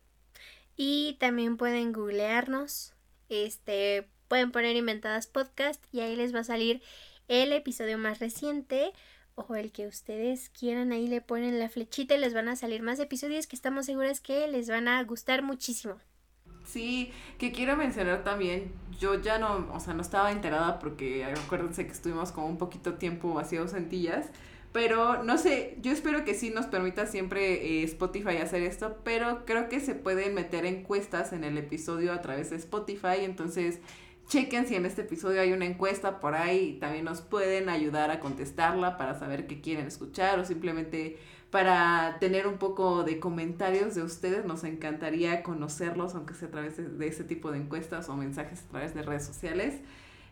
Y 0.75 1.17
también 1.19 1.57
pueden 1.57 1.93
googlearnos. 1.93 2.93
Este, 3.29 4.07
pueden 4.27 4.51
poner 4.51 4.75
inventadas 4.75 5.27
podcast 5.27 5.83
y 5.91 5.99
ahí 5.99 6.15
les 6.15 6.33
va 6.33 6.39
a 6.39 6.43
salir 6.43 6.81
el 7.27 7.53
episodio 7.53 7.97
más 7.97 8.19
reciente 8.19 8.93
o 9.35 9.55
el 9.55 9.71
que 9.71 9.87
ustedes 9.87 10.49
quieran. 10.49 10.91
Ahí 10.91 11.07
le 11.07 11.21
ponen 11.21 11.59
la 11.59 11.69
flechita 11.69 12.15
y 12.15 12.19
les 12.19 12.33
van 12.33 12.47
a 12.47 12.55
salir 12.55 12.81
más 12.81 12.99
episodios 12.99 13.47
que 13.47 13.55
estamos 13.55 13.85
seguras 13.85 14.21
que 14.21 14.47
les 14.47 14.69
van 14.69 14.87
a 14.87 15.03
gustar 15.03 15.43
muchísimo. 15.43 15.95
Sí, 16.65 17.11
que 17.37 17.51
quiero 17.51 17.75
mencionar 17.75 18.23
también, 18.23 18.71
yo 18.99 19.19
ya 19.19 19.39
no, 19.39 19.67
o 19.73 19.79
sea, 19.79 19.93
no 19.93 20.01
estaba 20.01 20.31
enterada 20.31 20.77
porque 20.77 21.25
acuérdense 21.25 21.85
que 21.85 21.91
estuvimos 21.91 22.31
como 22.31 22.47
un 22.47 22.57
poquito 22.57 22.95
tiempo 22.95 23.39
así 23.39 23.57
ausentillas, 23.57 24.27
pero 24.71 25.23
no 25.23 25.37
sé, 25.37 25.77
yo 25.81 25.91
espero 25.91 26.23
que 26.25 26.33
sí 26.33 26.51
nos 26.51 26.67
permita 26.67 27.05
siempre 27.07 27.81
eh, 27.81 27.83
Spotify 27.83 28.37
hacer 28.37 28.61
esto, 28.61 28.97
pero 29.03 29.45
creo 29.45 29.69
que 29.69 29.79
se 29.79 29.95
pueden 29.95 30.33
meter 30.33 30.65
encuestas 30.65 31.33
en 31.33 31.43
el 31.43 31.57
episodio 31.57 32.13
a 32.13 32.21
través 32.21 32.49
de 32.49 32.57
Spotify, 32.57 33.23
entonces 33.23 33.79
chequen 34.27 34.67
si 34.67 34.75
en 34.75 34.85
este 34.85 35.01
episodio 35.01 35.41
hay 35.41 35.53
una 35.53 35.65
encuesta 35.65 36.19
por 36.19 36.35
ahí 36.35 36.77
también 36.79 37.05
nos 37.05 37.21
pueden 37.21 37.67
ayudar 37.67 38.11
a 38.11 38.19
contestarla 38.19 38.95
para 38.97 39.17
saber 39.17 39.47
qué 39.47 39.59
quieren 39.59 39.87
escuchar 39.87 40.37
o 40.39 40.45
simplemente 40.45 41.17
para 41.49 42.17
tener 42.19 42.47
un 42.47 42.57
poco 42.57 43.03
de 43.03 43.19
comentarios 43.19 43.95
de 43.95 44.03
ustedes. 44.03 44.45
Nos 44.45 44.63
encantaría 44.63 45.43
conocerlos, 45.43 46.15
aunque 46.15 46.33
sea 46.33 46.47
a 46.47 46.51
través 46.51 46.77
de, 46.77 47.07
ese 47.07 47.23
tipo 47.23 47.51
de 47.51 47.57
encuestas 47.57 48.09
o 48.09 48.15
mensajes 48.15 48.63
a 48.63 48.69
través 48.69 48.93
de 48.93 49.01
redes 49.01 49.25
sociales. 49.25 49.81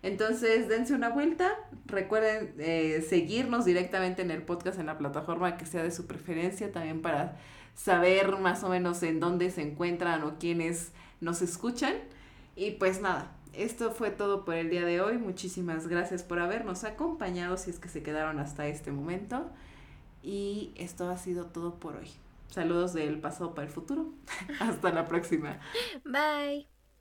Entonces, 0.04 0.68
dense 0.68 0.94
una 0.94 1.10
vuelta. 1.10 1.52
Recuerden 1.86 2.54
eh, 2.60 3.06
seguirnos 3.08 3.66
directamente 3.66 4.22
en 4.22 4.32
el 4.32 4.44
podcast 4.44 4.80
en 4.80 4.86
la 4.86 4.98
plataforma 4.98 5.58
que 5.58 5.66
sea 5.66 5.84
de 5.84 5.92
su 5.92 6.08
preferencia, 6.08 6.72
también 6.72 7.02
para 7.02 7.38
saber 7.76 8.38
más 8.38 8.64
o 8.64 8.70
menos 8.70 9.02
en 9.04 9.20
dónde 9.20 9.52
se 9.52 9.62
encuentran 9.62 10.24
o 10.24 10.38
quiénes 10.40 10.92
nos 11.22 11.42
escuchan. 11.42 11.94
Y 12.56 12.72
pues 12.72 13.02
nada, 13.02 13.32
esto 13.54 13.92
fue 13.92 14.12
todo 14.12 14.46
por 14.46 14.56
el 14.56 14.70
día 14.70 14.86
de 14.86 15.02
hoy. 15.02 15.18
Muchísimas 15.18 15.88
gracias 15.88 16.24
por 16.24 16.40
habernos 16.40 16.84
acompañado 16.84 17.58
si 17.58 17.70
es 17.70 17.80
que 17.80 17.90
se 17.90 18.04
quedaron 18.04 18.40
hasta 18.40 18.68
este 18.68 18.92
momento. 18.92 19.50
Y 20.24 20.74
esto 20.76 21.10
ha 21.10 21.18
sido 21.18 21.46
todo 21.46 21.76
por 21.76 21.96
hoy. 21.96 22.10
Saludos 22.50 22.94
del 22.94 23.20
pasado 23.20 23.54
para 23.54 23.68
el 23.68 23.74
futuro. 23.74 24.14
Hasta 24.60 24.92
la 24.92 25.08
próxima. 25.08 25.60
Bye. 26.04 26.77